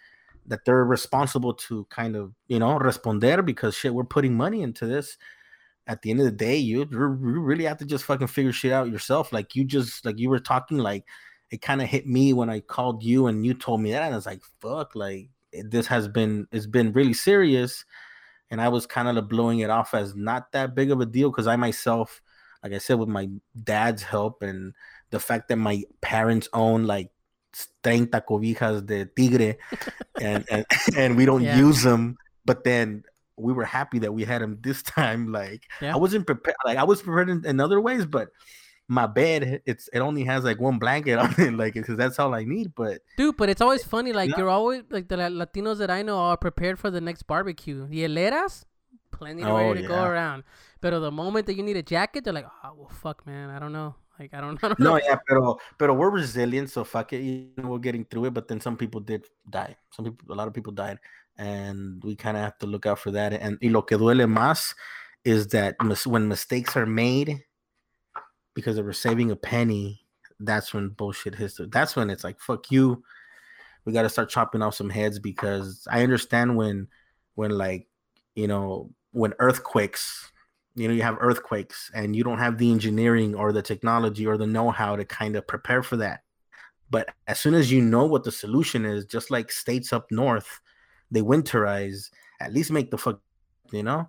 that 0.46 0.64
they're 0.64 0.84
responsible 0.84 1.54
to 1.54 1.86
kind 1.90 2.16
of 2.16 2.32
you 2.46 2.58
know 2.58 2.78
responder 2.78 3.44
because 3.44 3.74
shit, 3.74 3.94
we're 3.94 4.04
putting 4.04 4.34
money 4.34 4.62
into 4.62 4.86
this. 4.86 5.16
At 5.86 6.00
the 6.00 6.10
end 6.10 6.20
of 6.20 6.24
the 6.24 6.32
day, 6.32 6.56
you, 6.56 6.88
you 6.90 6.98
really 6.98 7.64
have 7.64 7.76
to 7.76 7.84
just 7.84 8.04
fucking 8.04 8.28
figure 8.28 8.52
shit 8.52 8.72
out 8.72 8.90
yourself. 8.90 9.34
Like 9.34 9.54
you 9.54 9.64
just 9.64 10.04
like 10.06 10.18
you 10.18 10.30
were 10.30 10.38
talking, 10.38 10.78
like 10.78 11.04
it 11.50 11.60
kind 11.60 11.82
of 11.82 11.88
hit 11.88 12.06
me 12.06 12.32
when 12.32 12.48
I 12.48 12.60
called 12.60 13.02
you 13.02 13.26
and 13.26 13.44
you 13.44 13.52
told 13.52 13.82
me 13.82 13.90
that, 13.92 14.02
and 14.02 14.14
I 14.14 14.16
was 14.16 14.24
like, 14.24 14.42
fuck, 14.60 14.94
like 14.94 15.28
this 15.52 15.86
has 15.88 16.08
been 16.08 16.46
it's 16.52 16.66
been 16.66 16.92
really 16.92 17.12
serious, 17.12 17.84
and 18.50 18.60
I 18.60 18.68
was 18.68 18.86
kind 18.86 19.08
of 19.08 19.28
blowing 19.28 19.60
it 19.60 19.70
off 19.70 19.94
as 19.94 20.14
not 20.14 20.52
that 20.52 20.74
big 20.74 20.90
of 20.90 21.00
a 21.00 21.06
deal 21.06 21.30
because 21.30 21.46
I 21.46 21.56
myself 21.56 22.20
like 22.64 22.72
I 22.72 22.78
said, 22.78 22.98
with 22.98 23.10
my 23.10 23.28
dad's 23.62 24.02
help 24.02 24.42
and 24.42 24.72
the 25.10 25.20
fact 25.20 25.48
that 25.48 25.56
my 25.56 25.84
parents 26.00 26.48
own 26.54 26.86
like 26.86 27.10
30 27.82 28.06
cobijas 28.06 28.86
de 28.86 29.04
tigre 29.04 29.56
and, 30.20 30.46
and, 30.50 30.64
and 30.96 31.16
we 31.16 31.26
don't 31.26 31.42
yeah. 31.42 31.58
use 31.58 31.82
them, 31.82 32.16
but 32.46 32.64
then 32.64 33.04
we 33.36 33.52
were 33.52 33.66
happy 33.66 33.98
that 33.98 34.14
we 34.14 34.24
had 34.24 34.40
them 34.40 34.58
this 34.62 34.82
time. 34.82 35.30
Like 35.30 35.64
yeah. 35.82 35.92
I 35.92 35.98
wasn't 35.98 36.26
prepared, 36.26 36.56
like 36.64 36.78
I 36.78 36.84
was 36.84 37.02
prepared 37.02 37.28
in, 37.28 37.44
in, 37.44 37.60
other 37.60 37.82
ways, 37.82 38.06
but 38.06 38.30
my 38.88 39.06
bed 39.06 39.62
it's 39.64 39.88
it 39.92 40.00
only 40.00 40.24
has 40.24 40.44
like 40.44 40.60
one 40.60 40.78
blanket 40.78 41.18
on 41.24 41.34
it 41.38 41.54
like 41.54 41.74
because 41.74 41.96
that's 41.96 42.18
all 42.18 42.34
i 42.34 42.44
need 42.44 42.74
but 42.74 43.00
dude 43.16 43.36
but 43.36 43.48
it's 43.48 43.62
always 43.62 43.82
funny 43.82 44.12
like 44.12 44.30
yeah. 44.30 44.36
you're 44.38 44.50
always 44.50 44.82
like 44.90 45.08
the 45.08 45.16
latinos 45.16 45.78
that 45.78 45.90
i 45.90 46.02
know 46.02 46.18
are 46.18 46.36
prepared 46.36 46.78
for 46.78 46.90
the 46.90 47.00
next 47.00 47.22
barbecue 47.22 47.86
the 47.86 48.02
heleras 48.02 48.64
plenty 49.10 49.42
of 49.42 49.48
oh, 49.48 49.56
ready 49.56 49.74
to 49.76 49.82
yeah. 49.82 49.88
go 49.88 50.04
around 50.04 50.44
but 50.84 51.00
the 51.00 51.10
moment 51.10 51.46
that 51.46 51.54
you 51.54 51.62
need 51.62 51.78
a 51.78 51.82
jacket, 51.82 52.24
they're 52.24 52.34
like, 52.34 52.44
oh, 52.62 52.72
well, 52.76 52.90
fuck, 52.90 53.26
man, 53.26 53.48
I 53.48 53.58
don't 53.58 53.72
know. 53.72 53.94
Like, 54.20 54.34
I 54.34 54.42
don't, 54.42 54.58
I 54.62 54.68
don't 54.68 54.78
know. 54.78 54.90
No, 54.90 55.00
yeah, 55.02 55.16
pero, 55.26 55.56
pero 55.78 55.94
we're 55.94 56.10
resilient, 56.10 56.68
so 56.68 56.84
fuck 56.84 57.14
it. 57.14 57.22
You 57.22 57.48
know, 57.56 57.70
we're 57.70 57.78
getting 57.78 58.04
through 58.04 58.26
it. 58.26 58.34
But 58.34 58.48
then 58.48 58.60
some 58.60 58.76
people 58.76 59.00
did 59.00 59.24
die. 59.48 59.76
Some 59.92 60.04
people, 60.04 60.34
a 60.34 60.36
lot 60.36 60.46
of 60.46 60.52
people 60.52 60.74
died. 60.74 60.98
And 61.38 62.04
we 62.04 62.16
kind 62.16 62.36
of 62.36 62.42
have 62.42 62.58
to 62.58 62.66
look 62.66 62.84
out 62.84 62.98
for 62.98 63.12
that. 63.12 63.32
And 63.32 63.56
y 63.62 63.70
lo 63.70 63.80
que 63.80 63.96
duele 63.96 64.26
más 64.26 64.74
is 65.24 65.46
that 65.48 65.74
mis- 65.82 66.06
when 66.06 66.28
mistakes 66.28 66.76
are 66.76 66.84
made 66.84 67.42
because 68.54 68.76
they 68.76 68.82
were 68.82 68.92
saving 68.92 69.30
a 69.30 69.36
penny, 69.36 70.04
that's 70.40 70.72
when 70.72 70.88
bullshit 70.88 71.34
hits. 71.34 71.60
That's 71.68 71.96
when 71.96 72.10
it's 72.10 72.24
like, 72.24 72.40
fuck 72.40 72.70
you. 72.70 73.02
We 73.84 73.92
got 73.92 74.02
to 74.02 74.08
start 74.08 74.30
chopping 74.30 74.62
off 74.62 74.74
some 74.74 74.90
heads 74.90 75.18
because 75.18 75.86
I 75.90 76.02
understand 76.02 76.56
when, 76.56 76.88
when 77.34 77.50
like, 77.50 77.86
you 78.34 78.48
know, 78.48 78.90
when 79.12 79.34
earthquakes 79.38 80.32
you 80.74 80.88
know 80.88 80.94
you 80.94 81.02
have 81.02 81.16
earthquakes 81.20 81.90
and 81.94 82.14
you 82.14 82.24
don't 82.24 82.38
have 82.38 82.58
the 82.58 82.70
engineering 82.70 83.34
or 83.34 83.52
the 83.52 83.62
technology 83.62 84.26
or 84.26 84.36
the 84.36 84.46
know-how 84.46 84.96
to 84.96 85.04
kind 85.04 85.36
of 85.36 85.46
prepare 85.46 85.82
for 85.82 85.96
that 85.96 86.22
but 86.90 87.08
as 87.26 87.40
soon 87.40 87.54
as 87.54 87.70
you 87.70 87.80
know 87.80 88.04
what 88.04 88.24
the 88.24 88.32
solution 88.32 88.84
is 88.84 89.04
just 89.04 89.30
like 89.30 89.50
states 89.50 89.92
up 89.92 90.06
north 90.10 90.60
they 91.10 91.22
winterize 91.22 92.10
at 92.40 92.52
least 92.52 92.70
make 92.70 92.90
the 92.90 92.98
fuck 92.98 93.20
you 93.72 93.82
know 93.82 94.08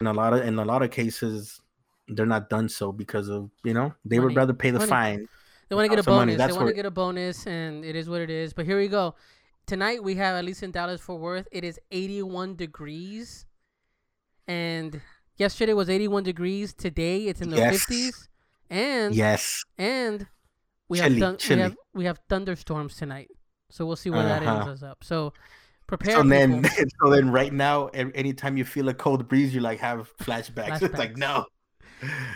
in 0.00 0.06
a 0.06 0.12
lot 0.12 0.32
of 0.32 0.40
in 0.46 0.58
a 0.58 0.64
lot 0.64 0.82
of 0.82 0.90
cases 0.90 1.60
they're 2.08 2.26
not 2.26 2.50
done 2.50 2.68
so 2.68 2.92
because 2.92 3.28
of 3.28 3.50
you 3.64 3.74
know 3.74 3.92
they 4.04 4.18
money. 4.18 4.26
would 4.26 4.36
rather 4.36 4.52
pay 4.52 4.70
the 4.70 4.78
money. 4.78 4.90
fine 4.90 5.28
they 5.68 5.74
want 5.74 5.86
to 5.86 5.96
get 5.96 5.98
a 5.98 6.08
bonus 6.08 6.36
they 6.36 6.52
want 6.52 6.68
to 6.68 6.74
get 6.74 6.86
a 6.86 6.90
bonus 6.90 7.46
and 7.46 7.84
it 7.84 7.96
is 7.96 8.08
what 8.08 8.20
it 8.20 8.30
is 8.30 8.52
but 8.52 8.66
here 8.66 8.78
we 8.78 8.88
go 8.88 9.14
tonight 9.66 10.02
we 10.02 10.14
have 10.14 10.36
at 10.36 10.44
least 10.44 10.62
in 10.62 10.70
dallas 10.70 11.00
fort 11.00 11.20
worth 11.20 11.48
it 11.50 11.64
is 11.64 11.80
81 11.90 12.56
degrees 12.56 13.46
and 14.46 15.00
Yesterday 15.36 15.72
was 15.72 15.90
81 15.90 16.22
degrees. 16.22 16.72
Today 16.72 17.26
it's 17.26 17.40
in 17.40 17.50
the 17.50 17.56
yes. 17.56 17.86
50s. 17.86 18.28
And 18.70 19.14
yes, 19.14 19.64
and 19.78 20.26
we 20.88 20.98
chilly, 20.98 21.20
have 21.20 21.38
we 21.48 21.58
have 21.60 21.76
we 21.94 22.04
have 22.06 22.20
thunderstorms 22.28 22.96
tonight. 22.96 23.30
So 23.70 23.84
we'll 23.84 23.96
see 23.96 24.10
where 24.10 24.20
uh-huh. 24.20 24.40
that 24.40 24.42
ends 24.42 24.82
us 24.82 24.88
up. 24.88 25.04
So 25.04 25.32
prepare. 25.86 26.16
So 26.16 26.22
then, 26.22 26.64
so 27.02 27.10
then, 27.10 27.30
right 27.30 27.52
now, 27.52 27.88
anytime 27.88 28.56
you 28.56 28.64
feel 28.64 28.88
a 28.88 28.94
cold 28.94 29.28
breeze, 29.28 29.54
you 29.54 29.60
like 29.60 29.80
have 29.80 30.10
flashbacks. 30.16 30.78
flashbacks. 30.78 30.82
It's 30.82 30.98
like 30.98 31.16
no, 31.16 31.44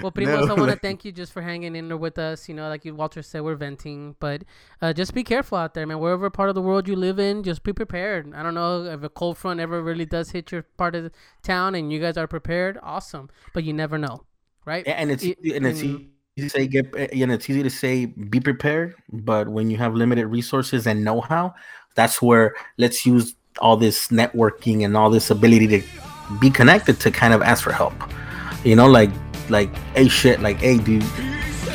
well, 0.02 0.12
Primos, 0.12 0.46
no. 0.46 0.54
I 0.54 0.58
want 0.58 0.72
to 0.72 0.78
thank 0.78 1.04
you 1.04 1.12
just 1.12 1.32
for 1.32 1.42
hanging 1.42 1.76
in 1.76 1.88
there 1.88 1.96
with 1.96 2.18
us. 2.18 2.48
You 2.48 2.54
know, 2.54 2.68
like 2.68 2.84
you, 2.84 2.94
Walter 2.94 3.22
said, 3.22 3.42
we're 3.42 3.54
venting, 3.54 4.16
but 4.20 4.42
uh, 4.82 4.92
just 4.92 5.14
be 5.14 5.24
careful 5.24 5.58
out 5.58 5.74
there, 5.74 5.86
man. 5.86 5.98
Wherever 5.98 6.30
part 6.30 6.48
of 6.48 6.54
the 6.54 6.62
world 6.62 6.88
you 6.88 6.96
live 6.96 7.18
in, 7.18 7.42
just 7.42 7.62
be 7.62 7.72
prepared. 7.72 8.32
I 8.34 8.42
don't 8.42 8.54
know 8.54 8.84
if 8.84 9.02
a 9.02 9.08
cold 9.08 9.38
front 9.38 9.60
ever 9.60 9.82
really 9.82 10.06
does 10.06 10.30
hit 10.30 10.52
your 10.52 10.62
part 10.62 10.94
of 10.94 11.04
the 11.04 11.12
town 11.42 11.74
and 11.74 11.92
you 11.92 12.00
guys 12.00 12.16
are 12.16 12.26
prepared. 12.26 12.78
Awesome, 12.82 13.30
but 13.52 13.64
you 13.64 13.72
never 13.72 13.98
know, 13.98 14.24
right? 14.64 14.86
Yeah, 14.86 14.94
and 14.94 15.10
it's 15.10 15.24
it, 15.24 15.38
and 15.54 15.66
it's 15.66 15.82
easy 15.82 16.10
to 16.38 16.48
say 16.48 16.66
get, 16.66 17.14
you 17.14 17.26
know, 17.26 17.34
it's 17.34 17.48
easy 17.50 17.62
to 17.62 17.70
say 17.70 18.06
be 18.06 18.40
prepared, 18.40 18.94
but 19.12 19.48
when 19.48 19.70
you 19.70 19.76
have 19.76 19.94
limited 19.94 20.26
resources 20.26 20.86
and 20.86 21.04
know-how, 21.04 21.54
that's 21.94 22.22
where 22.22 22.54
let's 22.76 23.04
use 23.04 23.34
all 23.60 23.76
this 23.76 24.08
networking 24.08 24.84
and 24.84 24.96
all 24.96 25.10
this 25.10 25.30
ability 25.30 25.66
to 25.66 25.82
be 26.40 26.50
connected 26.50 27.00
to 27.00 27.10
kind 27.10 27.34
of 27.34 27.42
ask 27.42 27.62
for 27.64 27.72
help. 27.72 27.94
You 28.64 28.76
know, 28.76 28.86
like 28.86 29.10
like, 29.50 29.74
hey 29.94 30.08
shit, 30.08 30.40
like, 30.40 30.58
hey 30.58 30.78
dude, 30.78 31.04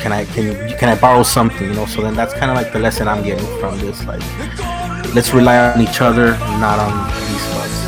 can 0.00 0.12
I 0.12 0.24
can 0.26 0.44
you 0.46 0.76
can 0.76 0.88
I 0.88 1.00
borrow 1.00 1.22
something? 1.22 1.68
You 1.68 1.74
know, 1.74 1.86
so 1.86 2.02
then 2.02 2.14
that's 2.14 2.34
kind 2.34 2.50
of 2.50 2.56
like 2.56 2.72
the 2.72 2.78
lesson 2.78 3.08
I'm 3.08 3.22
getting 3.22 3.46
from 3.58 3.78
this. 3.78 4.04
Like, 4.04 4.22
let's 5.14 5.32
rely 5.32 5.58
on 5.72 5.80
each 5.80 6.00
other, 6.00 6.32
not 6.60 6.78
on 6.78 7.08
these 7.28 7.44
fucks. 7.52 7.84